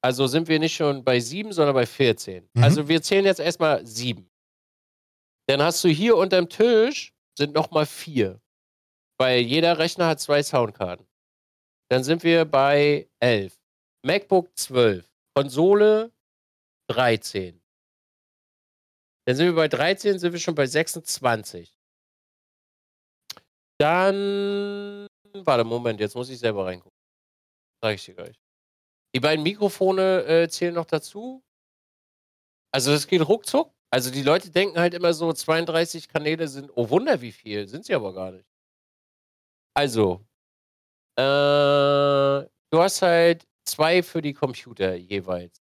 Also 0.03 0.27
sind 0.27 0.49
wir 0.49 0.59
nicht 0.59 0.75
schon 0.75 1.05
bei 1.05 1.21
sieben, 1.21 1.53
sondern 1.53 1.75
bei 1.75 1.85
14. 1.85 2.49
Mhm. 2.55 2.63
Also 2.63 2.89
wir 2.89 3.03
zählen 3.03 3.27
jetzt 3.27 3.41
erstmal 3.41 3.85
sieben. 3.85 4.31
Dann 5.47 5.63
hast 5.63 5.85
du 5.85 5.89
hier 5.89 6.17
unterm 6.17 6.49
Tisch 6.49 7.13
sind 7.37 7.53
nochmal 7.55 7.85
vier. 7.85 8.41
Weil 9.21 9.43
jeder 9.43 9.79
Rechner 9.79 10.07
hat 10.07 10.19
zwei 10.19 10.43
Soundkarten. 10.43 11.07
Dann 11.91 12.03
sind 12.03 12.23
wir 12.25 12.47
bei 12.47 13.11
elf. 13.21 13.61
MacBook 14.03 14.57
12. 14.57 15.07
Konsole 15.37 16.11
13. 16.89 17.61
Dann 19.27 19.37
sind 19.37 19.47
wir 19.47 19.55
bei 19.55 19.69
13, 19.69 20.19
sind 20.19 20.33
wir 20.33 20.41
schon 20.41 20.55
bei 20.55 20.67
26. 20.67 21.77
Dann. 23.79 25.07
Warte, 25.35 25.65
Moment, 25.65 26.01
jetzt 26.01 26.15
muss 26.15 26.31
ich 26.31 26.39
selber 26.39 26.65
reingucken. 26.65 26.99
Sag 27.83 27.97
ich 27.97 28.05
dir 28.07 28.15
gleich. 28.15 28.41
Die 29.15 29.21
beiden 29.21 29.43
Mikrofone 29.43 30.25
äh, 30.25 30.49
zählen 30.49 30.75
noch 30.75 30.87
dazu. 30.87 31.43
Also, 32.73 32.91
das 32.93 33.07
geht 33.07 33.29
ruckzuck. 33.29 33.71
Also, 33.93 34.11
die 34.11 34.23
Leute 34.23 34.51
denken 34.51 34.79
halt 34.79 34.95
immer 34.95 35.13
so, 35.13 35.31
32 35.31 36.09
Kanäle 36.09 36.49
sind, 36.49 36.71
oh 36.75 36.89
Wunder, 36.89 37.21
wie 37.21 37.33
viel. 37.33 37.69
Sind 37.69 37.85
sie 37.85 37.95
aber 37.95 38.15
gar 38.15 38.31
nicht. 38.31 38.50
Also, 39.81 40.27
äh, 41.17 41.23
du 42.71 42.79
hast 42.83 43.01
halt 43.01 43.47
zwei 43.65 44.03
für 44.03 44.21
die 44.21 44.35
Computer 44.35 44.95
jeweils. 44.95 45.63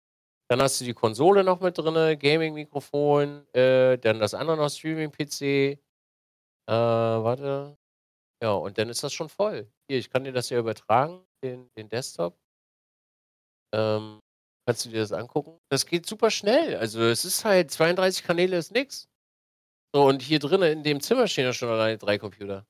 Dann 0.51 0.61
hast 0.61 0.81
du 0.81 0.85
die 0.85 0.95
Konsole 0.95 1.45
noch 1.45 1.61
mit 1.61 1.79
drin, 1.79 2.19
Gaming-Mikrofon, 2.19 3.47
äh, 3.55 3.99
dann 3.99 4.19
das 4.19 4.35
andere 4.35 4.57
noch 4.57 4.69
Streaming-PC. 4.69 5.43
Äh, 5.43 5.79
warte. 6.69 7.79
Ja, 8.43 8.53
und 8.55 8.79
dann 8.79 8.89
ist 8.89 9.05
das 9.05 9.13
schon 9.13 9.29
voll. 9.29 9.71
Hier, 9.89 9.99
ich 9.99 10.11
kann 10.11 10.25
dir 10.25 10.33
das 10.33 10.51
ja 10.51 10.59
übertragen, 10.59 11.25
den, 11.45 11.71
den 11.77 11.89
Desktop. 11.89 12.37
Ähm, 13.73 14.21
kannst 14.67 14.87
du 14.87 14.91
dir 14.91 15.03
das 15.03 15.13
angucken? 15.13 15.59
Das 15.71 15.87
geht 15.87 16.07
super 16.07 16.33
schnell. 16.33 16.77
Also 16.79 17.03
es 17.03 17.25
ist 17.25 17.45
halt 17.45 17.71
32 17.71 18.25
Kanäle 18.25 18.57
ist 18.57 18.73
nix. 18.73 19.09
So, 19.95 20.05
und 20.05 20.23
hier 20.23 20.41
drinnen 20.41 20.73
in 20.73 20.83
dem 20.83 21.01
Zimmer 21.01 21.29
stehen 21.29 21.45
ja 21.45 21.53
schon 21.53 21.69
alleine 21.69 21.99
drei 21.99 22.19
Computer. 22.19 22.67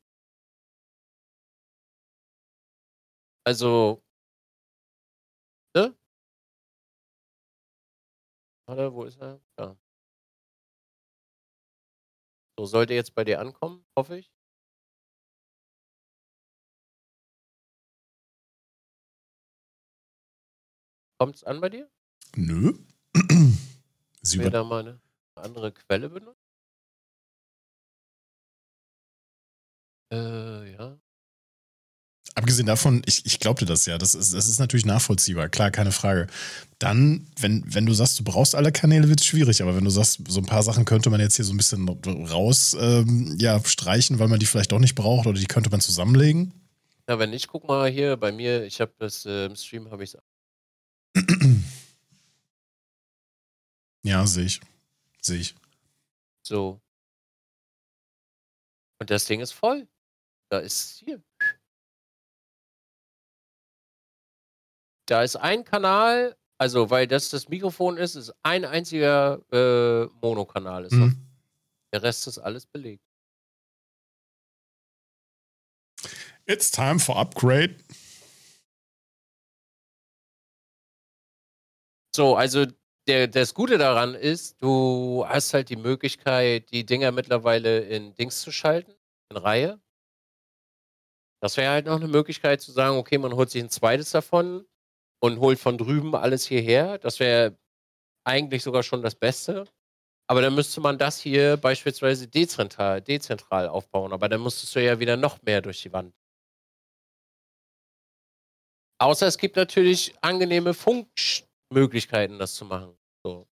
Also, 3.45 4.03
ne? 5.75 5.95
Warte, 8.67 8.93
wo 8.95 9.05
ist 9.05 9.19
er? 9.21 9.41
Da. 9.57 9.77
So, 12.59 12.67
sollte 12.67 12.95
jetzt 12.95 13.15
bei 13.15 13.25
dir 13.25 13.41
ankommen, 13.41 13.85
hoffe 13.97 14.19
ich. 14.19 14.31
Kommt's 21.19 21.45
an 21.45 21.61
bei 21.61 21.69
dir? 21.69 21.91
Nö. 22.37 22.73
Sie 24.23 24.37
über 24.37 24.51
da 24.51 24.65
mal 24.65 24.81
eine 24.81 25.01
andere 25.37 25.73
Quelle 25.73 26.09
benutzen? 26.09 26.41
Äh, 30.13 30.73
ja. 30.73 31.01
Abgesehen 32.35 32.67
davon, 32.67 33.03
ich, 33.07 33.27
ich 33.27 33.41
glaubte 33.41 33.65
das 33.65 33.87
ja. 33.87 33.99
Das 33.99 34.15
ist, 34.15 34.33
das 34.33 34.49
ist 34.49 34.59
natürlich 34.61 34.87
nachvollziehbar, 34.87 35.49
klar, 35.49 35.71
keine 35.71 35.93
Frage. 35.93 36.29
Dann, 36.79 37.27
wenn, 37.39 37.63
wenn 37.67 37.87
du 37.87 37.93
sagst, 37.93 38.19
du 38.19 38.25
brauchst 38.25 38.55
alle 38.55 38.73
Kanäle, 38.73 39.09
wird 39.09 39.21
es 39.21 39.27
schwierig. 39.27 39.63
Aber 39.63 39.77
wenn 39.77 39.85
du 39.85 39.91
sagst, 39.91 40.21
so 40.29 40.41
ein 40.41 40.47
paar 40.47 40.63
Sachen 40.63 40.85
könnte 40.85 41.11
man 41.11 41.21
jetzt 41.21 41.37
hier 41.37 41.45
so 41.45 41.53
ein 41.53 41.57
bisschen 41.57 41.89
raus 41.89 42.77
ähm, 42.81 43.37
ja, 43.39 43.63
streichen, 43.65 44.19
weil 44.19 44.29
man 44.29 44.39
die 44.41 44.47
vielleicht 44.47 44.73
doch 44.73 44.79
nicht 44.79 44.95
braucht 44.95 45.27
oder 45.27 45.39
die 45.39 45.47
könnte 45.47 45.71
man 45.71 45.81
zusammenlegen. 45.81 46.53
Ja, 47.09 47.19
wenn 47.19 47.31
nicht, 47.31 47.49
guck 47.49 47.67
mal 47.67 47.91
hier 47.91 48.17
bei 48.17 48.31
mir, 48.33 48.65
ich 48.65 48.81
habe 48.81 48.93
das 48.99 49.27
äh, 49.27 49.47
im 49.47 49.57
Stream, 49.57 49.91
habe 49.91 50.05
ich 50.05 50.17
Ja, 54.03 54.27
sehe 54.27 54.47
ich. 54.47 54.61
Sehe 55.21 55.41
ich. 55.41 55.55
so. 56.43 56.81
Und 58.99 59.11
das 59.11 59.25
Ding 59.25 59.41
ist 59.41 59.53
voll. 59.53 59.89
Da 60.51 60.59
ist 60.59 61.03
hier. 61.05 61.23
Da 65.11 65.25
ist 65.25 65.35
ein 65.35 65.65
Kanal, 65.65 66.37
also 66.57 66.89
weil 66.89 67.09
das 67.09 67.31
das 67.31 67.49
Mikrofon 67.49 67.97
ist, 67.97 68.15
ist 68.15 68.33
ein 68.45 68.65
einziger 68.65 69.41
äh, 69.51 70.05
Monokanal. 70.23 70.85
Ist 70.85 70.93
Mhm. 70.93 71.27
Der 71.93 72.05
Rest 72.05 72.29
ist 72.29 72.39
alles 72.39 72.65
belegt. 72.65 73.03
It's 76.47 76.71
time 76.71 77.01
for 77.01 77.17
upgrade. 77.17 77.83
So, 82.15 82.37
also 82.37 82.67
der, 83.09 83.27
das 83.27 83.53
Gute 83.55 83.79
daran 83.79 84.15
ist, 84.15 84.63
du 84.63 85.25
hast 85.27 85.53
halt 85.55 85.71
die 85.71 85.77
Möglichkeit, 85.77 86.71
die 86.71 86.87
Dinger 86.87 87.11
mittlerweile 87.11 87.81
in 87.81 88.15
Dings 88.15 88.43
zu 88.43 88.53
schalten, 88.53 88.95
in 89.31 89.39
Reihe. 89.39 89.81
Das 91.43 91.57
wäre 91.57 91.73
halt 91.73 91.87
noch 91.87 91.97
eine 91.97 92.07
Möglichkeit 92.07 92.61
zu 92.61 92.71
sagen, 92.71 92.97
okay, 92.97 93.19
man 93.19 93.33
holt 93.33 93.51
sich 93.51 93.61
ein 93.61 93.71
zweites 93.71 94.13
davon 94.13 94.67
und 95.21 95.41
holt 95.41 95.59
von 95.59 95.79
drüben 95.79 96.15
alles 96.15 96.47
hierher. 96.47 96.99
Das 96.99 97.21
wäre 97.21 97.57
eigentlich 98.25 98.63
sogar 98.63 98.83
schon 98.83 99.03
das 99.03 99.15
Beste. 99.15 99.67
Aber 100.29 100.43
dann 100.43 100.55
müsste 100.55 100.81
man 100.81 100.99
das 100.99 101.21
hier 101.21 101.57
beispielsweise 101.59 102.29
dezentral, 102.29 103.03
dezentral 103.03 103.69
aufbauen. 103.69 104.13
Aber 104.13 104.29
dann 104.29 104.43
müsstest 104.43 104.75
du 104.77 104.85
ja 104.85 105.01
wieder 105.01 105.17
noch 105.17 105.43
mehr 105.43 105.63
durch 105.63 105.83
die 105.83 105.93
Wand. 105.93 106.15
Außer 109.01 109.27
es 109.27 109.39
gibt 109.39 109.57
natürlich 109.57 110.15
angenehme 110.21 110.75
Funkmöglichkeiten, 110.75 112.39
das 112.39 112.55
zu 112.55 112.67
machen. 112.67 112.97
So. 113.25 113.47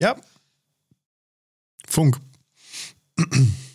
Ja. 0.00 0.16
Funk. 1.86 2.16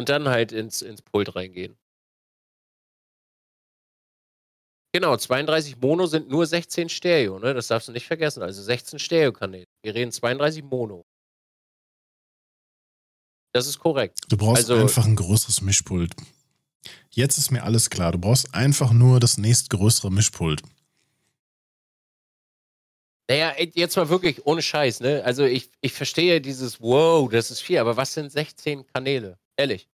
Und 0.00 0.08
dann 0.08 0.28
halt 0.30 0.50
ins, 0.52 0.80
ins 0.80 1.02
Pult 1.02 1.36
reingehen. 1.36 1.76
Genau, 4.94 5.14
32 5.14 5.76
Mono 5.76 6.06
sind 6.06 6.30
nur 6.30 6.46
16 6.46 6.88
Stereo, 6.88 7.38
ne? 7.38 7.52
Das 7.52 7.66
darfst 7.66 7.88
du 7.88 7.92
nicht 7.92 8.06
vergessen. 8.06 8.42
Also 8.42 8.62
16 8.62 8.98
Stereo-Kanäle. 8.98 9.66
Wir 9.82 9.94
reden 9.94 10.10
32 10.10 10.64
Mono. 10.64 11.04
Das 13.52 13.66
ist 13.66 13.78
korrekt. 13.78 14.20
Du 14.30 14.38
brauchst 14.38 14.70
Also- 14.70 14.76
einfach 14.80 15.04
ein 15.04 15.16
größeres 15.16 15.60
Mischpult. 15.60 16.14
Jetzt 17.10 17.36
ist 17.36 17.50
mir 17.50 17.62
alles 17.62 17.90
klar. 17.90 18.12
Du 18.12 18.18
brauchst 18.18 18.54
einfach 18.54 18.92
nur 18.94 19.20
das 19.20 19.36
nächstgrößere 19.36 20.10
Mischpult. 20.10 20.62
Naja, 23.28 23.52
jetzt 23.74 23.96
mal 23.96 24.08
wirklich 24.08 24.46
ohne 24.46 24.62
Scheiß, 24.62 25.00
ne? 25.00 25.22
Also 25.24 25.44
ich, 25.44 25.70
ich 25.82 25.92
verstehe 25.92 26.40
dieses, 26.40 26.80
wow, 26.80 27.30
das 27.30 27.50
ist 27.50 27.60
viel, 27.60 27.76
aber 27.76 27.98
was 27.98 28.14
sind 28.14 28.32
16 28.32 28.86
Kanäle? 28.86 29.38
Ehrlich. 29.56 29.89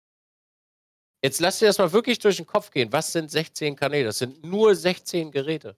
Jetzt 1.24 1.39
lass 1.39 1.59
dir 1.59 1.67
das 1.67 1.78
mal 1.78 1.93
wirklich 1.93 2.19
durch 2.19 2.36
den 2.36 2.45
Kopf 2.45 2.69
gehen. 2.69 2.91
Was 2.91 3.13
sind 3.13 3.32
16 3.32 3.78
Kanäle? 3.78 4.05
Das 4.05 4.17
sind 4.17 4.43
nur 4.43 4.76
16 4.76 5.32
Geräte. 5.32 5.78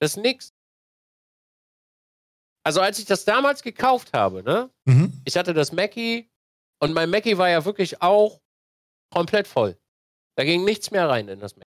Das 0.00 0.12
ist 0.12 0.16
nix. 0.16 0.52
Also 2.64 2.80
als 2.80 2.98
ich 2.98 3.04
das 3.04 3.24
damals 3.24 3.62
gekauft 3.62 4.12
habe, 4.12 4.42
ne? 4.42 4.70
Mhm. 4.84 5.22
Ich 5.24 5.36
hatte 5.36 5.54
das 5.54 5.72
Mackie 5.72 6.28
und 6.80 6.92
mein 6.92 7.08
Mackie 7.08 7.38
war 7.38 7.48
ja 7.48 7.64
wirklich 7.64 8.02
auch 8.02 8.40
komplett 9.10 9.46
voll. 9.46 9.78
Da 10.36 10.44
ging 10.44 10.64
nichts 10.64 10.90
mehr 10.90 11.08
rein 11.08 11.28
in 11.28 11.40
das 11.40 11.56
Mackie. 11.56 11.68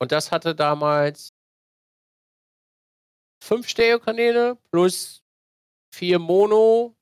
Und 0.00 0.12
das 0.12 0.30
hatte 0.30 0.54
damals 0.54 1.34
fünf 3.42 3.68
Stereokanäle 3.68 4.56
plus 4.70 5.24
vier 5.92 6.18
Mono. 6.18 6.97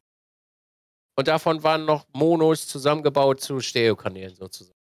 Und 1.18 1.28
davon 1.28 1.62
waren 1.62 1.86
noch 1.86 2.06
Monos 2.12 2.68
zusammengebaut 2.68 3.40
zu 3.40 3.60
Stereokanälen 3.60 4.34
sozusagen. 4.34 4.78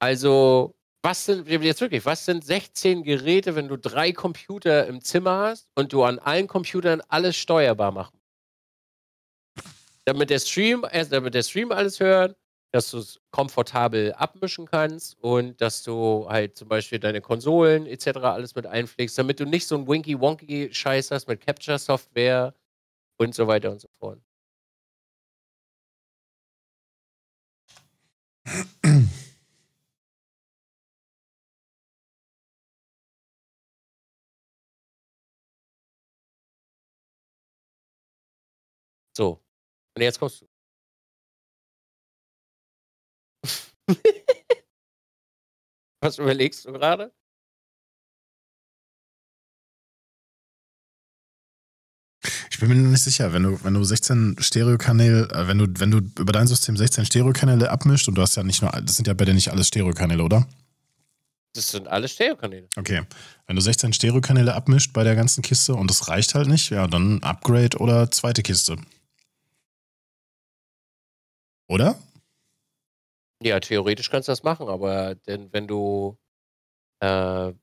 Also, 0.00 0.74
was 1.04 1.24
sind, 1.24 1.48
jetzt 1.48 1.80
wirklich, 1.80 2.04
was 2.04 2.24
sind 2.24 2.44
16 2.44 3.02
Geräte, 3.02 3.56
wenn 3.56 3.68
du 3.68 3.76
drei 3.76 4.12
Computer 4.12 4.86
im 4.86 5.00
Zimmer 5.00 5.48
hast 5.48 5.68
und 5.74 5.92
du 5.92 6.04
an 6.04 6.20
allen 6.20 6.46
Computern 6.46 7.02
alles 7.08 7.36
steuerbar 7.36 7.90
machen? 7.90 8.18
Damit 10.04 10.30
der 10.30 10.38
Stream, 10.38 10.84
äh, 10.90 11.06
damit 11.06 11.34
der 11.34 11.42
Stream 11.42 11.72
alles 11.72 11.98
hört, 11.98 12.36
dass 12.72 12.90
du 12.90 12.98
es 12.98 13.20
komfortabel 13.30 14.12
abmischen 14.14 14.66
kannst 14.66 15.18
und 15.20 15.60
dass 15.60 15.82
du 15.82 16.26
halt 16.28 16.56
zum 16.56 16.68
Beispiel 16.68 16.98
deine 16.98 17.20
Konsolen 17.20 17.86
etc. 17.86 18.18
alles 18.18 18.54
mit 18.54 18.66
einpflegst, 18.66 19.18
damit 19.18 19.40
du 19.40 19.44
nicht 19.44 19.66
so 19.66 19.76
einen 19.76 19.86
Winky-Wonky-Scheiß 19.86 21.10
hast 21.10 21.28
mit 21.28 21.40
Capture-Software 21.44 22.54
und 23.18 23.34
so 23.34 23.46
weiter 23.46 23.70
und 23.70 23.80
so 23.80 23.88
fort. 24.00 24.20
So. 39.16 39.42
Und 39.94 40.02
jetzt 40.02 40.18
kommst 40.18 40.40
du. 40.42 40.48
Was 46.00 46.18
überlegst 46.18 46.64
du 46.64 46.72
gerade? 46.72 47.12
Ich 52.50 52.58
bin 52.58 52.68
mir 52.68 52.76
nicht 52.76 53.02
sicher, 53.02 53.32
wenn 53.32 53.42
du, 53.42 53.64
wenn 53.64 53.74
du 53.74 53.82
16 53.82 54.36
Stereokanäle, 54.38 55.28
äh, 55.30 55.48
wenn 55.48 55.58
du, 55.58 55.66
wenn 55.78 55.90
du 55.90 55.98
über 55.98 56.32
dein 56.32 56.46
System 56.46 56.76
16 56.76 57.06
Stereokanäle 57.06 57.70
abmischt 57.70 58.08
und 58.08 58.14
du 58.14 58.22
hast 58.22 58.36
ja 58.36 58.44
nicht 58.44 58.62
nur, 58.62 58.70
das 58.70 58.96
sind 58.96 59.08
ja 59.08 59.14
bei 59.14 59.24
dir 59.24 59.34
nicht 59.34 59.50
alles 59.50 59.68
Stereokanäle, 59.68 60.22
oder? 60.22 60.46
Das 61.54 61.68
sind 61.68 61.88
alle 61.88 62.08
Stereokanäle. 62.08 62.68
Okay. 62.76 63.02
Wenn 63.46 63.56
du 63.56 63.62
16 63.62 63.92
Stereokanäle 63.92 64.54
abmischt 64.54 64.92
bei 64.92 65.04
der 65.04 65.16
ganzen 65.16 65.42
Kiste 65.42 65.74
und 65.74 65.90
das 65.90 66.08
reicht 66.08 66.34
halt 66.34 66.48
nicht, 66.48 66.70
ja, 66.70 66.86
dann 66.86 67.22
Upgrade 67.22 67.76
oder 67.78 68.10
zweite 68.10 68.42
Kiste. 68.42 68.76
Oder? 71.72 71.98
Ja, 73.42 73.58
theoretisch 73.58 74.10
kannst 74.10 74.28
du 74.28 74.32
das 74.32 74.42
machen, 74.42 74.68
aber 74.68 75.14
denn 75.14 75.50
wenn 75.54 75.66
du 75.66 76.18
äh, 77.00 77.54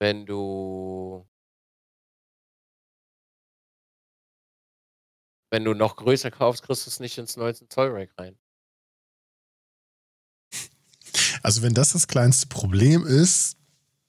wenn 0.00 0.24
du 0.24 1.28
wenn 5.50 5.62
du 5.64 5.74
noch 5.74 5.96
größer 5.96 6.30
kaufst, 6.30 6.62
kriegst 6.62 6.86
du 6.86 6.90
es 6.90 7.00
nicht 7.00 7.18
ins 7.18 7.36
19 7.36 7.68
Zoll 7.68 7.90
Rack 7.90 8.12
rein. 8.16 8.38
Also 11.42 11.60
wenn 11.60 11.74
das 11.74 11.92
das 11.92 12.08
kleinste 12.08 12.46
Problem 12.46 13.06
ist. 13.06 13.58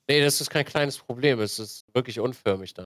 Nee, 0.08 0.22
das 0.22 0.40
ist 0.40 0.50
kein 0.50 0.64
kleines 0.64 0.98
Problem. 0.98 1.42
Es 1.42 1.60
ist 1.60 1.94
wirklich 1.94 2.22
unförmig 2.22 2.74
dann. 2.74 2.86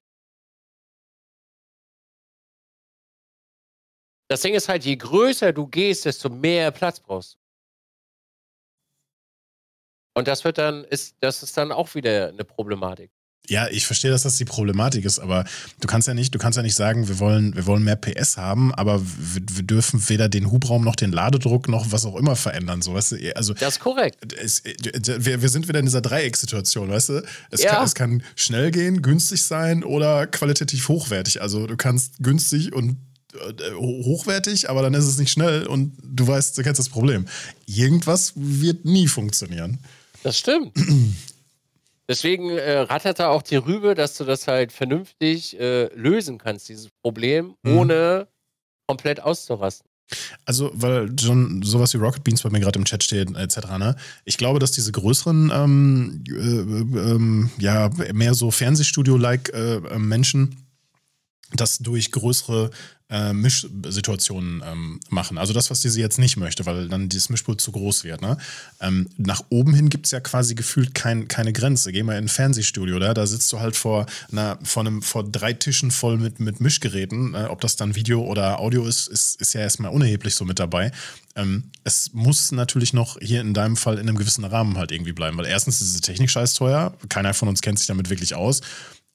Das 4.28 4.42
Ding 4.42 4.54
ist 4.54 4.68
halt, 4.68 4.84
je 4.84 4.96
größer 4.96 5.54
du 5.54 5.68
gehst, 5.68 6.06
desto 6.06 6.30
mehr 6.30 6.72
Platz 6.72 7.00
brauchst 7.00 7.36
du. 7.36 7.38
Und 10.16 10.28
das 10.28 10.44
wird 10.44 10.58
dann, 10.58 10.84
ist, 10.86 11.16
das 11.20 11.44
ist 11.44 11.56
dann 11.56 11.72
auch 11.72 11.94
wieder 11.94 12.30
eine 12.30 12.44
Problematik. 12.44 13.12
Ja, 13.50 13.68
ich 13.70 13.86
verstehe, 13.86 14.12
dass 14.12 14.24
das 14.24 14.36
die 14.36 14.46
Problematik 14.46 15.06
ist, 15.06 15.20
aber 15.20 15.46
du 15.80 15.88
kannst 15.88 16.08
ja 16.08 16.14
nicht, 16.14 16.36
du 16.36 16.40
kannst 16.40 16.58
ja 16.58 16.64
nicht 16.64 16.76
sagen, 16.76 17.08
wir 17.08 17.20
wollen, 17.20 17.56
wir 17.56 17.66
wollen 17.66 17.84
mehr 17.84 17.96
PS 17.96 18.36
haben, 18.36 18.74
aber 18.76 19.02
wir, 19.02 19.42
wir 19.50 19.64
dürfen 19.64 20.10
weder 20.10 20.28
den 20.28 20.52
Hubraum 20.52 20.84
noch 20.84 20.98
den 20.98 21.14
Ladedruck 21.14 21.70
noch 21.70 21.92
was 21.92 22.06
auch 22.06 22.18
immer 22.18 22.36
verändern. 22.36 22.82
So, 22.82 22.94
weißt 22.94 23.14
du? 23.14 23.36
also, 23.36 23.54
das 23.54 23.76
ist 23.76 23.80
korrekt. 23.80 24.34
Es, 24.34 24.64
wir, 24.66 25.42
wir 25.42 25.50
sind 25.50 25.68
wieder 25.70 25.80
in 25.80 25.86
dieser 25.86 26.02
Dreieckssituation, 26.02 26.90
weißt 26.90 27.10
du? 27.10 27.24
Es, 27.52 27.64
ja. 27.64 27.76
kann, 27.76 27.86
es 27.86 27.96
kann 27.96 28.24
schnell 28.36 28.72
gehen, 28.72 29.02
günstig 29.02 29.44
sein 29.44 29.84
oder 29.84 30.28
qualitativ 30.28 30.90
hochwertig. 30.90 31.42
Also 31.42 31.68
du 31.68 31.78
kannst 31.78 32.18
günstig 32.20 32.74
und 32.74 32.98
hochwertig, 33.76 34.70
aber 34.70 34.82
dann 34.82 34.94
ist 34.94 35.06
es 35.06 35.18
nicht 35.18 35.32
schnell 35.32 35.68
und 35.68 35.94
du 36.04 36.28
weißt, 36.28 36.58
du 36.58 36.64
kennst 36.64 36.80
das 36.80 36.90
Problem. 36.90 37.26
Irgendwas 37.66 38.34
wird 38.36 38.86
nie 38.86 39.08
funktionieren. 39.08 39.80
Das 40.24 40.38
stimmt. 40.38 40.74
Deswegen 42.10 42.52
äh, 42.52 42.80
rattert 42.80 43.20
da 43.20 43.30
auch 43.30 43.42
die 43.42 43.58
Rübe, 43.58 43.94
dass 43.94 44.16
du 44.16 44.24
das 44.24 44.48
halt 44.48 44.72
vernünftig 44.72 45.60
äh, 45.60 45.94
lösen 45.94 46.38
kannst, 46.38 46.70
dieses 46.70 46.90
Problem, 47.02 47.56
mhm. 47.64 47.78
ohne 47.78 48.28
komplett 48.88 49.22
auszurasten. 49.22 49.88
Also, 50.46 50.72
weil 50.74 51.10
schon 51.20 51.62
sowas 51.64 51.94
wie 51.94 51.98
Rocket 51.98 52.24
Beans 52.24 52.42
bei 52.42 52.50
mir 52.50 52.62
gerade 52.62 52.80
im 52.80 52.86
Chat 52.86 53.04
steht, 53.04 53.36
etc., 53.36 53.58
ne? 53.78 53.98
Ich 54.24 54.38
glaube, 54.38 54.60
dass 54.60 54.72
diese 54.72 54.94
größeren, 54.94 55.52
ähm, 55.54 56.24
äh, 56.30 57.00
ähm, 57.00 57.50
ja, 57.58 57.90
mehr 58.14 58.34
so 58.34 58.50
Fernsehstudio-like 58.50 59.50
äh, 59.54 60.00
Menschen 60.00 60.64
das 61.54 61.78
durch 61.80 62.12
größere 62.12 62.72
äh, 63.10 63.32
Mischsituationen 63.32 64.62
ähm, 64.66 65.00
machen. 65.10 65.38
Also 65.38 65.54
das, 65.54 65.70
was 65.70 65.82
diese 65.82 66.00
jetzt 66.00 66.20
nicht 66.20 66.38
möchte, 66.38 66.66
weil 66.66 66.90
dann 66.90 67.10
dieses 67.10 67.30
Mischpult 67.30 67.62
zu 67.62 67.72
groß 67.72 68.04
wird. 68.04 68.22
Ne? 68.22 68.38
Ähm, 68.82 69.08
nach 69.18 69.44
oben 69.50 69.74
hin 69.74 69.90
gibt 69.90 70.06
es 70.06 70.12
ja 70.12 70.20
quasi 70.20 70.56
gefühlt 70.56 70.94
kein, 70.94 71.28
keine 71.28 71.54
Grenze. 71.54 71.92
Geh 71.92 72.04
mal 72.04 72.18
in 72.18 72.26
ein 72.26 72.30
Fernsehstudio, 72.30 73.00
da, 73.00 73.14
da 73.14 73.26
sitzt 73.26 73.52
du 73.54 73.60
halt 73.60 73.78
vor, 73.78 74.06
einer, 74.32 74.60
vor, 74.64 74.82
einem, 74.84 75.02
vor 75.02 75.24
drei 75.24 75.54
Tischen 75.54 75.92
voll 75.92 76.18
mit, 76.18 76.40
mit 76.40 76.60
Mischgeräten. 76.60 77.34
Äh, 77.34 77.46
ob 77.46 77.62
das 77.62 77.78
dann 77.78 77.96
Video 77.96 78.24
oder 78.24 78.60
Audio 78.60 78.86
ist, 78.86 79.08
ist, 79.08 79.40
ist 79.40 79.54
ja 79.54 79.62
erstmal 79.62 79.92
unerheblich 79.92 80.36
so 80.36 80.44
mit 80.44 80.60
dabei. 80.60 80.92
Ähm, 81.38 81.72
es 81.84 82.14
muss 82.14 82.52
natürlich 82.52 82.94
noch 82.94 83.18
hier 83.22 83.42
in 83.42 83.54
deinem 83.54 83.78
Fall 83.78 84.00
in 84.00 84.10
einem 84.10 84.18
gewissen 84.18 84.44
Rahmen 84.44 84.78
halt 84.78 84.92
irgendwie 84.92 85.14
bleiben, 85.14 85.38
weil 85.38 85.46
erstens 85.46 85.80
ist 85.82 85.92
diese 85.92 86.02
Technik 86.02 86.30
scheiß 86.30 86.56
teuer. 86.56 86.94
Keiner 87.10 87.34
von 87.34 87.48
uns 87.48 87.62
kennt 87.62 87.78
sich 87.78 87.88
damit 87.88 88.10
wirklich 88.10 88.36
aus. 88.36 88.62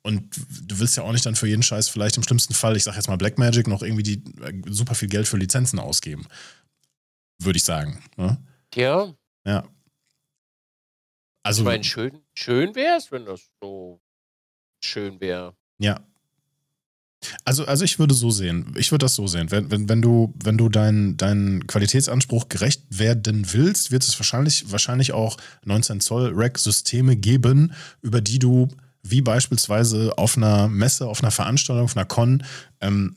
Und 0.03 0.37
du 0.67 0.81
willst 0.81 0.97
ja 0.97 1.05
auch 1.05 1.13
nicht 1.13 1.25
dann 1.25 1.37
für 1.37 1.47
jeden 1.47 1.63
Scheiß 1.63 1.89
vielleicht 1.89 2.17
im 2.17 2.25
schlimmsten 2.25 2.55
Fall, 2.55 2.77
ich 2.77 2.85
sag 2.85 2.97
jetzt 2.97 3.09
mal 3.09 3.17
Blackmagic, 3.17 3.69
noch 3.69 3.83
irgendwie 3.83 4.03
die 4.03 4.25
äh, 4.43 4.61
super 4.67 4.95
viel 4.95 5.09
Geld 5.09 5.29
für 5.29 5.37
Lizenzen 5.37 5.79
ausgeben. 5.79 6.27
Würde 7.39 7.57
ich 7.57 7.63
sagen. 7.63 8.03
Ne? 8.17 8.39
Ja. 8.75 9.15
Ja. 9.45 9.65
Also. 11.45 11.63
Ich 11.63 11.67
meine, 11.67 11.85
schön, 11.85 12.21
schön 12.35 12.75
wäre 12.75 12.97
es, 12.97 13.13
wenn 13.13 13.25
das 13.25 13.51
so 13.61 14.01
schön 14.81 15.21
wäre. 15.21 15.57
Ja. 15.79 16.01
Also, 17.45 17.65
also 17.67 17.85
ich 17.85 18.01
würde 18.01 18.15
so 18.15 18.31
sehen, 18.31 18.75
ich 18.77 18.91
würde 18.91 19.05
das 19.05 19.15
so 19.15 19.29
sehen. 19.29 19.53
Wenn, 19.53 19.71
wenn, 19.71 19.89
wenn 19.89 20.03
du, 20.03 20.35
wenn 20.43 20.59
du 20.59 20.69
deinen 20.69 21.17
dein 21.17 21.67
Qualitätsanspruch 21.69 22.49
gerecht 22.49 22.83
werden 22.91 23.53
willst, 23.53 23.93
wird 23.93 24.03
es 24.03 24.19
wahrscheinlich, 24.19 24.73
wahrscheinlich 24.73 25.13
auch 25.13 25.37
19 25.65 26.01
Zoll 26.01 26.33
Rack-Systeme 26.35 27.17
geben, 27.17 27.75
über 28.01 28.21
die 28.21 28.41
du 28.41 28.69
wie 29.03 29.23
beispielsweise 29.23 30.17
auf 30.17 30.37
einer 30.37 30.69
Messe, 30.69 31.07
auf 31.07 31.23
einer 31.23 31.31
Veranstaltung, 31.31 31.85
auf 31.85 31.97
einer 31.97 32.07
Con, 32.07 32.45
ähm, 32.81 33.17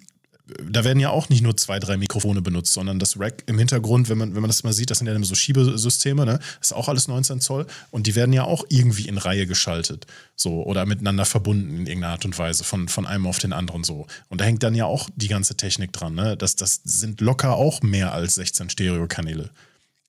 da 0.64 0.84
werden 0.84 1.00
ja 1.00 1.10
auch 1.10 1.30
nicht 1.30 1.42
nur 1.42 1.58
zwei, 1.58 1.80
drei 1.80 1.98
Mikrofone 1.98 2.42
benutzt, 2.42 2.74
sondern 2.74 3.00
das 3.00 3.20
Rack 3.20 3.44
im 3.48 3.58
Hintergrund, 3.58 4.10
wenn 4.10 4.18
man, 4.18 4.36
wenn 4.36 4.42
man 4.42 4.50
das 4.50 4.64
mal 4.64 4.74
sieht, 4.74 4.92
das 4.92 5.00
sind 5.00 5.08
ja 5.08 5.24
so 5.24 5.34
Schiebesysteme, 5.34 6.26
ne? 6.26 6.40
Das 6.60 6.70
ist 6.70 6.74
auch 6.74 6.88
alles 6.88 7.08
19 7.08 7.42
Zoll 7.42 7.66
und 7.90 8.06
die 8.06 8.16
werden 8.16 8.32
ja 8.32 8.44
auch 8.44 8.64
irgendwie 8.70 9.08
in 9.08 9.18
Reihe 9.18 9.48
geschaltet. 9.48 10.06
So, 10.36 10.64
oder 10.64 10.86
miteinander 10.86 11.26
verbunden 11.26 11.72
in 11.72 11.88
irgendeiner 11.88 12.14
Art 12.14 12.26
und 12.26 12.38
Weise, 12.38 12.64
von, 12.64 12.88
von 12.88 13.07
einem 13.07 13.26
auf 13.26 13.40
den 13.40 13.53
anderen 13.53 13.84
so. 13.84 14.06
Und 14.30 14.40
da 14.41 14.45
hängt 14.45 14.62
dann 14.62 14.76
ja 14.76 14.86
auch 14.86 15.10
die 15.16 15.30
ganze 15.30 15.57
Technik 15.57 15.94
dran, 15.94 16.14
ne? 16.14 16.38
Das, 16.38 16.56
das 16.56 16.82
sind 16.84 17.22
locker 17.22 17.56
auch 17.56 17.82
mehr 17.82 18.14
als 18.14 18.36
16 18.36 18.70
Stereokanäle. 18.70 19.49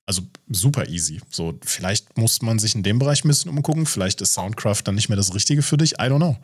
Also 0.07 0.23
super 0.49 0.89
easy. 0.89 1.21
So, 1.31 1.59
vielleicht 1.65 2.17
muss 2.17 2.41
man 2.41 2.61
sich 2.61 2.75
in 2.77 2.85
dem 2.85 2.99
Bereich 2.99 3.25
ein 3.25 3.29
bisschen 3.29 3.51
umgucken. 3.51 3.87
Vielleicht 3.87 4.21
ist 4.21 4.35
Soundcraft 4.35 4.83
dann 4.85 4.95
nicht 4.95 5.09
mehr 5.09 5.17
das 5.17 5.35
Richtige 5.35 5.63
für 5.63 5.77
dich. 5.77 5.95
I 5.95 6.05
don't 6.05 6.19
know. 6.19 6.37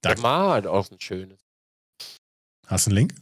Da 0.00 0.20
war 0.22 0.52
halt 0.52 0.66
auch 0.66 0.90
ein 0.90 1.00
schönes. 1.00 1.38
Hast 2.66 2.86
du 2.86 2.90
einen 2.90 2.96
Link? 2.96 3.14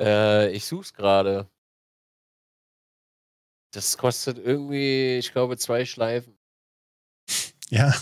Äh, 0.00 0.50
ich 0.52 0.64
such's 0.64 0.94
gerade. 0.94 1.48
Das 3.72 3.98
kostet 3.98 4.38
irgendwie, 4.38 5.18
ich 5.18 5.32
glaube, 5.32 5.58
zwei 5.58 5.84
Schleifen. 5.84 6.38
Ja, 7.68 7.94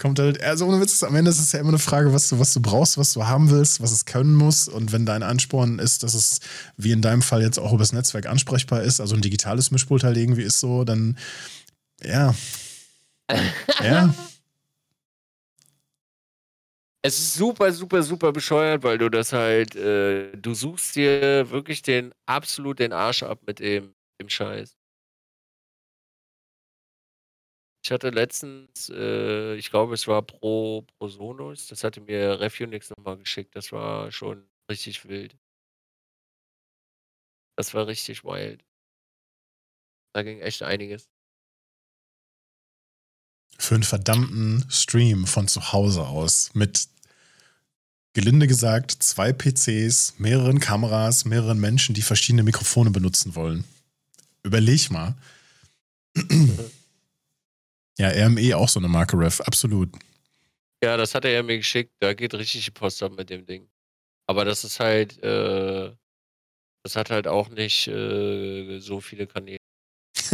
kommt 0.00 0.18
halt, 0.18 0.42
also 0.42 0.66
ohne 0.66 0.80
Witz, 0.80 1.02
am 1.02 1.14
Ende 1.14 1.30
ist 1.30 1.38
es 1.38 1.52
ja 1.52 1.60
immer 1.60 1.68
eine 1.68 1.78
Frage, 1.78 2.12
was 2.12 2.28
du, 2.28 2.38
was 2.38 2.52
du 2.54 2.60
brauchst, 2.60 2.98
was 2.98 3.12
du 3.12 3.26
haben 3.26 3.50
willst, 3.50 3.80
was 3.80 3.92
es 3.92 4.06
können 4.06 4.34
muss. 4.34 4.66
Und 4.66 4.92
wenn 4.92 5.06
dein 5.06 5.22
Ansporn 5.22 5.78
ist, 5.78 6.02
dass 6.02 6.14
es 6.14 6.40
wie 6.76 6.92
in 6.92 7.02
deinem 7.02 7.22
Fall 7.22 7.42
jetzt 7.42 7.58
auch 7.58 7.72
übers 7.72 7.92
Netzwerk 7.92 8.26
ansprechbar 8.26 8.82
ist, 8.82 9.00
also 9.00 9.14
ein 9.14 9.20
digitales 9.20 9.70
Mischpult 9.70 10.02
halt 10.02 10.16
irgendwie 10.16 10.42
ist 10.42 10.58
so, 10.58 10.84
dann 10.84 11.18
ja. 12.02 12.34
ja. 13.82 14.14
Es 17.02 17.18
ist 17.18 17.34
super, 17.34 17.72
super, 17.72 18.02
super 18.02 18.32
bescheuert, 18.32 18.82
weil 18.82 18.98
du 18.98 19.10
das 19.10 19.32
halt, 19.32 19.76
äh, 19.76 20.32
du 20.36 20.54
suchst 20.54 20.96
dir 20.96 21.50
wirklich 21.50 21.82
den 21.82 22.12
absolut 22.26 22.78
den 22.78 22.92
Arsch 22.92 23.22
ab 23.22 23.40
mit 23.46 23.58
dem, 23.58 23.94
dem 24.20 24.28
Scheiß. 24.28 24.79
Ich 27.82 27.90
hatte 27.90 28.10
letztens, 28.10 28.90
äh, 28.90 29.54
ich 29.54 29.70
glaube, 29.70 29.94
es 29.94 30.06
war 30.06 30.22
Pro 30.22 30.82
Prosonus, 30.98 31.68
das 31.68 31.82
hatte 31.82 32.00
mir 32.00 32.38
Refunix 32.40 32.90
nochmal 32.90 33.16
geschickt. 33.16 33.56
Das 33.56 33.72
war 33.72 34.12
schon 34.12 34.44
richtig 34.70 35.08
wild. 35.08 35.36
Das 37.56 37.74
war 37.74 37.86
richtig 37.86 38.24
wild. 38.24 38.64
Da 40.14 40.22
ging 40.22 40.40
echt 40.40 40.62
einiges. 40.62 41.08
Für 43.58 43.74
einen 43.74 43.84
verdammten 43.84 44.66
Stream 44.70 45.26
von 45.26 45.48
zu 45.48 45.72
Hause 45.72 46.06
aus 46.06 46.50
mit 46.54 46.88
gelinde 48.12 48.46
gesagt 48.46 48.90
zwei 48.90 49.32
PCs, 49.32 50.14
mehreren 50.18 50.60
Kameras, 50.60 51.24
mehreren 51.24 51.60
Menschen, 51.60 51.94
die 51.94 52.02
verschiedene 52.02 52.42
Mikrofone 52.42 52.90
benutzen 52.90 53.34
wollen. 53.34 53.64
Überleg 54.42 54.90
mal. 54.90 55.14
Ja, 58.00 58.08
RME 58.26 58.56
auch 58.56 58.68
so 58.68 58.80
eine 58.80 58.88
Marke 58.88 59.18
Ref, 59.18 59.40
absolut. 59.42 59.90
Ja, 60.82 60.96
das 60.96 61.14
hat 61.14 61.26
er 61.26 61.42
mir 61.42 61.58
geschickt. 61.58 61.92
Da 62.00 62.14
geht 62.14 62.32
richtig 62.32 62.64
die 62.64 62.70
Post 62.70 63.02
ab 63.02 63.12
mit 63.12 63.28
dem 63.28 63.44
Ding. 63.44 63.68
Aber 64.26 64.46
das 64.46 64.64
ist 64.64 64.80
halt, 64.80 65.22
äh, 65.22 65.92
das 66.82 66.96
hat 66.96 67.10
halt 67.10 67.28
auch 67.28 67.50
nicht 67.50 67.88
äh, 67.88 68.78
so 68.78 69.00
viele 69.00 69.26
Kanäle. 69.26 69.58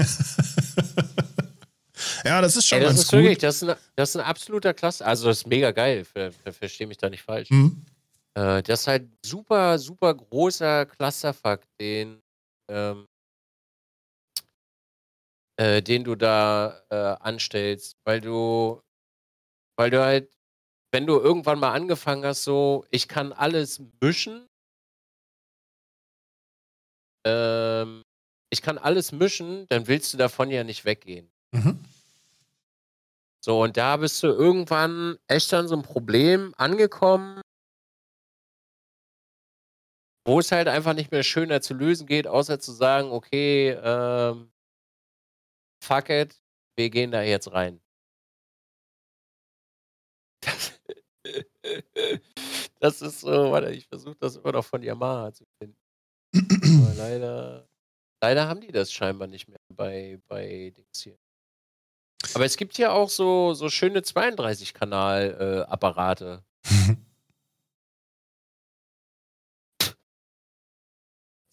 ja, 2.24 2.40
das 2.40 2.54
ist 2.56 2.68
schon 2.68 2.78
Ey, 2.78 2.84
das 2.84 2.90
ganz 2.90 3.00
ist 3.00 3.10
gut. 3.10 3.18
wirklich, 3.20 3.38
das 3.38 3.62
ist, 3.62 3.68
ein, 3.68 3.76
das 3.96 4.10
ist 4.10 4.16
ein 4.16 4.24
absoluter 4.24 4.72
Klasse. 4.72 5.04
Also, 5.04 5.26
das 5.26 5.38
ist 5.38 5.46
mega 5.48 5.72
geil. 5.72 6.04
Ver, 6.04 6.30
ver, 6.30 6.52
versteh 6.52 6.86
mich 6.86 6.98
da 6.98 7.10
nicht 7.10 7.22
falsch. 7.22 7.50
Mhm. 7.50 7.84
Äh, 8.34 8.62
das 8.62 8.82
ist 8.82 8.86
halt 8.86 9.08
super, 9.24 9.76
super 9.80 10.14
großer 10.14 10.86
Clusterfuck, 10.86 11.62
den, 11.80 12.20
ähm, 12.70 13.06
äh, 15.56 15.82
den 15.82 16.04
du 16.04 16.14
da 16.14 16.82
äh, 16.90 16.96
anstellst, 16.96 17.96
weil 18.04 18.20
du, 18.20 18.80
weil 19.78 19.90
du 19.90 20.04
halt, 20.04 20.32
wenn 20.92 21.06
du 21.06 21.18
irgendwann 21.18 21.58
mal 21.58 21.72
angefangen 21.72 22.24
hast, 22.24 22.44
so, 22.44 22.84
ich 22.90 23.08
kann 23.08 23.32
alles 23.32 23.82
mischen, 24.00 24.46
ähm, 27.26 28.02
ich 28.50 28.62
kann 28.62 28.78
alles 28.78 29.12
mischen, 29.12 29.66
dann 29.68 29.86
willst 29.88 30.12
du 30.12 30.18
davon 30.18 30.50
ja 30.50 30.64
nicht 30.64 30.84
weggehen. 30.84 31.30
Mhm. 31.52 31.84
So, 33.44 33.62
und 33.62 33.76
da 33.76 33.96
bist 33.96 34.22
du 34.22 34.26
irgendwann 34.26 35.18
echt 35.28 35.54
an 35.54 35.68
so 35.68 35.74
einem 35.74 35.84
Problem 35.84 36.52
angekommen, 36.56 37.40
wo 40.26 40.40
es 40.40 40.50
halt 40.50 40.66
einfach 40.66 40.94
nicht 40.94 41.12
mehr 41.12 41.22
schöner 41.22 41.60
zu 41.60 41.74
lösen 41.74 42.06
geht, 42.06 42.26
außer 42.26 42.58
zu 42.58 42.72
sagen, 42.72 43.12
okay, 43.12 43.70
ähm, 43.70 44.50
fuck 45.82 46.10
it, 46.10 46.40
wir 46.76 46.90
gehen 46.90 47.10
da 47.10 47.22
jetzt 47.22 47.52
rein. 47.52 47.80
Das, 50.40 50.72
ist 53.02 53.20
so, 53.20 53.50
warte, 53.50 53.72
ich 53.72 53.86
versuche 53.86 54.16
das 54.20 54.36
immer 54.36 54.52
noch 54.52 54.64
von 54.64 54.82
Yamaha 54.82 55.32
zu 55.32 55.44
finden. 55.58 55.76
Aber 56.34 56.94
leider, 56.96 57.68
leider 58.22 58.48
haben 58.48 58.60
die 58.60 58.72
das 58.72 58.92
scheinbar 58.92 59.28
nicht 59.28 59.48
mehr 59.48 59.58
bei, 59.68 60.20
bei 60.28 60.72
Dings 60.76 61.00
hier. 61.02 61.18
Aber 62.34 62.44
es 62.44 62.56
gibt 62.56 62.74
hier 62.76 62.92
auch 62.92 63.08
so, 63.08 63.54
so 63.54 63.68
schöne 63.68 64.00
32-Kanal-Apparate. 64.00 66.44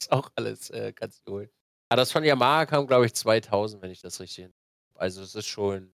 ist 0.02 0.12
auch 0.12 0.32
alles 0.36 0.70
äh, 0.72 0.92
ganz 0.94 1.22
cool. 1.28 1.50
Aber 1.94 2.02
das 2.02 2.12
von 2.12 2.24
Yamaha 2.24 2.66
kam, 2.66 2.88
glaube 2.88 3.06
ich, 3.06 3.14
2000, 3.14 3.84
wenn 3.84 3.92
ich 3.92 4.02
das 4.02 4.20
richtig. 4.20 4.50
Also, 4.96 5.22
es 5.22 5.36
ist 5.36 5.46
schon 5.46 5.94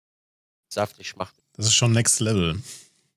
saftig 0.69 1.09
schmachtig. 1.09 1.43
Das 1.55 1.65
ist 1.65 1.75
schon 1.75 1.93
Next 1.93 2.21
Level. 2.21 2.61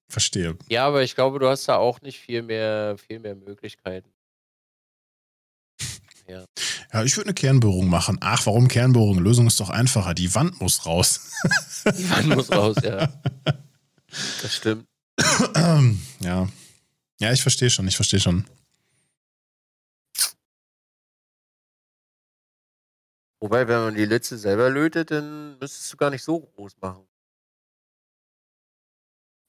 Verstehe. 0.08 0.58
Ja, 0.70 0.88
aber 0.88 1.04
ich 1.04 1.14
glaube, 1.14 1.40
du 1.40 1.50
hast 1.50 1.68
da 1.68 1.76
auch 1.76 2.00
nicht 2.00 2.22
viel 2.22 2.42
mehr, 2.42 2.96
viel 2.98 3.20
mehr 3.20 3.36
Möglichkeiten. 3.36 4.10
Ja. 6.26 6.46
Ja, 6.92 7.04
ich 7.04 7.16
würde 7.18 7.28
eine 7.28 7.34
Kernbohrung 7.36 7.88
machen. 7.88 8.18
Ach, 8.22 8.48
warum 8.48 8.68
Kernbohrung? 8.68 9.20
Lösung 9.20 9.46
ist 9.46 9.60
doch 9.60 9.70
einfacher. 9.70 10.16
Die 10.16 10.34
Wand 10.34 10.60
muss 10.60 10.88
raus. 10.88 11.34
Die 11.86 12.10
Wand 12.10 12.30
muss 12.30 12.50
raus, 12.52 12.78
ja. 12.82 13.14
Das 14.42 14.56
stimmt. 14.56 14.86
ja. 16.22 16.48
Ja, 17.20 17.32
ich 17.32 17.44
verstehe 17.44 17.70
schon, 17.70 17.88
ich 17.88 17.96
verstehe 17.96 18.20
schon. 18.20 18.46
Wobei, 23.42 23.68
wenn 23.68 23.80
man 23.80 23.96
die 23.96 24.06
Litze 24.06 24.38
selber 24.38 24.70
lötet, 24.70 25.12
dann 25.12 25.58
müsstest 25.60 25.94
du 25.94 25.98
gar 25.98 26.10
nicht 26.10 26.24
so 26.24 26.40
groß 26.40 26.78
machen. 26.82 27.08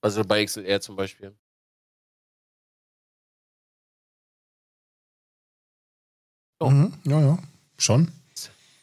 Also 0.03 0.25
bei 0.25 0.45
XLR 0.45 0.81
zum 0.81 0.97
Beispiel. 0.97 1.37
Oh. 6.61 6.71
Mhm, 6.71 6.93
ja, 7.05 7.21
ja. 7.21 7.39
Schon. 7.79 8.13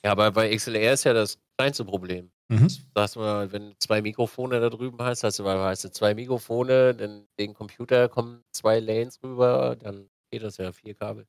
Ja, 0.04 0.12
aber 0.12 0.32
bei 0.32 0.56
XLR 0.56 0.94
ist 0.94 1.04
ja 1.04 1.14
das 1.14 1.38
kleinste 1.58 1.86
Problem. 1.86 2.32
Mhm. 2.50 2.70
Sagst 2.96 3.16
du 3.16 3.20
mal, 3.20 3.52
wenn 3.52 3.72
du 3.72 3.76
zwei 3.80 4.02
Mikrofone 4.02 4.60
da 4.60 4.70
drüben 4.70 4.98
hast, 5.02 5.24
hast 5.24 5.40
du, 5.40 5.46
hast 5.46 5.84
du 5.84 5.92
zwei 5.92 6.14
Mikrofone, 6.14 6.96
dann 6.96 7.28
den 7.40 7.54
Computer 7.54 8.10
kommen 8.10 8.44
zwei 8.52 8.80
Lanes 8.80 9.22
rüber, 9.24 9.76
dann 9.76 10.10
geht 10.32 10.44
das 10.44 10.58
ja 10.58 10.72
vier 10.72 10.96
Kabel. 10.96 11.28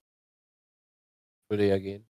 Würde 1.50 1.66
ja 1.66 1.78
gehen. 1.78 2.06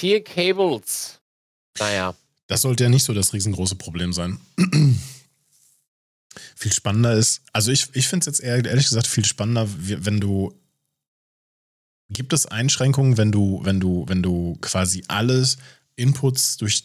Vier 0.00 0.24
Cables. 0.24 1.20
Naja. 1.78 2.14
Das 2.46 2.62
sollte 2.62 2.84
ja 2.84 2.88
nicht 2.88 3.04
so 3.04 3.12
das 3.12 3.34
riesengroße 3.34 3.74
Problem 3.74 4.14
sein. 4.14 4.40
viel 6.56 6.72
spannender 6.72 7.12
ist, 7.12 7.42
also 7.52 7.70
ich, 7.70 7.88
ich 7.92 8.08
finde 8.08 8.22
es 8.22 8.26
jetzt 8.26 8.40
eher, 8.40 8.64
ehrlich 8.64 8.86
gesagt 8.86 9.06
viel 9.06 9.26
spannender, 9.26 9.68
wenn 9.68 10.18
du 10.18 10.54
gibt 12.08 12.32
es 12.32 12.46
Einschränkungen, 12.46 13.18
wenn 13.18 13.30
du, 13.30 13.60
wenn 13.64 13.78
du, 13.78 14.06
wenn 14.08 14.22
du 14.22 14.56
quasi 14.62 15.04
alles 15.08 15.58
Inputs 15.96 16.56
durch 16.56 16.84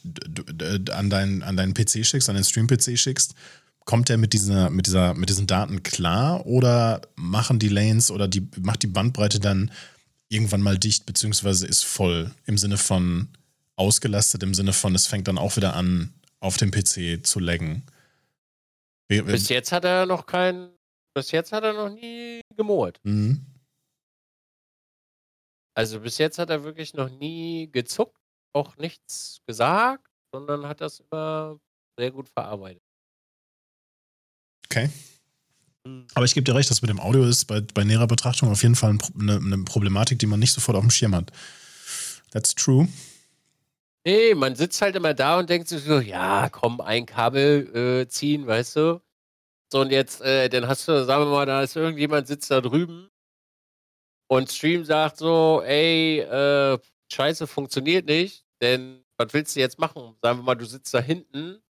an 0.91 1.09
deinen 1.09 1.41
an 1.41 1.55
deinen 1.55 1.73
PC 1.73 2.05
schickst, 2.05 2.27
an 2.27 2.35
den 2.35 2.43
Stream-PC 2.43 2.99
schickst, 2.99 3.33
kommt 3.85 4.09
der 4.09 4.17
mit 4.17 4.33
dieser, 4.33 4.69
mit 4.69 4.87
dieser, 4.87 5.13
mit 5.13 5.29
diesen 5.29 5.47
Daten 5.47 5.83
klar 5.83 6.45
oder 6.45 7.01
machen 7.15 7.59
die 7.59 7.69
Lanes 7.69 8.11
oder 8.11 8.27
die, 8.27 8.45
macht 8.59 8.83
die 8.83 8.87
Bandbreite 8.87 9.39
dann 9.39 9.71
irgendwann 10.29 10.61
mal 10.61 10.77
dicht, 10.77 11.05
beziehungsweise 11.05 11.67
ist 11.67 11.83
voll 11.83 12.33
im 12.45 12.57
Sinne 12.57 12.77
von 12.77 13.29
ausgelastet, 13.75 14.43
im 14.43 14.53
Sinne 14.53 14.73
von, 14.73 14.95
es 14.95 15.07
fängt 15.07 15.27
dann 15.27 15.37
auch 15.37 15.55
wieder 15.55 15.75
an, 15.75 16.13
auf 16.39 16.57
dem 16.57 16.71
PC 16.71 17.25
zu 17.25 17.39
laggen. 17.39 17.83
Bis 19.07 19.49
jetzt 19.49 19.71
hat 19.71 19.85
er 19.85 20.05
noch 20.05 20.25
kein. 20.25 20.71
Bis 21.13 21.31
jetzt 21.31 21.51
hat 21.51 21.63
er 21.63 21.73
noch 21.73 21.89
nie 21.89 22.41
gemurrt. 22.55 22.99
Mhm. 23.03 23.45
Also 25.77 25.99
bis 25.99 26.17
jetzt 26.17 26.39
hat 26.39 26.49
er 26.49 26.63
wirklich 26.63 26.93
noch 26.93 27.09
nie 27.09 27.69
gezuckt, 27.71 28.17
auch 28.53 28.75
nichts 28.77 29.41
gesagt, 29.45 30.09
sondern 30.33 30.67
hat 30.67 30.81
das 30.81 30.99
immer 30.99 31.59
sehr 31.97 32.11
gut 32.11 32.29
verarbeitet. 32.29 32.83
Okay. 34.65 34.89
Aber 36.15 36.25
ich 36.25 36.33
gebe 36.33 36.43
dir 36.43 36.55
recht, 36.55 36.69
das 36.69 36.81
mit 36.81 36.89
dem 36.89 36.99
Audio 36.99 37.23
ist 37.23 37.45
bei, 37.45 37.61
bei 37.61 37.83
näherer 37.83 38.07
Betrachtung 38.07 38.49
auf 38.49 38.63
jeden 38.63 38.75
Fall 38.75 38.97
eine, 39.19 39.35
eine 39.37 39.57
Problematik, 39.59 40.19
die 40.19 40.25
man 40.25 40.39
nicht 40.39 40.53
sofort 40.53 40.77
auf 40.77 40.83
dem 40.83 40.91
Schirm 40.91 41.15
hat. 41.15 41.31
That's 42.31 42.55
true. 42.55 42.87
Nee, 44.05 44.35
man 44.35 44.55
sitzt 44.55 44.81
halt 44.81 44.95
immer 44.95 45.13
da 45.13 45.39
und 45.39 45.49
denkt 45.49 45.67
sich 45.67 45.83
so, 45.83 45.99
ja, 45.99 46.49
komm, 46.49 46.79
ein 46.81 47.05
Kabel 47.05 48.03
äh, 48.03 48.07
ziehen, 48.07 48.45
weißt 48.45 48.75
du? 48.75 49.01
So, 49.71 49.81
und 49.81 49.91
jetzt, 49.91 50.21
äh, 50.21 50.47
dann 50.49 50.67
hast 50.67 50.87
du, 50.87 51.05
sagen 51.05 51.25
wir 51.25 51.31
mal, 51.31 51.45
da 51.45 51.63
ist 51.63 51.75
irgendjemand 51.75 52.27
sitzt 52.27 52.51
da 52.51 52.61
drüben 52.61 53.09
und 54.27 54.51
Stream 54.51 54.85
sagt 54.85 55.17
so, 55.17 55.63
ey, 55.65 56.19
äh, 56.19 56.77
Scheiße, 57.11 57.47
funktioniert 57.47 58.05
nicht, 58.05 58.45
denn 58.61 59.03
was 59.17 59.33
willst 59.33 59.55
du 59.55 59.59
jetzt 59.59 59.79
machen? 59.79 60.15
Sagen 60.21 60.39
wir 60.39 60.43
mal, 60.43 60.55
du 60.55 60.65
sitzt 60.65 60.93
da 60.93 60.99
hinten, 60.99 61.61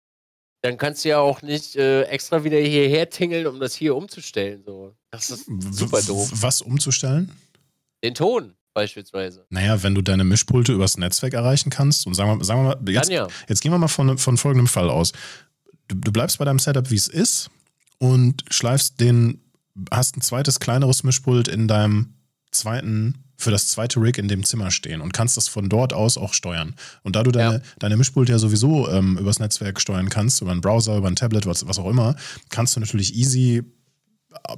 dann 0.65 0.77
kannst 0.77 1.05
du 1.05 1.09
ja 1.09 1.19
auch 1.19 1.43
nicht 1.43 1.75
äh, 1.75 2.03
extra 2.03 2.43
wieder 2.43 2.57
hierher 2.57 3.07
tingeln, 3.09 3.45
um 3.45 3.59
das 3.59 3.75
hier 3.75 3.95
umzustellen. 3.95 4.63
So. 4.65 4.95
Das 5.11 5.29
ist 5.29 5.45
super 5.71 6.01
doof. 6.01 6.31
Was 6.33 6.61
umzustellen? 6.61 7.31
Den 8.03 8.15
Ton 8.15 8.55
beispielsweise. 8.73 9.45
Naja, 9.49 9.83
wenn 9.83 9.93
du 9.93 10.01
deine 10.01 10.23
Mischpulte 10.23 10.73
übers 10.73 10.97
Netzwerk 10.97 11.35
erreichen 11.35 11.69
kannst 11.69 12.07
und 12.07 12.15
sagen 12.15 12.39
wir, 12.39 12.43
sagen 12.43 12.63
wir 12.63 12.75
mal, 12.75 12.91
jetzt, 12.91 13.11
ja. 13.11 13.27
jetzt 13.47 13.61
gehen 13.61 13.71
wir 13.71 13.77
mal 13.77 13.87
von, 13.87 14.17
von 14.17 14.37
folgendem 14.37 14.67
Fall 14.67 14.89
aus. 14.89 15.11
Du, 15.87 15.95
du 15.95 16.11
bleibst 16.11 16.39
bei 16.39 16.45
deinem 16.45 16.59
Setup, 16.59 16.89
wie 16.89 16.95
es 16.95 17.07
ist 17.07 17.51
und 17.99 18.43
schleifst 18.49 18.99
den, 18.99 19.41
hast 19.91 20.17
ein 20.17 20.21
zweites, 20.21 20.59
kleineres 20.59 21.03
Mischpult 21.03 21.47
in 21.47 21.67
deinem 21.67 22.15
zweiten, 22.49 23.23
für 23.37 23.51
das 23.51 23.67
zweite 23.67 24.01
Rig 24.01 24.17
in 24.17 24.27
dem 24.27 24.43
Zimmer 24.43 24.71
stehen 24.71 25.01
und 25.01 25.13
kannst 25.13 25.37
das 25.37 25.47
von 25.47 25.69
dort 25.69 25.93
aus 25.93 26.17
auch 26.17 26.33
steuern. 26.33 26.75
Und 27.03 27.15
da 27.15 27.23
du 27.23 27.31
deine, 27.31 27.55
Ja. 27.55 27.61
deine 27.79 27.97
Mischpulte 27.97 28.31
ja 28.31 28.39
sowieso 28.39 28.89
ähm, 28.89 29.17
übers 29.17 29.39
Netzwerk 29.39 29.81
steuern 29.81 30.09
kannst, 30.09 30.41
über 30.41 30.51
einen 30.51 30.61
Browser, 30.61 30.97
über 30.97 31.07
ein 31.07 31.15
Tablet, 31.15 31.45
was, 31.45 31.67
was 31.67 31.79
auch 31.79 31.89
immer, 31.89 32.15
kannst 32.49 32.75
du 32.75 32.79
natürlich 32.79 33.15
easy 33.15 33.63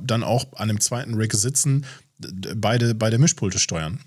dann 0.02 0.24
auch 0.24 0.46
an 0.54 0.68
dem 0.68 0.80
zweiten 0.80 1.14
Rig 1.14 1.34
sitzen, 1.34 1.86
beide, 2.20 2.96
beide 2.96 3.18
Mischpulte 3.18 3.60
steuern. 3.60 4.00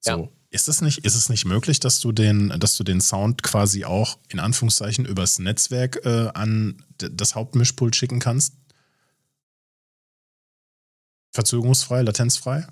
So. 0.00 0.10
Ja. 0.10 0.28
Ist 0.50 0.68
es 0.68 0.80
nicht, 0.80 1.04
ist 1.04 1.14
es 1.14 1.28
nicht 1.28 1.44
möglich, 1.44 1.78
dass 1.78 2.00
du 2.00 2.10
den, 2.10 2.54
dass 2.58 2.76
du 2.76 2.84
den 2.84 3.02
Sound 3.02 3.42
quasi 3.42 3.84
auch 3.84 4.18
in 4.28 4.38
Anführungszeichen 4.38 5.04
übers 5.04 5.38
Netzwerk 5.38 6.00
äh, 6.06 6.28
an 6.32 6.82
das 6.96 7.34
Hauptmischpult 7.34 7.94
schicken 7.94 8.18
kannst? 8.18 8.54
Verzögerungsfrei, 11.32 12.00
latenzfrei? 12.02 12.66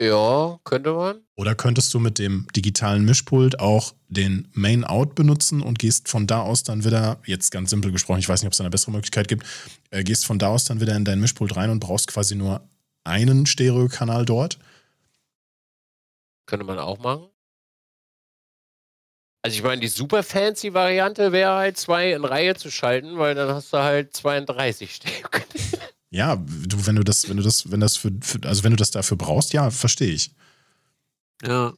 Ja, 0.00 0.58
könnte 0.64 0.92
man. 0.92 1.20
Oder 1.36 1.54
könntest 1.54 1.94
du 1.94 2.00
mit 2.00 2.18
dem 2.18 2.48
digitalen 2.54 3.04
Mischpult 3.04 3.60
auch 3.60 3.94
den 4.08 4.48
Main-Out 4.52 5.14
benutzen 5.14 5.62
und 5.62 5.78
gehst 5.78 6.08
von 6.08 6.26
da 6.26 6.40
aus 6.40 6.64
dann 6.64 6.84
wieder, 6.84 7.20
jetzt 7.26 7.50
ganz 7.50 7.70
simpel 7.70 7.92
gesprochen, 7.92 8.18
ich 8.18 8.28
weiß 8.28 8.42
nicht, 8.42 8.48
ob 8.48 8.52
es 8.52 8.60
eine 8.60 8.70
bessere 8.70 8.90
Möglichkeit 8.90 9.28
gibt, 9.28 9.44
äh, 9.90 10.02
gehst 10.02 10.26
von 10.26 10.38
da 10.38 10.48
aus 10.48 10.64
dann 10.64 10.80
wieder 10.80 10.96
in 10.96 11.04
dein 11.04 11.20
Mischpult 11.20 11.56
rein 11.56 11.70
und 11.70 11.80
brauchst 11.80 12.08
quasi 12.08 12.34
nur 12.34 12.68
einen 13.04 13.46
Stereokanal 13.46 14.24
dort? 14.24 14.58
Könnte 16.46 16.64
man 16.64 16.78
auch 16.78 16.98
machen. 16.98 17.28
Also 19.42 19.58
ich 19.58 19.62
meine, 19.62 19.80
die 19.80 19.88
super 19.88 20.22
fancy 20.22 20.72
Variante 20.72 21.30
wäre 21.30 21.52
halt 21.52 21.76
zwei 21.76 22.12
in 22.12 22.24
Reihe 22.24 22.54
zu 22.54 22.70
schalten, 22.70 23.18
weil 23.18 23.34
dann 23.34 23.50
hast 23.50 23.72
du 23.74 23.78
halt 23.78 24.16
32 24.16 24.94
Stereokanäle. 24.94 25.73
Ja, 26.14 26.36
du, 26.36 26.86
wenn 26.86 26.94
du 26.94 27.02
das, 27.02 27.28
wenn 27.28 27.38
du 27.38 27.42
das, 27.42 27.72
wenn 27.72 27.80
das 27.80 27.96
für, 27.96 28.12
für 28.20 28.38
also 28.44 28.62
wenn 28.62 28.70
du 28.70 28.76
das 28.76 28.92
dafür 28.92 29.16
brauchst, 29.16 29.52
ja, 29.52 29.70
verstehe 29.70 30.12
ich. 30.12 30.30
Ja. 31.42 31.74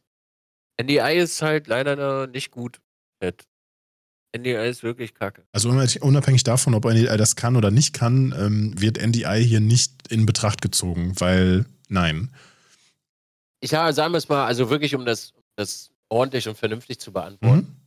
NDI 0.79 1.17
ist 1.17 1.41
halt 1.41 1.69
leider 1.69 2.27
nicht 2.27 2.51
gut. 2.51 2.79
NDI 4.37 4.69
ist 4.69 4.83
wirklich 4.83 5.15
kacke. 5.15 5.47
Also 5.53 5.71
unabhängig 5.71 6.45
davon, 6.45 6.75
ob 6.75 6.85
NDI 6.85 7.17
das 7.17 7.37
kann 7.37 7.57
oder 7.57 7.71
nicht 7.71 7.95
kann, 7.95 8.35
ähm, 8.39 8.79
wird 8.79 8.99
NDI 8.99 9.43
hier 9.43 9.61
nicht 9.61 9.93
in 10.11 10.27
Betracht 10.27 10.61
gezogen, 10.61 11.19
weil 11.19 11.65
nein. 11.89 12.31
Ich 13.61 13.71
sage, 13.71 13.95
sagen 13.95 14.13
wir 14.13 14.19
es 14.19 14.29
mal, 14.29 14.45
also 14.45 14.69
wirklich, 14.69 14.95
um 14.95 15.07
das, 15.07 15.33
das 15.57 15.91
ordentlich 16.11 16.47
und 16.47 16.59
vernünftig 16.59 17.01
zu 17.01 17.11
beantworten. 17.11 17.57
Mhm. 17.57 17.86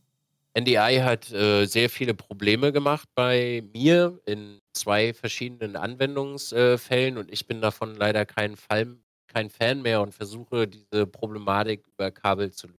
NDI 0.58 1.00
hat 1.02 1.30
äh, 1.30 1.66
sehr 1.66 1.88
viele 1.88 2.14
Probleme 2.14 2.72
gemacht 2.72 3.08
bei 3.14 3.62
mir 3.72 4.20
in 4.26 4.60
zwei 4.72 5.14
verschiedenen 5.14 5.76
Anwendungsfällen 5.76 7.18
und 7.18 7.30
ich 7.30 7.46
bin 7.46 7.60
davon 7.60 7.94
leider 7.94 8.26
kein 8.26 8.56
Fall, 8.56 8.96
kein 9.28 9.48
Fan 9.50 9.82
mehr 9.82 10.00
und 10.00 10.12
versuche 10.12 10.66
diese 10.66 11.06
Problematik 11.06 11.86
über 11.86 12.10
Kabel 12.10 12.50
zu 12.50 12.66
lösen. 12.66 12.78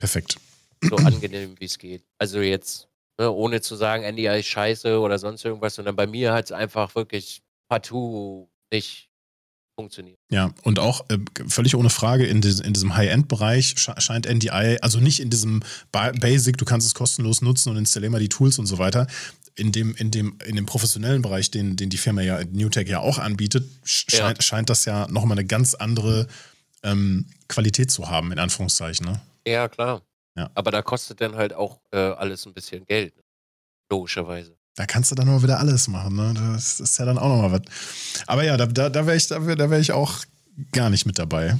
Perfekt. 0.00 0.36
So 0.82 0.96
angenehm 0.96 1.54
wie 1.60 1.66
es 1.66 1.78
geht. 1.78 2.04
Also 2.18 2.40
jetzt, 2.40 2.88
ne, 3.18 3.30
ohne 3.30 3.60
zu 3.60 3.76
sagen, 3.76 4.02
NDI 4.02 4.40
ist 4.40 4.46
scheiße 4.46 4.98
oder 4.98 5.18
sonst 5.18 5.44
irgendwas, 5.44 5.74
sondern 5.74 5.94
bei 5.94 6.06
mir 6.06 6.32
hat 6.32 6.46
es 6.46 6.52
einfach 6.52 6.94
wirklich 6.94 7.42
partout 7.68 8.50
nicht 8.72 9.09
funktioniert. 9.74 10.18
Ja, 10.30 10.52
und 10.62 10.78
auch 10.78 11.08
äh, 11.08 11.18
völlig 11.48 11.74
ohne 11.74 11.90
Frage 11.90 12.26
in, 12.26 12.40
dis 12.40 12.60
in 12.60 12.72
diesem 12.72 12.96
High-End-Bereich 12.96 13.74
scheint 13.76 14.28
NDI, 14.28 14.78
also 14.80 15.00
nicht 15.00 15.20
in 15.20 15.30
diesem 15.30 15.62
ba 15.92 16.12
Basic, 16.12 16.56
du 16.56 16.64
kannst 16.64 16.86
es 16.86 16.94
kostenlos 16.94 17.42
nutzen 17.42 17.70
und 17.70 17.76
installier 17.76 18.10
mal 18.10 18.20
die 18.20 18.28
Tools 18.28 18.58
und 18.58 18.66
so 18.66 18.78
weiter. 18.78 19.06
In 19.56 19.72
dem, 19.72 19.94
in 19.96 20.10
dem, 20.10 20.38
in 20.44 20.56
dem 20.56 20.66
professionellen 20.66 21.22
Bereich, 21.22 21.50
den, 21.50 21.76
den 21.76 21.90
die 21.90 21.98
Firma 21.98 22.22
ja 22.22 22.42
Newtech 22.44 22.88
ja 22.88 23.00
auch 23.00 23.18
anbietet, 23.18 23.68
scheint, 23.84 24.38
ja. 24.38 24.42
scheint 24.42 24.70
das 24.70 24.84
ja 24.84 25.06
nochmal 25.08 25.38
eine 25.38 25.46
ganz 25.46 25.74
andere 25.74 26.28
ähm, 26.82 27.26
Qualität 27.48 27.90
zu 27.90 28.08
haben, 28.08 28.32
in 28.32 28.38
Anführungszeichen. 28.38 29.06
Ne? 29.06 29.20
Ja, 29.46 29.68
klar. 29.68 30.02
Ja. 30.36 30.50
Aber 30.54 30.70
da 30.70 30.82
kostet 30.82 31.20
dann 31.20 31.34
halt 31.34 31.52
auch 31.52 31.80
äh, 31.90 31.98
alles 31.98 32.46
ein 32.46 32.54
bisschen 32.54 32.84
Geld, 32.86 33.16
ne? 33.16 33.22
logischerweise. 33.90 34.56
Da 34.76 34.86
kannst 34.86 35.10
du 35.10 35.14
dann 35.14 35.26
nur 35.26 35.42
wieder 35.42 35.58
alles 35.58 35.88
machen. 35.88 36.16
Ne? 36.16 36.34
Das 36.34 36.80
ist 36.80 36.98
ja 36.98 37.04
dann 37.04 37.18
auch 37.18 37.28
nochmal 37.28 37.52
was. 37.52 37.62
Aber 38.26 38.44
ja, 38.44 38.56
da, 38.56 38.66
da, 38.66 38.88
da 38.88 39.06
wäre 39.06 39.16
ich, 39.16 39.26
da 39.26 39.44
wär, 39.44 39.56
da 39.56 39.68
wär 39.70 39.80
ich 39.80 39.92
auch 39.92 40.24
gar 40.72 40.90
nicht 40.90 41.06
mit 41.06 41.18
dabei. 41.18 41.58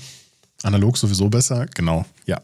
Analog 0.63 0.97
sowieso 0.97 1.29
besser, 1.29 1.67
genau, 1.67 2.05
ja. 2.27 2.41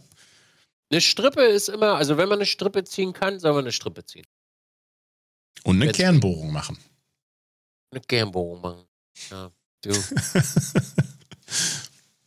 Eine 0.90 1.00
Strippe 1.00 1.42
ist 1.42 1.68
immer, 1.68 1.96
also 1.96 2.16
wenn 2.16 2.28
man 2.28 2.38
eine 2.38 2.46
Strippe 2.46 2.84
ziehen 2.84 3.12
kann, 3.12 3.38
soll 3.40 3.52
man 3.52 3.64
eine 3.64 3.72
Strippe 3.72 4.04
ziehen. 4.04 4.26
Und 5.64 5.76
eine 5.76 5.86
Jetzt 5.86 5.96
Kernbohrung 5.96 6.52
machen. 6.52 6.78
Eine 7.90 8.00
Kernbohrung 8.00 8.60
machen. 8.60 8.84
Ja, 9.30 9.50
du. 9.82 9.92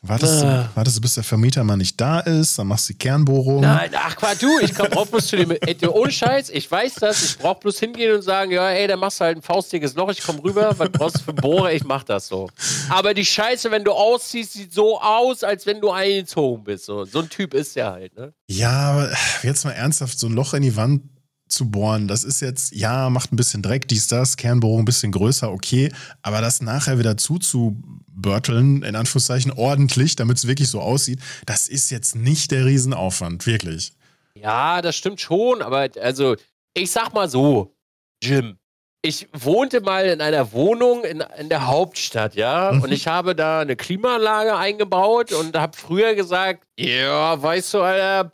Wartest, 0.02 0.44
ah. 0.46 0.64
du, 0.64 0.76
wartest 0.78 0.98
du, 0.98 1.02
bis 1.02 1.16
der 1.16 1.26
Vermieter 1.26 1.62
mal 1.66 1.76
nicht 1.76 2.00
da 2.00 2.22
ist, 2.22 2.58
dann 2.58 2.68
machst 2.68 2.88
du 2.88 2.94
die 2.94 3.00
Kernbohrung. 3.00 3.60
Nein, 3.60 3.92
ach 3.94 4.16
Quatsch, 4.16 4.42
du, 4.42 4.60
ich 4.62 4.74
komm 4.74 4.90
brauch 4.90 5.08
bloß 5.08 5.28
zu 5.28 5.36
dem, 5.36 5.52
ey, 5.52 5.78
ohne 5.88 6.10
Scheiß, 6.10 6.50
ich 6.52 6.72
weiß 6.72 6.96
das, 6.96 7.22
ich 7.22 7.38
brauch 7.38 7.60
bloß 7.60 7.80
hingehen 7.80 8.16
und 8.16 8.22
sagen, 8.22 8.52
ja, 8.52 8.70
ey, 8.70 8.88
dann 8.88 9.00
machst 9.00 9.20
du 9.20 9.26
halt 9.26 9.38
ein 9.38 9.42
faustdickes 9.42 9.96
Loch, 9.96 10.10
ich 10.10 10.24
komm 10.24 10.40
rüber, 10.40 10.74
was 10.78 10.90
brauchst 10.90 11.18
du 11.18 11.24
für 11.24 11.34
Bohrer, 11.34 11.74
ich 11.74 11.84
mach 11.84 12.04
das 12.04 12.28
so. 12.28 12.50
Aber 12.88 13.14
die 13.14 13.26
Scheiße, 13.26 13.72
wenn 13.72 13.84
du 13.84 13.92
ausziehst, 13.92 14.54
sieht 14.54 14.74
so 14.74 15.02
aus, 15.02 15.44
als 15.44 15.66
wenn 15.66 15.82
du 15.82 15.92
eingezogen 15.92 16.64
bist, 16.64 16.86
so. 16.86 17.04
So 17.04 17.20
ein 17.20 17.30
Typ 17.30 17.54
ist 17.54 17.76
der 17.76 17.92
halt, 17.92 18.16
ne? 18.16 18.34
Ja, 18.48 18.92
aber 18.92 19.12
jetzt 19.44 19.66
mal 19.66 19.72
ernsthaft, 19.72 20.18
so 20.18 20.28
ein 20.28 20.34
Loch 20.34 20.54
in 20.54 20.62
die 20.62 20.78
Wand 20.78 21.02
zu 21.50 21.70
bohren, 21.70 22.08
das 22.08 22.24
ist 22.24 22.42
jetzt, 22.42 22.74
ja, 22.74 23.10
macht 23.10 23.34
ein 23.34 23.36
bisschen 23.36 23.62
Dreck, 23.62 23.88
dies, 23.88 24.08
das, 24.08 24.38
Kernbohrung 24.38 24.82
ein 24.82 24.86
bisschen 24.86 25.12
größer, 25.12 25.52
okay, 25.52 25.92
aber 26.22 26.42
das 26.42 26.62
nachher 26.62 27.00
wieder 27.00 27.18
zuzubörteln, 27.18 28.84
in 28.84 28.96
Anführungszeichen, 28.96 29.52
ordentlich, 29.52 30.16
damit 30.16 30.38
es 30.38 30.48
wirklich 30.48 30.70
so 30.70 30.80
aussieht, 30.80 31.20
das 31.46 31.68
ist 31.68 31.90
jetzt 31.90 32.16
nicht 32.16 32.52
der 32.52 32.66
Riesenaufwand, 32.66 33.46
wirklich. 33.46 33.94
Ja, 34.36 34.82
das 34.82 34.96
stimmt 34.96 35.20
schon, 35.20 35.62
aber 35.62 35.90
also, 36.02 36.36
ich 36.74 36.92
sag 36.92 37.14
mal 37.14 37.30
so, 37.30 37.76
Jim, 38.24 38.58
ich 39.02 39.28
wohnte 39.34 39.82
mal 39.82 40.06
in 40.06 40.22
einer 40.22 40.52
Wohnung 40.52 41.04
in, 41.04 41.24
in 41.38 41.50
der 41.50 41.68
Hauptstadt, 41.68 42.36
ja, 42.36 42.72
mhm. 42.74 42.84
und 42.84 42.92
ich 42.92 43.08
habe 43.08 43.36
da 43.36 43.62
eine 43.62 43.76
Klimaanlage 43.76 44.56
eingebaut 44.56 45.32
und 45.32 45.58
habe 45.58 45.76
früher 45.78 46.16
gesagt, 46.16 46.66
ja, 46.78 47.42
weißt 47.42 47.74
du, 47.74 47.82
Alter, 47.82 48.34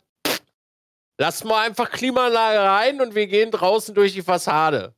Lass 1.18 1.44
mal 1.44 1.66
einfach 1.66 1.90
Klimaanlage 1.90 2.58
rein 2.58 3.00
und 3.00 3.14
wir 3.14 3.26
gehen 3.26 3.50
draußen 3.50 3.94
durch 3.94 4.12
die 4.12 4.22
Fassade. 4.22 4.94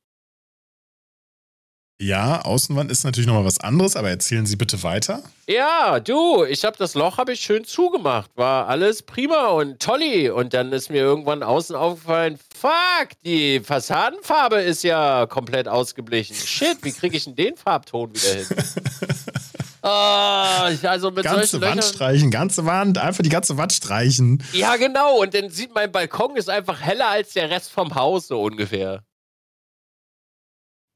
Ja, 2.01 2.43
Außenwand 2.43 2.93
ist 2.93 3.03
natürlich 3.03 3.27
nochmal 3.27 3.45
was 3.45 3.59
anderes, 3.59 3.97
aber 3.97 4.09
erzählen 4.09 4.47
Sie 4.47 4.55
bitte 4.55 4.85
weiter. 4.85 5.21
Ja, 5.49 5.99
du, 5.99 6.45
ich 6.45 6.65
habe 6.65 6.77
das 6.77 6.95
Loch 6.95 7.19
habe 7.19 7.33
ich 7.33 7.41
schön 7.41 7.65
zugemacht, 7.65 8.31
war 8.37 8.69
alles 8.69 9.03
prima 9.03 9.49
und 9.49 9.81
tolli 9.81 10.31
und 10.31 10.55
dann 10.55 10.73
ist 10.73 10.91
mir 10.91 11.01
irgendwann 11.01 11.43
außen 11.43 11.75
aufgefallen, 11.75 12.39
fuck, 12.57 13.09
die 13.25 13.59
Fassadenfarbe 13.59 14.61
ist 14.61 14.85
ja 14.85 15.27
komplett 15.27 15.67
ausgeblichen. 15.67 16.37
Shit, 16.37 16.79
wie 16.83 16.93
kriege 16.93 17.17
ich 17.17 17.25
denn 17.25 17.35
den 17.35 17.57
Farbton 17.57 18.15
wieder 18.15 18.35
hin? 18.35 18.47
Ah, 19.83 20.71
also 20.83 21.11
mit 21.11 21.25
ganze 21.25 21.61
Wand 21.61 21.77
Löchern. 21.77 21.95
streichen, 21.95 22.31
ganze 22.31 22.65
Wand, 22.67 22.99
einfach 22.99 23.23
die 23.23 23.29
ganze 23.29 23.57
Wand 23.57 23.73
streichen. 23.73 24.43
Ja, 24.53 24.77
genau. 24.77 25.21
Und 25.21 25.35
dann 25.35 25.51
sieht 25.51 25.75
mein 25.75 25.93
Balkon 25.93 26.37
ist 26.37 26.51
einfach 26.51 26.81
heller 26.81 27.09
als 27.09 27.33
der 27.33 27.51
Rest 27.51 27.71
vom 27.71 27.95
Haus, 27.95 28.29
so 28.29 28.43
ungefähr. 28.43 29.05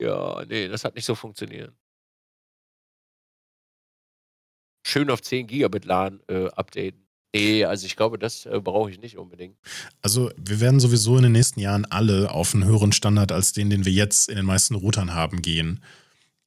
Ja, 0.01 0.45
nee, 0.49 0.69
das 0.69 0.85
hat 0.85 0.97
nicht 0.97 1.05
so 1.05 1.15
funktioniert. 1.15 1.73
Schön 4.85 5.11
auf 5.11 5.23
10 5.23 5.47
Gigabit 5.47 5.85
LAN 5.85 6.21
äh, 6.29 6.49
updaten. 6.49 7.07
Nee, 7.35 7.65
also 7.65 7.87
ich 7.87 7.97
glaube, 7.97 8.19
das 8.19 8.45
äh, 8.47 8.61
brauche 8.61 8.91
ich 8.91 9.01
nicht 9.01 9.17
unbedingt. 9.17 9.57
Also 10.03 10.31
wir 10.37 10.61
werden 10.61 10.81
sowieso 10.81 11.17
in 11.17 11.23
den 11.23 11.33
nächsten 11.33 11.61
Jahren 11.61 11.87
alle 11.87 12.31
auf 12.31 12.53
einen 12.53 12.65
höheren 12.65 12.93
Standard 12.93 13.33
als 13.33 13.53
den, 13.53 13.71
den 13.71 13.87
wir 13.87 13.93
jetzt 13.93 14.29
in 14.29 14.37
den 14.37 14.45
meisten 14.45 14.75
Routern 14.75 15.15
haben, 15.15 15.41
gehen. 15.41 15.83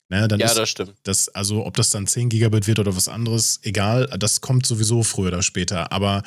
Ne, 0.10 0.28
ja, 0.38 0.54
das 0.54 0.70
stimmt. 0.70 0.94
Das, 1.04 1.30
also 1.30 1.66
ob 1.66 1.76
das 1.78 1.90
dann 1.90 2.06
10 2.06 2.30
Gigabit 2.30 2.68
wird 2.68 2.80
oder 2.80 2.96
was 2.96 3.08
anderes, 3.08 3.60
egal, 3.64 4.08
das 4.20 4.42
kommt 4.42 4.66
sowieso 4.66 5.02
früher 5.02 5.30
oder 5.30 5.42
später. 5.42 5.92
Aber 5.92 6.22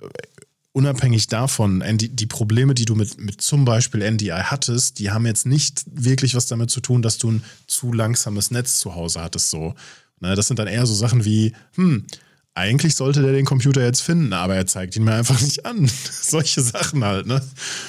äh, 0.00 0.08
unabhängig 0.72 1.28
davon, 1.28 1.84
die 1.98 2.26
Probleme, 2.26 2.74
die 2.74 2.84
du 2.84 2.94
mit, 2.94 3.20
mit 3.20 3.40
zum 3.40 3.64
Beispiel 3.64 4.02
NDI 4.10 4.30
hattest, 4.30 4.98
die 4.98 5.10
haben 5.10 5.26
jetzt 5.26 5.46
nicht 5.46 5.84
wirklich 5.86 6.34
was 6.34 6.46
damit 6.46 6.70
zu 6.70 6.80
tun, 6.80 7.02
dass 7.02 7.18
du 7.18 7.30
ein 7.30 7.44
zu 7.66 7.92
langsames 7.92 8.50
Netz 8.50 8.80
zu 8.80 8.94
Hause 8.94 9.22
hattest. 9.22 9.50
So. 9.50 9.74
Ne, 10.20 10.34
das 10.34 10.48
sind 10.48 10.58
dann 10.58 10.68
eher 10.68 10.86
so 10.86 10.94
Sachen 10.94 11.24
wie, 11.24 11.52
hm, 11.74 12.06
eigentlich 12.54 12.96
sollte 12.96 13.22
der 13.22 13.32
den 13.32 13.46
Computer 13.46 13.82
jetzt 13.84 14.02
finden, 14.02 14.32
aber 14.32 14.56
er 14.56 14.66
zeigt 14.66 14.96
ihn 14.96 15.04
mir 15.04 15.14
einfach 15.14 15.40
nicht 15.40 15.64
an. 15.64 15.88
Solche 16.10 16.60
Sachen 16.60 17.04
halt, 17.04 17.26
ne? 17.26 17.40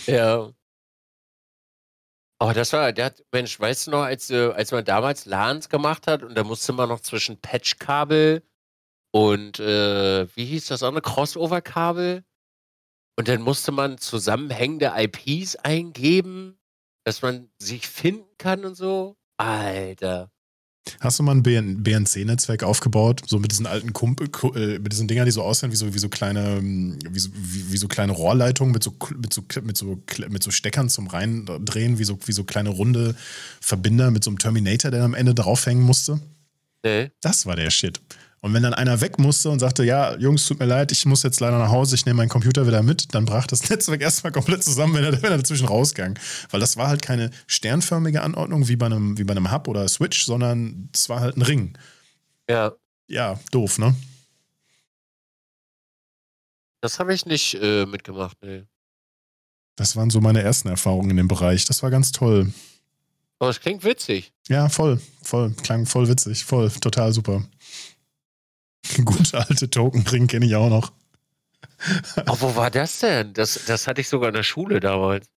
Ja. 0.06 0.50
Aber 2.44 2.54
das 2.54 2.74
war, 2.74 2.92
der 2.92 3.06
hat, 3.06 3.24
Mensch, 3.32 3.58
weißt 3.58 3.88
du 3.88 3.92
noch, 3.92 4.02
als, 4.02 4.30
äh, 4.30 4.52
als 4.52 4.74
man 4.74 4.84
damals 4.84 5.24
LANs 5.24 5.70
gemacht 5.70 6.08
hat 6.08 6.24
und 6.24 6.36
da 6.36 6.44
musste 6.44 6.74
man 6.74 6.90
noch 6.90 7.00
zwischen 7.00 7.40
Patchkabel 7.40 8.44
und 9.14 9.62
äh, 9.62 10.28
wie 10.36 10.44
hieß 10.44 10.68
das 10.68 10.84
andere, 10.84 11.04
Crossover-Kabel 11.04 12.26
und 13.18 13.30
dann 13.30 13.42
musste 13.44 13.72
man 13.72 13.98
zusammenhängende 13.98 14.92
IPs 14.94 15.56
eingeben, 15.56 16.60
dass 17.06 17.22
man 17.22 17.50
sich 17.60 17.88
finden 17.88 18.36
kann 18.38 18.66
und 18.66 18.76
so. 18.76 19.16
Alter. 19.38 20.33
Hast 21.00 21.20
du 21.20 21.24
mal 21.24 21.36
ein 21.36 21.44
BNC-Netzwerk 21.44 22.64
aufgebaut, 22.64 23.22
so 23.26 23.40
mit 23.40 23.52
diesen 23.52 23.66
alten 23.66 23.94
Kumpel, 23.94 24.30
äh, 24.56 24.80
mit 24.80 24.92
diesen 24.92 25.08
Dingern, 25.08 25.26
die 25.26 25.32
so 25.32 25.42
aussehen 25.42 25.72
wie 25.72 25.76
so, 25.76 25.94
wie 25.94 26.00
so 26.00 26.10
kleine, 26.10 26.62
wie 26.62 27.20
so, 27.20 27.30
wie, 27.34 27.72
wie 27.72 27.78
so 27.78 27.88
kleine 27.88 28.12
Rohrleitungen 28.12 28.74
mit 28.74 28.84
so, 28.84 28.94
mit, 29.16 29.34
so, 29.34 29.44
mit, 29.62 29.78
so, 29.78 29.98
mit 30.30 30.44
so 30.44 30.52
Steckern 30.52 30.90
zum 30.90 31.08
Reindrehen, 31.08 32.00
wie 32.00 32.04
so, 32.04 32.20
wie 32.26 32.34
so 32.34 32.44
kleine 32.44 32.70
runde 32.70 33.16
Verbinder 33.62 34.12
mit 34.12 34.24
so 34.24 34.30
einem 34.30 34.40
Terminator, 34.40 34.92
der 34.92 35.04
am 35.04 35.14
Ende 35.14 35.34
draufhängen 35.34 35.84
musste? 35.84 36.20
Nee. 36.84 37.12
Das 37.22 37.46
war 37.46 37.56
der 37.56 37.70
Shit. 37.70 38.02
Und 38.44 38.54
wenn 38.54 38.62
dann 38.62 38.74
einer 38.74 39.00
weg 39.00 39.20
musste 39.20 39.50
und 39.50 39.60
sagte, 39.60 39.86
ja, 39.86 40.18
Jungs, 40.18 40.46
tut 40.46 40.60
mir 40.60 40.66
leid, 40.66 40.92
ich 40.92 41.06
muss 41.06 41.24
jetzt 41.24 41.40
leider 41.40 41.58
nach 41.58 41.70
Hause, 41.72 41.96
ich 41.96 42.06
nehme 42.06 42.18
meinen 42.18 42.28
Computer 42.28 42.68
wieder 42.68 42.84
mit, 42.84 43.16
dann 43.16 43.24
brach 43.24 43.48
das 43.48 43.70
Netzwerk 43.70 44.02
erstmal 44.02 44.34
komplett 44.34 44.66
zusammen, 44.66 44.96
wenn 44.96 45.06
er, 45.06 45.14
wenn 45.14 45.32
er 45.32 45.38
dazwischen 45.38 45.66
rausgang. 45.66 46.20
Weil 46.52 46.60
das 46.60 46.76
war 46.76 46.90
halt 46.90 47.02
keine 47.02 47.32
sternförmige 47.48 48.22
Anordnung 48.22 48.68
wie 48.68 48.76
bei 48.76 48.88
einem, 48.88 49.18
wie 49.18 49.24
bei 49.24 49.32
einem 49.32 49.50
Hub 49.50 49.70
oder 49.70 49.88
Switch, 49.88 50.26
sondern 50.26 50.90
es 50.94 51.08
war 51.08 51.22
halt 51.22 51.38
ein 51.38 51.42
Ring. 51.42 51.78
Ja. 52.50 52.74
Ja, 53.08 53.40
doof, 53.52 53.80
ne? 53.80 53.96
Das 56.82 57.00
habe 57.00 57.14
ich 57.14 57.26
nicht 57.26 57.54
äh, 57.62 57.86
mitgemacht, 57.86 58.38
nee. 58.42 58.64
Das 59.78 59.96
waren 59.96 60.10
so 60.10 60.20
meine 60.20 60.42
ersten 60.42 60.68
Erfahrungen 60.68 61.12
in 61.12 61.18
dem 61.18 61.30
Bereich. 61.30 61.64
Das 61.64 61.82
war 61.82 61.92
ganz 61.92 62.12
toll. 62.12 62.52
Aber 63.40 63.50
es 63.50 63.62
klingt 63.62 63.86
witzig. 63.86 64.34
Ja, 64.50 64.68
voll, 64.68 65.00
voll, 65.22 65.54
klang 65.64 65.86
voll 65.86 66.10
witzig, 66.10 66.44
voll, 66.44 66.70
total 66.70 67.14
super. 67.14 67.44
Gute 69.06 69.38
alte 69.38 69.70
Token-Ring 69.70 70.28
kenne 70.28 70.46
ich 70.46 70.56
auch 70.56 70.70
noch. 70.70 70.92
Aber 72.16 72.42
wo 72.42 72.56
war 72.56 72.72
das 72.72 73.00
denn? 73.00 73.34
Das, 73.34 73.60
das 73.66 73.88
hatte 73.88 74.02
ich 74.02 74.10
sogar 74.10 74.30
in 74.30 74.36
der 74.36 74.44
Schule 74.44 74.80
damals. 74.80 75.28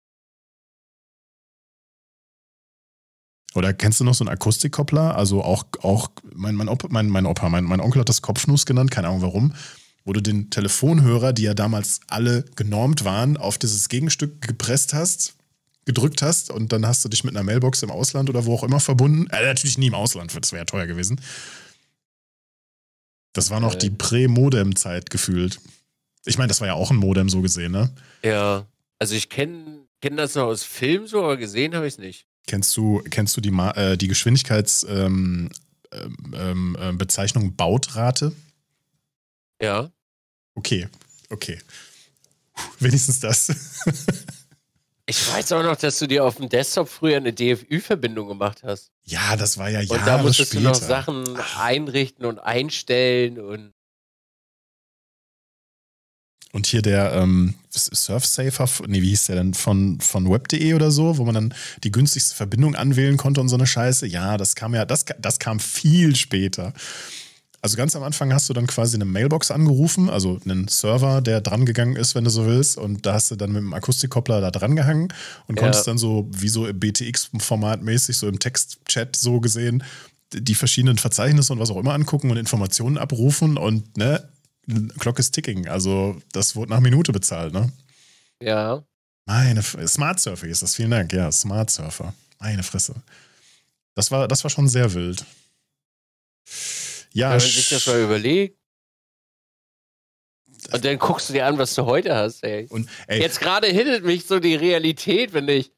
Oder 3.55 3.73
kennst 3.73 4.01
du 4.01 4.05
noch 4.05 4.15
so 4.15 4.23
einen 4.23 4.33
Akustikkoppler? 4.35 5.17
Also 5.17 5.43
auch, 5.43 5.65
auch 5.81 6.11
mein, 6.35 6.55
mein, 6.55 6.69
Opa, 6.69 6.89
mein, 6.91 7.09
mein, 7.09 7.25
Opa 7.25 7.49
mein, 7.49 7.65
mein 7.65 7.81
Onkel 7.81 8.01
hat 8.01 8.09
das 8.09 8.21
Kopfnuss 8.21 8.67
genannt, 8.67 8.91
keine 8.91 9.09
Ahnung 9.09 9.23
warum, 9.23 9.55
wo 10.05 10.13
du 10.13 10.21
den 10.21 10.51
Telefonhörer, 10.51 11.33
die 11.33 11.45
ja 11.45 11.55
damals 11.55 12.01
alle 12.07 12.45
genormt 12.55 13.05
waren, 13.05 13.39
auf 13.39 13.57
dieses 13.57 13.89
Gegenstück 13.89 14.43
gepresst 14.43 14.93
hast, 14.93 15.37
gedrückt 15.87 16.21
hast 16.21 16.51
und 16.51 16.73
dann 16.73 16.87
hast 16.87 17.05
du 17.05 17.09
dich 17.09 17.25
mit 17.25 17.35
einer 17.35 17.45
Mailbox 17.45 17.83
im 17.83 17.91
Ausland 17.91 18.29
oder 18.29 18.45
wo 18.45 18.55
auch 18.55 18.63
immer 18.63 18.81
verbunden. 18.81 19.27
Äh, 19.31 19.47
natürlich 19.47 19.79
nie 19.79 19.87
im 19.87 19.95
Ausland, 19.95 20.37
das 20.37 20.53
wäre 20.53 20.61
ja 20.61 20.65
teuer 20.67 20.87
gewesen. 20.87 21.19
Das 23.37 23.51
war 23.51 23.61
noch 23.61 23.75
Äh. 23.75 23.79
die 23.79 23.91
Prä-Modem-Zeit 23.91 25.11
gefühlt. 25.11 25.61
Ich 26.25 26.39
meine, 26.39 26.49
das 26.49 26.61
war 26.61 26.67
ja 26.67 26.75
auch 26.75 26.91
ein 26.91 26.97
Modem 26.97 27.29
so 27.29 27.43
gesehen, 27.43 27.73
ne? 27.73 27.91
Ja. 28.25 28.67
Also 28.99 29.15
ich 29.15 29.29
kenne 29.29 29.87
kenn 30.01 30.17
das 30.17 30.35
noch 30.35 30.45
aus 30.45 30.63
Filmen 30.63 31.07
so, 31.07 31.23
aber 31.23 31.37
gesehen 31.37 31.75
habe 31.75 31.87
ich 31.87 31.95
es 31.95 31.99
nicht. 31.99 32.27
Kennst 32.47 32.77
du, 32.77 33.03
kennst 33.11 33.37
du 33.37 33.41
die, 33.41 33.51
Ma 33.51 33.73
äh, 33.73 33.99
die 33.99 34.09
Geschwindigkeitsbezeichnung 34.09 35.51
ähm, 35.93 36.33
ähm, 36.33 36.77
ähm, 36.81 36.99
Bezeichnung 36.99 37.57
Bautrate? 37.57 38.33
Ja. 39.61 39.91
Okay, 40.55 40.89
okay. 41.29 41.59
Wenigstens 42.79 43.21
das. 43.21 43.49
Ich 45.09 45.33
weiß 45.33 45.53
auch 45.53 45.63
noch, 45.63 45.77
dass 45.77 45.99
du 46.01 46.09
dir 46.09 46.25
auf 46.25 46.37
dem 46.37 46.49
Desktop 46.49 46.89
früher 46.89 47.17
eine 47.19 47.33
DFÜ-Verbindung 47.33 48.27
gemacht 48.27 48.63
hast. 48.65 48.91
ja, 49.05 49.37
das 49.37 49.57
war 49.57 49.71
ja 49.71 49.81
Und 49.81 49.91
Jahre 49.91 50.05
da 50.05 50.19
musstest 50.19 50.51
später. 50.53 50.63
du 50.65 50.69
noch 50.69 50.75
Sachen 50.75 51.25
einrichten 51.59 52.25
und 52.27 52.41
einstellen 52.41 53.39
und 53.41 53.73
Und 56.53 56.67
hier 56.67 56.81
der 56.81 57.13
ähm, 57.13 57.55
Surfsafer, 57.71 58.67
nee, 58.87 59.03
wie 59.03 59.11
hieß 59.11 59.27
der 59.27 59.37
denn, 59.37 59.53
von, 59.53 60.01
von 60.01 60.31
web.de 60.31 60.73
oder 60.75 60.91
so, 60.91 61.19
wo 61.19 61.25
man 61.25 61.35
dann 61.35 61.55
die 61.85 61.93
günstigste 61.93 62.35
Verbindung 62.35 62.75
anwählen 62.75 63.19
konnte 63.19 63.43
und 63.43 63.49
so 63.49 63.57
eine 63.57 63.67
Scheiße. 63.67 64.07
Ja, 64.07 64.39
das 64.39 64.55
kam 64.55 64.75
ja, 64.75 64.87
das, 64.87 65.05
das 65.19 65.39
kam 65.39 65.61
viel 65.61 66.17
später. 66.17 66.73
Also 67.67 67.77
ganz 67.79 67.97
am 67.97 68.05
Anfang 68.05 68.33
hast 68.33 68.49
du 68.49 68.53
dann 68.53 68.69
quasi 68.69 68.97
eine 68.97 69.05
Mailbox 69.07 69.51
angerufen, 69.51 70.09
also 70.09 70.39
einen 70.45 70.69
Server, 70.69 71.21
der 71.21 71.41
dran 71.41 71.67
gegangen 71.67 71.97
ist, 71.97 72.15
wenn 72.15 72.23
du 72.23 72.31
so 72.31 72.47
willst. 72.47 72.79
Und 72.79 73.05
da 73.07 73.15
hast 73.15 73.33
du 73.33 73.35
dann 73.35 73.51
mit 73.51 73.61
dem 73.61 73.75
Akustikkoppler 73.75 74.41
da 74.41 74.53
dran 74.53 74.77
gehangen 74.77 75.13
und 75.49 75.57
Ja. 75.57 75.63
konntest 75.65 75.89
dann 75.89 75.99
so, 75.99 76.29
wie 76.31 76.49
so 76.49 76.69
im 76.69 76.79
BTX-Format 76.79 77.83
mäßig, 77.83 78.19
so 78.19 78.29
im 78.29 78.39
Textchat 78.39 79.17
so 79.17 79.41
gesehen, 79.41 79.83
die 80.33 80.55
verschiedenen 80.55 80.97
Verzeichnisse 80.97 81.53
und 81.55 81.59
was 81.59 81.73
auch 81.73 81.77
immer 81.77 81.93
angucken 81.93 82.31
und 82.31 82.37
Informationen 82.37 82.99
abrufen 82.99 83.59
und 83.59 83.97
ne, 83.97 84.29
Clock 85.01 85.19
is 85.19 85.33
ticking. 85.33 85.67
Also 85.67 86.23
das 86.31 86.55
wurde 86.55 86.71
nach 86.71 86.79
Minute 86.79 87.11
bezahlt, 87.11 87.53
ne? 87.53 87.73
ja. 88.41 88.81
Meine 89.29 89.59
F 89.59 89.77
Smart 89.89 90.21
Surfer 90.21 90.47
ist 90.47 90.63
das, 90.63 90.77
vielen 90.77 90.93
Dank. 90.93 91.13
Ja, 91.13 91.33
Smart 91.33 91.69
Surfer. 91.69 92.15
Meine 92.39 92.63
Fresse. 92.63 92.95
Das 93.97 94.13
war, 94.13 94.29
das 94.29 94.45
war 94.45 94.51
schon 94.53 94.69
sehr 94.69 94.95
wild. 94.95 95.25
Ja, 97.17 97.31
Wenn 97.31 97.39
man 97.39 97.41
sich 97.41 97.71
das 97.71 97.87
mal 97.87 98.03
überlegt. 98.03 98.59
Und 100.71 100.85
dann 100.85 100.99
guckst 100.99 101.31
du 101.31 101.33
dir 101.33 101.47
an, 101.47 101.57
was 101.57 101.75
du 101.75 101.87
heute 101.87 102.15
hast, 102.15 102.45
ey. 102.45 102.67
und 102.69 102.91
ey, 103.07 103.23
Jetzt 103.23 103.41
gerade 103.41 103.69
hittet 103.69 104.05
mich 104.05 104.27
so 104.27 104.39
die 104.39 104.55
Realität, 104.55 105.33
wenn 105.33 105.49
ich 105.49 105.73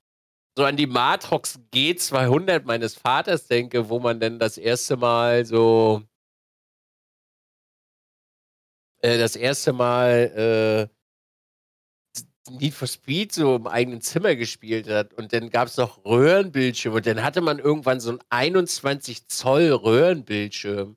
so 0.56 0.64
an 0.64 0.76
die 0.76 0.88
Matrox 0.88 1.60
G200 1.72 2.64
meines 2.64 2.96
Vaters 2.96 3.46
denke, 3.46 3.88
wo 3.88 4.00
man 4.00 4.18
denn 4.18 4.40
das 4.40 4.58
erste 4.58 4.96
Mal 4.96 5.44
so 5.46 6.02
äh, 9.02 9.18
das 9.18 9.36
erste 9.36 9.72
Mal 9.72 10.88
äh, 10.90 12.50
Need 12.50 12.74
for 12.74 12.88
Speed 12.88 13.32
so 13.32 13.54
im 13.56 13.68
eigenen 13.68 14.00
Zimmer 14.00 14.34
gespielt 14.34 14.88
hat 14.88 15.14
und 15.14 15.32
dann 15.32 15.50
gab 15.50 15.68
es 15.68 15.76
noch 15.76 16.04
Röhrenbildschirme 16.04 16.96
und 16.96 17.06
dann 17.06 17.22
hatte 17.22 17.42
man 17.42 17.60
irgendwann 17.60 18.00
so 18.00 18.10
einen 18.10 18.20
21 18.30 19.28
Zoll 19.28 19.70
Röhrenbildschirm 19.70 20.96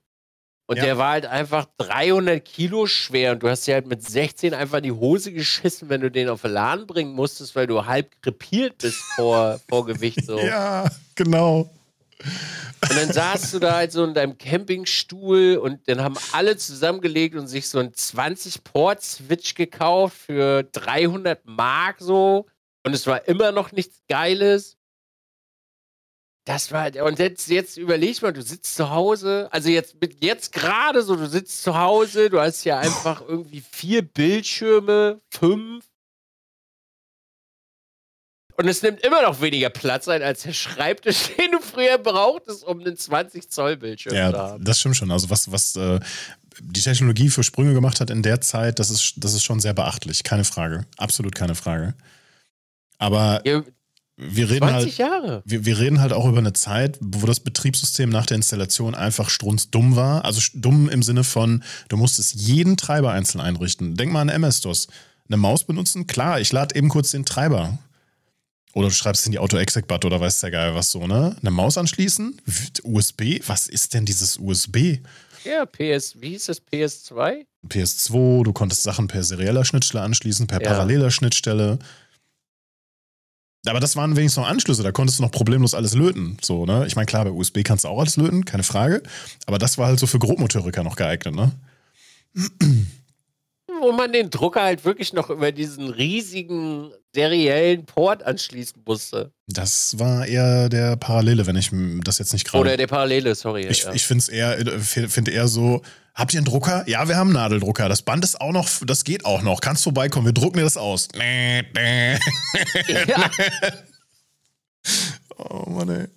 und 0.72 0.78
Ja. 0.78 0.84
der 0.86 0.98
war 0.98 1.10
halt 1.12 1.26
einfach 1.26 1.66
300 1.80 2.44
Kilo 2.46 2.86
schwer 2.88 3.34
und 3.34 3.44
du 3.44 3.50
hast 3.50 3.68
dir 3.68 3.74
halt 3.74 3.88
mit 3.88 4.02
16 4.08 4.54
einfach 4.54 4.78
in 4.78 4.84
die 4.84 4.92
Hose 4.94 5.34
geschissen, 5.34 5.90
wenn 5.90 6.00
du 6.00 6.10
den 6.10 6.30
auf 6.30 6.44
den 6.44 6.52
Laden 6.52 6.88
bringen 6.88 7.12
musstest, 7.14 7.58
weil 7.58 7.68
du 7.68 7.86
halb 7.86 8.10
krepiert 8.22 8.78
bist 8.78 9.02
vor, 9.16 9.60
vor 9.70 9.86
Gewicht 9.86 10.26
so. 10.26 10.40
ja, 10.40 10.90
genau. 11.16 11.70
Und 12.90 12.96
dann 12.96 13.12
saßt 13.12 13.54
du 13.54 13.60
da 13.60 13.74
halt 13.76 13.92
so 13.92 14.04
in 14.06 14.14
deinem 14.14 14.38
Campingstuhl 14.38 15.58
und 15.58 15.80
dann 15.88 16.02
haben 16.02 16.16
alle 16.32 16.56
zusammengelegt 16.56 17.36
und 17.36 17.48
sich 17.48 17.68
so 17.68 17.80
einen 17.80 17.92
20-Port-Switch 17.92 19.56
gekauft 19.56 20.16
für 20.28 20.64
300 20.64 21.46
Mark 21.46 21.98
so. 22.00 22.46
Und 22.86 22.94
es 22.94 23.06
war 23.08 23.28
immer 23.28 23.52
noch 23.52 23.72
nichts 23.74 24.02
Geiles. 24.08 24.78
Das 26.46 26.72
war, 26.72 26.88
und 27.06 27.20
jetzt, 27.20 27.48
jetzt 27.50 27.78
überleg 27.78 28.20
mal, 28.24 28.34
du 28.34 28.42
sitzt 28.42 28.76
zu 28.76 28.90
Hause, 28.90 29.48
also 29.52 29.70
jetzt, 29.70 30.02
mit 30.02 30.24
jetzt 30.24 30.52
gerade 30.52 31.04
so, 31.04 31.16
du 31.16 31.28
sitzt 31.28 31.62
zu 31.62 31.78
Hause, 31.78 32.32
du 32.32 32.40
hast 32.40 32.64
ja 32.64 32.80
einfach 32.80 33.22
irgendwie 33.22 33.62
vier 33.62 34.02
Bildschirme, 34.02 35.22
fünf. 35.30 35.86
Und 38.58 38.68
es 38.68 38.82
nimmt 38.82 39.02
immer 39.02 39.22
noch 39.22 39.40
weniger 39.42 39.70
Platz 39.70 40.08
ein 40.08 40.22
als 40.24 40.44
der 40.44 40.54
Schreibtisch, 40.54 41.36
den 41.38 41.52
du 41.52 41.60
früher 41.62 41.98
brauchtest, 41.98 42.64
um 42.64 42.80
einen 42.80 42.98
20 42.98 43.50
Zoll 43.50 43.78
Bildschirm 43.78 44.12
zu 44.12 44.18
Ja, 44.18 44.34
haben. 44.34 44.64
das 44.64 44.80
stimmt 44.80 44.98
schon. 44.98 45.12
Also 45.12 45.30
was, 45.30 45.52
was 45.52 45.76
äh, 45.76 46.00
die 46.60 46.82
Technologie 46.82 47.30
für 47.30 47.44
Sprünge 47.44 47.74
gemacht 47.74 48.00
hat 48.00 48.10
in 48.10 48.24
der 48.24 48.42
Zeit, 48.42 48.80
das 48.80 48.90
ist, 48.90 49.14
das 49.18 49.34
ist 49.34 49.44
schon 49.44 49.60
sehr 49.60 49.74
beachtlich. 49.74 50.24
Keine 50.24 50.44
Frage. 50.44 50.86
Absolut 50.98 51.34
keine 51.36 51.56
Frage. 51.56 51.94
Aber 52.98 53.42
Ja, 53.46 53.64
wir 54.22 54.50
reden 54.50 54.68
20 54.68 54.74
halt. 54.86 54.98
Jahre. 54.98 55.42
Wir, 55.46 55.66
wir 55.66 55.80
reden 55.80 56.00
halt 56.00 56.14
auch 56.14 56.28
über 56.28 56.38
eine 56.38 56.54
Zeit, 56.54 56.98
wo 57.02 57.26
das 57.26 57.40
Betriebssystem 57.40 58.10
nach 58.10 58.26
der 58.26 58.36
Installation 58.36 58.96
einfach 58.96 59.30
strunzdumm 59.30 59.96
war. 59.96 60.24
Also 60.26 60.42
dumm 60.54 60.90
im 60.90 61.04
Sinne 61.04 61.24
von, 61.24 61.64
du 61.90 61.98
musstest 61.98 62.36
jeden 62.36 62.78
Treiber 62.78 63.12
einzeln 63.12 63.42
einrichten. 63.42 63.96
Denk 63.96 64.12
mal 64.12 64.22
an 64.22 64.30
MS-DOS. 64.30 64.88
Eine 65.28 65.38
Maus 65.38 65.64
benutzen? 65.64 66.08
Klar, 66.08 66.40
ich 66.40 66.52
lade 66.52 66.76
eben 66.76 66.90
kurz 66.90 67.12
den 67.12 67.26
Treiber. 67.26 67.80
Oder 68.74 68.88
du 68.88 68.94
schreibst 68.94 69.26
in 69.26 69.32
die 69.32 69.40
Auto-Exec-Bat 69.40 70.06
oder 70.06 70.22
weiß 70.22 70.40
der 70.40 70.52
Geil 70.52 70.76
was 70.76 70.92
so, 70.92 71.06
ne? 71.08 71.36
Eine 71.42 71.52
Maus 71.52 71.78
anschließen? 71.78 72.40
USB? 72.84 73.42
Was 73.48 73.68
ist 73.68 73.94
denn 73.94 74.06
dieses 74.06 74.38
USB? 74.38 75.00
Ja, 75.44 75.66
PS, 75.66 76.16
wie 76.22 76.30
hieß 76.30 76.46
das? 76.46 76.62
PS2? 76.62 77.46
PS2, 77.68 78.44
du 78.44 78.54
konntest 78.54 78.84
Sachen 78.84 79.08
per 79.08 79.24
serieller 79.24 79.66
Schnittstelle 79.66 80.04
anschließen, 80.04 80.48
per 80.48 80.62
Ja. 80.62 80.70
paralleler 80.70 81.12
Schnittstelle. 81.12 81.80
Aber 83.68 83.80
das 83.80 83.96
waren 83.96 84.16
wenigstens 84.16 84.42
noch 84.42 84.50
Anschlüsse, 84.50 84.82
da 84.82 84.92
konntest 84.92 85.20
du 85.20 85.24
noch 85.24 85.32
problemlos 85.32 85.76
alles 85.76 85.94
löten. 85.94 86.38
So, 86.42 86.66
ne? 86.66 86.86
Ich 86.88 86.96
meine, 86.96 87.06
klar, 87.06 87.26
bei 87.26 87.32
USB 87.32 87.62
kannst 87.64 87.84
du 87.84 87.90
auch 87.90 88.00
alles 88.00 88.18
löten, 88.18 88.44
keine 88.44 88.64
Frage. 88.64 89.04
Aber 89.46 89.60
das 89.60 89.78
war 89.78 89.88
halt 89.88 90.00
so 90.00 90.08
für 90.08 90.20
Grobmotoriker 90.20 90.84
noch 90.84 90.96
geeignet, 90.96 91.36
ne? 91.36 91.52
Wo 93.82 93.92
man 93.92 94.12
den 94.14 94.30
Drucker 94.30 94.64
halt 94.64 94.84
wirklich 94.84 95.14
noch 95.14 95.30
über 95.30 95.52
diesen 95.52 95.90
riesigen 95.90 96.92
seriellen 97.14 97.86
Port 97.86 98.24
anschließen 98.24 98.82
musste. 98.86 99.32
Das 99.48 100.00
war 100.00 100.26
eher 100.26 100.70
der 100.70 100.96
Parallele, 100.96 101.46
wenn 101.46 101.56
ich 101.56 101.70
das 102.04 102.20
jetzt 102.20 102.34
nicht 102.34 102.48
gerade. 102.48 102.62
Oder 102.62 102.78
der 102.78 102.88
Parallele, 102.88 103.36
sorry. 103.36 103.68
Ich, 103.68 103.84
ja. 103.84 103.94
ich 103.94 104.06
finde 104.06 104.22
es 104.22 104.30
eher, 104.30 104.58
äh, 104.60 104.80
finde 104.80 105.32
eher 105.32 105.48
so, 105.48 105.82
habt 106.14 106.34
ihr 106.34 106.40
einen 106.40 106.46
Drucker? 106.46 106.88
Ja, 106.88 107.08
wir 107.08 107.18
haben 107.18 107.30
einen 107.30 107.36
Nadeldrucker. 107.36 107.90
Das 107.90 108.02
Band 108.02 108.24
ist 108.24 108.40
auch 108.40 108.52
noch, 108.52 108.68
das 108.86 109.04
geht 109.04 109.26
auch 109.26 109.42
noch. 109.42 109.62
Kannst 109.62 109.84
vorbeikommen, 109.84 110.26
wir 110.26 110.34
drucken 110.34 110.58
dir 110.58 110.64
das 110.64 110.78
aus. 110.78 111.08
Ja. 113.08 113.30
Oh 115.38 115.70
Mann, 115.70 115.90
ey. 115.90 116.08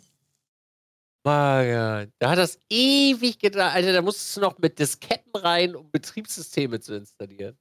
Mann, 1.24 2.12
da 2.18 2.30
hat 2.30 2.38
das 2.38 2.58
ewig 2.68 3.38
gedauert. 3.38 3.74
Alter, 3.74 3.92
da 3.92 4.02
musstest 4.02 4.36
du 4.36 4.40
noch 4.40 4.58
mit 4.58 4.78
Disketten 4.78 5.34
rein, 5.34 5.74
um 5.74 5.90
Betriebssysteme 5.90 6.80
zu 6.80 6.94
installieren. 6.94 7.58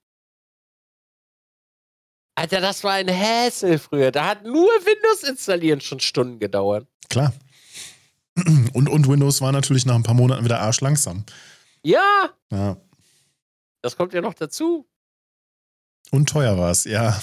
Alter, 2.36 2.62
das 2.62 2.84
war 2.84 2.94
ein 2.94 3.10
Hassel 3.10 3.78
früher. 3.78 4.12
Da 4.12 4.26
hat 4.26 4.44
nur 4.44 4.70
Windows 4.70 5.24
installieren 5.24 5.82
schon 5.82 6.00
Stunden 6.00 6.40
gedauert. 6.40 6.88
Klar. 7.10 7.34
Und, 8.74 8.90
und 8.90 9.08
Windows 9.08 9.42
war 9.42 9.52
natürlich 9.52 9.86
nach 9.86 9.94
ein 9.94 10.02
paar 10.02 10.16
Monaten 10.16 10.44
wieder 10.44 10.60
arschlangsam. 10.60 11.24
Ja, 11.84 12.30
Ja. 12.52 12.78
das 13.82 13.96
kommt 13.98 14.14
ja 14.14 14.22
noch 14.22 14.34
dazu. 14.34 14.88
Und 16.12 16.30
teuer 16.30 16.58
war 16.58 16.72
es, 16.72 16.86
ja. 16.86 17.22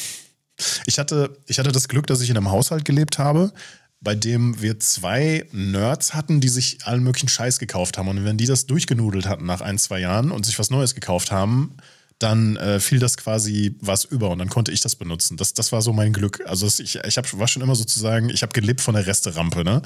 Ich 0.86 0.98
hatte, 0.98 1.38
ich 1.46 1.58
hatte 1.58 1.72
das 1.72 1.88
Glück, 1.88 2.06
dass 2.06 2.20
ich 2.20 2.28
in 2.30 2.36
einem 2.36 2.50
Haushalt 2.50 2.84
gelebt 2.84 3.18
habe, 3.18 3.52
bei 4.00 4.14
dem 4.14 4.60
wir 4.60 4.78
zwei 4.80 5.46
Nerds 5.52 6.14
hatten, 6.14 6.40
die 6.40 6.48
sich 6.48 6.84
allen 6.86 7.02
möglichen 7.02 7.28
Scheiß 7.28 7.58
gekauft 7.58 7.96
haben. 7.98 8.08
Und 8.08 8.24
wenn 8.24 8.36
die 8.36 8.46
das 8.46 8.66
durchgenudelt 8.66 9.26
hatten 9.26 9.46
nach 9.46 9.60
ein, 9.60 9.78
zwei 9.78 10.00
Jahren 10.00 10.30
und 10.30 10.44
sich 10.44 10.58
was 10.58 10.70
Neues 10.70 10.94
gekauft 10.94 11.30
haben, 11.30 11.76
dann 12.18 12.56
äh, 12.56 12.80
fiel 12.80 12.98
das 12.98 13.16
quasi 13.16 13.76
was 13.80 14.04
über 14.04 14.28
und 14.30 14.38
dann 14.38 14.50
konnte 14.50 14.72
ich 14.72 14.80
das 14.80 14.96
benutzen. 14.96 15.38
Das, 15.38 15.54
das 15.54 15.72
war 15.72 15.80
so 15.80 15.92
mein 15.94 16.12
Glück. 16.12 16.42
Also 16.46 16.66
ich, 16.66 16.96
ich 16.96 17.16
hab, 17.16 17.38
war 17.38 17.48
schon 17.48 17.62
immer 17.62 17.74
sozusagen, 17.76 18.28
ich 18.28 18.42
habe 18.42 18.52
gelebt 18.52 18.82
von 18.82 18.94
der 18.94 19.06
Resterampe, 19.06 19.64
ne? 19.64 19.80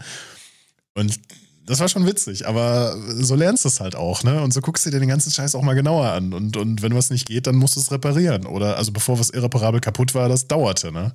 Und 0.95 1.21
das 1.67 1.81
war 1.81 1.89
schon 1.89 2.07
witzig, 2.07 2.47
aber 2.47 2.97
so 3.23 3.35
lernst 3.35 3.65
du 3.65 3.69
es 3.69 3.81
halt 3.81 3.97
auch, 3.97 4.23
ne? 4.23 4.43
Und 4.43 4.53
so 4.53 4.61
guckst 4.61 4.85
du 4.87 4.91
dir 4.91 5.01
den 5.01 5.09
ganzen 5.09 5.31
Scheiß 5.31 5.55
auch 5.55 5.63
mal 5.63 5.75
genauer 5.75 6.11
an. 6.11 6.33
Und, 6.33 6.57
und 6.57 6.83
wenn 6.83 6.95
was 6.95 7.11
nicht 7.11 7.27
geht, 7.27 7.47
dann 7.47 7.57
musst 7.57 7.77
du 7.77 7.81
es 7.81 7.91
reparieren. 7.91 8.47
Oder 8.47 8.77
also 8.77 8.93
bevor 8.93 9.19
was 9.19 9.31
irreparabel 9.31 9.81
kaputt 9.81 10.15
war, 10.15 10.29
das 10.29 10.47
dauerte, 10.47 10.93
ne? 10.93 11.15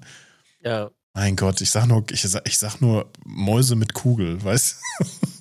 Ja. 0.61 0.89
Mein 1.13 1.35
Gott, 1.35 1.61
ich 1.61 1.71
sag 1.71 1.87
nur, 1.87 2.03
ich 2.11 2.21
sag, 2.21 2.47
ich 2.47 2.57
sag 2.57 2.81
nur 2.81 3.11
Mäuse 3.25 3.75
mit 3.75 3.93
Kugel, 3.93 4.43
weißt 4.43 4.77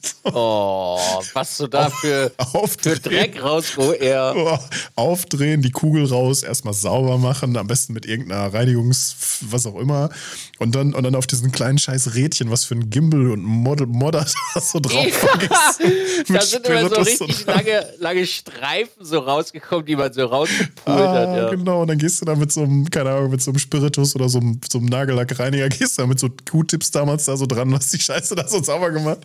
Oh, 0.25 0.99
was 1.33 1.57
du 1.57 1.67
da 1.69 1.89
für, 1.91 2.31
du? 2.53 2.69
für 2.69 2.99
Dreck 3.01 3.43
rausgeholt. 3.43 4.01
Ja. 4.09 4.35
oh, 4.35 4.59
aufdrehen, 4.95 5.63
die 5.63 5.71
Kugel 5.71 6.05
raus, 6.07 6.43
erstmal 6.43 6.75
sauber 6.75 7.19
machen, 7.19 7.57
am 7.57 7.67
besten 7.67 7.93
mit 7.95 8.07
irgendeiner 8.07 8.53
Reinigungs, 8.53 9.17
was 9.43 9.67
auch 9.67 9.77
immer. 9.77 10.11
Und 10.59 10.75
dann, 10.75 10.93
und 10.95 11.03
dann 11.05 11.15
auf 11.15 11.27
diesen 11.27 11.51
kleinen 11.53 11.79
scheiß 11.79 12.15
Rädchen, 12.15 12.51
was 12.51 12.65
für 12.65 12.75
ein 12.75 12.91
Gimbal 12.91 13.31
und 13.31 13.43
Mod 13.43 13.87
Modder 13.89 14.27
da 14.55 14.61
so 14.61 14.81
drauf 14.81 15.07
vergisst. 15.13 16.29
da 16.29 16.41
sind 16.41 16.67
immer 16.67 16.83
so 16.89 16.89
Spiritus 17.05 17.07
richtig 17.07 17.21
und- 17.39 17.47
lange, 17.47 17.87
lange 17.99 18.27
Streifen 18.27 19.05
so 19.05 19.19
rausgekommen, 19.21 19.87
die 19.87 19.97
man 19.97 20.13
so 20.13 20.25
rausgepult 20.27 20.71
Ah, 20.87 21.15
hat. 21.15 21.37
Ja. 21.37 21.51
Genau, 21.51 21.83
und 21.83 21.89
dann 21.89 21.99
gehst 21.99 22.21
du 22.21 22.25
da 22.25 22.35
mit 22.35 22.53
so 22.53 22.63
einem, 22.63 22.89
keine 22.91 23.11
Ahnung, 23.11 23.31
mit 23.31 23.41
so 23.43 23.51
einem 23.51 23.59
Spiritus 23.59 24.15
oder 24.15 24.29
so 24.29 24.39
einem, 24.41 24.61
so 24.71 24.79
einem 24.79 24.87
Nagellackreiniger, 24.89 25.69
gehst 25.69 25.99
da 25.99 26.07
mit 26.07 26.19
so 26.19 26.29
Q-Tips 26.51 26.91
damals 26.91 27.25
da 27.25 27.37
so 27.37 27.47
dran, 27.47 27.73
hast 27.75 27.93
die 27.93 28.01
Scheiße 28.01 28.35
da 28.35 28.47
so 28.49 28.63
sauber 28.63 28.91
gemacht. 28.91 29.19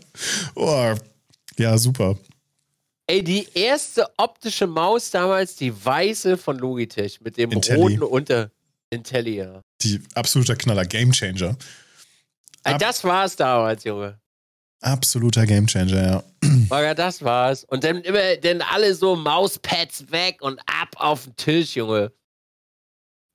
Oh, 0.66 0.96
ja, 1.58 1.78
super. 1.78 2.18
Ey, 3.08 3.24
die 3.24 3.48
erste 3.54 4.08
optische 4.18 4.66
Maus 4.66 5.12
damals, 5.12 5.56
die 5.56 5.74
weiße 5.86 6.38
von 6.38 6.58
Logitech 6.58 7.20
mit 7.22 7.38
dem 7.38 7.52
Intelli. 7.52 7.80
roten 7.82 8.04
Unter. 8.04 8.52
Intelli, 8.90 9.38
ja. 9.38 9.62
Die 9.82 10.02
absoluter 10.14 10.56
Knaller, 10.56 10.86
Gamechanger. 10.86 11.58
Ey, 12.64 12.74
Ab- 12.74 12.80
das 12.80 13.04
war's 13.04 13.36
damals, 13.36 13.84
Junge. 13.84 14.20
Absoluter 14.82 15.46
Gamechanger, 15.46 16.06
ja. 16.08 16.24
Maga, 16.70 16.94
das 16.94 17.22
war's. 17.22 17.64
Und 17.66 17.84
dann 17.84 18.02
immer, 18.02 18.36
dann 18.38 18.62
alle 18.62 18.94
so 18.96 19.16
Mauspads 19.16 20.12
weg 20.12 20.42
und 20.42 20.60
ab 20.62 20.90
auf 20.96 21.24
den 21.26 21.36
Tisch, 21.36 21.76
Junge. 21.76 22.12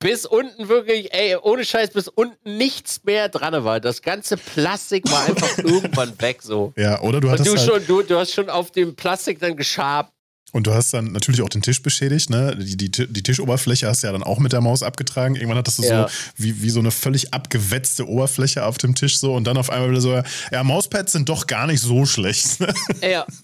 Bis 0.01 0.27
unten 0.27 0.69
wirklich, 0.69 1.13
ey, 1.13 1.37
ohne 1.43 1.65
Scheiß, 1.65 1.91
bis 1.91 2.07
unten 2.09 2.57
nichts 2.57 3.01
mehr 3.05 3.29
dran 3.29 3.65
war. 3.65 3.81
Das 3.81 4.01
ganze 4.03 4.37
Plastik 4.37 5.11
war 5.11 5.25
einfach 5.27 5.59
irgendwann 5.59 6.13
weg, 6.21 6.41
so. 6.43 6.73
Ja, 6.77 7.01
oder 7.01 7.21
du 7.21 7.27
Und 7.29 7.33
hattest 7.33 7.49
du, 7.49 7.57
halt, 7.59 7.69
schon, 7.69 7.87
du, 7.87 8.03
du 8.03 8.17
hast 8.19 8.33
schon 8.33 8.49
auf 8.49 8.71
dem 8.71 8.95
Plastik 8.95 9.41
dann 9.41 9.57
geschabt. 9.57 10.13
und 10.53 10.69
du 10.69 10.73
hast 10.73 10.95
dann 10.95 11.11
natürlich 11.13 11.43
auch 11.43 11.49
den 11.49 11.63
Tisch 11.63 11.83
beschädigt, 11.83 12.31
ne? 12.31 12.55
Die, 12.57 12.77
die, 12.77 12.91
die 12.91 13.23
Tischoberfläche 13.25 13.89
hast 13.89 14.05
du 14.05 14.07
ja 14.07 14.13
dann 14.13 14.23
auch 14.23 14.39
mit 14.39 14.53
der 14.53 14.61
Maus 14.61 14.85
abgetragen. 14.85 15.35
Irgendwann 15.35 15.59
hattest 15.59 15.81
du 15.81 15.83
Ja. 15.83 16.07
so 16.09 16.15
wie, 16.37 16.63
wie 16.63 16.71
so 16.71 16.79
eine 16.79 16.93
völlig 16.93 17.35
abgewetzte 17.35 18.07
Oberfläche 18.09 18.65
auf 18.65 18.79
dem 18.79 18.95
Tisch 18.95 19.19
so 19.19 19.35
und 19.35 19.45
dann 19.49 19.57
auf 19.57 19.69
einmal 19.69 19.91
wieder 19.91 20.01
so, 20.01 20.23
ja, 20.53 20.63
Mauspads 20.65 21.11
sind 21.11 21.29
doch 21.29 21.49
gar 21.49 21.67
nicht 21.67 21.81
so 21.81 22.07
schlecht. 22.07 22.59
Ja. 23.03 23.27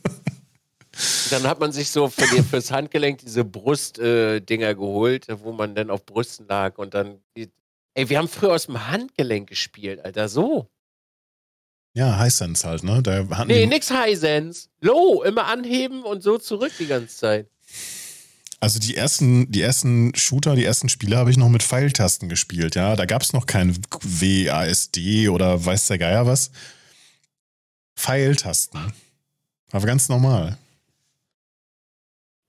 Dann 1.30 1.44
hat 1.44 1.60
man 1.60 1.72
sich 1.72 1.90
so 1.90 2.08
für 2.08 2.26
die, 2.34 2.42
fürs 2.42 2.70
Handgelenk 2.70 3.18
diese 3.18 3.44
Brustdinger 3.44 4.68
äh, 4.70 4.74
geholt, 4.74 5.26
wo 5.42 5.52
man 5.52 5.74
dann 5.74 5.90
auf 5.90 6.04
Brüsten 6.06 6.46
lag 6.48 6.78
und 6.78 6.94
dann. 6.94 7.20
Ey, 7.94 8.08
wir 8.08 8.18
haben 8.18 8.28
früher 8.28 8.52
aus 8.52 8.66
dem 8.66 8.88
Handgelenk 8.88 9.48
gespielt, 9.48 10.04
Alter, 10.04 10.28
so. 10.28 10.68
ja, 11.94 12.20
Hisense 12.20 12.66
halt, 12.68 12.82
ne? 12.82 13.02
Da 13.02 13.24
hatten 13.30 13.48
Nee, 13.48 13.66
nix 13.66 13.90
Highsense. 13.90 14.68
Low, 14.80 15.22
immer 15.22 15.46
anheben 15.46 16.02
und 16.02 16.22
so 16.22 16.38
zurück 16.38 16.72
die 16.78 16.86
ganze 16.86 17.16
Zeit. 17.16 17.46
Also 18.58 18.80
die 18.80 18.96
ersten, 18.96 19.52
die 19.52 19.60
ersten 19.60 20.14
Shooter, 20.14 20.56
die 20.56 20.64
ersten 20.64 20.88
Spiele 20.88 21.18
habe 21.18 21.30
ich 21.30 21.36
noch 21.36 21.50
mit 21.50 21.62
Pfeiltasten 21.62 22.28
gespielt, 22.28 22.74
ja. 22.74 22.96
Da 22.96 23.04
gab 23.04 23.22
es 23.22 23.32
noch 23.32 23.46
kein 23.46 23.76
WASD 23.90 25.28
oder 25.28 25.64
weiß 25.64 25.86
der 25.88 25.98
Geier 25.98 26.26
was. 26.26 26.50
Pfeiltasten. 27.94 28.92
War 29.70 29.80
ganz 29.82 30.08
normal. 30.08 30.56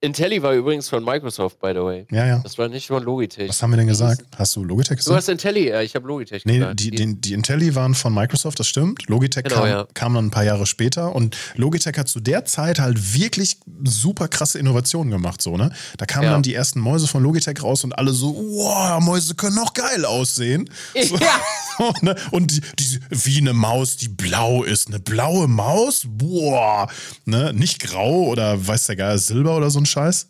Intelli 0.01 0.43
war 0.43 0.53
übrigens 0.53 0.89
von 0.89 1.03
Microsoft, 1.03 1.59
by 1.61 1.69
the 1.73 1.79
way. 1.79 2.05
Ja, 2.11 2.25
ja. 2.27 2.39
Das 2.43 2.57
war 2.57 2.67
nicht 2.67 2.87
von 2.87 3.01
Logitech. 3.01 3.49
Was 3.49 3.63
haben 3.63 3.71
wir 3.71 3.77
denn 3.77 3.87
gesagt? 3.87 4.21
Hast 4.37 4.55
du 4.55 4.63
Logitech 4.63 4.97
Du 4.97 5.05
gesagt? 5.05 5.17
hast 5.17 5.29
Intelli, 5.29 5.69
ja, 5.69 5.81
ich 5.81 5.95
habe 5.95 6.05
Logitech 6.07 6.45
Nee, 6.45 6.59
gesagt. 6.59 6.79
die, 6.81 6.91
die, 6.91 7.15
die 7.15 7.33
Intelli 7.33 7.73
waren 7.75 7.95
von 7.95 8.13
Microsoft, 8.13 8.59
das 8.59 8.67
stimmt. 8.67 9.07
Logitech 9.07 9.45
Genau, 9.45 9.55
kam, 9.61 9.67
ja. 9.67 9.87
kam 9.93 10.13
dann 10.13 10.25
ein 10.27 10.31
paar 10.31 10.43
Jahre 10.43 10.65
später 10.67 11.15
und 11.15 11.35
Logitech 11.55 11.97
hat 11.97 12.07
zu 12.09 12.19
der 12.19 12.45
Zeit 12.45 12.77
halt 12.79 13.15
wirklich 13.17 13.57
super 13.83 14.27
krasse 14.27 14.59
Innovationen 14.59 15.09
gemacht, 15.11 15.41
so, 15.41 15.55
ne? 15.57 15.71
Da 15.97 16.05
kamen 16.05 16.25
Ja. 16.25 16.31
dann 16.33 16.43
die 16.43 16.53
ersten 16.53 16.81
Mäuse 16.81 17.07
von 17.07 17.23
Logitech 17.23 17.63
raus 17.63 17.83
und 17.83 17.97
alle 17.97 18.11
so, 18.11 18.35
wow, 18.35 19.01
Mäuse 19.01 19.33
können 19.33 19.57
auch 19.59 19.73
geil 19.73 20.05
aussehen. 20.05 20.69
So, 20.93 21.15
Ja. 21.17 21.39
so, 21.79 21.93
ne? 22.01 22.15
Und 22.31 22.51
die, 22.51 22.61
die, 22.79 22.99
wie 23.09 23.37
eine 23.39 23.53
Maus, 23.53 23.95
die 23.97 24.09
blau 24.09 24.63
ist. 24.63 24.87
Eine 24.87 24.99
blaue 24.99 25.47
Maus? 25.47 26.03
Boah. 26.05 26.89
Ne? 27.25 27.53
Nicht 27.53 27.79
grau 27.79 28.23
oder 28.25 28.67
weiß 28.67 28.85
der 28.87 28.97
Geier, 28.97 29.17
Silber 29.17 29.55
oder 29.57 29.69
so 29.71 29.79
ein 29.79 29.84
Scheiß. 29.85 30.27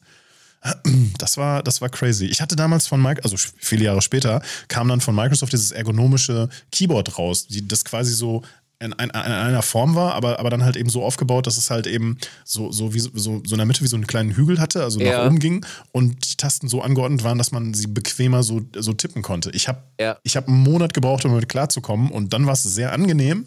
Das 1.19 1.37
war, 1.37 1.61
das 1.61 1.79
war 1.81 1.89
crazy. 1.89 2.25
Ich 2.25 2.41
hatte 2.41 2.55
damals 2.55 2.87
von 2.87 2.99
Microsoft, 2.99 3.33
also 3.45 3.53
viele 3.59 3.85
Jahre 3.85 4.01
später, 4.01 4.41
kam 4.67 4.87
dann 4.87 4.99
von 4.99 5.13
Microsoft 5.13 5.53
dieses 5.53 5.71
ergonomische 5.71 6.49
Keyboard 6.71 7.19
raus, 7.19 7.45
die 7.47 7.67
das 7.67 7.85
quasi 7.85 8.13
so 8.13 8.41
in, 8.79 8.91
ein, 8.93 9.09
in 9.09 9.15
einer 9.15 9.61
Form 9.61 9.93
war, 9.95 10.15
aber, 10.15 10.39
aber 10.39 10.49
dann 10.49 10.63
halt 10.63 10.75
eben 10.75 10.89
so 10.89 11.03
aufgebaut, 11.03 11.45
dass 11.47 11.57
es 11.57 11.69
halt 11.69 11.85
eben 11.87 12.17
so, 12.43 12.71
so, 12.71 12.93
wie, 12.95 12.99
so, 12.99 13.11
so 13.13 13.39
in 13.39 13.57
der 13.57 13.65
Mitte 13.65 13.81
wie 13.81 13.87
so 13.87 13.95
einen 13.95 14.07
kleinen 14.07 14.31
Hügel 14.31 14.59
hatte, 14.59 14.83
also 14.83 14.99
Ja. 14.99 15.19
nach 15.19 15.25
oben 15.27 15.37
ging 15.39 15.63
und 15.91 16.31
die 16.31 16.35
Tasten 16.35 16.67
so 16.67 16.81
angeordnet 16.81 17.23
waren, 17.23 17.37
dass 17.37 17.51
man 17.51 17.73
sie 17.75 17.87
bequemer 17.87 18.41
so, 18.43 18.61
so 18.75 18.91
tippen 18.93 19.21
konnte. 19.21 19.51
Ich 19.51 19.67
habe 19.67 19.83
Ja. 19.99 20.17
ich 20.23 20.35
hab 20.35 20.47
einen 20.47 20.57
Monat 20.63 20.93
gebraucht, 20.95 21.23
um 21.25 21.31
damit 21.31 21.47
klarzukommen 21.47 22.09
und 22.11 22.33
dann 22.33 22.47
war 22.47 22.53
es 22.53 22.63
sehr 22.63 22.91
angenehm 22.91 23.45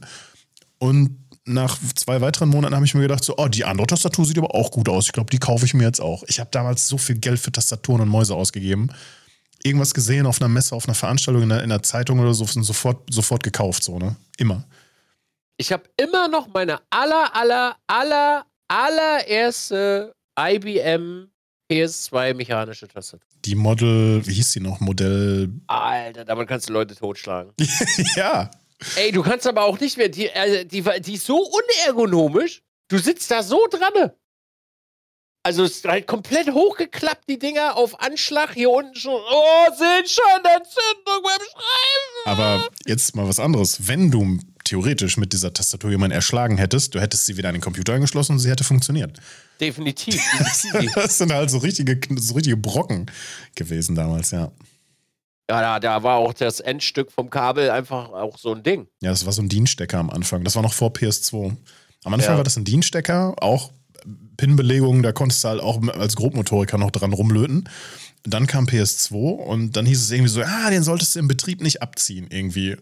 und 0.79 1.19
nach 1.49 1.79
zwei 1.95 2.21
weiteren 2.21 2.49
Monaten 2.49 2.75
habe 2.75 2.85
ich 2.85 2.95
mir 2.95 3.03
gedacht, 3.03 3.25
so, 3.25 3.37
oh, 3.37 3.49
die 3.49 3.65
andere 3.65 3.87
Tastatur 3.87 4.25
sieht 4.25 4.39
aber 4.39 4.55
auch 4.55 4.71
gut 4.71 4.89
aus. 4.89 5.07
Ich 5.07 5.13
glaube, 5.13 5.31
die 5.31 5.39
kaufe 5.39 5.65
ich 5.65 5.75
mir 5.75 5.85
jetzt 5.85 6.01
auch. 6.01 6.23
Ich 6.27 6.41
habe 6.41 6.51
damals 6.53 6.87
so 6.87 6.99
viel 6.99 7.17
Geld 7.19 7.39
für 7.41 7.51
Tastaturen 7.51 8.03
und 8.03 8.09
Mäuse 8.09 8.35
ausgegeben. 8.35 8.93
Irgendwas 9.63 9.95
gesehen 9.95 10.27
auf 10.27 10.41
einer 10.41 10.49
Messe, 10.49 10.75
auf 10.75 10.87
einer 10.87 10.95
Veranstaltung, 10.95 11.43
in 11.43 11.49
der, 11.49 11.63
in 11.63 11.71
der 11.71 11.83
Zeitung 11.83 12.21
oder 12.21 12.35
so, 12.35 12.45
und 12.45 12.63
sofort, 12.63 13.13
sofort 13.13 13.43
gekauft, 13.43 13.83
so, 13.83 13.99
ne? 13.99 14.17
Immer. 14.37 14.65
Ich 15.57 15.73
habe 15.73 15.83
immer 15.97 16.29
noch 16.29 16.47
meine 16.55 16.79
aller, 16.91 17.35
aller, 17.35 17.77
aller, 17.89 18.47
allererste 18.69 20.15
IBM 20.39 21.29
PS2 21.71 22.35
mechanische 22.35 22.87
Tastatur. 22.87 23.27
Die 23.45 23.55
Model, 23.55 24.25
wie 24.27 24.35
hieß 24.35 24.53
die 24.53 24.61
noch? 24.61 24.81
Modell. 24.81 25.51
Alter, 25.67 26.25
damit 26.25 26.49
kannst 26.49 26.69
du 26.69 26.73
Leute 26.73 26.95
totschlagen. 26.95 27.53
ja. 28.17 28.51
Ey, 28.97 29.13
du 29.13 29.23
kannst 29.23 29.47
aber 29.47 29.65
auch 29.65 29.81
nicht 29.81 29.97
mehr, 29.97 30.09
die, 30.09 30.29
äh, 30.29 30.65
die, 30.65 30.85
die 31.01 31.15
ist 31.15 31.27
so 31.27 31.39
unergonomisch, 31.39 32.63
du 32.89 32.99
sitzt 32.99 33.31
da 33.31 33.43
so 33.43 33.67
dran. 33.71 34.13
Also 35.43 35.65
es 35.65 35.77
ist 35.77 35.85
halt 35.85 36.07
komplett 36.07 36.53
hochgeklappt, 36.53 37.29
die 37.29 37.39
Dinger 37.39 37.77
auf 37.77 38.01
Anschlag, 38.01 38.55
hier 38.55 38.71
unten 38.71 38.95
schon, 38.95 39.15
oh, 39.15 39.75
sind 39.77 40.09
schon 40.09 40.45
Entzündung 40.45 41.23
beim 41.23 41.41
Schreiben. 41.41 42.27
Aber 42.27 42.69
jetzt 42.87 43.17
mal 43.17 43.27
was 43.27 43.41
anderes. 43.41 43.89
Wenn 43.89 44.11
du 44.11 44.39
theoretisch 44.65 45.17
mit 45.17 45.33
dieser 45.33 45.53
Tastatur 45.53 45.91
jemanden 45.91 46.15
erschlagen 46.15 46.59
hättest, 46.59 46.95
du 46.95 47.01
hättest 47.01 47.25
sie 47.25 47.37
wieder 47.37 47.49
an 47.49 47.55
den 47.55 47.63
Computer 47.63 47.95
angeschlossen 47.95 48.33
und 48.33 48.39
sie 48.41 48.51
hätte 48.51 48.65
funktioniert. 48.65 49.19
Definitiv. 49.61 50.23
Das 50.95 51.19
sind 51.19 51.33
halt 51.33 51.51
so 51.51 51.59
richtige, 51.59 51.99
so 52.17 52.35
richtige 52.35 52.57
Brocken 52.57 53.11
gewesen 53.55 53.95
damals, 53.95 54.31
ja. 54.33 54.53
Ja, 55.51 55.61
da, 55.61 55.81
da 55.81 56.03
war 56.03 56.17
auch 56.17 56.33
das 56.35 56.61
Endstück 56.61 57.11
vom 57.11 57.31
Kabel 57.31 57.71
einfach 57.71 58.11
auch 58.11 58.39
so 58.39 58.55
ein 58.55 58.63
Ding. 58.63 58.87
Ja, 59.01 59.11
das 59.11 59.25
war 59.25 59.33
so 59.33 59.43
ein 59.43 59.49
Dienststecker 59.49 59.99
am 59.99 60.11
Anfang. 60.11 60.45
Das 60.45 60.55
war 60.57 60.63
noch 60.63 60.73
vor 60.75 60.91
PS2. 60.91 61.57
Am 62.05 62.15
Anfang 62.15 62.33
Ja. 62.33 62.37
war 62.37 62.45
das 62.45 62.57
ein 62.57 62.65
Dienststecker, 62.65 63.35
auch 63.41 63.73
Pin-Belegung, 64.37 65.03
da 65.03 65.13
konntest 65.13 65.43
du 65.43 65.49
halt 65.49 65.61
auch 65.61 65.83
als 65.89 66.17
Grobmotoriker 66.17 66.79
noch 66.79 66.91
dran 66.91 67.13
rumlöten. 67.13 67.69
Dann 68.25 68.47
kam 68.47 68.67
PS2 68.67 69.15
und 69.15 69.77
dann 69.77 69.87
hieß 69.87 70.01
es 70.01 70.11
irgendwie 70.11 70.31
so, 70.31 70.43
ah, 70.43 70.71
den 70.71 70.83
solltest 70.83 71.15
du 71.15 71.19
im 71.21 71.29
Betrieb 71.29 71.61
nicht 71.61 71.83
abziehen, 71.83 72.29
irgendwie. 72.31 72.77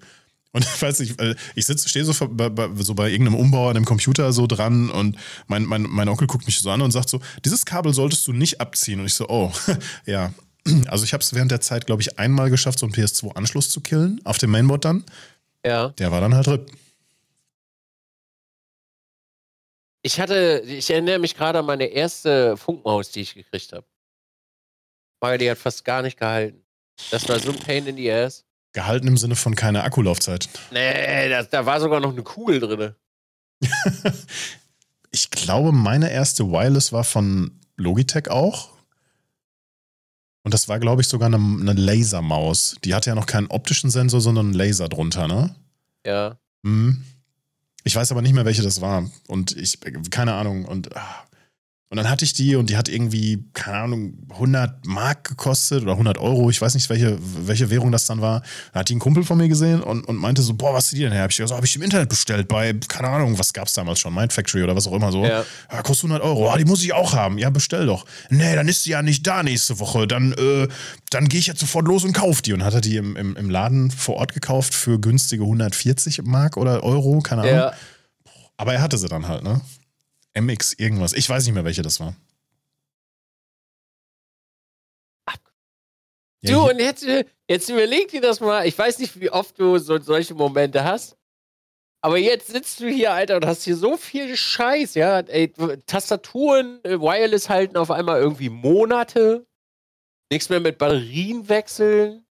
Und 0.52 0.64
ich 0.74 0.82
weiß 0.82 1.00
nicht, 1.00 1.14
ich 1.54 1.66
sitze, 1.66 1.88
stehe 1.88 2.04
so 2.04 2.28
bei, 2.28 2.48
bei, 2.48 2.68
so 2.82 2.94
bei 2.94 3.10
irgendeinem 3.10 3.38
Umbau 3.38 3.68
an 3.68 3.74
dem 3.74 3.84
Computer 3.84 4.32
so 4.32 4.46
dran 4.46 4.90
und 4.90 5.16
mein, 5.46 5.64
mein, 5.64 5.82
mein 5.82 6.08
Onkel 6.08 6.26
guckt 6.26 6.46
mich 6.46 6.60
so 6.60 6.70
an 6.70 6.82
und 6.82 6.90
sagt 6.90 7.08
so, 7.08 7.20
dieses 7.44 7.64
Kabel 7.64 7.94
solltest 7.94 8.26
du 8.26 8.32
nicht 8.32 8.60
abziehen. 8.60 9.00
Und 9.00 9.06
ich 9.06 9.14
so, 9.14 9.28
oh, 9.28 9.52
ja. 10.06 10.32
Also 10.88 11.04
ich 11.04 11.12
habe 11.12 11.22
es 11.22 11.34
während 11.34 11.50
der 11.50 11.60
Zeit, 11.60 11.86
glaube 11.86 12.02
ich, 12.02 12.18
einmal 12.18 12.50
geschafft, 12.50 12.78
so 12.78 12.86
einen 12.86 12.94
PS2-Anschluss 12.94 13.70
zu 13.70 13.80
killen, 13.80 14.20
auf 14.24 14.38
dem 14.38 14.50
Mainboard 14.50 14.84
dann. 14.84 15.04
Ja. 15.64 15.88
Der 15.90 16.12
war 16.12 16.20
dann 16.20 16.34
halt 16.34 16.48
RIP. 16.48 16.70
Ich 20.02 20.20
hatte, 20.20 20.62
ich 20.64 20.88
erinnere 20.90 21.18
mich 21.18 21.34
gerade 21.34 21.58
an 21.58 21.66
meine 21.66 21.86
erste 21.86 22.56
Funkmaus, 22.56 23.10
die 23.10 23.22
ich 23.22 23.34
gekriegt 23.34 23.72
habe. 23.72 23.84
Weil 25.20 25.38
die 25.38 25.50
hat 25.50 25.58
fast 25.58 25.84
gar 25.84 26.02
nicht 26.02 26.18
gehalten. 26.18 26.62
Das 27.10 27.28
war 27.28 27.40
so 27.40 27.50
ein 27.50 27.58
Pain 27.58 27.86
in 27.86 27.96
the 27.96 28.12
Ass. 28.12 28.44
Gehalten 28.72 29.08
im 29.08 29.16
Sinne 29.16 29.34
von 29.34 29.56
keine 29.56 29.82
Akkulaufzeit. 29.82 30.48
Nee, 30.70 31.28
das, 31.28 31.48
da 31.50 31.66
war 31.66 31.80
sogar 31.80 31.98
noch 31.98 32.12
eine 32.12 32.22
Kugel 32.22 32.60
drin. 32.60 32.94
ich 35.10 35.30
glaube, 35.30 35.72
meine 35.72 36.10
erste 36.10 36.50
Wireless 36.50 36.92
war 36.92 37.02
von 37.02 37.58
Logitech 37.76 38.28
auch. 38.28 38.75
Und 40.46 40.54
das 40.54 40.68
war, 40.68 40.78
glaube 40.78 41.02
ich, 41.02 41.08
sogar 41.08 41.26
eine, 41.26 41.38
eine 41.38 41.72
Lasermaus. 41.72 42.76
Die 42.84 42.94
hatte 42.94 43.10
ja 43.10 43.16
noch 43.16 43.26
keinen 43.26 43.48
optischen 43.48 43.90
Sensor, 43.90 44.20
sondern 44.20 44.46
einen 44.46 44.54
Laser 44.54 44.88
drunter, 44.88 45.26
ne? 45.26 45.56
Ja. 46.06 46.38
Hm. 46.62 47.02
Ich 47.82 47.96
weiß 47.96 48.12
aber 48.12 48.22
nicht 48.22 48.32
mehr, 48.32 48.44
welche 48.44 48.62
das 48.62 48.80
war. 48.80 49.10
Und 49.26 49.56
ich, 49.56 49.80
keine 50.10 50.34
Ahnung. 50.34 50.64
Und, 50.64 50.96
ah. 50.96 51.24
Und 51.88 51.98
dann 51.98 52.10
hatte 52.10 52.24
ich 52.24 52.32
die 52.32 52.56
und 52.56 52.68
die 52.68 52.76
hat 52.76 52.88
irgendwie, 52.88 53.44
keine 53.52 53.78
Ahnung, 53.78 54.14
100 54.30 54.86
Mark 54.86 55.22
gekostet 55.22 55.84
oder 55.84 55.92
100 55.92 56.18
Euro. 56.18 56.50
Ich 56.50 56.60
weiß 56.60 56.74
nicht, 56.74 56.90
welche, 56.90 57.16
welche 57.46 57.70
Währung 57.70 57.92
das 57.92 58.06
dann 58.06 58.20
war. 58.20 58.42
Da 58.72 58.80
hat 58.80 58.88
die 58.88 58.96
ein 58.96 58.98
Kumpel 58.98 59.22
von 59.22 59.38
mir 59.38 59.46
gesehen 59.48 59.84
und, 59.84 60.02
und 60.04 60.16
meinte 60.16 60.42
so: 60.42 60.54
Boah, 60.54 60.74
was 60.74 60.86
ist 60.86 60.94
die 60.94 61.02
denn 61.02 61.12
her? 61.12 61.22
Hab 61.22 61.30
ich 61.30 61.36
gesagt, 61.36 61.50
so, 61.50 61.54
habe 61.54 61.64
ich 61.64 61.76
im 61.76 61.82
Internet 61.82 62.08
bestellt 62.08 62.48
bei, 62.48 62.74
keine 62.88 63.08
Ahnung, 63.08 63.38
was 63.38 63.52
gab 63.52 63.68
es 63.68 63.74
damals 63.74 64.00
schon? 64.00 64.12
Mind 64.12 64.32
Factory 64.32 64.64
oder 64.64 64.74
was 64.74 64.88
auch 64.88 64.94
immer 64.94 65.12
so. 65.12 65.24
Ja. 65.24 65.44
ja 65.70 65.82
kostet 65.82 66.10
100 66.10 66.26
Euro. 66.26 66.50
Ah, 66.50 66.58
die 66.58 66.64
muss 66.64 66.82
ich 66.82 66.92
auch 66.92 67.14
haben. 67.14 67.38
Ja, 67.38 67.50
bestell 67.50 67.86
doch. 67.86 68.04
Nee, 68.30 68.56
dann 68.56 68.66
ist 68.66 68.82
sie 68.82 68.90
ja 68.90 69.02
nicht 69.02 69.24
da 69.24 69.44
nächste 69.44 69.78
Woche. 69.78 70.08
Dann, 70.08 70.32
äh, 70.32 70.66
dann 71.10 71.28
gehe 71.28 71.38
ich 71.38 71.46
jetzt 71.46 71.60
sofort 71.60 71.86
los 71.86 72.02
und 72.02 72.14
kaufe 72.14 72.42
die. 72.42 72.52
Und 72.52 72.64
hat 72.64 72.74
er 72.74 72.80
die 72.80 72.96
im, 72.96 73.14
im, 73.14 73.36
im 73.36 73.48
Laden 73.48 73.92
vor 73.92 74.16
Ort 74.16 74.34
gekauft 74.34 74.74
für 74.74 74.98
günstige 74.98 75.44
140 75.44 76.22
Mark 76.24 76.56
oder 76.56 76.82
Euro, 76.82 77.20
keine 77.20 77.42
Ahnung. 77.42 77.54
Ja. 77.54 77.72
Aber 78.56 78.72
er 78.72 78.82
hatte 78.82 78.98
sie 78.98 79.06
dann 79.06 79.28
halt, 79.28 79.44
ne? 79.44 79.60
MX 80.36 80.74
irgendwas. 80.74 81.12
Ich 81.12 81.28
weiß 81.28 81.44
nicht 81.46 81.54
mehr, 81.54 81.64
welche 81.64 81.82
das 81.82 82.00
war. 82.00 82.14
Ja, 86.42 86.54
du, 86.54 86.70
und 86.70 86.78
jetzt, 86.78 87.06
jetzt 87.48 87.68
überleg 87.68 88.08
dir 88.08 88.20
das 88.20 88.40
mal. 88.40 88.66
Ich 88.66 88.78
weiß 88.78 88.98
nicht, 88.98 89.18
wie 89.20 89.30
oft 89.30 89.58
du 89.58 89.78
so, 89.78 89.98
solche 89.98 90.34
Momente 90.34 90.84
hast. 90.84 91.16
Aber 92.02 92.18
jetzt 92.18 92.48
sitzt 92.48 92.80
du 92.80 92.88
hier, 92.88 93.12
Alter, 93.12 93.36
und 93.36 93.46
hast 93.46 93.64
hier 93.64 93.76
so 93.76 93.96
viel 93.96 94.36
Scheiß, 94.36 94.94
ja. 94.94 95.20
Ey, 95.20 95.52
Tastaturen, 95.86 96.78
äh, 96.84 97.00
Wireless 97.00 97.48
halten 97.48 97.76
auf 97.76 97.90
einmal 97.90 98.20
irgendwie 98.20 98.48
Monate. 98.48 99.46
Nichts 100.30 100.48
mehr 100.48 100.60
mit 100.60 100.78
Batterien 100.78 101.48
wechseln. 101.48 102.24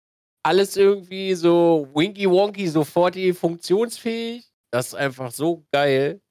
Alles 0.44 0.76
irgendwie 0.76 1.34
so 1.36 1.88
winky-wonky, 1.94 2.68
sofort 2.68 3.16
funktionsfähig. 3.16 4.46
Das 4.72 4.88
ist 4.88 4.96
einfach 4.96 5.32
so 5.32 5.66
geil, 5.72 6.22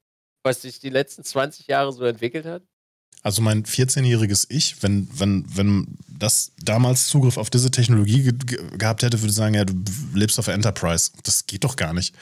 was 0.43 0.61
sich 0.61 0.79
die 0.79 0.89
letzten 0.89 1.23
20 1.23 1.67
Jahre 1.67 1.91
so 1.91 2.03
entwickelt 2.03 2.45
hat. 2.45 2.63
Also 3.21 3.41
mein 3.41 3.63
14-jähriges 3.63 4.47
Ich, 4.49 4.83
wenn, 4.83 5.07
wenn, 5.17 5.45
wenn 5.55 5.97
das 6.09 6.51
damals 6.61 7.07
Zugriff 7.07 7.37
auf 7.37 7.49
diese 7.49 7.71
Technologie 7.71 8.23
ge 8.23 8.57
gehabt 8.77 9.01
hätte, 9.01 9.21
würde 9.21 9.33
sagen, 9.33 9.55
ja, 9.55 9.63
du 9.63 9.73
lebst 10.13 10.37
auf 10.39 10.47
Enterprise. 10.47 11.11
Das 11.23 11.45
geht 11.45 11.63
doch 11.63 11.77
gar 11.77 11.93
nicht. 11.93 12.13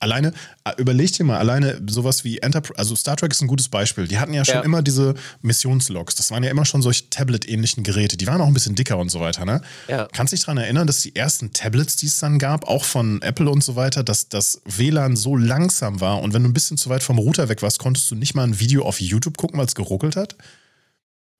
Alleine, 0.00 0.32
äh, 0.64 0.72
überleg 0.76 1.12
dir 1.12 1.24
mal, 1.24 1.38
alleine 1.38 1.80
sowas 1.88 2.24
wie 2.24 2.38
Enterprise, 2.38 2.78
also 2.78 2.94
Star 2.94 3.16
Trek 3.16 3.32
ist 3.32 3.40
ein 3.40 3.48
gutes 3.48 3.68
Beispiel. 3.68 4.06
Die 4.06 4.18
hatten 4.18 4.34
ja 4.34 4.44
schon 4.44 4.56
ja. 4.56 4.60
immer 4.62 4.82
diese 4.82 5.14
Missionslogs. 5.40 6.14
Das 6.14 6.30
waren 6.30 6.42
ja 6.42 6.50
immer 6.50 6.64
schon 6.64 6.82
solche 6.82 7.08
Tablet-ähnlichen 7.08 7.84
Geräte. 7.84 8.16
Die 8.16 8.26
waren 8.26 8.40
auch 8.40 8.46
ein 8.46 8.54
bisschen 8.54 8.74
dicker 8.74 8.98
und 8.98 9.08
so 9.08 9.20
weiter, 9.20 9.44
ne? 9.44 9.62
Ja. 9.88 10.08
Kannst 10.12 10.32
dich 10.32 10.40
daran 10.40 10.58
erinnern, 10.58 10.86
dass 10.86 11.00
die 11.00 11.16
ersten 11.16 11.52
Tablets, 11.52 11.96
die 11.96 12.06
es 12.06 12.18
dann 12.18 12.38
gab, 12.38 12.68
auch 12.68 12.84
von 12.84 13.22
Apple 13.22 13.48
und 13.48 13.64
so 13.64 13.76
weiter, 13.76 14.02
dass 14.04 14.28
das 14.28 14.60
WLAN 14.64 15.16
so 15.16 15.36
langsam 15.36 16.00
war 16.00 16.20
und 16.22 16.34
wenn 16.34 16.42
du 16.42 16.48
ein 16.48 16.54
bisschen 16.54 16.76
zu 16.76 16.90
weit 16.90 17.02
vom 17.02 17.18
Router 17.18 17.48
weg 17.48 17.62
warst, 17.62 17.78
konntest 17.78 18.10
du 18.10 18.14
nicht 18.14 18.34
mal 18.34 18.44
ein 18.44 18.60
Video 18.60 18.84
auf 18.84 19.00
YouTube 19.00 19.36
gucken, 19.36 19.58
weil 19.58 19.66
es 19.66 19.74
geruckelt 19.74 20.16
hat? 20.16 20.36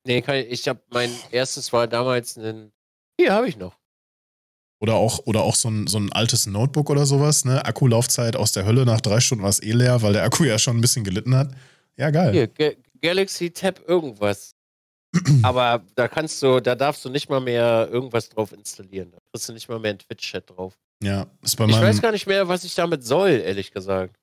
Nee, 0.07 0.23
ich 0.49 0.69
habe 0.69 0.81
mein 0.91 1.11
erstes 1.31 1.73
war 1.73 1.87
damals 1.87 2.37
ein. 2.37 2.73
Hier 3.19 3.33
habe 3.33 3.49
ich 3.49 3.57
noch. 3.57 3.77
Oder 4.85 4.97
auch, 4.97 5.21
oder 5.25 5.41
auch 5.41 5.55
so, 5.55 5.71
ein, 5.71 5.87
so 5.87 5.97
ein 5.97 6.13
altes 6.13 6.47
Notebook 6.47 6.91
oder 6.91 7.07
sowas, 7.07 7.47
ne? 7.47 7.65
Akkulaufzeit 7.65 8.37
aus 8.37 8.53
der 8.53 8.67
Hölle, 8.67 8.85
nach 8.85 9.01
drei 9.01 9.19
Stunden 9.19 9.43
war 9.43 9.49
es 9.49 9.63
eh 9.63 9.73
leer, 9.73 10.03
weil 10.03 10.13
der 10.13 10.25
Akku 10.25 10.45
ja 10.45 10.59
schon 10.59 10.77
ein 10.77 10.83
bisschen 10.83 11.05
gelitten 11.05 11.35
hat. 11.35 11.53
Ja, 11.97 12.11
geil. 12.11 12.33
Hier, 12.33 12.49
Ga 12.49 12.73
Galaxy 13.01 13.51
Tab 13.51 13.81
irgendwas. 13.89 14.55
Aber 15.43 15.83
da 15.95 16.07
kannst 16.07 16.43
du, 16.43 16.61
da 16.61 16.75
darfst 16.75 17.03
du 17.03 17.09
nicht 17.09 17.31
mal 17.31 17.41
mehr 17.41 17.89
irgendwas 17.91 18.29
drauf 18.29 18.53
installieren. 18.53 19.11
Da 19.11 19.19
kriegst 19.31 19.49
du 19.49 19.55
nicht 19.55 19.71
mal 19.71 19.79
mehr 19.79 19.93
einen 19.93 20.01
Twitch-Chat 20.01 20.51
drauf. 20.51 20.75
Ja, 21.03 21.29
ist 21.41 21.57
bei 21.57 21.67
meinem. 21.67 21.77
Ich 21.77 21.83
weiß 21.83 22.03
gar 22.03 22.13
nicht 22.13 22.27
mehr, 22.27 22.47
was 22.47 22.65
ich 22.65 22.75
damit 22.75 23.07
soll, 23.07 23.31
ehrlich 23.31 23.71
gesagt. 23.73 24.15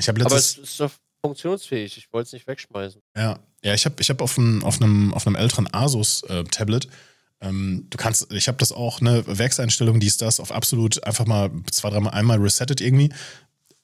Ich 0.00 0.08
habe 0.08 0.18
letztes. 0.18 0.32
Aber 0.32 0.64
es 0.64 0.70
ist 0.70 0.80
doch 0.80 0.90
funktionsfähig. 1.24 1.96
Ich 1.96 2.12
wollte 2.12 2.26
es 2.26 2.32
nicht 2.32 2.48
wegschmeißen. 2.48 3.00
Ja, 3.16 3.38
ja, 3.62 3.74
ich 3.74 3.84
habe 3.84 3.94
ich 4.00 4.10
hab 4.10 4.20
auf, 4.20 4.36
einem, 4.36 4.64
auf, 4.64 4.80
einem, 4.80 5.14
auf 5.14 5.28
einem 5.28 5.36
älteren 5.36 5.72
Asus-Tablet 5.72 6.86
äh, 6.86 6.88
ähm, 7.40 7.86
du 7.88 7.96
kannst, 7.96 8.32
ich 8.32 8.48
habe 8.48 8.58
das 8.58 8.72
auch, 8.72 9.00
eine 9.00 9.24
Werkseinstellung, 9.26 10.00
dies, 10.00 10.16
das, 10.16 10.40
auf 10.40 10.52
absolut 10.52 11.02
einfach 11.04 11.26
mal 11.26 11.50
zwei, 11.70 11.90
dreimal 11.90 12.12
einmal 12.12 12.38
resettet 12.38 12.80
irgendwie. 12.80 13.12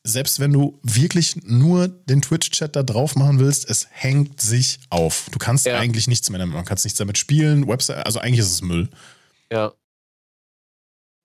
Selbst 0.03 0.39
wenn 0.39 0.53
du 0.53 0.79
wirklich 0.83 1.37
nur 1.45 1.89
den 1.89 2.21
Twitch-Chat 2.21 2.77
da 2.77 2.83
drauf 2.83 3.17
machen 3.17 3.39
willst, 3.39 3.69
es 3.71 3.87
hängt 3.91 4.41
sich 4.41 4.81
auf. 4.91 5.29
Du 5.31 5.39
kannst 5.39 5.67
ja. 5.67 5.79
eigentlich 5.79 6.09
nichts 6.09 6.29
mehr 6.31 6.39
damit, 6.39 6.55
man 6.55 6.65
kann 6.65 6.79
nichts 6.83 6.99
damit 6.99 7.17
spielen, 7.17 7.67
Website, 7.69 8.05
also 8.05 8.19
eigentlich 8.19 8.41
ist 8.41 8.53
es 8.53 8.63
Müll. 8.63 8.89
Ja. 9.51 9.73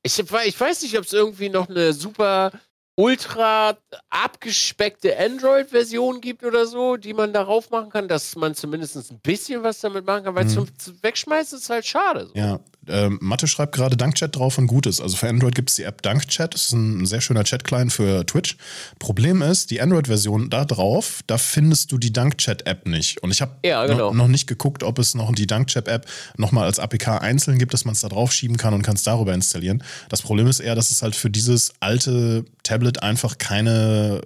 Ich, 0.04 0.18
ich 0.18 0.60
weiß 0.60 0.82
nicht, 0.84 0.98
ob 0.98 1.04
es 1.04 1.14
irgendwie 1.14 1.50
noch 1.50 1.68
eine 1.68 1.94
super 1.94 2.52
ultra 3.00 3.78
abgespeckte 4.10 5.18
Android-Version 5.18 6.20
gibt 6.20 6.44
oder 6.44 6.66
so, 6.66 6.98
die 6.98 7.14
man 7.14 7.32
darauf 7.32 7.70
machen 7.72 7.90
kann, 7.90 8.10
dass 8.10 8.36
man 8.36 8.56
zumindest 8.56 9.10
ein 9.10 9.20
bisschen 9.20 9.64
was 9.64 9.80
damit 9.80 10.06
machen 10.06 10.26
kann, 10.26 10.36
weil 10.36 10.44
mhm. 10.44 10.50
zum 10.50 10.68
Wegschmeißen 11.02 11.60
ist 11.60 11.70
halt 11.70 11.86
schade. 11.86 12.28
So. 12.28 12.34
Ja, 12.36 12.60
ähm, 12.88 13.20
Mathe 13.22 13.48
schreibt 13.48 13.76
gerade 13.76 13.98
Dankchat 13.98 14.36
drauf 14.36 14.58
und 14.58 14.68
Gutes. 14.68 15.02
Also 15.02 15.18
für 15.18 15.30
Android 15.30 15.56
gibt 15.56 15.70
es 15.70 15.76
die 15.76 15.84
App 15.84 16.02
Dankchat, 16.02 16.54
das 16.54 16.66
ist 16.66 16.72
ein 16.74 17.06
sehr 17.06 17.22
schöner 17.22 17.44
Chat-Client 17.44 17.92
für 17.92 18.26
Twitch. 18.26 18.58
Problem 19.00 19.42
ist, 19.42 19.72
die 19.72 19.82
Android-Version 19.82 20.50
da 20.50 20.66
drauf, 20.66 21.22
da 21.28 21.38
findest 21.38 21.92
du 21.92 21.98
die 21.98 22.14
Dankchat-App 22.14 22.88
nicht. 22.88 23.22
Und 23.22 23.32
ich 23.32 23.42
habe 23.42 23.56
ja, 23.66 23.86
genau. 23.86 24.10
noch, 24.10 24.14
noch, 24.14 24.28
nicht 24.28 24.48
geguckt, 24.48 24.84
ob 24.84 25.00
es 25.00 25.16
noch 25.16 25.34
die 25.34 25.48
Dankchat-App 25.48 26.06
nochmal 26.38 26.66
als 26.66 26.80
APK 26.80 27.20
einzeln 27.20 27.60
gibt, 27.60 27.74
dass 27.74 27.86
man 27.86 27.94
es 27.94 28.02
da 28.02 28.10
drauf 28.10 28.32
schieben 28.32 28.58
kann 28.58 28.74
und 28.74 28.82
kann 28.82 28.96
es 28.96 29.04
darüber 29.04 29.34
installieren. 29.34 29.84
Das 30.10 30.22
Problem 30.22 30.48
ist 30.48 30.60
eher, 30.60 30.76
dass 30.76 30.92
es 30.92 31.02
halt 31.02 31.16
für 31.16 31.30
dieses 31.30 31.74
alte 31.80 32.46
Tablet 32.64 33.04
einfach 33.04 33.38
keine 33.38 34.22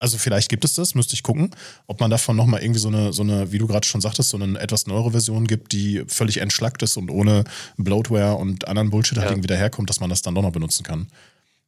also 0.00 0.16
vielleicht 0.16 0.48
gibt 0.48 0.64
es 0.64 0.74
das, 0.74 0.94
müsste 0.94 1.14
ich 1.14 1.22
gucken, 1.22 1.50
ob 1.86 2.00
man 2.00 2.10
davon 2.10 2.36
nochmal 2.36 2.62
irgendwie 2.62 2.80
so 2.80 2.88
eine, 2.88 3.12
so 3.12 3.22
eine, 3.22 3.50
wie 3.50 3.58
du 3.58 3.66
gerade 3.66 3.86
schon 3.86 4.00
sagtest, 4.00 4.30
so 4.30 4.36
eine 4.36 4.58
etwas 4.60 4.86
neuere 4.86 5.10
Version 5.10 5.46
gibt, 5.46 5.72
die 5.72 6.04
völlig 6.06 6.38
entschlackt 6.38 6.82
ist 6.82 6.96
und 6.96 7.10
ohne 7.10 7.44
Bloatware 7.76 8.36
und 8.36 8.68
anderen 8.68 8.90
Bullshit 8.90 9.18
halt 9.18 9.28
ja. 9.28 9.32
irgendwie 9.32 9.48
daherkommt, 9.48 9.90
dass 9.90 10.00
man 10.00 10.10
das 10.10 10.22
dann 10.22 10.34
doch 10.34 10.42
noch 10.42 10.52
benutzen 10.52 10.84
kann. 10.84 11.08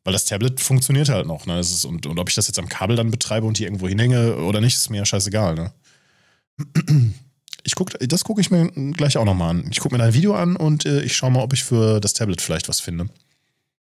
Weil 0.05 0.13
das 0.13 0.25
Tablet 0.25 0.61
funktioniert 0.61 1.09
halt 1.09 1.27
noch. 1.27 1.47
Ne? 1.47 1.59
Ist, 1.59 1.85
und, 1.85 2.07
und 2.07 2.19
ob 2.19 2.29
ich 2.29 2.35
das 2.35 2.47
jetzt 2.47 2.59
am 2.59 2.69
Kabel 2.69 2.97
dann 2.97 3.11
betreibe 3.11 3.47
und 3.47 3.59
hier 3.59 3.67
irgendwo 3.67 3.89
hinhänge 3.89 4.37
oder 4.37 4.61
nicht, 4.61 4.77
ist 4.77 4.91
mir 4.91 4.99
ja 4.99 5.07
scheißegal. 5.07 5.55
Ne? 5.55 5.73
Ich 7.63 7.75
guck, 7.75 7.91
das 8.01 8.25
gucke 8.25 8.41
ich 8.41 8.51
mir 8.51 8.71
gleich 8.93 9.19
auch 9.19 9.27
nochmal 9.27 9.51
an. 9.51 9.69
Ich 9.71 9.81
gucke 9.81 9.95
mir 9.95 10.03
dein 10.03 10.15
Video 10.15 10.35
an 10.35 10.57
und 10.57 10.87
äh, 10.87 11.03
ich 11.03 11.15
schaue 11.15 11.31
mal, 11.31 11.43
ob 11.43 11.53
ich 11.53 11.63
für 11.63 12.01
das 12.01 12.15
Tablet 12.15 12.41
vielleicht 12.41 12.71
was 12.71 12.81
finde. 12.81 13.11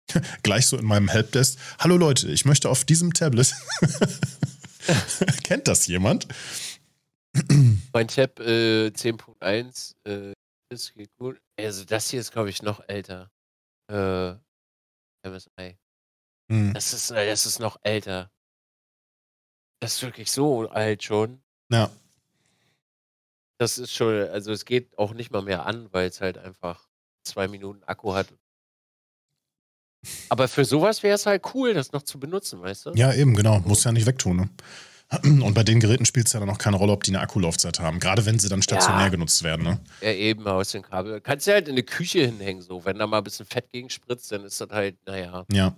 Gleich 0.42 0.66
so 0.66 0.76
in 0.76 0.84
meinem 0.84 1.08
Helpdesk. 1.08 1.58
Hallo 1.78 1.96
Leute, 1.96 2.30
ich 2.30 2.44
möchte 2.44 2.68
auf 2.68 2.84
diesem 2.84 3.12
Tablet. 3.12 3.54
Kennt 5.44 5.68
das 5.68 5.86
jemand? 5.86 6.26
mein 7.92 8.08
Tab 8.08 8.38
äh, 8.40 8.88
10.1 8.88 9.94
äh, 10.06 10.32
ist 10.72 10.94
gut. 11.18 11.40
Also 11.58 11.84
das 11.84 12.10
hier 12.10 12.20
ist, 12.20 12.32
glaube 12.32 12.50
ich, 12.50 12.62
noch 12.62 12.80
älter. 12.88 13.30
Äh, 13.90 14.34
MSI. 15.28 15.78
Hm. 16.50 16.74
Das, 16.74 16.92
ist, 16.92 17.10
äh, 17.10 17.26
das 17.26 17.46
ist 17.46 17.58
noch 17.58 17.78
älter. 17.82 18.30
Das 19.80 19.94
ist 19.94 20.02
wirklich 20.02 20.30
so 20.30 20.68
alt 20.68 21.02
schon. 21.02 21.42
Ja. 21.70 21.90
Das 23.58 23.78
ist 23.78 23.92
schon, 23.92 24.28
also 24.28 24.52
es 24.52 24.64
geht 24.64 24.96
auch 24.98 25.14
nicht 25.14 25.30
mal 25.30 25.42
mehr 25.42 25.66
an, 25.66 25.92
weil 25.92 26.08
es 26.08 26.20
halt 26.20 26.38
einfach 26.38 26.88
zwei 27.24 27.48
Minuten 27.48 27.82
Akku 27.84 28.14
hat 28.14 28.32
aber 30.28 30.48
für 30.48 30.64
sowas 30.64 31.02
wäre 31.02 31.14
es 31.14 31.26
halt 31.26 31.42
cool, 31.54 31.74
das 31.74 31.92
noch 31.92 32.02
zu 32.02 32.18
benutzen, 32.18 32.62
weißt 32.62 32.86
du? 32.86 32.90
Ja, 32.94 33.12
eben, 33.12 33.34
genau. 33.34 33.60
Muss 33.60 33.84
ja 33.84 33.92
nicht 33.92 34.06
wegtun. 34.06 34.36
Ne? 34.36 34.48
Und 35.22 35.54
bei 35.54 35.62
den 35.62 35.80
Geräten 35.80 36.06
spielt 36.06 36.26
es 36.26 36.32
ja 36.32 36.40
dann 36.40 36.50
auch 36.50 36.58
keine 36.58 36.76
Rolle, 36.76 36.92
ob 36.92 37.04
die 37.04 37.10
eine 37.10 37.20
Akkulaufzeit 37.20 37.78
haben. 37.78 38.00
Gerade 38.00 38.26
wenn 38.26 38.38
sie 38.38 38.48
dann 38.48 38.62
stationär 38.62 39.04
ja. 39.04 39.08
genutzt 39.08 39.42
werden. 39.42 39.64
Ne? 39.64 39.80
Ja, 40.00 40.12
eben 40.12 40.46
aus 40.46 40.70
dem 40.72 40.82
Kabel. 40.82 41.20
Kannst 41.20 41.46
du 41.46 41.52
halt 41.52 41.68
in 41.68 41.74
eine 41.74 41.82
Küche 41.82 42.24
hinhängen, 42.26 42.62
so. 42.62 42.84
Wenn 42.84 42.98
da 42.98 43.06
mal 43.06 43.18
ein 43.18 43.24
bisschen 43.24 43.46
Fett 43.46 43.70
gegenspritzt, 43.70 44.32
dann 44.32 44.44
ist 44.44 44.60
das 44.60 44.70
halt, 44.70 44.96
naja. 45.06 45.44
Ja. 45.52 45.76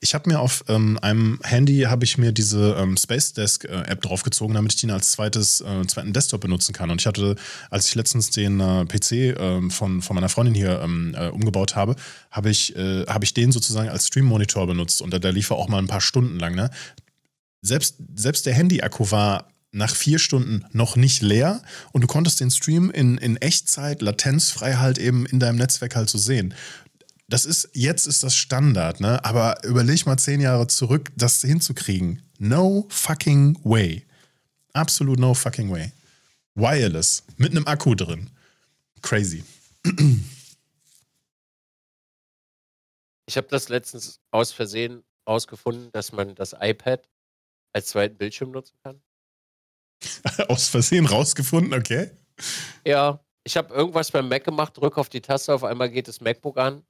Ich 0.00 0.14
habe 0.14 0.30
mir 0.30 0.40
auf 0.40 0.64
ähm, 0.68 0.98
einem 1.02 1.40
Handy 1.42 1.80
habe 1.82 2.04
ich 2.04 2.16
mir 2.18 2.32
diese 2.32 2.76
ähm, 2.78 2.96
Space 2.96 3.32
Desk 3.32 3.64
äh, 3.64 3.82
App 3.86 4.02
draufgezogen, 4.02 4.54
damit 4.54 4.74
ich 4.74 4.80
die 4.80 4.90
als 4.90 5.12
zweites 5.12 5.60
äh, 5.60 5.86
zweiten 5.86 6.12
Desktop 6.12 6.42
benutzen 6.42 6.72
kann. 6.72 6.90
Und 6.90 7.00
ich 7.00 7.06
hatte, 7.06 7.36
als 7.70 7.88
ich 7.88 7.94
letztens 7.94 8.30
den 8.30 8.60
äh, 8.60 8.84
PC 8.84 9.36
ähm, 9.38 9.70
von, 9.70 10.02
von 10.02 10.14
meiner 10.14 10.28
Freundin 10.28 10.54
hier 10.54 10.80
ähm, 10.80 11.14
äh, 11.18 11.28
umgebaut 11.28 11.74
habe, 11.74 11.96
habe 12.30 12.50
ich, 12.50 12.76
äh, 12.76 13.04
hab 13.06 13.24
ich 13.24 13.34
den 13.34 13.50
sozusagen 13.50 13.88
als 13.88 14.06
Stream 14.06 14.26
Monitor 14.26 14.66
benutzt 14.66 15.02
und 15.02 15.12
der, 15.12 15.20
der 15.20 15.32
lief 15.32 15.50
auch 15.50 15.68
mal 15.68 15.78
ein 15.78 15.88
paar 15.88 16.00
Stunden 16.00 16.38
lang. 16.38 16.54
Ne? 16.54 16.70
selbst, 17.64 17.96
selbst 18.14 18.46
der 18.46 18.54
Handy-Akku 18.54 19.10
war 19.10 19.48
nach 19.72 19.96
vier 19.96 20.20
Stunden 20.20 20.64
noch 20.72 20.94
nicht 20.94 21.20
leer 21.20 21.62
und 21.92 22.02
du 22.02 22.06
konntest 22.06 22.40
den 22.40 22.50
Stream 22.50 22.90
in, 22.90 23.18
in 23.18 23.36
Echtzeit, 23.38 24.02
latenzfrei 24.02 24.74
halt 24.74 24.98
eben 24.98 25.26
in 25.26 25.40
deinem 25.40 25.56
Netzwerk 25.56 25.96
halt 25.96 26.08
so 26.08 26.18
sehen. 26.18 26.54
Das 27.28 27.46
ist, 27.46 27.70
jetzt 27.72 28.06
ist 28.06 28.22
das 28.22 28.36
Standard, 28.36 29.00
ne? 29.00 29.24
Aber 29.24 29.64
überleg 29.64 30.04
mal 30.04 30.18
zehn 30.18 30.40
Jahre 30.40 30.66
zurück, 30.66 31.10
das 31.16 31.40
hinzukriegen. 31.40 32.22
No 32.38 32.86
fucking 32.90 33.58
way. 33.64 34.04
Absolut 34.74 35.18
no 35.18 35.32
fucking 35.32 35.70
way. 35.70 35.92
Wireless. 36.54 37.24
Mit 37.36 37.52
einem 37.52 37.66
Akku 37.66 37.94
drin. 37.94 38.30
Crazy. 39.00 39.42
Ich 43.26 43.36
habe 43.36 43.48
das 43.48 43.68
letztens 43.70 44.20
aus 44.30 44.52
Versehen 44.52 45.02
rausgefunden, 45.26 45.90
dass 45.92 46.12
man 46.12 46.34
das 46.34 46.54
iPad 46.60 47.08
als 47.72 47.86
zweiten 47.88 48.16
Bildschirm 48.16 48.50
nutzen 48.50 48.76
kann. 48.82 49.00
aus 50.48 50.68
Versehen 50.68 51.06
rausgefunden, 51.06 51.72
okay. 51.72 52.10
Ja, 52.84 53.24
ich 53.44 53.56
habe 53.56 53.72
irgendwas 53.74 54.10
beim 54.10 54.28
Mac 54.28 54.44
gemacht, 54.44 54.76
drücke 54.76 55.00
auf 55.00 55.08
die 55.08 55.22
Taste, 55.22 55.54
auf 55.54 55.64
einmal 55.64 55.90
geht 55.90 56.08
das 56.08 56.20
MacBook 56.20 56.58
an 56.58 56.84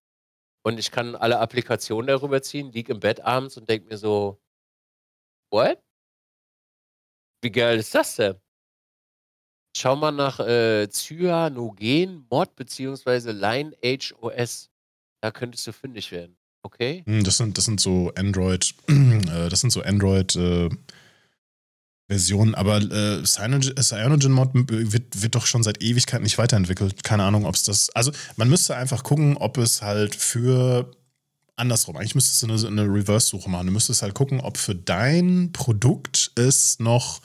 und 0.64 0.78
ich 0.78 0.90
kann 0.90 1.14
alle 1.14 1.38
Applikationen 1.38 2.06
darüber 2.06 2.42
ziehen, 2.42 2.72
liege 2.72 2.92
im 2.92 3.00
Bett 3.00 3.20
abends 3.20 3.56
und 3.56 3.68
denke 3.68 3.88
mir 3.88 3.98
so, 3.98 4.40
what? 5.52 5.78
Wie 7.42 7.52
geil 7.52 7.78
ist 7.78 7.94
das 7.94 8.16
denn? 8.16 8.40
Schau 9.76 9.96
mal 9.96 10.12
nach 10.12 10.40
äh, 10.40 10.88
Cyanogen 10.88 12.26
Mod 12.30 12.54
bzw. 12.56 13.32
Lineage 13.32 14.14
OS. 14.20 14.70
Da 15.20 15.30
könntest 15.30 15.66
du 15.66 15.72
fündig 15.72 16.10
werden. 16.12 16.36
Okay? 16.62 17.02
Hm, 17.06 17.24
das 17.24 17.36
sind, 17.36 17.58
das 17.58 17.64
sind 17.64 17.80
so 17.80 18.10
Android, 18.14 18.74
äh, 18.88 19.48
das 19.50 19.60
sind 19.60 19.70
so 19.70 19.82
Android 19.82 20.34
äh, 20.36 20.70
Versionen, 22.14 22.54
aber 22.54 22.78
äh, 22.78 23.22
Cyanogen, 23.24 23.74
Cyanogen 23.80 24.32
Mod 24.32 24.50
wird, 24.54 25.22
wird 25.22 25.34
doch 25.34 25.46
schon 25.46 25.62
seit 25.62 25.82
Ewigkeit 25.82 26.22
nicht 26.22 26.38
weiterentwickelt. 26.38 27.04
Keine 27.04 27.24
Ahnung, 27.24 27.44
ob 27.44 27.54
es 27.54 27.64
das. 27.64 27.90
Also 27.90 28.12
man 28.36 28.48
müsste 28.48 28.76
einfach 28.76 29.02
gucken, 29.02 29.36
ob 29.36 29.58
es 29.58 29.82
halt 29.82 30.14
für 30.14 30.90
andersrum. 31.56 31.96
Eigentlich 31.96 32.14
müsstest 32.14 32.42
du 32.42 32.46
eine, 32.48 32.82
eine 32.82 32.92
Reverse-Suche 32.92 33.48
machen. 33.50 33.66
Du 33.66 33.72
müsstest 33.72 34.02
halt 34.02 34.14
gucken, 34.14 34.40
ob 34.40 34.56
für 34.58 34.74
dein 34.74 35.50
Produkt 35.52 36.32
es 36.36 36.78
noch 36.78 37.20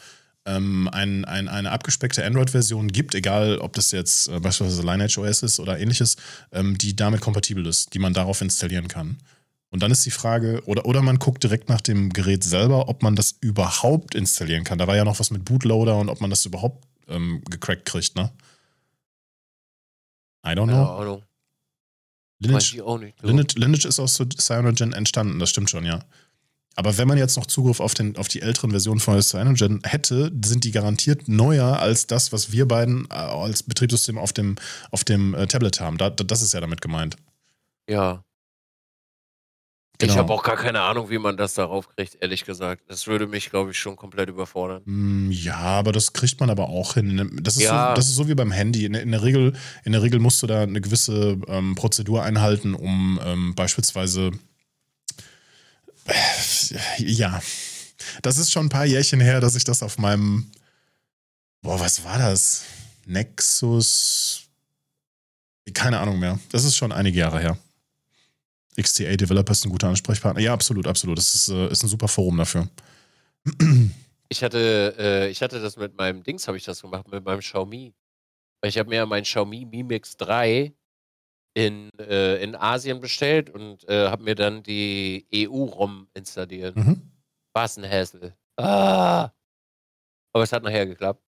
ähm, 0.45 0.89
ein, 0.91 1.25
ein, 1.25 1.47
eine 1.47 1.71
abgespeckte 1.71 2.25
Android-Version 2.25 2.87
gibt, 2.87 3.15
egal 3.15 3.59
ob 3.59 3.73
das 3.73 3.91
jetzt 3.91 4.27
äh, 4.29 4.39
beispielsweise 4.39 4.81
Lineage 4.83 5.17
OS 5.19 5.43
ist 5.43 5.59
oder 5.59 5.79
ähnliches, 5.79 6.15
ähm, 6.51 6.77
die 6.77 6.95
damit 6.95 7.21
kompatibel 7.21 7.65
ist, 7.65 7.93
die 7.93 7.99
man 7.99 8.13
darauf 8.13 8.41
installieren 8.41 8.87
kann. 8.87 9.17
Und 9.71 9.83
dann 9.83 9.91
ist 9.91 10.05
die 10.05 10.11
Frage, 10.11 10.63
oder, 10.65 10.85
oder 10.85 11.01
man 11.01 11.19
guckt 11.19 11.43
direkt 11.43 11.69
nach 11.69 11.81
dem 11.81 12.09
Gerät 12.09 12.43
selber, 12.43 12.89
ob 12.89 13.03
man 13.03 13.15
das 13.15 13.35
überhaupt 13.39 14.15
installieren 14.15 14.63
kann. 14.63 14.79
Da 14.79 14.87
war 14.87 14.95
ja 14.95 15.05
noch 15.05 15.19
was 15.19 15.29
mit 15.29 15.45
Bootloader 15.45 15.97
und 15.97 16.09
ob 16.09 16.21
man 16.21 16.29
das 16.29 16.45
überhaupt 16.45 16.87
ähm, 17.07 17.43
gecrackt 17.49 17.85
kriegt, 17.85 18.15
ne? 18.15 18.31
I 20.45 20.49
don't 20.49 20.65
know. 20.65 20.73
Keine 20.73 20.89
Ahnung. 20.89 21.23
Weiß 22.41 22.71
Lineage, 22.71 22.85
auch 22.85 22.97
nicht. 22.97 23.21
Lineage, 23.21 23.55
Lineage 23.57 23.85
ist 23.85 23.99
aus 23.99 24.21
Cyanogen 24.37 24.93
entstanden, 24.93 25.39
das 25.39 25.49
stimmt 25.49 25.69
schon, 25.69 25.85
ja. 25.85 25.99
Aber 26.75 26.97
wenn 26.97 27.09
man 27.09 27.17
jetzt 27.17 27.35
noch 27.35 27.45
Zugriff 27.45 27.81
auf, 27.81 27.93
den, 27.93 28.15
auf 28.15 28.29
die 28.29 28.41
älteren 28.41 28.71
Versionen 28.71 29.01
von 29.01 29.21
Cyanogen 29.21 29.81
hätte, 29.83 30.31
sind 30.45 30.63
die 30.63 30.71
garantiert 30.71 31.27
neuer 31.27 31.79
als 31.79 32.07
das, 32.07 32.31
was 32.31 32.53
wir 32.53 32.67
beiden 32.67 33.05
äh, 33.09 33.15
als 33.15 33.63
Betriebssystem 33.63 34.17
auf 34.17 34.31
dem, 34.31 34.55
auf 34.89 35.03
dem 35.03 35.33
äh, 35.33 35.45
Tablet 35.47 35.81
haben. 35.81 35.97
Da, 35.97 36.09
das 36.09 36.41
ist 36.41 36.53
ja 36.53 36.61
damit 36.61 36.81
gemeint. 36.81 37.17
Ja. 37.89 38.23
Genau. 40.01 40.13
Ich 40.13 40.17
habe 40.17 40.31
auch 40.33 40.43
gar 40.43 40.55
keine 40.55 40.79
Ahnung, 40.81 41.09
wie 41.09 41.17
man 41.17 41.35
das 41.35 41.55
darauf 41.55 41.89
kriegt, 41.93 42.15
ehrlich 42.21 42.45
gesagt. 42.45 42.83
Das 42.87 43.05
würde 43.07 43.27
mich, 43.27 43.49
glaube 43.49 43.71
ich, 43.71 43.79
schon 43.79 43.97
komplett 43.97 44.29
überfordern. 44.29 44.81
Mm, 44.85 45.29
Ja, 45.29 45.57
aber 45.57 45.91
das 45.91 46.13
kriegt 46.13 46.39
man 46.39 46.49
aber 46.49 46.69
auch 46.69 46.93
hin. 46.93 47.37
Das 47.43 47.57
ist, 47.57 47.63
Ja. 47.63 47.89
so, 47.89 47.95
das 47.95 48.07
ist 48.07 48.15
so 48.15 48.29
wie 48.29 48.35
beim 48.35 48.51
Handy. 48.51 48.85
In, 48.85 48.93
in, 48.93 49.11
der 49.11 49.23
Regel, 49.23 49.53
in 49.83 49.91
der 49.91 50.01
Regel 50.01 50.19
musst 50.21 50.41
du 50.41 50.47
da 50.47 50.63
eine 50.63 50.79
gewisse 50.79 51.37
ähm, 51.47 51.75
Prozedur 51.75 52.23
einhalten, 52.23 52.75
um 52.75 53.19
ähm, 53.25 53.55
beispielsweise. 53.55 54.31
Äh, 56.05 56.13
ja, 57.03 57.41
das 58.21 58.37
ist 58.37 58.51
schon 58.53 58.67
ein 58.67 58.69
paar 58.69 58.85
Jährchen 58.85 59.19
her, 59.19 59.41
dass 59.41 59.55
ich 59.55 59.65
das 59.65 59.83
auf 59.83 59.97
meinem. 59.97 60.49
Boah, 61.61 61.77
was 61.77 62.05
war 62.05 62.17
das? 62.17 62.63
Nexus. 63.05 64.43
Keine 65.73 65.99
Ahnung 65.99 66.19
mehr. 66.19 66.39
Das 66.51 66.63
ist 66.63 66.77
schon 66.77 66.93
einige 66.93 67.19
Jahre 67.19 67.39
her. 67.41 67.57
XTA 68.81 69.15
Developer 69.15 69.51
ist 69.51 69.65
ein 69.65 69.71
guter 69.71 69.89
Ansprechpartner. 69.89 70.41
Ja, 70.41 70.53
absolut, 70.53 70.87
absolut. 70.87 71.17
Das 71.17 71.35
ist, 71.35 71.49
äh, 71.49 71.69
ist 71.69 71.83
ein 71.83 71.87
super 71.89 72.07
Forum 72.07 72.37
dafür. 72.37 72.67
Ich 74.29 74.43
hatte, 74.43 74.95
äh, 74.99 75.29
ich 75.29 75.41
hatte 75.41 75.59
das 75.59 75.75
mit 75.77 75.97
meinem 75.97 76.21
Dings, 76.21 76.47
habe 76.47 76.57
ich 76.57 76.63
das 76.63 76.81
gemacht, 76.81 77.07
mit 77.07 77.25
meinem 77.25 77.39
Xiaomi. 77.39 77.93
Ich 78.63 78.77
habe 78.77 78.89
mir 78.89 78.97
ja 78.97 79.05
mein 79.05 79.23
Xiaomi 79.23 79.65
Mi 79.65 79.81
Mix 79.81 80.17
3 80.17 80.73
in, 81.55 81.89
äh, 81.99 82.43
in 82.43 82.55
Asien 82.55 82.99
bestellt 82.99 83.49
und 83.49 83.87
äh, 83.89 84.07
habe 84.07 84.23
mir 84.23 84.35
dann 84.35 84.61
die 84.61 85.27
EU-ROM 85.33 86.07
installiert. 86.13 86.75
Mhm. 86.75 87.11
War 87.53 87.65
es 87.65 87.77
ein 87.77 87.89
Hassel. 87.89 88.35
Ah! 88.57 89.31
Aber 90.31 90.43
es 90.43 90.51
hat 90.51 90.63
nachher 90.63 90.85
geklappt. 90.85 91.23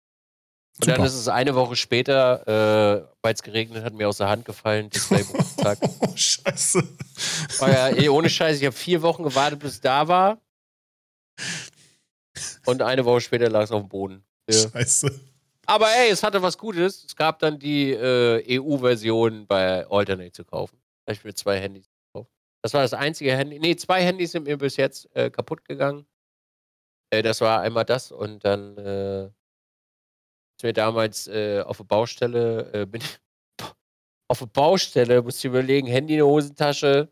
Und 0.80 0.88
dann 0.88 0.95
Super. 0.95 1.07
ist 1.07 1.15
es 1.15 1.27
eine 1.27 1.56
Woche 1.56 1.76
später, 1.76 2.47
äh, 2.47 3.06
weil 3.22 3.34
es 3.34 3.43
geregnet 3.43 3.84
hat, 3.84 3.93
mir 3.93 4.07
aus 4.07 4.18
der 4.18 4.30
Hand 4.30 4.45
gefallen. 4.45 4.89
Display 4.89 5.26
zack. 5.57 5.77
Oh, 5.99 6.15
scheiße. 6.15 6.81
War 7.60 7.69
ja, 7.69 7.88
ey, 7.89 8.07
ohne 8.07 8.30
Scheiß, 8.30 8.57
ich 8.60 8.65
habe 8.65 8.76
vier 8.76 9.01
Wochen 9.01 9.23
gewartet, 9.23 9.60
bis 9.60 9.73
es 9.73 9.81
da 9.81 10.07
war. 10.07 10.39
Und 12.65 12.81
eine 12.81 13.03
Woche 13.03 13.19
später 13.19 13.49
lag 13.49 13.64
es 13.64 13.72
auf 13.72 13.81
dem 13.81 13.89
Boden. 13.89 14.23
Ja. 14.49 14.69
Scheiße. 14.69 15.19
Aber 15.65 15.88
ey, 15.91 16.11
es 16.11 16.23
hatte 16.23 16.41
was 16.41 16.57
Gutes. 16.57 17.03
Es 17.03 17.15
gab 17.15 17.39
dann 17.39 17.60
die 17.60 17.91
äh, 17.91 18.60
EU-Version 18.60 19.47
bei 19.47 19.85
Alternate 19.85 20.31
zu 20.31 20.45
kaufen. 20.45 20.81
Da 21.06 21.11
habe 21.11 21.18
ich 21.19 21.23
mir 21.26 21.34
zwei 21.34 21.60
Handys 21.60 21.89
gekauft. 22.07 22.31
Das 22.64 22.73
war 22.73 22.81
das 22.84 22.93
einzige 22.93 23.35
Handy. 23.35 23.60
Nee, 23.60 23.76
zwei 23.76 24.01
Handys 24.01 24.31
sind 24.31 24.47
mir 24.47 24.57
bis 24.57 24.77
jetzt 24.77 25.14
äh, 25.14 25.30
kaputt 25.30 25.65
gegangen. 25.65 26.07
Äh, 27.11 27.22
das 27.22 27.41
war 27.41 27.61
einmal 27.61 27.85
das 27.85 28.11
und 28.11 28.45
dann 28.45 28.77
äh, 28.77 29.30
ist 30.60 30.64
mir 30.64 30.73
damals 30.73 31.27
äh, 31.27 31.61
auf 31.61 31.77
der 31.77 31.86
Baustelle, 31.86 32.69
äh, 32.73 32.86
bin 32.86 33.02
auf 34.27 34.40
der 34.40 34.45
Baustelle, 34.48 35.22
musste 35.22 35.48
ich 35.48 35.52
überlegen, 35.53 35.88
Handy 35.88 36.15
in 36.15 36.18
der 36.18 36.27
Hosentasche, 36.27 37.07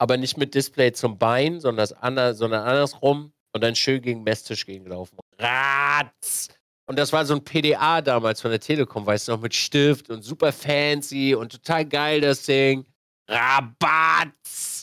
aber 0.00 0.16
nicht 0.16 0.36
mit 0.36 0.54
Display 0.54 0.92
zum 0.92 1.18
Bein, 1.18 1.58
sondern, 1.58 1.78
das 1.78 1.92
ander, 1.92 2.34
sondern 2.34 2.62
andersrum 2.62 3.32
und 3.52 3.64
dann 3.64 3.74
schön 3.74 4.00
gegen 4.00 4.20
den 4.20 4.24
Messtisch 4.24 4.64
gegengelaufen. 4.64 5.18
Ratz! 5.40 6.50
Und 6.86 6.96
das 7.00 7.12
war 7.12 7.26
so 7.26 7.34
ein 7.34 7.42
PDA 7.42 8.00
damals 8.00 8.40
von 8.40 8.52
der 8.52 8.60
Telekom, 8.60 9.04
weißt 9.04 9.26
du 9.26 9.32
noch, 9.32 9.40
mit 9.40 9.54
Stift 9.54 10.08
und 10.08 10.22
super 10.22 10.52
fancy 10.52 11.34
und 11.34 11.50
total 11.50 11.84
geil 11.84 12.20
das 12.20 12.44
Ding. 12.44 12.86
Rabatz! 13.28 14.77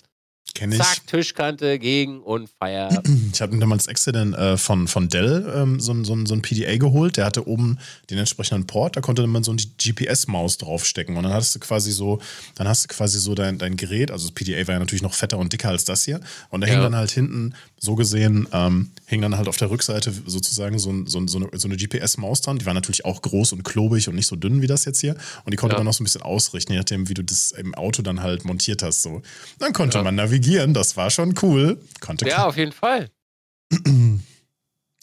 Kenne 0.55 0.75
ich. 0.75 0.81
Zack, 0.81 1.05
Tischkante 1.05 1.77
gegen 1.77 2.21
und 2.21 2.49
Feier. 2.59 2.89
Ich 3.35 3.41
habe 3.41 3.53
mir 3.53 3.59
damals 3.59 3.87
extra 3.87 4.13
den, 4.13 4.33
äh, 4.33 4.55
von, 4.57 4.87
von 4.87 5.09
Dell 5.09 5.51
ähm, 5.53 5.79
so, 5.81 5.91
ein- 5.91 6.05
so, 6.05 6.17
so 6.25 6.33
ein 6.33 6.41
PDA 6.41 6.77
geholt. 6.77 7.17
Der 7.17 7.25
hatte 7.25 7.45
oben 7.47 7.77
den 8.09 8.17
entsprechenden 8.17 8.65
Port. 8.65 8.95
Da 8.95 9.01
konnte 9.01 9.27
man 9.27 9.43
so 9.43 9.51
eine 9.51 9.59
GPS-Maus 9.77 10.57
draufstecken. 10.57 11.17
Und 11.17 11.23
dann 11.23 11.33
hast 11.33 11.53
du 11.53 11.59
quasi 11.59 11.91
so, 11.91 12.21
dann 12.55 12.67
hast 12.69 12.85
du 12.85 12.87
quasi 12.87 13.19
so 13.19 13.35
dein, 13.35 13.57
dein 13.57 13.75
Gerät. 13.75 14.09
Also 14.09 14.27
das 14.29 14.33
PDA 14.33 14.65
war 14.67 14.75
ja 14.75 14.79
natürlich 14.79 15.01
noch 15.01 15.13
fetter 15.13 15.37
und 15.37 15.51
dicker 15.51 15.67
als 15.69 15.83
das 15.83 16.05
hier. 16.05 16.21
Und 16.49 16.61
da 16.61 16.67
hing 16.67 16.77
Ja. 16.77 16.83
dann 16.83 16.95
halt 16.95 17.11
hinten, 17.11 17.53
so 17.77 17.95
gesehen, 17.95 18.47
ähm, 18.53 18.91
hing 19.05 19.21
dann 19.21 19.35
halt 19.37 19.47
auf 19.49 19.57
der 19.57 19.69
Rückseite 19.69 20.13
sozusagen 20.25 20.79
so, 20.79 20.89
ein, 20.91 21.05
so, 21.07 21.19
ein- 21.19 21.27
so 21.27 21.39
eine, 21.39 21.49
so 21.59 21.67
eine 21.67 21.75
GPS-Maus 21.75 22.39
dran. 22.41 22.57
Die 22.57 22.65
war 22.65 22.73
natürlich 22.73 23.03
auch 23.03 23.21
groß 23.21 23.51
und 23.51 23.63
klobig 23.63 24.07
und 24.07 24.15
nicht 24.15 24.27
so 24.27 24.37
dünn 24.37 24.61
wie 24.61 24.67
das 24.67 24.85
jetzt 24.85 25.01
hier. 25.01 25.15
Und 25.43 25.51
die 25.51 25.57
konnte 25.57 25.73
Ja. 25.75 25.79
man 25.79 25.85
noch 25.87 25.93
so 25.93 26.01
ein 26.03 26.05
bisschen 26.05 26.21
ausrichten, 26.21 26.71
je 26.71 26.77
nachdem, 26.79 27.09
wie 27.09 27.13
du 27.13 27.23
das 27.23 27.51
im 27.51 27.75
Auto 27.75 28.01
dann 28.01 28.21
halt 28.23 28.45
montiert 28.45 28.81
hast. 28.81 29.01
So. 29.01 29.21
Dann 29.59 29.73
konnte 29.73 29.97
Ja. 29.97 30.03
man 30.05 30.15
navigieren. 30.15 30.44
Das 30.73 30.97
war 30.97 31.09
schon 31.09 31.33
cool. 31.41 31.81
Konnte 31.99 32.27
ja, 32.27 32.45
auf 32.45 32.57
jeden 32.57 32.71
Fall. 32.71 33.09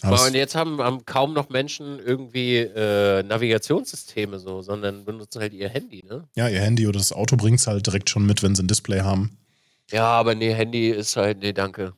Aber 0.03 0.25
und 0.27 0.35
jetzt 0.35 0.55
haben, 0.55 0.81
haben 0.81 1.05
kaum 1.05 1.33
noch 1.33 1.49
Menschen 1.49 2.01
irgendwie 2.01 2.57
äh, 2.57 3.23
Navigationssysteme 3.23 4.39
so, 4.41 4.61
sondern 4.61 5.05
benutzen 5.05 5.41
halt 5.41 5.53
ihr 5.53 5.69
Handy, 5.69 6.03
ne? 6.05 6.29
Ja, 6.35 6.49
ihr 6.49 6.61
Handy 6.61 6.87
oder 6.89 6.99
das 6.99 7.13
Auto 7.13 7.37
bringt 7.37 7.61
es 7.61 7.69
halt 7.69 7.87
direkt 7.87 8.11
schon 8.11 8.27
mit, 8.27 8.43
wenn 8.43 8.55
sie 8.55 8.65
ein 8.65 8.69
Display 8.69 9.01
haben. 9.01 9.39
Ja, 9.91 10.07
aber 10.07 10.35
nee, 10.35 10.53
Handy 10.53 10.91
ist 10.91 11.17
halt, 11.17 11.39
nee, 11.39 11.53
danke. 11.53 11.95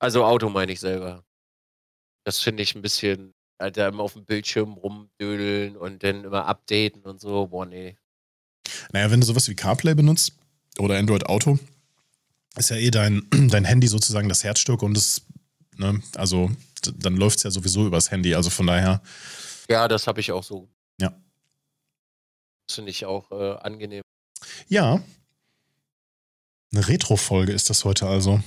Also 0.00 0.24
Auto 0.24 0.48
meine 0.48 0.72
ich 0.72 0.80
selber. 0.80 1.24
Das 2.24 2.40
finde 2.40 2.62
ich 2.62 2.74
ein 2.74 2.82
bisschen, 2.82 3.32
Alter, 3.58 3.88
immer 3.88 4.02
auf 4.02 4.14
dem 4.14 4.24
Bildschirm 4.24 4.72
rumdödeln 4.72 5.76
und 5.76 6.02
dann 6.02 6.24
immer 6.24 6.46
updaten 6.46 7.02
und 7.02 7.20
so. 7.20 7.46
Boah, 7.46 7.66
nee. 7.66 7.96
Naja, 8.92 9.10
wenn 9.10 9.20
du 9.20 9.26
sowas 9.26 9.48
wie 9.48 9.54
CarPlay 9.54 9.94
benutzt 9.94 10.32
oder 10.78 10.98
Android 10.98 11.26
Auto, 11.26 11.58
ist 12.56 12.70
ja 12.70 12.76
eh 12.76 12.90
dein, 12.90 13.26
dein 13.50 13.64
Handy 13.64 13.88
sozusagen 13.88 14.28
das 14.28 14.44
Herzstück 14.44 14.82
und 14.82 14.94
das, 14.96 15.22
ne, 15.76 16.00
also 16.16 16.50
dann 16.96 17.16
läuft 17.16 17.38
es 17.38 17.42
ja 17.44 17.50
sowieso 17.50 17.86
übers 17.86 18.10
Handy. 18.10 18.34
Also 18.34 18.50
von 18.50 18.66
daher, 18.66 19.02
Ja, 19.68 19.86
das 19.88 20.06
habe 20.06 20.20
ich 20.20 20.32
auch 20.32 20.42
so. 20.42 20.68
Ja. 21.00 21.12
Das 22.66 22.76
finde 22.76 22.90
ich 22.90 23.04
auch 23.04 23.30
äh, 23.32 23.56
angenehm. 23.60 24.02
ja. 24.68 25.02
Eine 26.72 26.86
Retro-Folge 26.86 27.52
ist 27.52 27.68
das 27.68 27.84
heute 27.84 28.06
also. 28.06 28.40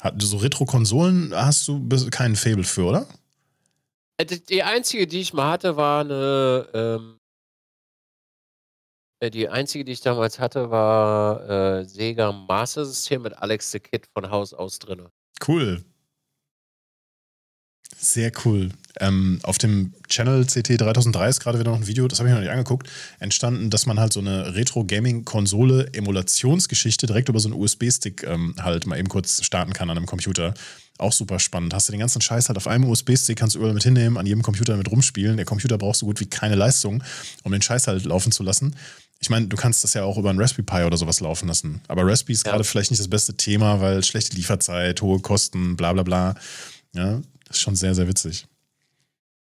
Hat, 0.00 0.20
so 0.20 0.38
Retro-Konsolen 0.38 1.32
hast 1.32 1.68
du 1.68 1.88
keinen 2.10 2.34
Fable 2.34 2.64
für, 2.64 2.84
oder? 2.86 3.06
Äh, 4.16 4.26
Die 4.26 4.44
die 4.44 4.62
einzige, 4.64 5.06
die 5.06 5.20
ich 5.20 5.32
mal 5.32 5.48
hatte, 5.52 5.76
war 5.76 6.00
eine. 6.00 6.68
Ähm, 6.74 7.18
äh, 9.20 9.30
die 9.30 9.48
einzige, 9.48 9.84
die 9.84 9.92
ich 9.92 10.00
damals 10.00 10.38
hatte, 10.38 10.70
war 10.70 11.80
äh, 11.80 11.84
Sega 11.84 12.32
Master 12.32 12.84
System 12.84 13.22
mit 13.22 13.36
Alex 13.38 13.70
the 13.70 13.80
Kid 13.80 14.06
von 14.12 14.30
Haus 14.30 14.54
aus 14.54 14.78
drinne. 14.78 15.10
Cool. 15.46 15.84
Sehr 18.00 18.30
cool. 18.44 18.68
Ähm, 19.00 19.40
auf 19.42 19.58
dem 19.58 19.92
Channel 20.08 20.44
CT 20.44 20.80
3003 20.80 21.28
ist 21.28 21.40
gerade 21.40 21.58
wieder 21.58 21.72
noch 21.72 21.78
ein 21.78 21.88
Video, 21.88 22.06
das 22.06 22.20
habe 22.20 22.28
ich 22.28 22.34
noch 22.34 22.40
nicht 22.40 22.50
angeguckt, 22.50 22.88
entstanden, 23.18 23.70
dass 23.70 23.86
man 23.86 23.98
halt 23.98 24.12
so 24.12 24.20
eine 24.20 24.54
Retro-Gaming-Konsole-Emulationsgeschichte 24.54 27.06
direkt 27.06 27.28
über 27.28 27.40
so 27.40 27.48
einen 27.48 27.60
USB-Stick 27.60 28.22
ähm, 28.24 28.54
halt 28.60 28.86
mal 28.86 28.96
eben 28.98 29.08
kurz 29.08 29.44
starten 29.44 29.72
kann 29.72 29.90
an 29.90 29.96
einem 29.96 30.06
Computer. 30.06 30.54
Auch 30.98 31.12
super 31.12 31.40
spannend. 31.40 31.74
Hast 31.74 31.88
du 31.88 31.92
den 31.92 32.00
ganzen 32.00 32.20
Scheiß 32.20 32.48
halt 32.48 32.56
auf 32.56 32.68
einem 32.68 32.84
USB-Stick, 32.84 33.38
kannst 33.38 33.54
du 33.54 33.60
überall 33.60 33.74
mit 33.74 33.84
hinnehmen, 33.84 34.16
an 34.16 34.26
jedem 34.26 34.42
Computer 34.42 34.72
damit 34.72 34.90
rumspielen. 34.90 35.36
Der 35.36 35.46
Computer 35.46 35.78
braucht 35.78 35.96
so 35.96 36.06
gut 36.06 36.18
wie 36.20 36.26
keine 36.26 36.56
Leistung, 36.56 37.04
um 37.44 37.52
den 37.52 37.62
Scheiß 37.62 37.86
halt 37.88 38.04
laufen 38.04 38.32
zu 38.32 38.42
lassen. 38.42 38.74
Ich 39.20 39.30
meine, 39.30 39.48
du 39.48 39.56
kannst 39.56 39.82
das 39.82 39.94
ja 39.94 40.04
auch 40.04 40.16
über 40.16 40.30
einen 40.30 40.40
Raspberry 40.40 40.62
Pi 40.62 40.84
oder 40.84 40.96
sowas 40.96 41.20
laufen 41.20 41.48
lassen. 41.48 41.80
Aber 41.88 42.06
Raspberry 42.06 42.34
ist 42.34 42.46
Ja. 42.46 42.52
gerade 42.52 42.64
vielleicht 42.64 42.90
nicht 42.90 43.00
das 43.00 43.08
beste 43.08 43.34
Thema, 43.36 43.80
weil 43.80 44.04
schlechte 44.04 44.36
Lieferzeit, 44.36 45.02
hohe 45.02 45.20
Kosten, 45.20 45.76
bla 45.76 45.92
bla 45.92 46.02
bla. 46.04 46.34
Ja, 46.94 47.20
das 47.46 47.56
ist 47.56 47.60
schon 47.60 47.74
sehr, 47.76 47.94
sehr 47.94 48.06
witzig. 48.08 48.46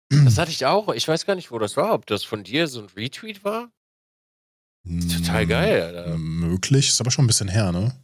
Das 0.10 0.38
hatte 0.38 0.52
ich 0.52 0.66
auch. 0.68 0.94
Ich 0.94 1.08
weiß 1.08 1.26
gar 1.26 1.36
nicht, 1.36 1.52
wo 1.52 1.58
das 1.58 1.76
war. 1.78 1.94
Ob 1.94 2.06
das 2.06 2.24
von 2.24 2.44
dir 2.44 2.68
so 2.68 2.80
ein 2.82 2.88
Retweet 2.96 3.44
war? 3.44 3.72
Total 5.12 5.48
geil, 5.48 5.82
Alter. 5.82 6.18
Möglich, 6.18 6.90
ist 6.90 7.02
aber 7.02 7.10
schon 7.10 7.26
ein 7.26 7.28
bisschen 7.28 7.48
her, 7.48 7.72
ne? 7.72 7.96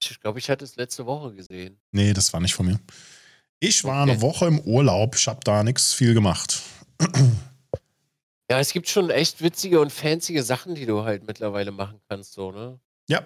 Ich 0.00 0.20
glaube, 0.20 0.38
ich 0.38 0.48
hatte 0.48 0.64
es 0.64 0.76
letzte 0.76 1.04
Woche 1.04 1.34
gesehen. 1.34 1.78
Nee, 1.90 2.12
das 2.12 2.32
war 2.32 2.38
nicht 2.40 2.54
von 2.54 2.66
mir. 2.66 2.78
Ich 3.58 3.82
war 3.82 4.02
Okay. 4.04 4.12
eine 4.12 4.20
Woche 4.22 4.46
im 4.46 4.60
Urlaub, 4.60 5.16
ich 5.16 5.26
habe 5.26 5.40
da 5.42 5.64
nichts 5.64 5.92
viel 5.92 6.14
gemacht. 6.14 6.62
Ja, 8.50 8.58
es 8.58 8.72
gibt 8.72 8.88
schon 8.88 9.10
echt 9.10 9.42
witzige 9.42 9.80
und 9.80 9.92
fancy 9.92 10.36
Sachen, 10.42 10.74
die 10.74 10.84
du 10.84 11.04
halt 11.04 11.24
mittlerweile 11.24 11.70
machen 11.70 12.00
kannst, 12.08 12.32
so, 12.32 12.50
ne? 12.50 12.80
Ja, 13.08 13.22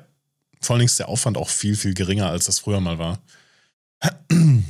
vor 0.60 0.74
allen 0.74 0.80
Dingen 0.80 0.88
ist 0.88 0.98
der 0.98 1.08
Aufwand 1.08 1.38
auch 1.38 1.48
viel, 1.48 1.76
viel 1.76 1.94
geringer, 1.94 2.28
als 2.28 2.44
das 2.44 2.58
früher 2.58 2.80
mal 2.80 2.98
war. 2.98 3.18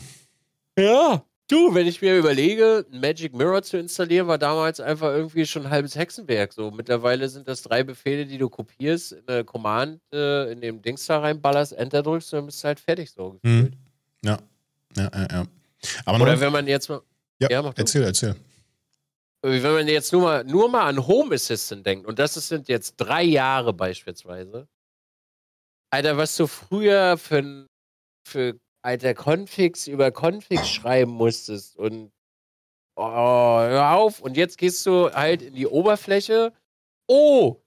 Ja. 0.77 1.25
Du, 1.47 1.73
wenn 1.73 1.87
ich 1.87 2.03
mir 2.03 2.19
überlege, 2.19 2.85
ein 2.91 3.01
Magic 3.01 3.33
Mirror 3.33 3.63
zu 3.63 3.77
installieren, 3.77 4.27
war 4.27 4.39
damals 4.39 4.81
einfach 4.81 5.09
irgendwie 5.09 5.47
schon 5.47 5.67
ein 5.67 5.71
halbes 5.71 5.95
Hexenwerk. 5.95 6.53
So, 6.53 6.73
mittlerweile 6.73 7.29
sind 7.29 7.47
das 7.47 7.63
drei 7.63 7.85
Befehle, 7.85 8.27
die 8.27 8.39
du 8.39 8.49
kopierst, 8.49 9.13
in 9.13 9.29
eine 9.29 9.45
Command, 9.45 10.01
äh, 10.13 10.51
in 10.51 10.61
dem 10.61 10.83
Dings 10.83 11.07
da 11.07 11.21
reinballerst, 11.21 11.75
Enter 11.75 12.03
drückst 12.03 12.33
und 12.33 12.39
dann 12.39 12.47
bist 12.47 12.65
du 12.65 12.67
halt 12.67 12.81
fertig 12.81 13.13
so 13.13 13.39
gefühlt. 13.41 13.75
Ja, 14.25 14.39
ja, 14.97 15.11
ja. 15.15 15.29
ja. 15.31 15.47
Aber 16.07 16.23
Oder 16.23 16.33
noch, 16.33 16.41
wenn 16.41 16.53
man 16.53 16.67
jetzt 16.67 16.89
mal. 16.89 17.03
ja, 17.39 17.49
ja, 17.49 17.73
erzähl, 17.77 18.03
erzähl. 18.03 18.35
Wenn 19.47 19.75
man 19.75 19.89
jetzt 19.89 20.11
nur 20.11 20.23
mal, 20.23 20.45
nur 20.45 20.71
mal 20.71 20.87
an 20.87 21.07
Home 21.07 21.35
Assistant 21.35 21.85
denkt, 21.85 22.07
und 22.07 22.19
das 22.19 22.33
sind 22.33 22.67
jetzt 22.67 22.97
drei 22.97 23.23
Jahre 23.23 23.75
beispielsweise. 23.75 24.67
Alter, 25.91 26.17
was 26.17 26.35
du 26.37 26.47
früher 26.47 27.19
für, 27.19 27.67
für 28.27 28.59
alter 28.83 29.13
Configs 29.13 29.87
über 29.87 30.11
Configs 30.13 30.71
schreiben 30.71 31.13
musstest 31.13 31.77
und 31.77 32.11
oh, 32.97 33.03
hör 33.03 33.93
auf. 33.93 34.21
Und 34.21 34.39
jetzt 34.39 34.57
gehst 34.57 34.87
du 34.87 35.13
halt 35.13 35.43
in 35.43 35.53
die 35.53 35.67
Oberfläche. 35.67 36.55
Oh, 37.07 37.63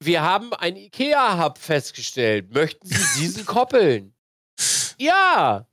wir 0.00 0.22
haben 0.22 0.52
ein 0.54 0.76
IKEA-Hub 0.76 1.58
festgestellt. 1.58 2.54
Möchten 2.54 2.86
Sie 2.86 3.20
diesen 3.20 3.44
koppeln? 3.46 4.14
Ja. 4.98 5.66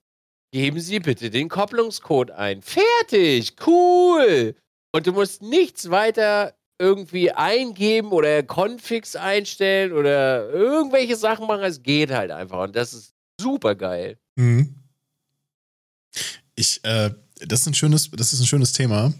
Geben 0.51 0.79
Sie 0.79 0.99
bitte 0.99 1.29
den 1.29 1.49
Kopplungscode 1.49 2.31
ein. 2.31 2.63
Fertig. 2.63 3.55
Cool. 3.63 4.55
Und 4.95 5.05
du 5.05 5.11
musst 5.11 5.41
nichts 5.41 5.89
weiter 5.89 6.53
irgendwie 6.79 7.29
eingeben 7.29 8.13
oder 8.13 8.43
Configs 8.43 9.17
einstellen 9.17 9.91
oder 9.91 10.49
irgendwelche 10.51 11.17
Sachen 11.17 11.47
machen. 11.47 11.63
Es 11.63 11.83
geht 11.83 12.11
halt 12.11 12.31
einfach. 12.31 12.63
Und 12.63 12.77
das 12.77 12.93
ist 12.93 13.13
super 13.37 13.75
geil. 13.75 14.17
Mhm. 14.37 14.73
Ich, 16.55 16.79
äh, 16.85 17.09
das 17.41 17.59
ist 17.59 17.67
ein 17.67 17.73
schönes, 17.73 18.09
das 18.09 18.31
ist 18.31 18.39
ein 18.39 18.45
schönes 18.45 18.71
Thema. 18.71 19.13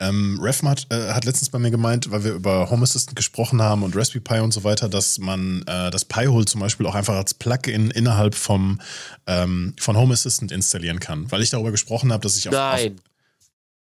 Ähm, 0.00 0.38
Refm 0.40 0.66
hat, 0.66 0.86
äh, 0.90 1.12
hat 1.12 1.26
letztens 1.26 1.50
bei 1.50 1.58
mir 1.58 1.70
gemeint, 1.70 2.10
weil 2.10 2.24
wir 2.24 2.32
über 2.32 2.70
Home 2.70 2.84
Assistant 2.84 3.14
gesprochen 3.14 3.60
haben 3.60 3.82
und 3.82 3.94
Raspberry 3.94 4.20
Pi 4.20 4.40
und 4.40 4.52
so 4.52 4.64
weiter, 4.64 4.88
dass 4.88 5.18
man 5.18 5.60
äh, 5.66 5.90
das 5.90 6.06
Pi-Hole 6.06 6.46
zum 6.46 6.62
Beispiel 6.62 6.86
auch 6.86 6.94
einfach 6.94 7.16
als 7.16 7.34
Plugin 7.34 7.90
innerhalb 7.90 8.34
vom, 8.34 8.80
ähm, 9.26 9.74
von 9.78 9.94
Home 9.94 10.14
Assistant 10.14 10.52
installieren 10.52 11.00
kann. 11.00 11.30
Weil 11.30 11.42
ich 11.42 11.50
darüber 11.50 11.70
gesprochen 11.70 12.14
habe, 12.14 12.22
dass 12.22 12.38
ich 12.38 12.48
auf. 12.48 12.54
Nein. 12.54 12.94
Auf, 12.94 13.04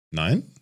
nein? 0.09 0.52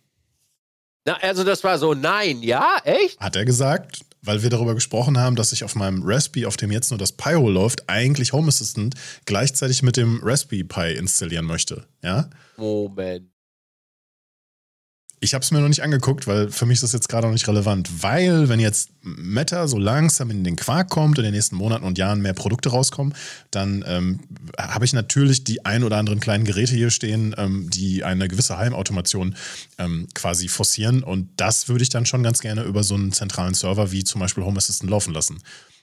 Na, 1.04 1.14
also 1.20 1.42
das 1.42 1.64
war 1.64 1.78
so, 1.78 1.94
nein, 1.94 2.42
ja, 2.42 2.78
echt? 2.84 3.18
Hat 3.18 3.34
er 3.34 3.44
gesagt, 3.44 4.04
weil 4.22 4.42
wir 4.42 4.50
darüber 4.50 4.74
gesprochen 4.74 5.18
haben, 5.18 5.34
dass 5.34 5.52
ich 5.52 5.64
auf 5.64 5.74
meinem 5.74 6.02
Raspberry, 6.04 6.46
auf 6.46 6.56
dem 6.56 6.70
jetzt 6.70 6.90
nur 6.90 6.98
das 6.98 7.12
Pi-Hole 7.12 7.52
läuft, 7.52 7.88
eigentlich 7.88 8.32
Home 8.32 8.48
Assistant 8.48 8.94
gleichzeitig 9.26 9.82
mit 9.82 9.96
dem 9.96 10.20
Raspberry 10.22 10.62
Pi 10.62 10.94
installieren 10.94 11.46
möchte. 11.46 11.86
Ja? 12.02 12.30
Moment. 12.56 13.31
Ich 15.24 15.34
habe 15.34 15.44
es 15.44 15.52
mir 15.52 15.60
noch 15.60 15.68
nicht 15.68 15.84
angeguckt, 15.84 16.26
weil 16.26 16.50
für 16.50 16.66
mich 16.66 16.78
ist 16.78 16.82
das 16.82 16.92
jetzt 16.94 17.08
gerade 17.08 17.28
noch 17.28 17.32
nicht 17.32 17.46
relevant. 17.46 18.02
Weil, 18.02 18.48
wenn 18.48 18.58
jetzt 18.58 18.90
Meta 19.02 19.68
so 19.68 19.78
langsam 19.78 20.32
in 20.32 20.42
den 20.42 20.56
Quark 20.56 20.90
kommt 20.90 21.16
und 21.16 21.24
in 21.24 21.30
den 21.30 21.34
nächsten 21.36 21.54
Monaten 21.54 21.84
und 21.84 21.96
Jahren 21.96 22.20
mehr 22.22 22.32
Produkte 22.32 22.70
rauskommen, 22.70 23.14
dann 23.52 23.84
ähm, 23.86 24.18
habe 24.58 24.84
ich 24.84 24.92
natürlich 24.92 25.44
die 25.44 25.64
ein 25.64 25.84
oder 25.84 25.98
anderen 25.98 26.18
kleinen 26.18 26.42
Geräte 26.42 26.74
hier 26.74 26.90
stehen, 26.90 27.36
ähm, 27.38 27.70
die 27.70 28.02
eine 28.02 28.26
gewisse 28.26 28.58
Heimautomation 28.58 29.36
ähm, 29.78 30.08
quasi 30.12 30.48
forcieren. 30.48 31.04
Und 31.04 31.28
das 31.36 31.68
würde 31.68 31.84
ich 31.84 31.88
dann 31.88 32.04
schon 32.04 32.24
ganz 32.24 32.40
gerne 32.40 32.64
über 32.64 32.82
so 32.82 32.96
einen 32.96 33.12
zentralen 33.12 33.54
Server 33.54 33.92
wie 33.92 34.02
zum 34.02 34.20
Beispiel 34.20 34.42
Home 34.42 34.58
Assistant 34.58 34.90
laufen 34.90 35.14
lassen. 35.14 35.38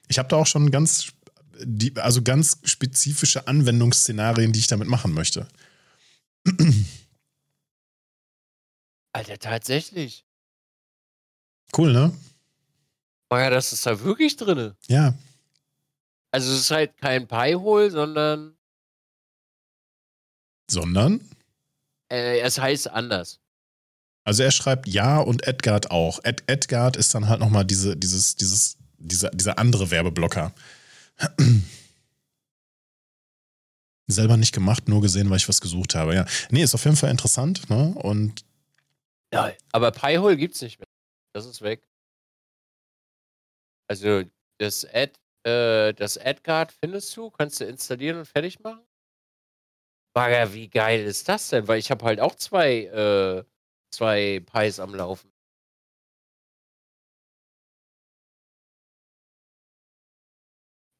Ich 0.09 0.19
habe 0.19 0.27
da 0.27 0.35
auch 0.35 0.47
schon 0.47 0.69
ganz, 0.69 1.13
die, 1.63 1.95
also 1.95 2.23
ganz 2.23 2.57
spezifische 2.65 3.47
Anwendungsszenarien, 3.47 4.51
die 4.51 4.59
ich 4.59 4.67
damit 4.67 4.89
machen 4.89 5.13
möchte. 5.13 5.47
Alter, 9.13 9.37
tatsächlich. 9.39 10.25
Cool, 11.77 11.91
ne? 11.93 12.13
Oh 13.29 13.37
ja, 13.37 13.49
das 13.49 13.73
ist 13.73 13.85
da 13.85 13.99
wirklich 14.01 14.35
drin. 14.37 14.73
Ja, 14.87 15.13
Also 16.31 16.51
es 16.51 16.61
ist 16.61 16.71
halt 16.71 16.97
kein 16.97 17.27
Pi-Hole, 17.27 17.91
sondern 17.91 18.55
sondern 20.69 21.21
äh, 22.11 22.39
es 22.39 22.59
heißt 22.59 22.89
anders. 22.89 23.39
Also 24.23 24.43
er 24.43 24.51
schreibt 24.51 24.87
ja 24.87 25.17
und 25.19 25.47
Edgard 25.47 25.89
auch. 25.89 26.19
Ed 26.23 26.43
Edgard 26.47 26.95
ist 26.97 27.15
dann 27.15 27.27
halt 27.27 27.39
nochmal 27.39 27.65
diese, 27.65 27.97
dieses, 27.97 28.35
dieses, 28.35 28.77
dieser, 28.97 29.31
dieser 29.31 29.57
andere 29.57 29.89
Werbeblocker. 29.89 30.53
Selber 34.07 34.37
nicht 34.37 34.53
gemacht, 34.53 34.87
nur 34.87 35.01
gesehen, 35.01 35.29
weil 35.29 35.37
ich 35.37 35.49
was 35.49 35.61
gesucht 35.61 35.95
habe. 35.95 36.15
Ja. 36.15 36.25
Nee, 36.49 36.63
ist 36.63 36.73
auf 36.75 36.85
jeden 36.85 36.95
Fall 36.97 37.11
interessant, 37.11 37.69
ne? 37.69 37.93
Und 37.95 38.43
Ja, 39.33 39.51
aber 39.71 39.91
Pi-Hole 39.91 40.37
gibt's 40.37 40.61
nicht 40.61 40.79
mehr. 40.79 40.87
Das 41.33 41.45
ist 41.45 41.61
weg. 41.61 41.83
Also 43.89 44.23
das 44.59 44.85
Ad, 44.85 45.13
äh, 45.45 45.93
das 45.93 46.17
AdGuard 46.17 46.71
findest 46.71 47.15
du, 47.17 47.31
kannst 47.31 47.59
du 47.59 47.65
installieren 47.65 48.17
und 48.19 48.25
fertig 48.25 48.59
machen. 48.59 48.85
Bagger, 50.15 50.53
wie 50.53 50.69
geil 50.69 51.01
ist 51.05 51.27
das 51.29 51.49
denn? 51.49 51.67
Weil 51.67 51.79
ich 51.79 51.91
habe 51.91 52.03
halt 52.05 52.19
auch 52.19 52.35
zwei, 52.35 52.85
äh, 52.85 53.43
zwei 53.91 54.39
Pis 54.51 54.79
am 54.79 54.93
Laufen. 54.95 55.31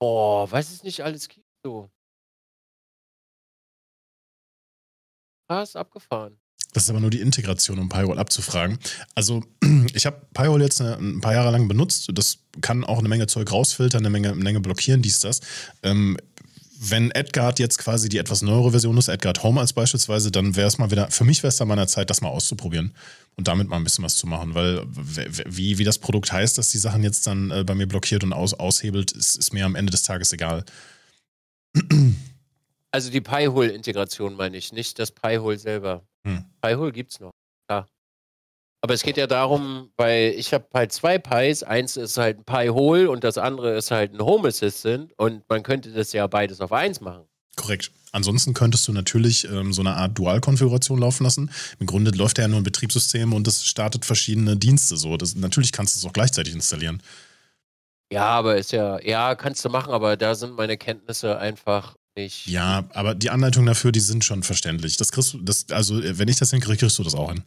Boah, 0.02 0.50
was 0.52 0.72
es 0.72 0.84
nicht 0.84 1.02
alles 1.04 1.28
gibt 1.28 1.46
so. 1.64 1.90
Krass, 5.48 5.76
abgefahren. 5.76 6.40
Das 6.74 6.84
ist 6.84 6.90
aber 6.90 7.00
nur 7.00 7.10
die 7.10 7.22
Integration, 7.22 7.80
um 7.80 7.90
Pyrol 7.90 8.20
abzufragen. 8.20 8.78
Also, 9.16 9.44
ich 9.94 10.06
habe 10.06 10.22
Pyrol 10.34 10.62
jetzt 10.62 10.82
eine, 10.82 10.98
ein 10.98 11.22
paar 11.22 11.34
Jahre 11.34 11.52
lang 11.52 11.68
benutzt. 11.68 12.10
Das 12.14 12.40
kann 12.62 12.84
auch 12.84 13.00
eine 13.00 13.10
Menge 13.10 13.28
Zeug 13.28 13.52
rausfiltern, 13.52 14.02
eine 14.02 14.10
Menge, 14.10 14.32
eine 14.32 14.44
Menge 14.44 14.60
blockieren, 14.60 15.02
dies, 15.02 15.20
das. 15.20 15.42
Ähm, 15.82 16.18
wenn 16.82 17.12
Edgard 17.12 17.60
jetzt 17.60 17.78
quasi 17.78 18.08
die 18.08 18.20
etwas 18.20 18.42
neuere 18.42 18.72
Version 18.72 18.98
ist, 18.98 19.10
Edgard 19.10 19.44
Home 19.44 19.60
als 19.60 19.74
beispielsweise, 19.74 20.32
dann 20.32 20.56
wäre 20.56 20.68
es 20.68 20.78
mal 20.78 20.92
wieder, 20.92 21.12
für 21.12 21.26
mich 21.26 21.44
wäre 21.44 21.50
es 21.50 21.58
dann 21.58 21.68
meiner 21.68 21.88
Zeit, 21.88 22.10
das 22.10 22.22
mal 22.22 22.30
auszuprobieren 22.30 22.94
und 23.36 23.50
damit 23.50 23.68
mal 23.68 23.76
ein 23.76 23.84
bisschen 23.84 24.06
was 24.06 24.16
zu 24.16 24.28
machen, 24.28 24.56
weil 24.56 24.84
wie, 24.88 25.78
wie 25.78 25.84
das 25.84 25.98
Produkt 25.98 26.32
heißt, 26.32 26.58
dass 26.58 26.70
die 26.70 26.78
Sachen 26.78 27.04
jetzt 27.04 27.28
dann 27.28 27.52
äh, 27.52 27.66
bei 27.66 27.76
mir 27.76 27.86
blockiert 27.86 28.24
und 28.24 28.32
aus, 28.32 28.54
aushebelt, 28.54 29.12
ist, 29.12 29.36
ist 29.36 29.52
mir 29.52 29.66
am 29.66 29.76
Ende 29.76 29.92
des 29.92 30.04
Tages 30.04 30.32
egal. 30.32 30.64
Also 32.92 33.12
die 33.12 33.22
Pi-Hole-Integration 33.22 34.36
meine 34.36 34.58
ich, 34.58 34.72
nicht 34.72 35.00
das 35.00 35.12
Pi-Hole 35.12 35.60
selber. 35.60 36.08
Hm. 36.26 36.46
Pi-Hole 36.62 36.92
gibt's 36.92 37.20
noch, 37.20 37.32
klar. 37.68 37.88
Aber 38.82 38.94
es 38.94 39.04
geht 39.04 39.18
ja 39.18 39.28
darum, 39.28 39.92
weil 39.98 40.34
ich 40.38 40.54
habe 40.54 40.66
halt 40.74 40.92
zwei 40.94 41.18
Pis. 41.18 41.64
Eins 41.64 41.98
ist 41.98 42.18
halt 42.18 42.40
ein 42.40 42.46
Pi-Hole 42.46 43.10
und 43.10 43.24
das 43.24 43.38
andere 43.38 43.76
ist 43.76 43.92
halt 43.92 44.14
ein 44.14 44.22
Home 44.22 44.48
Assistant. 44.48 45.12
Und 45.18 45.44
man 45.50 45.64
könnte 45.64 45.92
das 45.92 46.14
ja 46.14 46.26
beides 46.28 46.62
auf 46.62 46.72
eins 46.72 47.02
machen. 47.02 47.26
Korrekt. 47.58 47.92
Ansonsten 48.12 48.54
könntest 48.54 48.88
du 48.88 48.94
natürlich 48.94 49.48
ähm, 49.50 49.74
so 49.74 49.82
eine 49.82 49.96
Art 49.96 50.18
Dual-Konfiguration 50.18 51.00
laufen 51.00 51.24
lassen. 51.26 51.52
Im 51.80 51.88
Grunde 51.88 52.12
läuft 52.12 52.38
ja 52.38 52.48
nur 52.48 52.60
ein 52.60 52.64
Betriebssystem 52.64 53.34
und 53.34 53.46
das 53.46 53.66
startet 53.66 54.06
verschiedene 54.06 54.56
Dienste 54.56 54.96
so. 54.98 55.18
Das, 55.18 55.36
natürlich 55.36 55.72
kannst 55.72 55.96
du 55.96 56.00
es 56.00 56.06
auch 56.06 56.14
gleichzeitig 56.14 56.54
installieren. 56.54 57.04
Ja, 58.12 58.26
aber 58.26 58.58
ist 58.58 58.72
ja, 58.72 59.00
ja, 59.02 59.36
kannst 59.36 59.64
du 59.64 59.70
machen, 59.70 59.94
aber 59.94 60.18
da 60.18 60.34
sind 60.34 60.56
meine 60.56 60.78
Kenntnisse 60.78 61.38
einfach 61.38 61.96
nicht. 62.20 62.48
Ja, 62.48 62.86
aber 62.94 63.16
die 63.16 63.30
Anleitungen 63.30 63.68
dafür, 63.68 63.92
die 63.92 64.00
sind 64.00 64.24
schon 64.26 64.44
verständlich. 64.44 64.98
Das 64.98 65.12
kriegst 65.12 65.34
du, 65.34 65.40
das, 65.40 65.66
also 65.72 66.02
wenn 66.04 66.28
ich 66.28 66.38
das 66.38 66.52
hinkriege, 66.52 66.78
kriegst 66.78 67.00
du 67.00 67.04
das 67.04 67.16
auch 67.16 67.32
hin. 67.32 67.44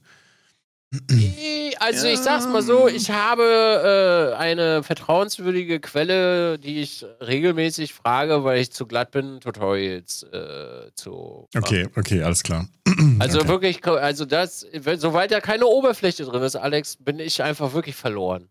Also 1.78 2.06
ich 2.06 2.18
sag's 2.18 2.46
mal 2.46 2.62
so, 2.62 2.86
ich 2.86 3.10
habe 3.10 4.34
äh, 4.34 4.36
eine 4.36 4.82
vertrauenswürdige 4.82 5.80
Quelle, 5.80 6.58
die 6.58 6.80
ich 6.80 7.04
regelmäßig 7.20 7.94
frage, 7.94 8.44
weil 8.44 8.60
ich 8.60 8.72
zu 8.72 8.86
glatt 8.86 9.10
bin, 9.10 9.40
Tutorials 9.40 10.22
äh, 10.24 10.90
zu. 10.94 11.48
Machen. 11.54 11.64
Okay, 11.64 11.88
okay, 11.96 12.22
alles 12.22 12.42
klar. 12.42 12.68
Also 13.18 13.40
okay. 13.40 13.48
wirklich, 13.48 13.86
also 13.86 14.24
das, 14.24 14.66
soweit 14.96 15.32
da 15.32 15.40
keine 15.40 15.66
Oberfläche 15.66 16.24
drin 16.24 16.42
ist, 16.42 16.56
Alex, 16.56 16.96
bin 16.96 17.18
ich 17.18 17.42
einfach 17.42 17.72
wirklich 17.72 17.96
verloren. 17.96 18.48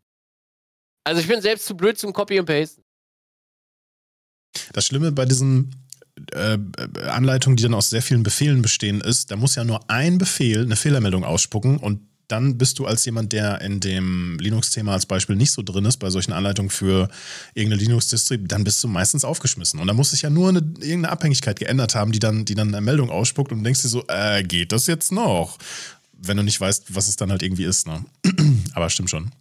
Also 1.04 1.22
ich 1.22 1.28
bin 1.28 1.42
selbst 1.42 1.68
zu 1.68 1.76
blöd 1.76 1.98
zum 1.98 2.12
Copy 2.12 2.40
and 2.40 2.48
Pasten. 2.48 2.84
Das 4.74 4.86
Schlimme 4.86 5.12
bei 5.12 5.26
diesen 5.26 5.74
äh, 6.32 6.58
Anleitungen, 7.08 7.58
die 7.58 7.64
dann 7.64 7.74
aus 7.74 7.90
sehr 7.90 8.02
vielen 8.02 8.24
Befehlen 8.24 8.62
bestehen, 8.62 9.02
ist, 9.02 9.32
da 9.32 9.36
muss 9.36 9.56
ja 9.56 9.64
nur 9.64 9.90
ein 9.90 10.18
Befehl 10.18 10.64
eine 10.64 10.76
Fehlermeldung 10.76 11.24
ausspucken 11.24 11.78
und 11.78 12.02
dann 12.32 12.58
bist 12.58 12.80
du 12.80 12.86
als 12.86 13.04
jemand, 13.06 13.34
der 13.34 13.62
in 13.62 13.80
dem 13.80 14.38
Linux-Thema 14.40 14.94
als 14.94 15.06
Beispiel 15.06 15.36
nicht 15.36 15.52
so 15.52 15.62
drin 15.64 15.86
ist, 15.86 15.98
bei 15.98 16.10
solchen 16.10 16.32
Anleitungen 16.32 16.70
für 16.70 17.10
irgendeine 17.54 17.84
Linux-Distri, 17.84 18.44
dann 18.46 18.64
bist 18.64 18.82
du 18.84 18.88
meistens 18.88 19.26
aufgeschmissen. 19.26 19.80
Und 19.80 19.88
da 19.88 19.94
muss 19.94 20.12
sich 20.12 20.22
ja 20.22 20.30
nur 20.30 20.50
eine, 20.50 20.60
irgendeine 20.60 21.10
Abhängigkeit 21.10 21.60
geändert 21.60 21.94
haben, 21.94 22.12
die 22.12 22.20
dann, 22.20 22.46
die 22.46 22.56
dann 22.56 22.70
eine 22.70 22.80
Meldung 22.80 23.10
ausspuckt 23.10 23.52
und 23.52 23.60
du 23.60 23.64
denkst 23.66 23.82
dir 23.82 23.90
so, 23.90 24.06
äh, 24.08 24.44
geht 24.44 24.72
das 24.72 24.88
jetzt 24.88 25.12
noch? 25.12 25.58
Wenn 26.14 26.38
du 26.38 26.44
nicht 26.44 26.62
weißt, 26.62 26.96
was 26.96 27.10
es 27.10 27.18
dann 27.18 27.32
halt 27.32 27.44
irgendwie 27.44 27.66
ist, 27.66 27.88
ne? 27.88 28.06
Aber 28.74 28.90
stimmt 28.90 29.10
schon. 29.10 29.32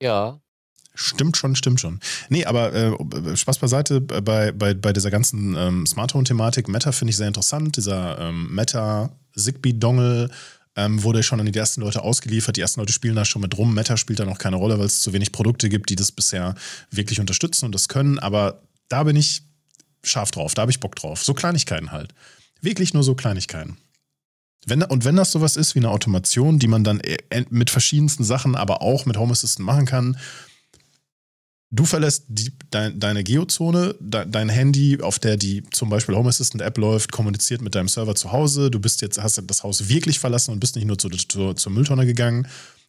Ja. 0.00 0.40
Stimmt 0.94 1.36
schon, 1.36 1.56
stimmt 1.56 1.80
schon. 1.80 2.00
Nee, 2.28 2.44
aber 2.44 2.74
äh, 2.74 3.36
Spaß 3.36 3.58
beiseite, 3.58 4.00
bei, 4.00 4.52
bei, 4.52 4.74
bei 4.74 4.92
dieser 4.92 5.10
ganzen 5.10 5.56
ähm, 5.56 5.86
Smart 5.86 6.12
Home-Thematik, 6.12 6.68
Meta 6.68 6.92
finde 6.92 7.10
ich 7.10 7.16
sehr 7.16 7.28
interessant. 7.28 7.76
Dieser 7.76 8.18
ähm, 8.18 8.54
Meta 8.54 9.10
Zigbee-Dongle 9.34 10.30
ähm, 10.76 11.02
wurde 11.02 11.22
schon 11.22 11.40
an 11.40 11.50
die 11.50 11.58
ersten 11.58 11.80
Leute 11.80 12.02
ausgeliefert. 12.02 12.56
Die 12.56 12.60
ersten 12.60 12.80
Leute 12.80 12.92
spielen 12.92 13.16
da 13.16 13.24
schon 13.24 13.42
mit 13.42 13.56
rum. 13.56 13.74
Meta 13.74 13.96
spielt 13.96 14.20
da 14.20 14.26
noch 14.26 14.38
keine 14.38 14.56
Rolle, 14.56 14.78
weil 14.78 14.86
es 14.86 15.00
zu 15.00 15.12
wenig 15.12 15.32
Produkte 15.32 15.68
gibt, 15.68 15.88
die 15.88 15.96
das 15.96 16.12
bisher 16.12 16.54
wirklich 16.90 17.20
unterstützen 17.20 17.66
und 17.66 17.74
das 17.74 17.88
können. 17.88 18.18
Aber 18.18 18.62
da 18.88 19.02
bin 19.04 19.16
ich 19.16 19.42
scharf 20.04 20.30
drauf, 20.30 20.54
da 20.54 20.62
habe 20.62 20.72
ich 20.72 20.80
Bock 20.80 20.96
drauf. 20.96 21.22
So 21.24 21.32
Kleinigkeiten 21.32 21.92
halt. 21.92 22.12
Wirklich 22.60 22.92
nur 22.92 23.02
so 23.02 23.14
Kleinigkeiten. 23.14 23.78
Wenn, 24.66 24.82
und 24.82 25.04
wenn 25.04 25.16
das 25.16 25.32
sowas 25.32 25.56
ist 25.56 25.74
wie 25.74 25.80
eine 25.80 25.90
Automation, 25.90 26.58
die 26.58 26.68
man 26.68 26.84
dann 26.84 27.00
äh, 27.00 27.44
mit 27.50 27.70
verschiedensten 27.70 28.24
Sachen, 28.24 28.54
aber 28.54 28.82
auch 28.82 29.06
mit 29.06 29.16
Home 29.16 29.32
Assistant 29.32 29.66
machen 29.66 29.86
kann, 29.86 30.16
du 31.72 31.84
verlässt 31.84 32.24
die, 32.28 32.52
de, 32.72 32.92
deine 32.94 33.24
Geozone, 33.24 33.96
de, 33.98 34.24
dein 34.28 34.48
Handy, 34.48 35.00
auf 35.00 35.18
der 35.18 35.36
die 35.36 35.64
zum 35.70 35.88
Beispiel 35.88 36.14
Home 36.14 36.28
Assistant 36.28 36.62
App 36.62 36.78
läuft, 36.78 37.10
kommuniziert 37.10 37.62
mit 37.62 37.74
deinem 37.74 37.88
Server 37.88 38.14
zu 38.14 38.30
Hause. 38.30 38.70
Du 38.70 38.78
bist 38.78 39.02
jetzt, 39.02 39.20
hast 39.20 39.42
das 39.44 39.62
Haus 39.64 39.88
wirklich 39.88 40.20
verlassen 40.20 40.52
und 40.52 40.60
bist 40.60 40.76
nicht 40.76 40.86
nur 40.86 40.98
zu, 40.98 41.08
zu, 41.08 41.54
zur 41.54 41.72
Mülltonne 41.72 42.06
gegangen. 42.06 42.46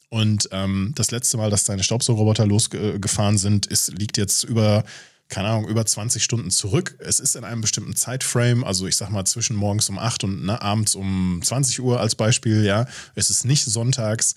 Und 0.10 0.50
ähm, 0.52 0.92
das 0.96 1.10
letzte 1.10 1.38
Mal, 1.38 1.50
dass 1.50 1.64
deine 1.64 1.84
Staubsaugerroboter 1.84 2.46
losgefahren 2.46 3.40
sind, 3.40 3.66
ist, 3.66 3.98
liegt 3.98 4.18
jetzt 4.18 4.44
über 4.44 4.84
keine 5.30 5.48
Ahnung, 5.48 5.68
über 5.68 5.84
20 5.84 6.24
Stunden 6.24 6.52
zurück. 6.52 6.96
Es 7.00 7.20
ist 7.20 7.36
in 7.36 7.44
einem 7.44 7.62
bestimmten 7.62 7.96
Zeitframe, 7.96 8.64
also 8.64 8.86
ich 8.86 8.98
sag 8.98 9.10
mal 9.10 9.26
zwischen 9.26 9.56
morgens 9.56 9.90
um 9.90 9.98
8 9.98 10.26
und 10.26 10.46
na, 10.46 10.62
abends 10.62 10.94
um 10.94 11.40
20 11.42 11.82
Uhr 11.82 12.00
als 12.00 12.14
Beispiel, 12.14 12.64
ja. 12.64 12.86
Es 13.16 13.32
ist 13.32 13.44
nicht 13.44 13.66
sonntags 13.66 14.36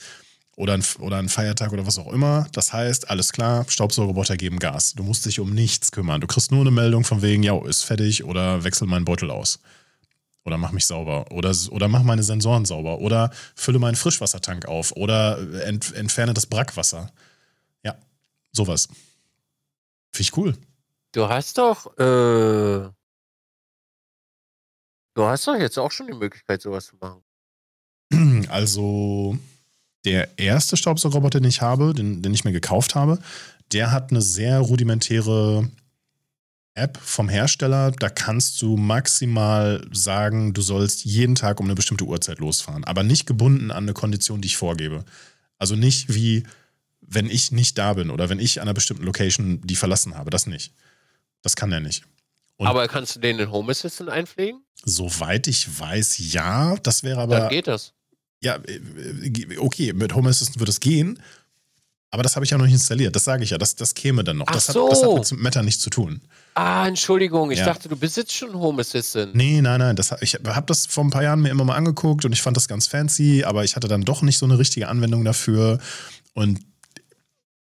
oder 0.57 0.73
ein, 0.73 0.83
oder 1.01 1.19
ein 1.19 1.29
Feiertag 1.29 1.73
oder 1.73 1.87
was 1.87 1.99
auch 1.99 2.11
immer. 2.13 2.47
Das 2.53 2.73
heißt, 2.73 3.11
alles 3.11 3.33
klar, 3.33 3.67
Staubsaugerroboter 3.69 4.37
geben 4.39 4.59
Gas. 4.59 4.95
Du 4.95 5.03
musst 5.03 5.27
dich 5.27 5.39
um 5.39 5.55
nichts 5.55 5.93
kümmern. 5.93 6.21
Du 6.21 6.27
kriegst 6.27 6.51
nur 6.51 6.63
eine 6.63 6.71
Meldung 6.71 7.05
von 7.05 7.23
wegen, 7.23 7.43
ja, 7.43 7.63
ist 7.67 7.85
fertig 7.85 8.25
oder 8.25 8.65
wechsel 8.65 8.89
meinen 8.89 9.05
Beutel 9.05 9.31
aus. 9.31 9.61
Oder 10.45 10.57
mach 10.57 10.73
mich 10.73 10.87
sauber. 10.87 11.31
Oder, 11.31 11.55
oder 11.71 11.89
mach 11.89 12.03
meine 12.03 12.23
Sensoren 12.23 12.65
sauber. 12.65 13.01
Oder 13.01 13.31
fülle 13.55 13.79
meinen 13.79 13.97
Frischwassertank 13.97 14.67
auf. 14.67 14.93
Oder 14.93 15.39
ent, 15.67 15.93
entferne 15.93 16.33
das 16.33 16.47
Brackwasser. 16.47 17.13
Ja, 17.85 17.97
sowas. 18.53 18.89
Finde 20.13 20.23
ich 20.23 20.37
cool. 20.39 20.57
Du 21.13 21.29
hast 21.29 21.59
doch, 21.59 21.87
äh, 21.99 22.89
du 25.15 25.25
hast 25.25 25.47
doch 25.47 25.57
jetzt 25.57 25.79
auch 25.79 25.91
schon 25.91 26.07
die 26.07 26.15
Möglichkeit, 26.15 26.63
sowas 26.63 26.87
zu 26.87 26.97
machen. 26.97 27.23
Also, 28.49 29.37
der 30.07 30.39
erste 30.39 30.77
Staubsaugerroboter, 30.77 31.41
den 31.41 31.49
ich 31.49 31.61
habe, 31.61 31.93
den, 31.93 32.23
den 32.23 32.33
ich 32.33 32.45
mir 32.45 32.53
gekauft 32.53 32.95
habe, 32.95 33.19
der 33.73 33.93
hat 33.93 34.11
eine 34.11 34.23
sehr 34.23 34.61
rudimentäre 34.61 35.69
App 36.75 36.99
vom 37.03 37.29
Hersteller. 37.29 37.91
Da 37.91 38.09
kannst 38.09 38.63
du 38.63 38.77
maximal 38.77 39.87
sagen, 39.91 40.55
du 40.55 40.63
sollst 40.63 41.05
jeden 41.05 41.35
Tag 41.35 41.59
um 41.61 41.67
eine 41.67 41.75
bestimmte 41.75 42.05
Uhrzeit 42.05 42.39
losfahren, 42.39 42.85
aber 42.85 43.03
nicht 43.03 43.27
gebunden 43.27 43.71
an 43.71 43.85
eine 43.85 43.93
Kondition, 43.93 44.41
die 44.41 44.47
ich 44.47 44.57
vorgebe. 44.57 45.05
Also 45.59 45.75
nicht 45.75 46.15
wie, 46.15 46.45
wenn 47.01 47.29
ich 47.29 47.51
nicht 47.51 47.77
da 47.79 47.95
bin 47.95 48.11
oder 48.11 48.29
wenn 48.29 48.39
ich 48.39 48.61
an 48.61 48.69
einer 48.69 48.75
bestimmten 48.75 49.05
Location 49.05 49.61
die 49.63 49.77
verlassen 49.77 50.17
habe. 50.17 50.31
Das 50.31 50.47
nicht. 50.47 50.73
Das 51.43 51.57
kann 51.57 51.73
er 51.73 51.81
nicht. 51.81 52.05
Und 52.57 52.67
aber 52.67 52.89
kannst 52.89 53.17
du 53.17 53.21
den 53.21 53.39
in 53.39 53.51
Home 53.51 53.71
Assistant 53.71 54.09
einpflegen? 54.09 54.63
Soweit 54.85 55.47
ich 55.47 55.79
weiß, 55.79 56.33
ja. 56.33 56.77
Das 56.83 57.03
wäre 57.03 57.21
aber. 57.21 57.41
Dann 57.41 57.49
geht 57.51 57.67
das. 57.67 57.93
Ja, 58.47 58.57
äh, 58.57 59.59
okay, 59.59 59.93
mit 59.93 60.15
Home 60.15 60.31
Assistant 60.31 60.59
würde 60.61 60.71
es 60.71 60.81
gehen, 60.81 61.21
aber 62.11 62.23
das 62.23 62.37
habe 62.37 62.45
ich 62.45 62.51
ja 62.51 62.59
noch 62.59 62.65
nicht 62.65 62.75
installiert. 62.75 63.15
Das 63.15 63.25
sage 63.25 63.45
ich 63.45 63.51
ja, 63.51 63.59
das, 63.59 63.75
das 63.75 63.93
käme 63.95 64.25
dann 64.25 64.39
noch. 64.39 64.47
Ach 64.49 64.55
das, 64.55 64.67
so. 64.67 64.85
hat, 64.85 64.93
das 64.93 65.03
hat 65.03 65.33
mit 65.33 65.43
Meta 65.43 65.63
nichts 65.63 65.83
zu 65.83 65.91
tun. 65.91 66.21
Ah, 66.55 66.87
Entschuldigung, 66.87 67.51
ich 67.51 67.59
ja. 67.59 67.67
dachte, 67.67 67.89
du 67.89 67.97
besitzt 67.97 68.33
schon 68.33 68.55
Home 68.55 68.81
Assistant. 68.81 69.35
Nee, 69.35 69.61
nein, 69.61 69.81
nein. 69.81 69.97
Das, 69.97 70.15
ich 70.21 70.35
habe 70.35 70.67
das 70.67 70.87
vor 70.87 71.05
ein 71.05 71.11
paar 71.11 71.23
Jahren 71.23 71.43
mir 71.43 71.51
immer 71.51 71.65
mal 71.65 71.77
angeguckt 71.77 72.25
und 72.25 72.33
ich 72.33 72.41
fand 72.41 72.57
das 72.57 72.69
ganz 72.69 72.87
fancy, 72.87 73.45
aber 73.45 73.65
ich 73.65 73.77
hatte 73.77 73.89
dann 73.89 74.03
doch 74.03 74.23
nicht 74.23 74.39
so 74.39 74.47
eine 74.47 74.59
richtige 74.59 74.89
Anwendung 74.89 75.25
dafür. 75.25 75.79
Und 76.33 76.61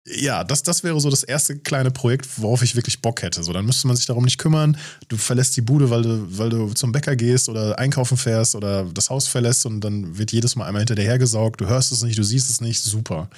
ja, 0.06 0.44
das, 0.44 0.62
das 0.62 0.84
wäre 0.84 1.00
so 1.00 1.10
das 1.10 1.24
erste 1.24 1.58
kleine 1.58 1.90
Projekt, 1.90 2.40
worauf 2.40 2.62
ich 2.62 2.76
wirklich 2.76 3.02
Bock 3.02 3.22
hätte. 3.22 3.42
So, 3.42 3.52
dann 3.52 3.66
müsste 3.66 3.88
man 3.88 3.96
sich 3.96 4.06
darum 4.06 4.24
nicht 4.24 4.38
kümmern. 4.38 4.78
Du 5.08 5.16
verlässt 5.16 5.56
die 5.56 5.62
Bude, 5.62 5.90
weil 5.90 6.02
du, 6.02 6.38
weil 6.38 6.48
du 6.48 6.72
zum 6.74 6.92
Bäcker 6.92 7.16
gehst 7.16 7.48
oder 7.48 7.78
einkaufen 7.78 8.16
fährst 8.16 8.54
oder 8.54 8.84
das 8.84 9.10
Haus 9.10 9.26
verlässt 9.26 9.66
und 9.66 9.80
dann 9.80 10.16
wird 10.16 10.32
jedes 10.32 10.54
Mal 10.54 10.66
einmal 10.66 10.80
hinter 10.80 10.94
dir 10.94 11.02
hergesaugt. 11.02 11.60
Du 11.60 11.66
hörst 11.66 11.90
es 11.90 12.02
nicht, 12.02 12.16
du 12.16 12.22
siehst 12.22 12.48
es 12.50 12.60
nicht. 12.60 12.80
Super. 12.82 13.28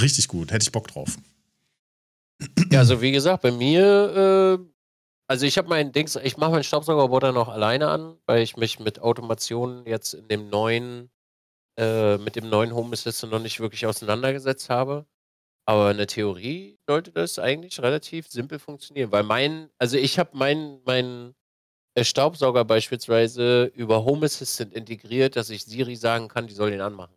Richtig 0.00 0.28
gut. 0.28 0.52
Hätte 0.52 0.64
ich 0.64 0.72
Bock 0.72 0.88
drauf. 0.88 1.16
Ja, 2.70 2.80
also 2.80 3.00
wie 3.00 3.12
gesagt, 3.12 3.42
bei 3.42 3.50
mir, 3.50 4.58
äh, 4.60 4.64
also 5.28 5.46
ich 5.46 5.56
habe 5.56 5.68
mein 5.68 5.92
Dings, 5.92 6.16
ich 6.16 6.36
mache 6.36 6.50
meinen 6.50 6.64
Staubsaugerroboter 6.64 7.32
noch 7.32 7.48
alleine 7.48 7.88
an, 7.88 8.16
weil 8.26 8.42
ich 8.42 8.58
mich 8.58 8.78
mit 8.78 9.00
Automation 9.00 9.86
jetzt 9.86 10.12
in 10.12 10.28
dem 10.28 10.50
neuen, 10.50 11.08
äh, 11.78 12.18
mit 12.18 12.36
dem 12.36 12.50
neuen 12.50 12.74
Home 12.74 12.92
Assistant 12.92 13.32
noch 13.32 13.40
nicht 13.40 13.60
wirklich 13.60 13.86
auseinandergesetzt 13.86 14.68
habe. 14.68 15.06
Aber 15.68 15.90
in 15.90 15.96
der 15.96 16.06
Theorie 16.06 16.78
sollte 16.86 17.10
das 17.10 17.38
eigentlich 17.38 17.80
relativ 17.80 18.28
simpel 18.28 18.58
funktionieren, 18.58 19.10
weil 19.10 19.24
mein, 19.24 19.68
also 19.78 19.96
ich 19.96 20.18
habe 20.18 20.36
meinen 20.36 20.80
mein 20.84 21.34
äh, 21.94 22.04
Staubsauger 22.04 22.64
beispielsweise 22.64 23.64
über 23.74 24.04
Home 24.04 24.26
Assistant 24.26 24.72
integriert, 24.72 25.34
dass 25.34 25.50
ich 25.50 25.64
Siri 25.64 25.96
sagen 25.96 26.28
kann, 26.28 26.46
die 26.46 26.54
soll 26.54 26.70
den 26.70 26.80
anmachen. 26.80 27.16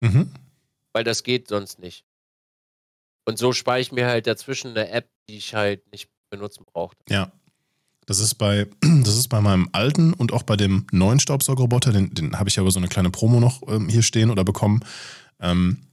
Mhm. 0.00 0.32
Weil 0.92 1.02
das 1.02 1.24
geht 1.24 1.48
sonst 1.48 1.80
nicht. 1.80 2.04
Und 3.26 3.38
so 3.38 3.52
spare 3.52 3.80
ich 3.80 3.90
mir 3.90 4.06
halt 4.06 4.26
dazwischen 4.26 4.70
eine 4.70 4.88
App, 4.90 5.08
die 5.28 5.38
ich 5.38 5.54
halt 5.54 5.90
nicht 5.92 6.08
benutzen 6.30 6.64
brauchte. 6.64 7.02
Ja. 7.08 7.32
Das 8.06 8.20
ist 8.20 8.36
bei, 8.36 8.66
das 8.80 9.16
ist 9.16 9.28
bei 9.28 9.40
meinem 9.40 9.68
alten 9.72 10.14
und 10.14 10.32
auch 10.32 10.42
bei 10.42 10.56
dem 10.56 10.86
neuen 10.92 11.20
Staubsaugerroboter, 11.20 11.92
den, 11.92 12.14
den 12.14 12.38
habe 12.38 12.48
ich 12.48 12.58
aber 12.58 12.70
so 12.70 12.78
eine 12.78 12.88
kleine 12.88 13.10
Promo 13.10 13.40
noch 13.40 13.60
ähm, 13.68 13.88
hier 13.88 14.02
stehen 14.02 14.30
oder 14.30 14.44
bekommen. 14.44 14.84
Ähm, 15.40 15.88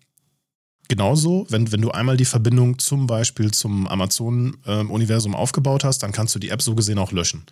genauso, 0.88 1.46
wenn, 1.50 1.72
wenn 1.72 1.82
du 1.82 1.92
einmal 1.92 2.18
die 2.18 2.26
Verbindung 2.26 2.80
zum 2.80 3.08
Beispiel 3.08 3.52
zum 3.52 3.88
Amazon-Universum 3.88 5.34
ähm, 5.34 5.38
aufgebaut 5.38 5.84
hast, 5.84 6.00
dann 6.04 6.12
kannst 6.12 6.36
du 6.36 6.40
die 6.40 6.50
App 6.50 6.62
so 6.62 6.76
gesehen 6.76 7.00
auch 7.00 7.12
löschen. 7.12 7.46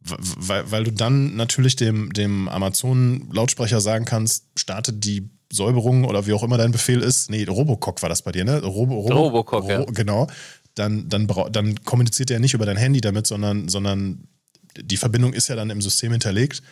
Weil, 0.00 0.70
weil 0.70 0.84
du 0.84 0.92
dann 0.92 1.34
natürlich 1.34 1.74
dem, 1.76 2.12
dem 2.12 2.48
Amazon-Lautsprecher 2.48 3.80
sagen 3.80 4.04
kannst, 4.04 4.44
startet 4.56 5.04
die 5.04 5.28
Säuberung 5.52 6.04
oder 6.04 6.26
wie 6.26 6.32
auch 6.32 6.42
immer 6.42 6.58
dein 6.58 6.72
Befehl 6.72 7.00
ist. 7.00 7.30
Nee, 7.30 7.44
Robocock 7.44 8.02
war 8.02 8.08
das 8.08 8.22
bei 8.22 8.32
dir, 8.32 8.44
ne? 8.44 8.62
Robo, 8.62 9.00
Robo, 9.00 9.14
Robocock, 9.14 9.64
Ro, 9.64 9.68
ja. 9.70 9.84
Genau. 9.84 10.28
Dann, 10.74 11.08
dann, 11.08 11.26
dann 11.50 11.84
kommuniziert 11.84 12.30
er 12.30 12.38
nicht 12.38 12.54
über 12.54 12.66
dein 12.66 12.76
Handy 12.76 13.00
damit, 13.00 13.26
sondern, 13.26 13.68
sondern 13.68 14.28
die 14.76 14.96
Verbindung 14.96 15.32
ist 15.32 15.48
ja 15.48 15.56
dann 15.56 15.70
im 15.70 15.80
System 15.80 16.12
hinterlegt 16.12 16.62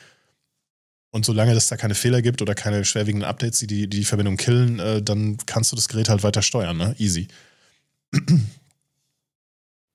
und 1.15 1.25
solange 1.25 1.53
es 1.53 1.69
da 1.69 1.77
keine 1.77 1.95
Fehler 1.95 2.23
gibt 2.23 2.43
oder 2.43 2.57
keine 2.57 2.85
schwerwiegenden 2.85 3.29
Updates, 3.29 3.61
die 3.61 3.69
die, 3.69 3.89
die 3.89 4.05
Verbindung 4.05 4.37
killen, 4.37 4.81
äh, 4.81 5.01
dann 5.01 5.37
kannst 5.47 5.71
du 5.71 5.77
das 5.77 5.87
Gerät 5.87 6.09
halt 6.09 6.25
weiter 6.25 6.43
steuern, 6.43 6.77
ne? 6.77 6.97
Easy. 6.99 7.29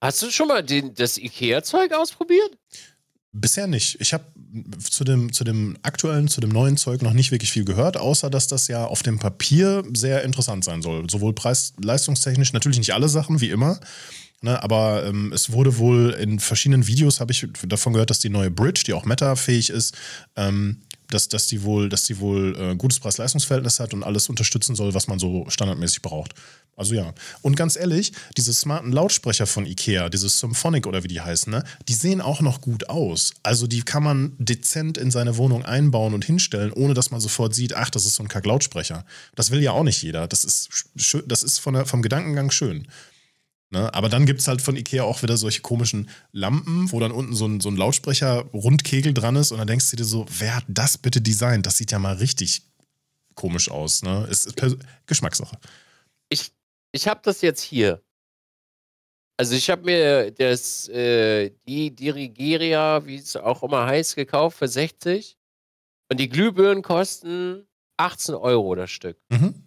Hast 0.02 0.22
du 0.22 0.32
schon 0.32 0.48
mal 0.48 0.64
den, 0.64 0.94
das 0.94 1.18
IKEA-Zeug 1.18 1.92
ausprobiert? 1.92 2.58
Bisher 3.34 3.68
nicht. 3.68 4.00
Ich 4.00 4.14
habe 4.14 4.24
zu 4.90 5.04
dem, 5.04 5.34
zu 5.34 5.44
dem 5.44 5.78
aktuellen, 5.82 6.30
zu 6.30 6.40
dem 6.40 6.52
neuen 6.52 6.78
Zeug 6.78 7.02
noch 7.02 7.12
nicht 7.12 7.32
wirklich 7.32 7.52
viel 7.52 7.66
gehört, 7.66 7.98
außer 7.98 8.30
dass 8.30 8.48
das 8.48 8.70
ja 8.70 8.86
auf 8.86 9.04
dem 9.04 9.20
Papier 9.20 9.84
sehr 9.94 10.24
interessant 10.24 10.64
sein 10.64 10.82
soll. 10.82 11.10
Sowohl 11.10 11.34
preis-leistungstechnisch, 11.34 12.54
natürlich 12.54 12.78
nicht 12.78 12.94
alle 12.94 13.10
Sachen, 13.10 13.42
wie 13.42 13.50
immer. 13.50 13.82
Ne, 14.42 14.64
aber 14.64 15.06
ähm, 15.06 15.34
es 15.34 15.52
wurde 15.52 15.78
wohl 15.80 16.12
in 16.12 16.40
verschiedenen 16.40 16.88
Videos, 16.88 17.20
habe 17.20 17.34
ich 17.34 17.46
davon 17.68 17.92
gehört, 17.92 18.10
dass 18.10 18.20
die 18.20 18.30
neue 18.30 18.50
Bridge, 18.50 18.84
die 18.88 18.94
auch 18.94 19.04
Meta-fähig 19.04 19.70
ist, 19.70 19.98
ähm, 20.38 20.78
dass, 21.10 21.30
dass 21.30 21.48
die 21.48 21.64
wohl, 21.64 21.90
dass 21.90 22.04
die 22.04 22.20
wohl 22.20 22.56
äh, 22.58 22.76
gutes 22.76 23.00
Preis-Leistungs-Verhältnis 23.00 23.80
hat 23.80 23.94
und 23.94 24.04
alles 24.04 24.30
unterstützen 24.30 24.76
soll, 24.76 24.94
was 24.94 25.08
man 25.08 25.20
so 25.20 25.46
standardmäßig 25.50 26.02
braucht. 26.02 26.34
Also 26.76 26.96
ja. 26.96 27.14
Und 27.42 27.58
ganz 27.58 27.76
ehrlich, 27.76 28.14
diese 28.38 28.54
smarten 28.54 28.94
Lautsprecher 28.94 29.46
von 29.46 29.66
IKEA, 29.66 30.08
dieses 30.08 30.40
Symphonic 30.40 30.88
oder 30.88 31.04
wie 31.04 31.10
die 31.10 31.20
heißen, 31.20 31.52
ne, 31.52 31.64
die 31.90 31.94
sehen 31.94 32.22
auch 32.22 32.40
noch 32.40 32.62
gut 32.62 32.90
aus. 32.90 33.34
Also 33.44 33.68
die 33.68 33.82
kann 33.82 34.02
man 34.02 34.34
dezent 34.38 34.98
in 34.98 35.12
seine 35.12 35.36
Wohnung 35.36 35.66
einbauen 35.66 36.14
und 36.14 36.24
hinstellen, 36.24 36.72
ohne 36.72 36.94
dass 36.94 37.12
man 37.12 37.20
sofort 37.20 37.54
sieht, 37.54 37.74
ach, 37.74 37.90
das 37.90 38.06
ist 38.06 38.16
so 38.16 38.24
ein 38.24 38.30
Kack-Lautsprecher. 38.30 39.04
Das 39.36 39.52
will 39.52 39.62
ja 39.62 39.74
auch 39.74 39.84
nicht 39.84 40.02
jeder. 40.02 40.28
Das 40.28 40.46
ist, 40.46 40.70
das 41.28 41.44
ist 41.44 41.60
von 41.60 41.74
der, 41.74 41.86
vom 41.86 42.02
Gedankengang 42.02 42.50
schön. 42.50 42.88
Ne? 43.72 43.94
Aber 43.94 44.10
dann 44.10 44.26
gibt 44.26 44.40
es 44.40 44.48
halt 44.48 44.62
von 44.62 44.76
Ikea 44.76 45.04
auch 45.04 45.22
wieder 45.22 45.38
solche 45.38 45.62
komischen 45.62 46.10
Lampen, 46.32 46.92
wo 46.92 47.00
dann 47.00 47.12
unten 47.12 47.36
so 47.36 47.46
ein, 47.46 47.60
so 47.60 47.70
ein 47.70 47.78
Lautsprecher-Rundkegel 47.78 49.14
dran 49.14 49.36
ist 49.36 49.52
und 49.52 49.60
dann 49.60 49.68
denkst 49.68 49.92
du 49.92 49.96
dir 49.96 50.06
so, 50.06 50.26
wer 50.40 50.56
hat 50.56 50.66
das 50.68 50.98
bitte 50.98 51.22
designt? 51.22 51.66
Das 51.66 51.78
sieht 51.78 51.92
ja 51.92 52.00
mal 52.00 52.16
richtig 52.16 52.64
komisch 53.36 53.70
aus. 53.70 54.02
Ne? 54.02 54.28
Es 54.30 54.46
ist 54.46 54.60
Geschmackssache. 55.06 55.58
Ich, 56.30 56.52
ich 56.92 57.08
habe 57.08 57.22
das 57.24 57.42
jetzt 57.42 57.62
hier. 57.62 58.02
Also 59.38 59.56
ich 59.56 59.70
habe 59.70 59.84
mir 59.84 60.32
das, 60.32 60.90
äh, 60.90 61.52
die 61.68 61.96
Dirigeria, 61.96 63.06
wie 63.06 63.16
es 63.16 63.36
auch 63.36 63.64
immer 63.64 63.86
heißt, 63.86 64.16
gekauft 64.16 64.58
für 64.58 64.68
60. 64.68 65.38
Und 66.12 66.20
die 66.20 66.28
Glühbirnen 66.28 66.84
kosten 66.84 67.68
18 67.98 68.34
Euro 68.36 68.74
das 68.76 68.90
Stück. 68.90 69.18
Mhm. 69.30 69.64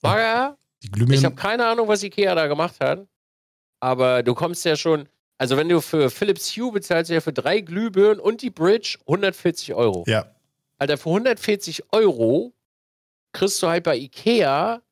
War 0.00 0.20
ja 0.20 0.58
die 0.82 0.90
Glühbirnen. 0.90 1.18
Ich 1.18 1.24
habe 1.24 1.34
keine 1.34 1.66
Ahnung, 1.66 1.88
was 1.88 2.02
Ikea 2.02 2.34
da 2.34 2.46
gemacht 2.46 2.76
hat. 2.80 3.06
Aber 3.80 4.22
du 4.22 4.34
kommst 4.34 4.64
ja 4.64 4.76
schon. 4.76 5.08
Also, 5.38 5.56
wenn 5.56 5.68
du 5.68 5.80
für 5.80 6.08
Philips 6.10 6.56
Hue 6.56 6.70
bezahlst, 6.72 7.10
ja 7.10 7.20
für 7.20 7.32
drei 7.32 7.60
Glühbirnen 7.60 8.20
und 8.20 8.42
die 8.42 8.50
Bridge 8.50 8.98
140 9.06 9.74
Euro. 9.74 10.04
Ja. 10.06 10.26
Alter, 10.78 10.98
für 10.98 11.08
140 11.10 11.92
Euro 11.92 12.52
kriegst 13.32 13.62
du 13.62 13.68
halt 13.68 13.84
bei 13.84 13.96
Ikea 13.96 14.82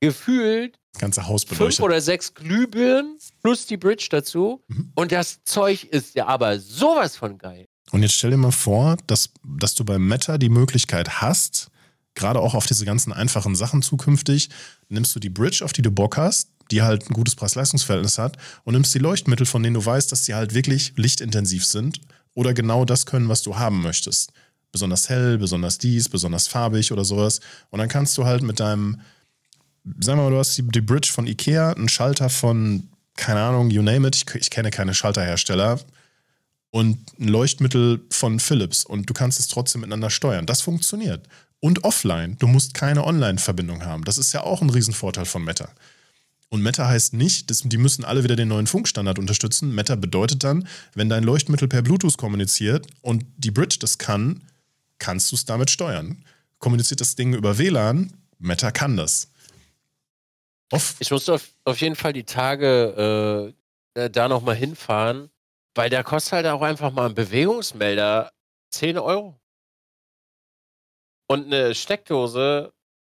gefühlt 0.00 0.78
das 0.92 1.00
ganze 1.00 1.28
Haus 1.28 1.44
beleuchtet. 1.44 1.76
fünf 1.76 1.80
oder 1.84 2.00
sechs 2.00 2.34
Glühbirnen 2.34 3.18
plus 3.42 3.66
die 3.66 3.76
Bridge 3.76 4.08
dazu. 4.10 4.62
Mhm. 4.68 4.92
Und 4.94 5.12
das 5.12 5.42
Zeug 5.44 5.84
ist 5.84 6.14
ja 6.14 6.26
aber 6.26 6.58
sowas 6.58 7.16
von 7.16 7.38
geil. 7.38 7.66
Und 7.92 8.02
jetzt 8.02 8.14
stell 8.14 8.30
dir 8.30 8.36
mal 8.36 8.52
vor, 8.52 8.96
dass, 9.06 9.30
dass 9.44 9.74
du 9.74 9.84
bei 9.84 9.98
Meta 9.98 10.38
die 10.38 10.48
Möglichkeit 10.48 11.20
hast, 11.20 11.68
gerade 12.16 12.40
auch 12.40 12.54
auf 12.54 12.66
diese 12.66 12.84
ganzen 12.84 13.12
einfachen 13.12 13.54
Sachen 13.54 13.82
zukünftig, 13.82 14.48
nimmst 14.88 15.14
du 15.14 15.20
die 15.20 15.28
Bridge, 15.30 15.64
auf 15.64 15.72
die 15.72 15.82
du 15.82 15.92
Bock 15.92 16.16
hast, 16.16 16.48
die 16.72 16.82
halt 16.82 17.08
ein 17.08 17.14
gutes 17.14 17.36
Preis-Leistungs-Verhältnis 17.36 18.18
hat, 18.18 18.36
und 18.64 18.74
nimmst 18.74 18.92
die 18.94 18.98
Leuchtmittel, 18.98 19.46
von 19.46 19.62
denen 19.62 19.74
du 19.74 19.84
weißt, 19.84 20.10
dass 20.10 20.24
sie 20.24 20.34
halt 20.34 20.54
wirklich 20.54 20.94
lichtintensiv 20.96 21.64
sind 21.64 22.00
oder 22.34 22.54
genau 22.54 22.84
das 22.84 23.06
können, 23.06 23.28
was 23.28 23.42
du 23.42 23.56
haben 23.56 23.82
möchtest. 23.82 24.32
Besonders 24.72 25.08
hell, 25.08 25.38
besonders 25.38 25.78
dies, 25.78 26.08
besonders 26.08 26.48
farbig 26.48 26.90
oder 26.90 27.04
sowas. 27.04 27.40
Und 27.70 27.78
dann 27.78 27.88
kannst 27.88 28.18
du 28.18 28.24
halt 28.24 28.42
mit 28.42 28.58
deinem, 28.58 29.00
sagen 30.00 30.18
wir 30.18 30.24
mal, 30.24 30.30
du 30.30 30.38
hast 30.38 30.56
die, 30.56 30.62
Bridge 30.62 31.10
von 31.12 31.26
Ikea, 31.26 31.72
einen 31.72 31.88
Schalter 31.88 32.28
von, 32.28 32.88
keine 33.16 33.40
Ahnung, 33.40 33.70
you 33.70 33.82
name 33.82 34.08
it, 34.08 34.16
ich, 34.16 34.34
ich 34.34 34.50
kenne 34.50 34.70
keine 34.70 34.92
Schalterhersteller, 34.92 35.80
und 36.70 36.98
ein 37.18 37.28
Leuchtmittel 37.28 38.04
von 38.10 38.38
Philips 38.38 38.84
und 38.84 39.08
du 39.08 39.14
kannst 39.14 39.40
es 39.40 39.48
trotzdem 39.48 39.80
miteinander 39.80 40.10
steuern. 40.10 40.44
Das 40.44 40.60
funktioniert 40.60 41.26
und 41.60 41.84
offline. 41.84 42.36
Du 42.38 42.46
musst 42.46 42.74
keine 42.74 43.04
Online-Verbindung 43.04 43.84
haben. 43.84 44.04
Das 44.04 44.18
ist 44.18 44.32
ja 44.32 44.42
auch 44.42 44.62
ein 44.62 44.70
Riesenvorteil 44.70 45.24
von 45.24 45.44
Meta. 45.44 45.70
Und 46.48 46.62
Meta 46.62 46.86
heißt 46.86 47.12
nicht, 47.12 47.50
dass 47.50 47.62
die 47.62 47.76
müssen 47.76 48.04
alle 48.04 48.22
wieder 48.22 48.36
den 48.36 48.48
neuen 48.48 48.66
Funkstandard 48.66 49.18
unterstützen. 49.18 49.74
Meta 49.74 49.96
bedeutet 49.96 50.44
dann, 50.44 50.68
wenn 50.94 51.08
dein 51.08 51.24
Leuchtmittel 51.24 51.66
per 51.66 51.82
Bluetooth 51.82 52.16
kommuniziert 52.16 52.86
und 53.02 53.24
die 53.36 53.50
Bridge 53.50 53.78
das 53.80 53.98
kann, 53.98 54.42
kannst 54.98 55.32
du 55.32 55.36
es 55.36 55.44
damit 55.44 55.70
steuern. 55.70 56.24
Kommuniziert 56.58 57.00
das 57.00 57.16
Ding 57.16 57.34
über 57.34 57.58
WLAN, 57.58 58.12
Meta 58.38 58.70
kann 58.70 58.96
das. 58.96 59.28
Off 60.70 60.96
ich 60.98 61.10
muss 61.10 61.28
auf, 61.28 61.48
auf 61.64 61.80
jeden 61.80 61.96
Fall 61.96 62.12
die 62.12 62.24
Tage 62.24 63.52
äh, 63.94 64.10
da 64.10 64.28
nochmal 64.28 64.56
hinfahren, 64.56 65.30
weil 65.74 65.90
der 65.90 66.04
kostet 66.04 66.32
halt 66.32 66.46
auch 66.46 66.62
einfach 66.62 66.92
mal 66.92 67.06
ein 67.06 67.14
Bewegungsmelder 67.14 68.30
10 68.70 68.98
Euro. 68.98 69.38
Und 71.26 71.46
eine 71.46 71.74
Steckdose 71.74 72.72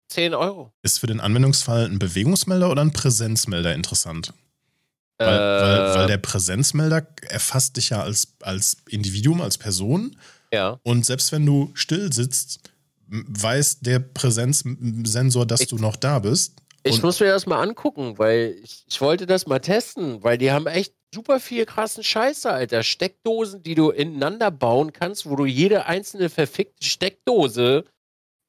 10 0.09 0.35
Euro. 0.35 0.73
Ist 0.83 0.99
für 0.99 1.07
den 1.07 1.21
Anwendungsfall 1.21 1.87
ein 1.87 1.99
Bewegungsmelder 1.99 2.71
oder 2.71 2.83
ein 2.83 2.93
Präsenzmelder 2.93 3.75
interessant? 3.75 4.35
Weil, 5.19 5.29
äh, 5.29 5.39
weil, 5.39 5.95
weil, 5.95 6.07
der 6.07 6.19
Präsenzmelder 6.19 7.07
erfasst 7.29 7.77
dich 7.77 7.91
ja 7.91 8.03
als, 8.03 8.35
als 8.43 8.79
Individuum, 8.89 9.41
als 9.41 9.59
Person. 9.59 10.17
Ja. 10.53 10.79
Und 10.83 11.07
selbst 11.07 11.33
wenn 11.33 11.47
du 11.47 11.71
still 11.75 12.13
sitzt, 12.13 12.61
weiß 13.09 13.81
der 13.81 14.01
Präsenzsensor, 14.01 15.47
dass 15.47 15.63
ich, 15.63 15.69
du 15.69 15.77
noch 15.77 15.97
da 15.97 16.19
bist. 16.19 16.55
Ich 16.83 17.03
muss 17.03 17.21
mir 17.21 17.27
das 17.27 17.47
mal 17.47 17.63
angucken, 17.63 18.19
weil 18.19 18.57
ich, 18.63 18.85
ich 18.89 19.01
wollte 19.01 19.27
das 19.27 19.47
mal 19.47 19.61
testen, 19.61 20.23
weil 20.23 20.39
die 20.39 20.51
haben 20.51 20.67
echt 20.67 20.95
super 21.15 21.41
viel 21.41 21.65
krassen 21.67 22.03
Scheiße, 22.03 22.51
Alter. 22.51 22.83
Steckdosen, 22.83 23.63
die 23.63 23.75
du 23.75 23.91
ineinander 23.91 24.51
bauen 24.51 24.93
kannst, 24.93 25.29
wo 25.29 25.37
du 25.37 25.45
jede 25.45 25.87
einzelne 25.87 26.29
verfickte 26.29 26.85
Steckdose 26.85 27.85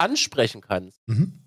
ansprechen 0.04 0.62
kannst. 0.62 1.00
Mhm. 1.08 1.40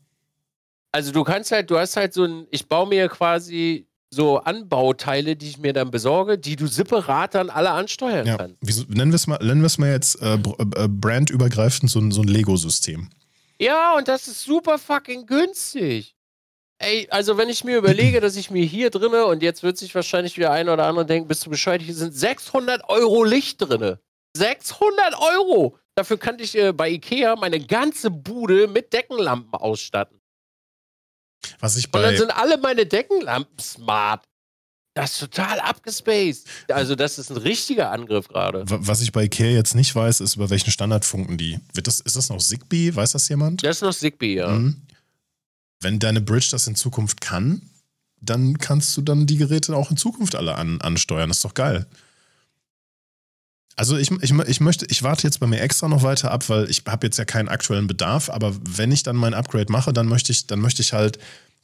Also 0.92 1.12
du 1.12 1.24
kannst 1.24 1.52
halt, 1.52 1.70
du 1.70 1.78
hast 1.78 1.96
halt 1.96 2.14
so 2.14 2.24
ein, 2.24 2.46
ich 2.50 2.68
baue 2.68 2.88
mir 2.88 3.08
quasi 3.08 3.86
so 4.10 4.38
Anbauteile, 4.38 5.36
die 5.36 5.48
ich 5.48 5.58
mir 5.58 5.72
dann 5.72 5.90
besorge, 5.90 6.38
die 6.38 6.56
du 6.56 6.66
separat 6.66 7.34
dann 7.34 7.50
alle 7.50 7.70
ansteuern 7.70 8.26
ja. 8.26 8.36
kannst. 8.36 8.56
Wieso, 8.60 8.84
nennen 8.88 9.12
wir 9.12 9.16
es 9.16 9.26
mal, 9.26 9.38
nennen 9.42 9.60
wir 9.60 9.66
es 9.66 9.78
mal 9.78 9.90
jetzt 9.90 10.20
äh, 10.22 10.34
äh, 10.34 10.88
brandübergreifend 10.88 11.90
so 11.90 12.00
ein, 12.00 12.10
so 12.12 12.22
ein 12.22 12.28
Lego-System. 12.28 13.10
Ja, 13.60 13.96
und 13.96 14.08
das 14.08 14.28
ist 14.28 14.42
super 14.42 14.78
fucking 14.78 15.26
günstig. 15.26 16.14
Ey, 16.78 17.08
also 17.10 17.38
wenn 17.38 17.48
ich 17.48 17.64
mir 17.64 17.78
überlege, 17.78 18.20
dass 18.22 18.36
ich 18.36 18.50
mir 18.50 18.64
hier 18.64 18.90
drinne 18.90 19.26
und 19.26 19.42
jetzt 19.42 19.62
wird 19.62 19.76
sich 19.76 19.94
wahrscheinlich 19.94 20.36
wieder 20.36 20.52
ein 20.52 20.68
oder 20.68 20.86
andere 20.86 21.06
denken, 21.06 21.28
bist 21.28 21.44
du 21.44 21.50
Bescheid, 21.50 21.82
hier 21.82 21.94
sind 21.94 22.14
600 22.14 22.88
Euro 22.88 23.24
Licht 23.24 23.60
drinne. 23.60 24.00
600 24.36 25.14
Euro! 25.34 25.78
Dafür 25.96 26.18
kann 26.18 26.38
ich 26.38 26.56
äh, 26.56 26.72
bei 26.72 26.90
Ikea 26.90 27.36
meine 27.36 27.58
ganze 27.58 28.10
Bude 28.10 28.68
mit 28.68 28.92
Deckenlampen 28.92 29.54
ausstatten. 29.54 30.20
Was 31.58 31.76
ich 31.76 31.90
bei 31.90 31.98
und 31.98 32.04
dann 32.04 32.16
sind 32.16 32.30
alle 32.30 32.58
meine 32.58 32.84
Deckenlampen 32.84 33.58
smart. 33.58 34.24
Das 34.94 35.12
ist 35.12 35.20
total 35.20 35.60
abgespaced. 35.60 36.46
Also, 36.68 36.94
das 36.94 37.18
ist 37.18 37.30
ein 37.30 37.36
richtiger 37.36 37.92
Angriff 37.92 38.28
gerade. 38.28 38.64
Was 38.66 39.02
ich 39.02 39.12
bei 39.12 39.24
Ikea 39.24 39.50
jetzt 39.50 39.74
nicht 39.74 39.94
weiß, 39.94 40.20
ist, 40.20 40.36
über 40.36 40.48
welchen 40.48 40.70
Standard 40.70 41.04
funken 41.04 41.36
die. 41.36 41.60
Wird 41.74 41.86
das, 41.86 42.00
ist 42.00 42.16
das 42.16 42.30
noch 42.30 42.38
Zigbee? 42.38 42.94
Weiß 42.94 43.12
das 43.12 43.28
jemand? 43.28 43.62
Das 43.62 43.76
ist 43.76 43.82
noch 43.82 43.94
Zigbee, 43.94 44.36
ja. 44.36 44.48
Mhm. 44.48 44.82
Wenn 45.80 45.98
deine 45.98 46.22
Bridge 46.22 46.48
das 46.50 46.66
in 46.66 46.76
Zukunft 46.76 47.20
kann, 47.20 47.62
dann 48.20 48.58
kannst 48.58 48.96
du 48.96 49.02
dann 49.02 49.26
die 49.26 49.36
Geräte 49.36 49.76
auch 49.76 49.90
in 49.90 49.98
Zukunft 49.98 50.34
alle 50.34 50.54
an, 50.54 50.80
ansteuern. 50.80 51.28
Das 51.28 51.38
ist 51.38 51.44
doch 51.44 51.54
geil. 51.54 51.86
Also 53.76 53.98
ich, 53.98 54.10
ich, 54.10 54.32
ich 54.32 54.60
möchte, 54.60 54.86
ich 54.88 55.02
warte 55.02 55.24
jetzt 55.24 55.38
bei 55.38 55.46
mir 55.46 55.60
extra 55.60 55.86
noch 55.86 56.02
weiter 56.02 56.30
ab, 56.30 56.48
weil 56.48 56.70
ich 56.70 56.82
habe 56.86 57.06
jetzt 57.06 57.18
ja 57.18 57.26
keinen 57.26 57.48
aktuellen 57.48 57.86
Bedarf, 57.86 58.30
aber 58.30 58.54
wenn 58.58 58.90
ich 58.90 59.02
dann 59.02 59.16
mein 59.16 59.34
Upgrade 59.34 59.70
mache, 59.70 59.92
dann 59.92 60.06
möchte 60.06 60.32
ich, 60.32 60.46
dann 60.46 60.60
möchte 60.60 60.80
ich 60.80 60.94
halt, 60.94 61.18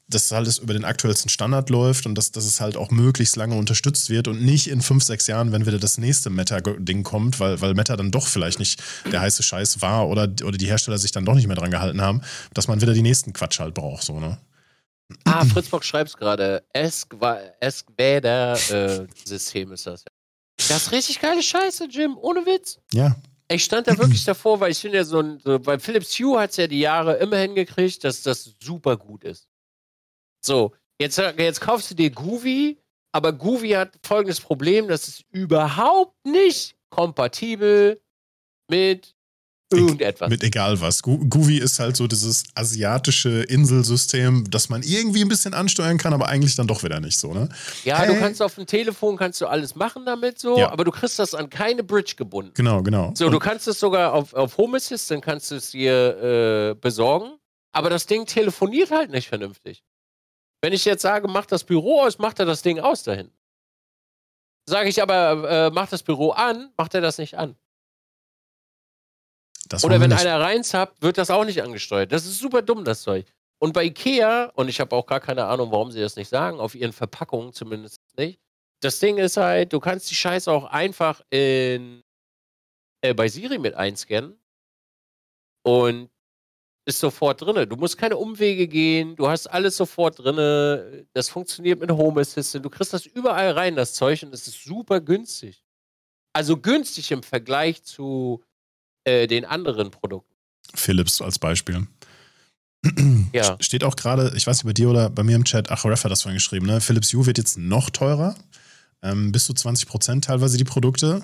dass 0.08 0.30
alles 0.30 0.58
über 0.58 0.74
den 0.74 0.84
aktuellsten 0.84 1.30
Standard 1.30 1.70
läuft 1.70 2.04
und 2.04 2.14
dass, 2.14 2.30
dass 2.30 2.44
es 2.44 2.60
halt 2.60 2.76
auch 2.76 2.90
möglichst 2.90 3.36
lange 3.36 3.56
unterstützt 3.56 4.10
wird 4.10 4.28
und 4.28 4.42
nicht 4.42 4.68
in 4.68 4.82
fünf, 4.82 5.04
sechs 5.04 5.26
Jahren, 5.26 5.52
wenn 5.52 5.64
wieder 5.64 5.78
das 5.78 5.96
nächste 5.96 6.28
Meta-Ding 6.28 7.02
kommt, 7.02 7.40
weil, 7.40 7.62
weil 7.62 7.72
Meta 7.72 7.96
dann 7.96 8.10
doch 8.10 8.26
vielleicht 8.26 8.58
nicht 8.58 8.82
der 9.10 9.22
heiße 9.22 9.42
Scheiß 9.42 9.80
war 9.80 10.08
oder, 10.08 10.28
oder 10.44 10.58
die 10.58 10.66
Hersteller 10.66 10.98
sich 10.98 11.12
dann 11.12 11.24
doch 11.24 11.34
nicht 11.34 11.46
mehr 11.46 11.56
dran 11.56 11.70
gehalten 11.70 12.02
haben, 12.02 12.20
dass 12.52 12.68
man 12.68 12.82
wieder 12.82 12.92
die 12.92 13.00
nächsten 13.00 13.32
Quatsch 13.32 13.58
halt 13.58 13.72
braucht, 13.72 14.02
so, 14.02 14.20
ne? 14.20 14.36
Ah, 15.24 15.44
Fritzbox 15.44 15.86
schreibt 15.86 16.10
es 16.10 16.16
gerade. 16.16 16.62
Eskvader-System 16.72 19.70
äh, 19.70 19.74
ist 19.74 19.86
das. 19.86 20.04
Das 20.56 20.84
ist 20.84 20.92
richtig 20.92 21.20
geile 21.20 21.42
Scheiße, 21.42 21.86
Jim. 21.86 22.16
Ohne 22.18 22.46
Witz. 22.46 22.78
Ja. 22.92 23.16
Ich 23.48 23.64
stand 23.64 23.86
da 23.86 23.98
wirklich 23.98 24.24
davor, 24.24 24.60
weil 24.60 24.72
ich 24.72 24.78
finde 24.78 24.98
ja 24.98 25.04
so 25.04 25.20
ein, 25.20 25.38
so, 25.40 25.58
bei 25.58 25.78
Philips 25.78 26.18
Hue 26.18 26.38
hat 26.40 26.50
es 26.50 26.56
ja 26.56 26.66
die 26.66 26.80
Jahre 26.80 27.16
immer 27.16 27.38
hingekriegt, 27.38 28.04
dass 28.04 28.22
das 28.22 28.54
super 28.62 28.96
gut 28.96 29.24
ist. 29.24 29.48
So, 30.44 30.72
jetzt, 31.00 31.18
jetzt 31.18 31.60
kaufst 31.60 31.90
du 31.90 31.94
dir 31.94 32.10
Groovy, 32.10 32.78
aber 33.12 33.32
Groovy 33.32 33.70
hat 33.70 33.98
folgendes 34.02 34.40
Problem, 34.40 34.88
das 34.88 35.08
ist 35.08 35.24
überhaupt 35.30 36.24
nicht 36.24 36.76
kompatibel 36.90 38.00
mit 38.68 39.14
irgendetwas. 39.72 40.28
Mit 40.30 40.42
egal 40.42 40.80
was. 40.80 41.02
Guvi 41.02 41.58
ist 41.58 41.78
halt 41.78 41.96
so 41.96 42.06
dieses 42.06 42.44
asiatische 42.54 43.42
Inselsystem, 43.42 44.50
das 44.50 44.68
man 44.68 44.82
irgendwie 44.82 45.22
ein 45.22 45.28
bisschen 45.28 45.54
ansteuern 45.54 45.98
kann, 45.98 46.12
aber 46.12 46.28
eigentlich 46.28 46.54
dann 46.56 46.66
doch 46.66 46.82
wieder 46.82 47.00
nicht 47.00 47.18
so, 47.18 47.32
ne? 47.34 47.48
Ja, 47.84 47.98
Hey. 47.98 48.14
du 48.14 48.20
kannst 48.20 48.40
auf 48.42 48.54
dem 48.54 48.66
Telefon 48.66 49.16
kannst 49.16 49.40
du 49.40 49.46
alles 49.46 49.74
machen 49.74 50.04
damit 50.06 50.38
so, 50.38 50.58
Ja. 50.58 50.70
aber 50.70 50.84
du 50.84 50.90
kriegst 50.90 51.18
das 51.18 51.34
an 51.34 51.50
keine 51.50 51.82
Bridge 51.82 52.14
gebunden. 52.16 52.52
Genau, 52.54 52.82
genau. 52.82 53.12
So, 53.16 53.26
Und- 53.26 53.32
du 53.32 53.38
kannst 53.38 53.66
es 53.68 53.78
sogar 53.80 54.12
auf, 54.12 54.34
auf 54.34 54.56
Home 54.58 54.76
Assistant 54.76 55.24
kannst 55.24 55.50
du 55.50 55.56
es 55.56 55.70
dir 55.70 56.72
äh, 56.72 56.74
besorgen, 56.80 57.32
aber 57.72 57.90
das 57.90 58.06
Ding 58.06 58.26
telefoniert 58.26 58.90
halt 58.90 59.10
nicht 59.10 59.28
vernünftig. 59.28 59.82
Wenn 60.62 60.72
ich 60.72 60.84
jetzt 60.84 61.02
sage, 61.02 61.26
mach 61.28 61.46
das 61.46 61.64
Büro 61.64 62.02
aus, 62.02 62.18
macht 62.18 62.38
er 62.38 62.46
das 62.46 62.62
Ding 62.62 62.78
aus 62.78 63.02
dahin. 63.02 63.30
Sage 64.68 64.88
ich 64.88 65.02
aber, 65.02 65.50
äh, 65.50 65.70
mach 65.74 65.88
das 65.88 66.02
Büro 66.04 66.30
an, 66.30 66.70
macht 66.76 66.94
er 66.94 67.00
das 67.00 67.18
nicht 67.18 67.36
an. 67.36 67.56
Das 69.72 69.84
Oder 69.84 70.00
wenn 70.00 70.10
nicht. 70.10 70.20
einer 70.20 70.40
reinzappt, 70.40 71.02
wird 71.02 71.18
das 71.18 71.30
auch 71.30 71.44
nicht 71.44 71.62
angesteuert. 71.62 72.12
Das 72.12 72.26
ist 72.26 72.38
super 72.38 72.62
dumm, 72.62 72.84
das 72.84 73.02
Zeug. 73.02 73.26
Und 73.58 73.72
bei 73.72 73.84
Ikea, 73.84 74.46
und 74.54 74.68
ich 74.68 74.80
habe 74.80 74.94
auch 74.96 75.06
gar 75.06 75.20
keine 75.20 75.46
Ahnung, 75.46 75.70
warum 75.70 75.90
sie 75.92 76.00
das 76.00 76.16
nicht 76.16 76.28
sagen, 76.28 76.58
auf 76.58 76.74
ihren 76.74 76.92
Verpackungen 76.92 77.52
zumindest 77.52 78.00
nicht. 78.16 78.40
Das 78.80 78.98
Ding 78.98 79.18
ist 79.18 79.36
halt, 79.36 79.72
du 79.72 79.78
kannst 79.78 80.10
die 80.10 80.16
Scheiße 80.16 80.50
auch 80.50 80.64
einfach 80.64 81.20
in, 81.30 82.02
äh, 83.02 83.14
bei 83.14 83.28
Siri 83.28 83.58
mit 83.58 83.74
einscannen 83.74 84.36
und 85.62 86.10
ist 86.84 86.98
sofort 86.98 87.40
drinne. 87.40 87.66
Du 87.66 87.76
musst 87.76 87.96
keine 87.96 88.16
Umwege 88.16 88.66
gehen, 88.66 89.14
du 89.14 89.28
hast 89.28 89.46
alles 89.46 89.76
sofort 89.76 90.18
drinne. 90.18 91.06
Das 91.12 91.28
funktioniert 91.28 91.80
mit 91.80 91.90
Home 91.92 92.20
Assistant. 92.20 92.64
Du 92.64 92.70
kriegst 92.70 92.92
das 92.92 93.06
überall 93.06 93.52
rein, 93.52 93.76
das 93.76 93.94
Zeug, 93.94 94.22
und 94.24 94.34
es 94.34 94.48
ist 94.48 94.64
super 94.64 95.00
günstig. 95.00 95.64
Also 96.32 96.56
günstig 96.56 97.12
im 97.12 97.22
Vergleich 97.22 97.84
zu 97.84 98.42
äh, 99.04 99.26
den 99.26 99.44
anderen 99.44 99.90
Produkten. 99.90 100.32
Philips 100.74 101.20
als 101.20 101.38
Beispiel. 101.38 101.86
Ja. 103.32 103.56
Steht 103.60 103.84
auch 103.84 103.96
gerade, 103.96 104.32
ich 104.36 104.46
weiß 104.46 104.58
nicht, 104.58 104.66
bei 104.66 104.72
dir 104.72 104.90
oder 104.90 105.08
bei 105.08 105.22
mir 105.22 105.36
im 105.36 105.44
Chat, 105.44 105.70
ach, 105.70 105.84
Ref 105.84 106.04
hat 106.04 106.10
das 106.10 106.22
vorhin 106.22 106.36
geschrieben, 106.36 106.66
ne? 106.66 106.80
Philips 106.80 107.12
Hue 107.12 107.24
wird 107.26 107.38
jetzt 107.38 107.56
noch 107.56 107.90
teurer. 107.90 108.34
Ähm, 109.02 109.32
bis 109.32 109.46
zu 109.46 109.54
20 109.54 109.88
Prozent 109.88 110.24
teilweise 110.24 110.56
die 110.58 110.64
Produkte. 110.64 111.22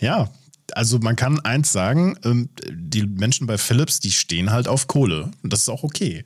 Ja, 0.00 0.30
also 0.72 0.98
man 0.98 1.16
kann 1.16 1.40
eins 1.40 1.72
sagen, 1.72 2.18
ähm, 2.24 2.48
die 2.68 3.04
Menschen 3.04 3.46
bei 3.46 3.58
Philips, 3.58 4.00
die 4.00 4.10
stehen 4.10 4.50
halt 4.50 4.68
auf 4.68 4.86
Kohle. 4.86 5.30
Und 5.42 5.52
das 5.52 5.60
ist 5.60 5.68
auch 5.68 5.82
okay. 5.82 6.22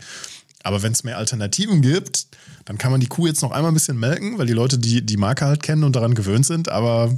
Aber 0.63 0.83
wenn 0.83 0.93
es 0.93 1.05
mehr 1.05 1.19
Alternativen 1.19 1.83
gibt, 1.83 2.27
dann 2.65 2.79
kann 2.79 2.91
man 2.91 3.01
die 3.01 3.07
Kuh 3.07 3.27
jetzt 3.27 3.43
noch 3.43 3.51
einmal 3.53 3.71
ein 3.71 3.75
bisschen 3.75 3.99
melken, 3.99 4.39
weil 4.39 4.47
die 4.47 4.55
Leute 4.55 4.79
die, 4.79 5.05
die 5.05 5.17
Marke 5.17 5.45
halt 5.45 5.63
kennen 5.63 5.85
und 5.85 5.95
daran 5.95 6.15
gewöhnt 6.15 6.47
sind. 6.47 6.71
Aber 6.71 7.15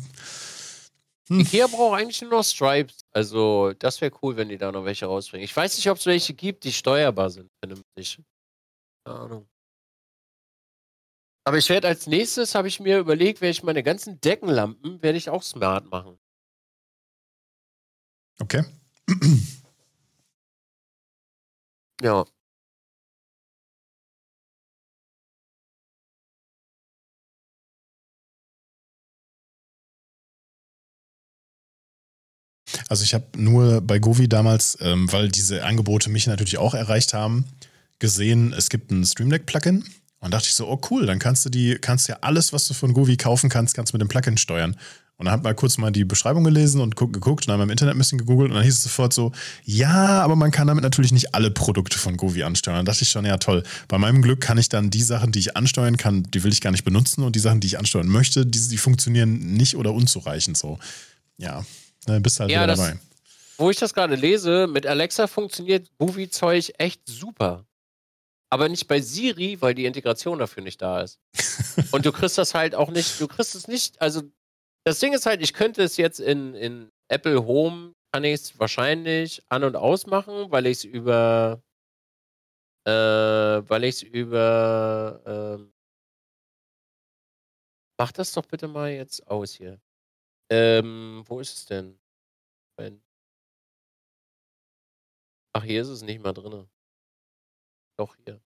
Hm. 1.29 1.41
Ikea 1.41 1.67
braucht 1.67 1.99
eigentlich 1.99 2.23
nur 2.23 2.31
noch 2.31 2.45
Stripes. 2.45 3.01
Also, 3.13 3.73
das 3.79 4.01
wäre 4.01 4.13
cool, 4.23 4.37
wenn 4.37 4.49
die 4.49 4.59
da 4.59 4.71
noch 4.71 4.85
welche 4.85 5.07
rausbringen. 5.07 5.45
Ich 5.45 5.57
weiß 5.57 5.77
nicht, 5.77 5.91
ob 5.91 5.99
es 5.99 6.07
welche 6.07 6.35
gibt, 6.35 6.65
die 6.65 6.73
steuerbar 6.73 7.31
sind, 7.31 7.51
vernünftig. 7.61 8.21
Keine 9.05 9.19
Ahnung. 9.21 9.49
Aber 11.45 11.59
ich 11.59 11.69
werde 11.69 11.89
als 11.89 12.07
nächstes, 12.07 12.55
habe 12.55 12.69
ich 12.69 12.81
mir 12.81 12.99
überlegt, 12.99 13.41
werde 13.41 13.53
ich 13.53 13.63
meine 13.63 13.83
ganzen 13.83 14.21
Deckenlampen, 14.21 15.03
werde 15.03 15.17
ich 15.19 15.31
auch 15.31 15.43
smart 15.43 15.91
machen. 15.91 16.19
okay. 18.43 18.63
Ja. 22.03 22.25
Also 32.89 33.05
ich 33.05 33.15
habe 33.15 33.25
nur 33.37 33.81
bei 33.81 33.99
Govi 33.99 34.29
damals, 34.29 34.79
ähm, 34.81 35.11
weil 35.13 35.29
diese 35.29 35.65
Angebote 35.65 36.11
mich 36.11 36.27
natürlich 36.27 36.59
auch 36.59 36.75
erreicht 36.75 37.15
haben, 37.15 37.47
gesehen, 37.99 38.53
es 38.53 38.69
gibt 38.69 38.91
ein 38.91 39.05
Stream 39.05 39.31
Deck 39.31 39.47
Plugin 39.47 39.85
und 40.21 40.33
dachte 40.33 40.49
ich 40.49 40.55
so, 40.55 40.69
oh 40.69 40.81
cool, 40.91 41.07
dann 41.07 41.19
kannst 41.19 41.45
du 41.45 41.51
die, 41.51 41.77
kannst 41.81 42.09
ja 42.09 42.19
alles, 42.21 42.53
was 42.53 42.67
du 42.69 42.75
von 42.75 42.95
Govi 42.95 43.17
kaufen 43.17 43.51
kannst, 43.51 43.75
kannst 43.75 43.93
mit 43.93 44.03
dem 44.03 44.09
Plugin 44.09 44.37
steuern. 44.37 44.77
Und 45.19 45.25
dann 45.25 45.33
hab 45.33 45.45
mal 45.45 45.55
kurz 45.55 45.79
mal 45.79 45.91
die 45.91 46.05
Beschreibung 46.05 46.45
gelesen 46.45 46.83
und 46.83 46.95
guck, 46.95 47.13
geguckt 47.13 47.47
und 47.47 47.53
einmal 47.53 47.67
im 47.67 47.71
Internet 47.71 47.95
ein 47.95 47.99
bisschen 47.99 48.19
gegoogelt 48.19 48.51
und 48.51 48.57
dann 48.57 48.65
hieß 48.65 48.75
es 48.75 48.83
sofort 48.83 49.15
so, 49.15 49.33
ja, 49.65 50.21
aber 50.21 50.37
man 50.37 50.51
kann 50.51 50.67
damit 50.67 50.85
natürlich 50.85 51.11
nicht 51.11 51.35
alle 51.35 51.51
Produkte 51.51 51.99
von 51.99 52.19
Govi 52.19 52.43
ansteuern. 52.43 52.77
Dann 52.77 52.85
dachte 52.85 53.03
ich 53.03 53.09
schon, 53.09 53.25
ja 53.25 53.39
toll. 53.39 53.63
Bei 53.89 53.97
meinem 53.97 54.21
Glück 54.21 54.43
kann 54.43 54.59
ich 54.59 54.69
dann 54.69 54.91
die 54.91 55.03
Sachen, 55.03 55.33
die 55.33 55.39
ich 55.39 55.57
ansteuern 55.57 55.97
kann, 55.97 56.25
die 56.35 56.45
will 56.45 56.53
ich 56.53 56.61
gar 56.61 56.71
nicht 56.71 56.85
benutzen 56.85 57.25
und 57.25 57.35
die 57.35 57.41
Sachen, 57.41 57.61
die 57.61 57.67
ich 57.67 57.79
ansteuern 57.79 58.09
möchte, 58.09 58.45
die, 58.45 58.69
die 58.69 58.77
funktionieren 58.77 59.55
nicht 59.55 59.77
oder 59.77 59.95
unzureichend 59.95 60.59
so. 60.59 60.79
Ja, 61.39 61.65
dann 62.07 62.23
bist 62.23 62.41
halt 62.41 62.51
Ja, 62.51 62.63
wieder 62.63 62.69
das- 62.69 62.79
dabei. 62.81 62.99
Wo 63.59 63.71
ich 63.71 63.79
das 63.79 63.95
gerade 63.95 64.17
lese, 64.17 64.67
mit 64.67 64.87
Alexa 64.87 65.27
funktioniert 65.27 65.89
Movie-Zeug 65.99 66.75
echt 66.79 67.01
super. 67.07 67.65
Aber 68.51 68.69
nicht 68.69 68.87
bei 68.87 69.01
Siri, 69.01 69.61
weil 69.63 69.75
die 69.75 69.87
Integration 69.87 70.39
dafür 70.39 70.63
nicht 70.63 70.81
da 70.83 71.01
ist. 71.01 71.19
Und 71.93 72.05
du 72.05 72.13
kriegst 72.13 72.37
das 72.37 72.53
halt 72.55 72.75
auch 72.75 72.91
nicht, 72.91 73.19
du 73.21 73.27
kriegst 73.27 73.55
es 73.55 73.67
nicht, 73.67 74.01
also 74.01 74.23
das 74.85 75.01
Ding 75.01 75.15
ist 75.15 75.25
halt, 75.27 75.41
ich 75.43 75.53
könnte 75.55 75.83
es 75.83 75.97
jetzt 75.97 76.21
in, 76.21 76.55
in 76.55 76.91
Apple 77.09 77.45
Home, 77.47 77.93
kann 78.13 78.25
ich 78.25 78.35
es 78.35 78.59
wahrscheinlich 78.59 79.43
an- 79.49 79.65
und 79.65 79.75
ausmachen, 79.75 80.51
weil 80.53 80.67
ich 80.67 80.79
es 80.79 80.85
über, 80.85 81.63
äh, 82.87 82.91
weil 82.93 83.85
ich 83.85 83.97
es 83.97 84.03
über, 84.03 85.23
ähm, 85.27 85.73
mach 87.99 88.13
das 88.13 88.33
doch 88.33 88.45
bitte 88.47 88.69
mal 88.69 88.91
jetzt 88.91 89.27
aus 89.27 89.55
hier. 89.55 89.81
Ähm, 90.51 91.23
wo 91.27 91.41
ist 91.41 91.57
es 91.57 91.65
denn? 91.67 91.99
Ach, 95.57 95.65
hier 95.65 95.81
ist 95.81 95.89
es 95.89 96.03
nicht 96.03 96.23
mal 96.23 96.35
drin. 96.35 96.69
Doch, 97.99 98.15
hier. 98.17 98.41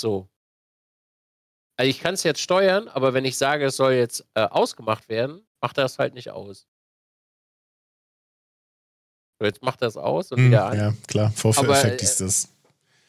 So. 0.00 0.28
Also 1.78 1.90
ich 1.90 1.98
kann 2.00 2.14
es 2.14 2.22
jetzt 2.22 2.40
steuern, 2.40 2.88
aber 2.88 3.12
wenn 3.14 3.24
ich 3.24 3.36
sage, 3.36 3.66
es 3.66 3.76
soll 3.76 3.94
jetzt 3.94 4.24
äh, 4.34 4.44
ausgemacht 4.44 5.08
werden, 5.08 5.46
macht 5.60 5.76
er 5.78 5.84
es 5.86 5.98
halt 5.98 6.14
nicht 6.14 6.30
aus. 6.30 6.68
So, 9.38 9.44
jetzt 9.44 9.62
macht 9.62 9.82
er 9.82 9.88
es 9.88 9.96
aus 9.96 10.32
und 10.32 10.38
Hm, 10.38 10.46
wieder 10.46 10.66
an. 10.66 10.78
ja, 10.78 10.92
klar, 11.08 11.30
Vorführeffekt 11.32 11.94
Aber, 11.94 12.02
ist 12.02 12.20
das. 12.20 12.55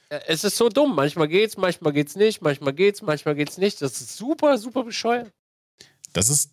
Äh, 0.09 0.19
Es 0.27 0.43
ist 0.43 0.57
so 0.57 0.69
dumm. 0.69 0.95
Manchmal 0.95 1.27
geht's, 1.27 1.57
manchmal 1.57 1.93
geht's 1.93 2.15
nicht, 2.15 2.41
manchmal 2.41 2.73
geht's, 2.73 3.01
manchmal 3.01 3.35
geht's 3.35 3.57
nicht. 3.57 3.81
Das 3.81 3.99
ist 4.01 4.17
super, 4.17 4.57
super 4.57 4.83
bescheuert. 4.83 5.31
Das 6.13 6.29
ist, 6.29 6.51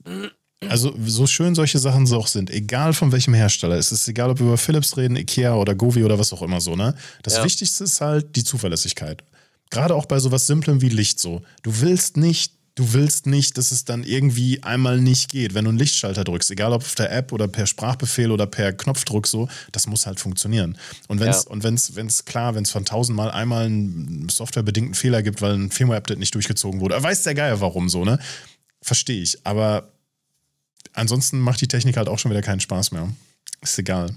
also 0.68 0.94
so 1.06 1.26
schön 1.26 1.54
solche 1.54 1.78
Sachen 1.78 2.06
so 2.06 2.18
auch 2.18 2.26
sind, 2.26 2.50
egal 2.50 2.92
von 2.92 3.12
welchem 3.12 3.34
Hersteller, 3.34 3.76
es 3.76 3.92
ist 3.92 4.06
egal, 4.08 4.30
ob 4.30 4.38
wir 4.40 4.46
über 4.46 4.58
Philips 4.58 4.96
reden, 4.96 5.16
Ikea 5.16 5.54
oder 5.54 5.74
Govi 5.74 6.04
oder 6.04 6.18
was 6.18 6.32
auch 6.32 6.42
immer 6.42 6.60
so, 6.60 6.74
ne? 6.76 6.94
Das 7.22 7.36
Ja. 7.36 7.44
Wichtigste 7.44 7.84
ist 7.84 8.00
halt 8.00 8.34
die 8.36 8.44
Zuverlässigkeit. 8.44 9.22
Gerade 9.70 9.94
auch 9.94 10.06
bei 10.06 10.18
sowas 10.18 10.46
Simplem 10.46 10.80
wie 10.82 10.88
Licht 10.88 11.18
so. 11.20 11.42
Du 11.62 11.80
willst 11.80 12.16
nicht, 12.16 12.52
du 12.76 12.92
willst 12.92 13.26
nicht, 13.26 13.56
dass 13.56 13.70
es 13.70 13.84
dann 13.84 14.02
irgendwie 14.02 14.62
einmal 14.62 15.00
nicht 15.00 15.30
geht. 15.30 15.54
Wenn 15.54 15.64
du 15.64 15.68
einen 15.70 15.78
Lichtschalter 15.78 16.24
drückst, 16.24 16.50
egal 16.50 16.72
ob 16.72 16.82
auf 16.82 16.94
der 16.96 17.12
App 17.12 17.32
oder 17.32 17.46
per 17.46 17.66
Sprachbefehl 17.66 18.30
oder 18.32 18.46
per 18.46 18.72
Knopfdruck 18.72 19.26
so, 19.28 19.48
das 19.72 19.86
muss 19.86 20.06
halt 20.06 20.18
funktionieren. 20.18 20.76
Und 21.06 21.20
wenn 21.20 21.28
es 21.28 21.44
Ja. 21.44 21.50
und 21.50 21.62
wenn's, 21.62 21.94
wenn's 21.94 22.24
klar, 22.24 22.54
wenn 22.56 22.64
es 22.64 22.70
von 22.70 22.84
tausendmal 22.84 23.30
einmal 23.30 23.66
einen 23.66 24.28
softwarebedingten 24.28 24.94
Fehler 24.94 25.22
gibt, 25.22 25.40
weil 25.40 25.54
ein 25.54 25.70
Firmware-Update 25.70 26.18
nicht 26.18 26.34
durchgezogen 26.34 26.80
wurde, 26.80 27.00
weiß 27.00 27.22
der 27.22 27.34
Geier 27.34 27.60
warum 27.60 27.88
so, 27.88 28.04
ne? 28.04 28.18
Verstehe 28.82 29.22
ich. 29.22 29.38
Aber 29.46 29.92
ansonsten 30.92 31.38
macht 31.38 31.60
die 31.60 31.68
Technik 31.68 31.96
halt 31.96 32.08
auch 32.08 32.18
schon 32.18 32.30
wieder 32.32 32.42
keinen 32.42 32.60
Spaß 32.60 32.90
mehr. 32.92 33.08
Ist 33.62 33.78
egal. 33.78 34.14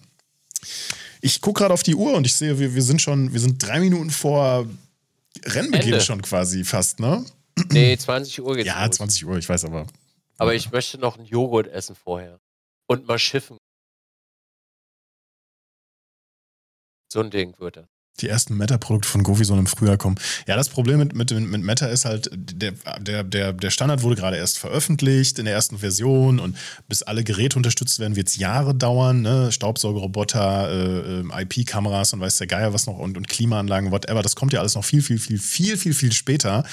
Ich 1.21 1.41
gucke 1.41 1.59
gerade 1.59 1.73
auf 1.73 1.83
die 1.83 1.95
Uhr 1.95 2.13
und 2.13 2.25
ich 2.25 2.33
sehe, 2.35 2.59
wir, 2.59 2.73
wir 2.75 2.81
sind 2.81 3.01
schon, 3.01 3.33
wir 3.33 3.39
sind 3.39 3.61
drei 3.61 3.79
Minuten 3.79 4.09
vor 4.09 4.65
Rennbeginn 5.45 5.93
Ende. 5.93 6.01
schon 6.01 6.21
quasi 6.23 6.63
fast, 6.63 6.99
ne? 6.99 7.23
Nee, 7.71 7.97
20 7.97 8.41
Uhr 8.41 8.55
geht's 8.55 8.67
Ja, 8.67 8.85
los. 8.85 8.95
20 8.97 9.25
Uhr, 9.25 9.37
ich 9.37 9.47
weiß 9.49 9.65
aber. 9.65 9.87
Aber 10.37 10.53
ich 10.53 10.71
möchte 10.71 10.97
noch 10.97 11.17
einen 11.17 11.25
Joghurt 11.25 11.67
essen 11.67 11.95
vorher. 11.95 12.39
Und 12.87 13.07
mal 13.07 13.19
schiffen. 13.19 13.57
So 17.11 17.21
ein 17.21 17.31
Ding 17.31 17.57
wird 17.59 17.77
das. 17.77 17.96
Die 18.19 18.29
ersten 18.29 18.57
Meta-Produkte 18.57 19.07
von 19.07 19.23
Govi 19.23 19.45
sollen 19.45 19.61
im 19.61 19.67
Frühjahr 19.67 19.97
kommen. 19.97 20.17
Ja, 20.47 20.55
das 20.55 20.69
Problem 20.69 20.99
mit, 20.99 21.15
mit, 21.15 21.31
mit 21.31 21.63
Meta 21.63 21.87
ist 21.87 22.05
halt, 22.05 22.29
der, 22.33 22.73
der, 22.99 23.23
der, 23.23 23.53
der 23.53 23.69
Standard 23.69 24.01
wurde 24.01 24.15
gerade 24.15 24.37
erst 24.37 24.57
veröffentlicht 24.57 25.39
in 25.39 25.45
der 25.45 25.53
ersten 25.53 25.79
Version 25.79 26.39
und 26.39 26.57
bis 26.87 27.03
alle 27.03 27.23
Geräte 27.23 27.57
unterstützt 27.57 27.99
werden, 27.99 28.15
wird 28.15 28.27
es 28.27 28.37
Jahre 28.37 28.73
dauern. 28.73 29.21
Ne? 29.21 29.51
Staubsaugerroboter, 29.51 30.69
äh, 30.69 31.21
äh, 31.21 31.43
IP-Kameras 31.43 32.13
und 32.13 32.19
weiß 32.19 32.37
der 32.37 32.47
Geier 32.47 32.73
was 32.73 32.87
noch 32.87 32.97
und, 32.97 33.17
und 33.17 33.27
Klimaanlagen, 33.27 33.91
whatever. 33.91 34.21
Das 34.21 34.35
kommt 34.35 34.53
ja 34.53 34.59
alles 34.59 34.75
noch 34.75 34.85
viel, 34.85 35.01
viel, 35.01 35.19
viel, 35.19 35.39
viel, 35.39 35.77
viel, 35.77 35.93
viel 35.93 36.11
später. 36.11 36.63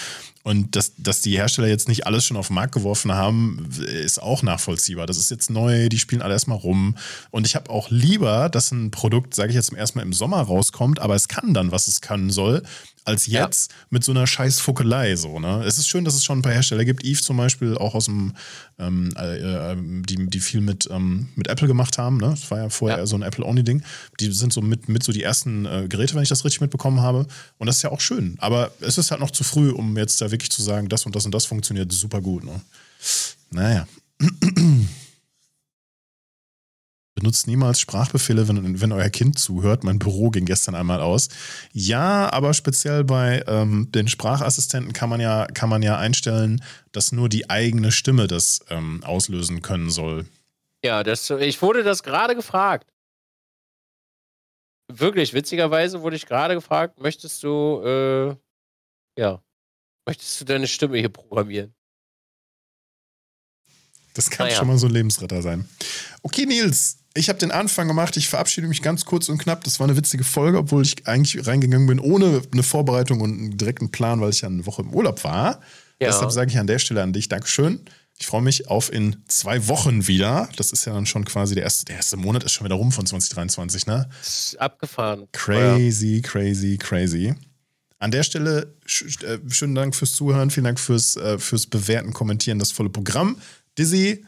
Und 0.44 0.76
dass, 0.76 0.92
dass 0.98 1.22
die 1.22 1.38
Hersteller 1.38 1.68
jetzt 1.68 1.88
nicht 1.88 2.06
alles 2.06 2.26
schon 2.26 2.36
auf 2.36 2.48
den 2.48 2.54
Markt 2.56 2.74
geworfen 2.74 3.12
haben, 3.12 3.66
ist 4.04 4.22
auch 4.22 4.42
nachvollziehbar. 4.42 5.06
Das 5.06 5.16
ist 5.16 5.30
jetzt 5.30 5.48
neu, 5.48 5.88
die 5.88 5.98
spielen 5.98 6.20
alle 6.20 6.34
erstmal 6.34 6.58
rum. 6.58 6.96
Und 7.30 7.46
ich 7.46 7.54
habe 7.56 7.70
auch 7.70 7.88
lieber, 7.88 8.50
dass 8.50 8.70
ein 8.70 8.90
Produkt, 8.90 9.34
sage 9.34 9.48
ich 9.48 9.54
jetzt 9.54 9.72
erstmal 9.72 10.04
im 10.04 10.12
Sommer 10.12 10.42
rauskommt, 10.42 11.00
aber 11.00 11.14
es 11.14 11.28
kann 11.34 11.54
dann, 11.54 11.72
was 11.72 11.88
es 11.88 12.00
können 12.00 12.30
soll, 12.30 12.62
als 13.04 13.26
jetzt 13.26 13.70
ja. 13.70 13.76
mit 13.90 14.04
so 14.04 14.12
einer 14.12 14.26
scheiß 14.26 14.60
Fuckelei. 14.60 15.16
So, 15.16 15.38
ne? 15.38 15.62
Es 15.64 15.78
ist 15.78 15.88
schön, 15.88 16.04
dass 16.04 16.14
es 16.14 16.24
schon 16.24 16.38
ein 16.38 16.42
paar 16.42 16.52
Hersteller 16.52 16.84
gibt. 16.84 17.04
Eve 17.04 17.20
zum 17.20 17.36
Beispiel, 17.36 17.76
auch 17.76 17.94
aus 17.94 18.06
dem, 18.06 18.34
ähm, 18.78 19.12
äh, 19.16 19.72
äh, 19.72 19.76
die, 19.76 20.26
die 20.26 20.40
viel 20.40 20.60
mit, 20.60 20.88
ähm, 20.90 21.28
mit 21.34 21.48
Apple 21.48 21.66
gemacht 21.66 21.98
haben. 21.98 22.18
Ne? 22.18 22.30
Das 22.30 22.50
war 22.50 22.58
ja 22.58 22.68
vorher 22.68 22.98
ja. 22.98 23.06
so 23.06 23.16
ein 23.16 23.22
Apple-Only-Ding. 23.22 23.82
Die 24.20 24.32
sind 24.32 24.52
so 24.52 24.62
mit, 24.62 24.88
mit 24.88 25.02
so 25.02 25.12
die 25.12 25.22
ersten 25.22 25.66
äh, 25.66 25.86
Geräte, 25.88 26.14
wenn 26.14 26.22
ich 26.22 26.28
das 26.28 26.44
richtig 26.44 26.60
mitbekommen 26.60 27.00
habe. 27.00 27.26
Und 27.58 27.66
das 27.66 27.76
ist 27.76 27.82
ja 27.82 27.90
auch 27.90 28.00
schön. 28.00 28.36
Aber 28.38 28.70
es 28.80 28.96
ist 28.96 29.10
halt 29.10 29.20
noch 29.20 29.32
zu 29.32 29.44
früh, 29.44 29.70
um 29.70 29.96
jetzt 29.96 30.20
da 30.20 30.30
wirklich 30.30 30.50
zu 30.50 30.62
sagen, 30.62 30.88
das 30.88 31.04
und 31.04 31.14
das 31.14 31.26
und 31.26 31.34
das 31.34 31.46
funktioniert 31.46 31.92
super 31.92 32.20
gut. 32.20 32.44
Ne? 32.44 32.60
Naja. 33.50 33.86
Benutzt 37.14 37.46
niemals 37.46 37.78
Sprachbefehle, 37.78 38.48
wenn, 38.48 38.80
wenn 38.80 38.92
euer 38.92 39.08
Kind 39.08 39.38
zuhört. 39.38 39.84
Mein 39.84 40.00
Büro 40.00 40.30
ging 40.30 40.46
gestern 40.46 40.74
einmal 40.74 41.00
aus. 41.00 41.28
Ja, 41.72 42.32
aber 42.32 42.54
speziell 42.54 43.04
bei 43.04 43.44
ähm, 43.46 43.88
den 43.92 44.08
Sprachassistenten 44.08 44.92
kann 44.92 45.08
man 45.08 45.20
ja, 45.20 45.46
kann 45.46 45.68
man 45.68 45.82
ja 45.82 45.96
einstellen, 45.96 46.62
dass 46.90 47.12
nur 47.12 47.28
die 47.28 47.48
eigene 47.48 47.92
Stimme 47.92 48.26
das 48.26 48.64
ähm, 48.68 49.02
auslösen 49.04 49.62
können 49.62 49.90
soll. 49.90 50.26
Ja, 50.84 51.04
das, 51.04 51.30
ich 51.30 51.62
wurde 51.62 51.84
das 51.84 52.02
gerade 52.02 52.34
gefragt. 52.34 52.90
Wirklich, 54.92 55.32
witzigerweise 55.32 56.02
wurde 56.02 56.16
ich 56.16 56.26
gerade 56.26 56.54
gefragt, 56.54 57.00
möchtest 57.00 57.42
du, 57.44 57.80
äh, 57.82 58.36
ja, 59.18 59.40
möchtest 60.04 60.40
du 60.40 60.44
deine 60.44 60.66
Stimme 60.66 60.98
hier 60.98 61.08
programmieren? 61.08 61.74
Das 64.14 64.30
kann 64.30 64.46
naja. 64.46 64.58
schon 64.58 64.68
mal 64.68 64.78
so 64.78 64.86
ein 64.86 64.92
Lebensretter 64.92 65.42
sein. 65.42 65.68
Okay, 66.22 66.46
Nils, 66.46 67.03
ich 67.16 67.28
habe 67.28 67.38
den 67.38 67.52
Anfang 67.52 67.86
gemacht. 67.86 68.16
Ich 68.16 68.28
verabschiede 68.28 68.66
mich 68.66 68.82
ganz 68.82 69.04
kurz 69.04 69.28
und 69.28 69.38
knapp. 69.38 69.62
Das 69.64 69.78
war 69.78 69.86
eine 69.86 69.96
witzige 69.96 70.24
Folge, 70.24 70.58
obwohl 70.58 70.82
ich 70.82 71.06
eigentlich 71.06 71.46
reingegangen 71.46 71.86
bin 71.86 72.00
ohne 72.00 72.42
eine 72.52 72.62
Vorbereitung 72.62 73.20
und 73.20 73.38
einen 73.38 73.56
direkten 73.56 73.90
Plan, 73.90 74.20
weil 74.20 74.30
ich 74.30 74.40
ja 74.40 74.48
eine 74.48 74.66
Woche 74.66 74.82
im 74.82 74.92
Urlaub 74.92 75.22
war. 75.22 75.60
Ja. 76.00 76.08
Deshalb 76.08 76.32
sage 76.32 76.50
ich 76.50 76.58
an 76.58 76.66
der 76.66 76.80
Stelle 76.80 77.02
an 77.02 77.12
dich 77.12 77.28
Dankeschön. 77.28 77.80
Ich 78.18 78.26
freue 78.26 78.42
mich 78.42 78.68
auf 78.68 78.92
in 78.92 79.16
zwei 79.28 79.66
Wochen 79.68 80.06
wieder. 80.06 80.48
Das 80.56 80.72
ist 80.72 80.84
ja 80.84 80.92
dann 80.92 81.06
schon 81.06 81.24
quasi 81.24 81.54
der 81.54 81.64
erste, 81.64 81.84
der 81.84 81.96
erste 81.96 82.16
Monat 82.16 82.44
ist 82.44 82.52
schon 82.52 82.64
wieder 82.64 82.76
rum 82.76 82.92
von 82.92 83.06
2023, 83.06 83.86
ne? 83.86 84.08
Abgefahren. 84.58 85.28
Crazy, 85.32 86.20
crazy, 86.20 86.78
crazy. 86.78 87.34
An 87.98 88.10
der 88.10 88.22
Stelle 88.22 88.74
äh, 89.22 89.38
schönen 89.50 89.74
Dank 89.74 89.96
fürs 89.96 90.12
Zuhören, 90.12 90.50
vielen 90.50 90.64
Dank 90.64 90.78
fürs, 90.78 91.16
äh, 91.16 91.38
fürs 91.38 91.66
Bewerten, 91.66 92.12
Kommentieren, 92.12 92.58
das 92.58 92.70
volle 92.70 92.90
Programm. 92.90 93.36
Dizzy, 93.78 94.24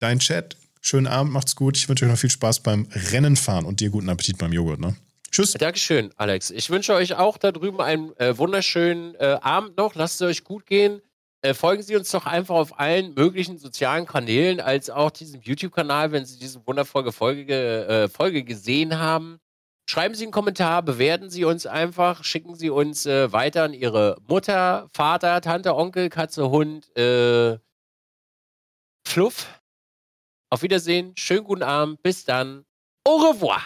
dein 0.00 0.18
Chat, 0.18 0.56
Schönen 0.84 1.06
Abend, 1.06 1.32
macht's 1.32 1.54
gut. 1.54 1.76
Ich 1.76 1.88
wünsche 1.88 2.04
euch 2.04 2.10
noch 2.10 2.18
viel 2.18 2.28
Spaß 2.28 2.60
beim 2.60 2.88
Rennen 3.12 3.36
fahren 3.36 3.64
und 3.64 3.78
dir 3.78 3.88
guten 3.88 4.08
Appetit 4.08 4.36
beim 4.36 4.52
Joghurt. 4.52 4.80
Ne? 4.80 4.96
Tschüss. 5.30 5.52
Dankeschön, 5.52 6.10
Alex. 6.16 6.50
Ich 6.50 6.70
wünsche 6.70 6.92
euch 6.92 7.14
auch 7.14 7.38
da 7.38 7.52
drüben 7.52 7.80
einen 7.80 8.14
äh, 8.16 8.36
wunderschönen 8.36 9.14
äh, 9.14 9.38
Abend 9.40 9.76
noch. 9.76 9.94
Lasst 9.94 10.20
es 10.20 10.26
euch 10.26 10.44
gut 10.44 10.66
gehen. 10.66 11.00
Äh, 11.40 11.54
folgen 11.54 11.84
Sie 11.84 11.94
uns 11.94 12.10
doch 12.10 12.26
einfach 12.26 12.56
auf 12.56 12.80
allen 12.80 13.14
möglichen 13.14 13.58
sozialen 13.58 14.06
Kanälen, 14.06 14.60
als 14.60 14.90
auch 14.90 15.12
diesem 15.12 15.40
YouTube-Kanal, 15.40 16.10
wenn 16.10 16.24
Sie 16.26 16.38
diese 16.40 16.66
wundervolle 16.66 17.12
Folge, 17.12 17.86
äh, 17.86 18.08
Folge 18.08 18.42
gesehen 18.42 18.98
haben. 18.98 19.38
Schreiben 19.88 20.16
Sie 20.16 20.24
einen 20.24 20.32
Kommentar, 20.32 20.82
bewerten 20.82 21.30
Sie 21.30 21.44
uns 21.44 21.64
einfach, 21.64 22.24
schicken 22.24 22.56
Sie 22.56 22.70
uns 22.70 23.06
äh, 23.06 23.32
weiter 23.32 23.64
an 23.64 23.72
Ihre 23.72 24.16
Mutter, 24.26 24.88
Vater, 24.92 25.40
Tante, 25.40 25.76
Onkel, 25.76 26.08
Katze, 26.08 26.50
Hund, 26.50 26.96
äh, 26.96 27.58
Fluff 29.06 29.46
auf 30.52 30.60
Wiedersehen, 30.60 31.14
schönen 31.16 31.44
guten 31.44 31.62
Abend, 31.62 32.02
bis 32.02 32.26
dann. 32.26 32.66
Au 33.04 33.16
revoir. 33.16 33.62